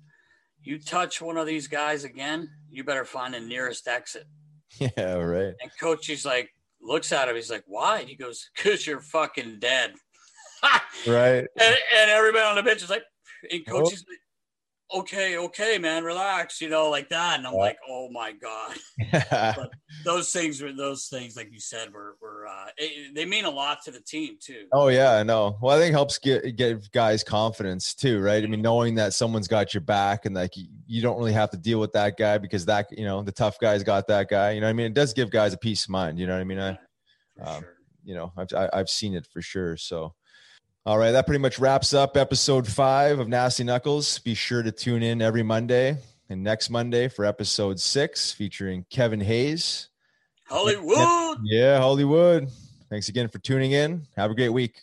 "You 0.62 0.78
touch 0.78 1.20
one 1.20 1.36
of 1.36 1.46
these 1.46 1.66
guys 1.68 2.04
again, 2.04 2.48
you 2.70 2.84
better 2.84 3.04
find 3.04 3.34
the 3.34 3.40
nearest 3.40 3.86
exit." 3.88 4.24
Yeah, 4.80 5.14
right. 5.14 5.54
And 5.62 5.70
coach, 5.80 6.06
he's 6.06 6.24
like, 6.26 6.50
looks 6.82 7.12
at 7.12 7.28
him. 7.28 7.36
He's 7.36 7.50
like, 7.50 7.62
"Why?" 7.66 8.02
He 8.04 8.16
goes, 8.16 8.50
"Cause 8.56 8.86
you're 8.86 9.00
fucking 9.00 9.58
dead." 9.60 9.94
Right. 11.06 11.44
and, 11.60 11.76
and 11.96 12.10
everybody 12.10 12.44
on 12.44 12.56
the 12.56 12.62
bench 12.62 12.82
is 12.82 12.88
like, 12.88 13.02
and 13.50 13.66
coach 13.66 13.84
Oh. 13.86 13.92
is 13.92 14.04
like, 14.08 14.18
okay, 14.92 15.36
okay, 15.36 15.78
man, 15.78 16.04
relax, 16.04 16.60
you 16.60 16.68
know, 16.68 16.90
like 16.90 17.08
that. 17.10 17.38
And 17.38 17.46
I'm 17.46 17.54
Yeah. 17.54 17.58
like, 17.60 17.78
oh 17.88 18.08
my 18.10 18.32
god, 18.32 18.76
but 19.56 19.70
those 20.04 20.32
things 20.32 20.60
were 20.60 20.72
those 20.72 21.06
things, 21.06 21.36
like 21.36 21.52
you 21.52 21.60
said, 21.60 21.92
were 21.92 22.16
were 22.20 22.46
uh, 22.46 22.66
it, 22.76 23.14
they 23.14 23.24
mean 23.24 23.44
a 23.44 23.50
lot 23.50 23.78
to 23.84 23.90
the 23.90 24.00
team 24.00 24.36
too. 24.40 24.66
Oh 24.72 24.88
yeah, 24.88 25.12
I 25.12 25.22
know. 25.22 25.56
Well, 25.60 25.76
I 25.76 25.80
think 25.80 25.90
it 25.90 25.94
helps 25.94 26.18
get 26.18 26.56
give 26.56 26.90
guys 26.92 27.24
confidence 27.24 27.94
too, 27.94 28.20
right? 28.20 28.42
I 28.42 28.46
mean, 28.46 28.62
knowing 28.62 28.94
that 28.96 29.14
someone's 29.14 29.48
got 29.48 29.74
your 29.74 29.80
back 29.80 30.26
and 30.26 30.34
like 30.34 30.56
you, 30.56 30.66
you 30.86 31.02
don't 31.02 31.18
really 31.18 31.32
have 31.32 31.50
to 31.50 31.56
deal 31.56 31.80
with 31.80 31.92
that 31.92 32.16
guy 32.16 32.38
because 32.38 32.64
that 32.66 32.86
you 32.90 33.04
know 33.04 33.22
the 33.22 33.32
tough 33.32 33.58
guy's 33.58 33.82
got 33.82 34.06
that 34.08 34.28
guy. 34.28 34.52
You 34.52 34.60
know, 34.60 34.66
what 34.66 34.70
I 34.70 34.74
mean, 34.74 34.86
it 34.86 34.94
does 34.94 35.12
give 35.12 35.30
guys 35.30 35.52
a 35.52 35.58
peace 35.58 35.84
of 35.84 35.90
mind. 35.90 36.18
You 36.18 36.26
know 36.26 36.34
what 36.34 36.40
I 36.40 36.44
mean? 36.44 36.58
I, 36.60 36.78
For 37.36 37.48
um, 37.48 37.60
sure. 37.62 37.74
you 38.04 38.14
know, 38.14 38.32
I've 38.36 38.52
I, 38.54 38.68
I've 38.72 38.90
seen 38.90 39.14
it 39.14 39.26
for 39.32 39.40
sure. 39.42 39.76
So, 39.76 40.14
all 40.86 40.98
right, 40.98 41.12
that 41.12 41.26
pretty 41.26 41.40
much 41.40 41.58
wraps 41.58 41.94
up 41.94 42.14
episode 42.14 42.68
five 42.68 43.18
of 43.18 43.26
Nasty 43.26 43.64
Knuckles. 43.64 44.18
Be 44.18 44.34
sure 44.34 44.62
to 44.62 44.70
tune 44.70 45.02
in 45.02 45.22
every 45.22 45.42
Monday 45.42 45.96
and 46.28 46.42
next 46.42 46.68
Monday 46.68 47.08
for 47.08 47.24
episode 47.24 47.80
six 47.80 48.32
featuring 48.32 48.84
Kevin 48.90 49.20
Hayes. 49.20 49.88
Hollywood. 50.46 51.38
Yeah, 51.44 51.78
Hollywood. 51.78 52.50
Thanks 52.90 53.08
again 53.08 53.28
for 53.28 53.38
tuning 53.38 53.72
in. 53.72 54.06
Have 54.16 54.30
a 54.30 54.34
great 54.34 54.50
week. 54.50 54.82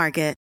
Market. 0.01 0.40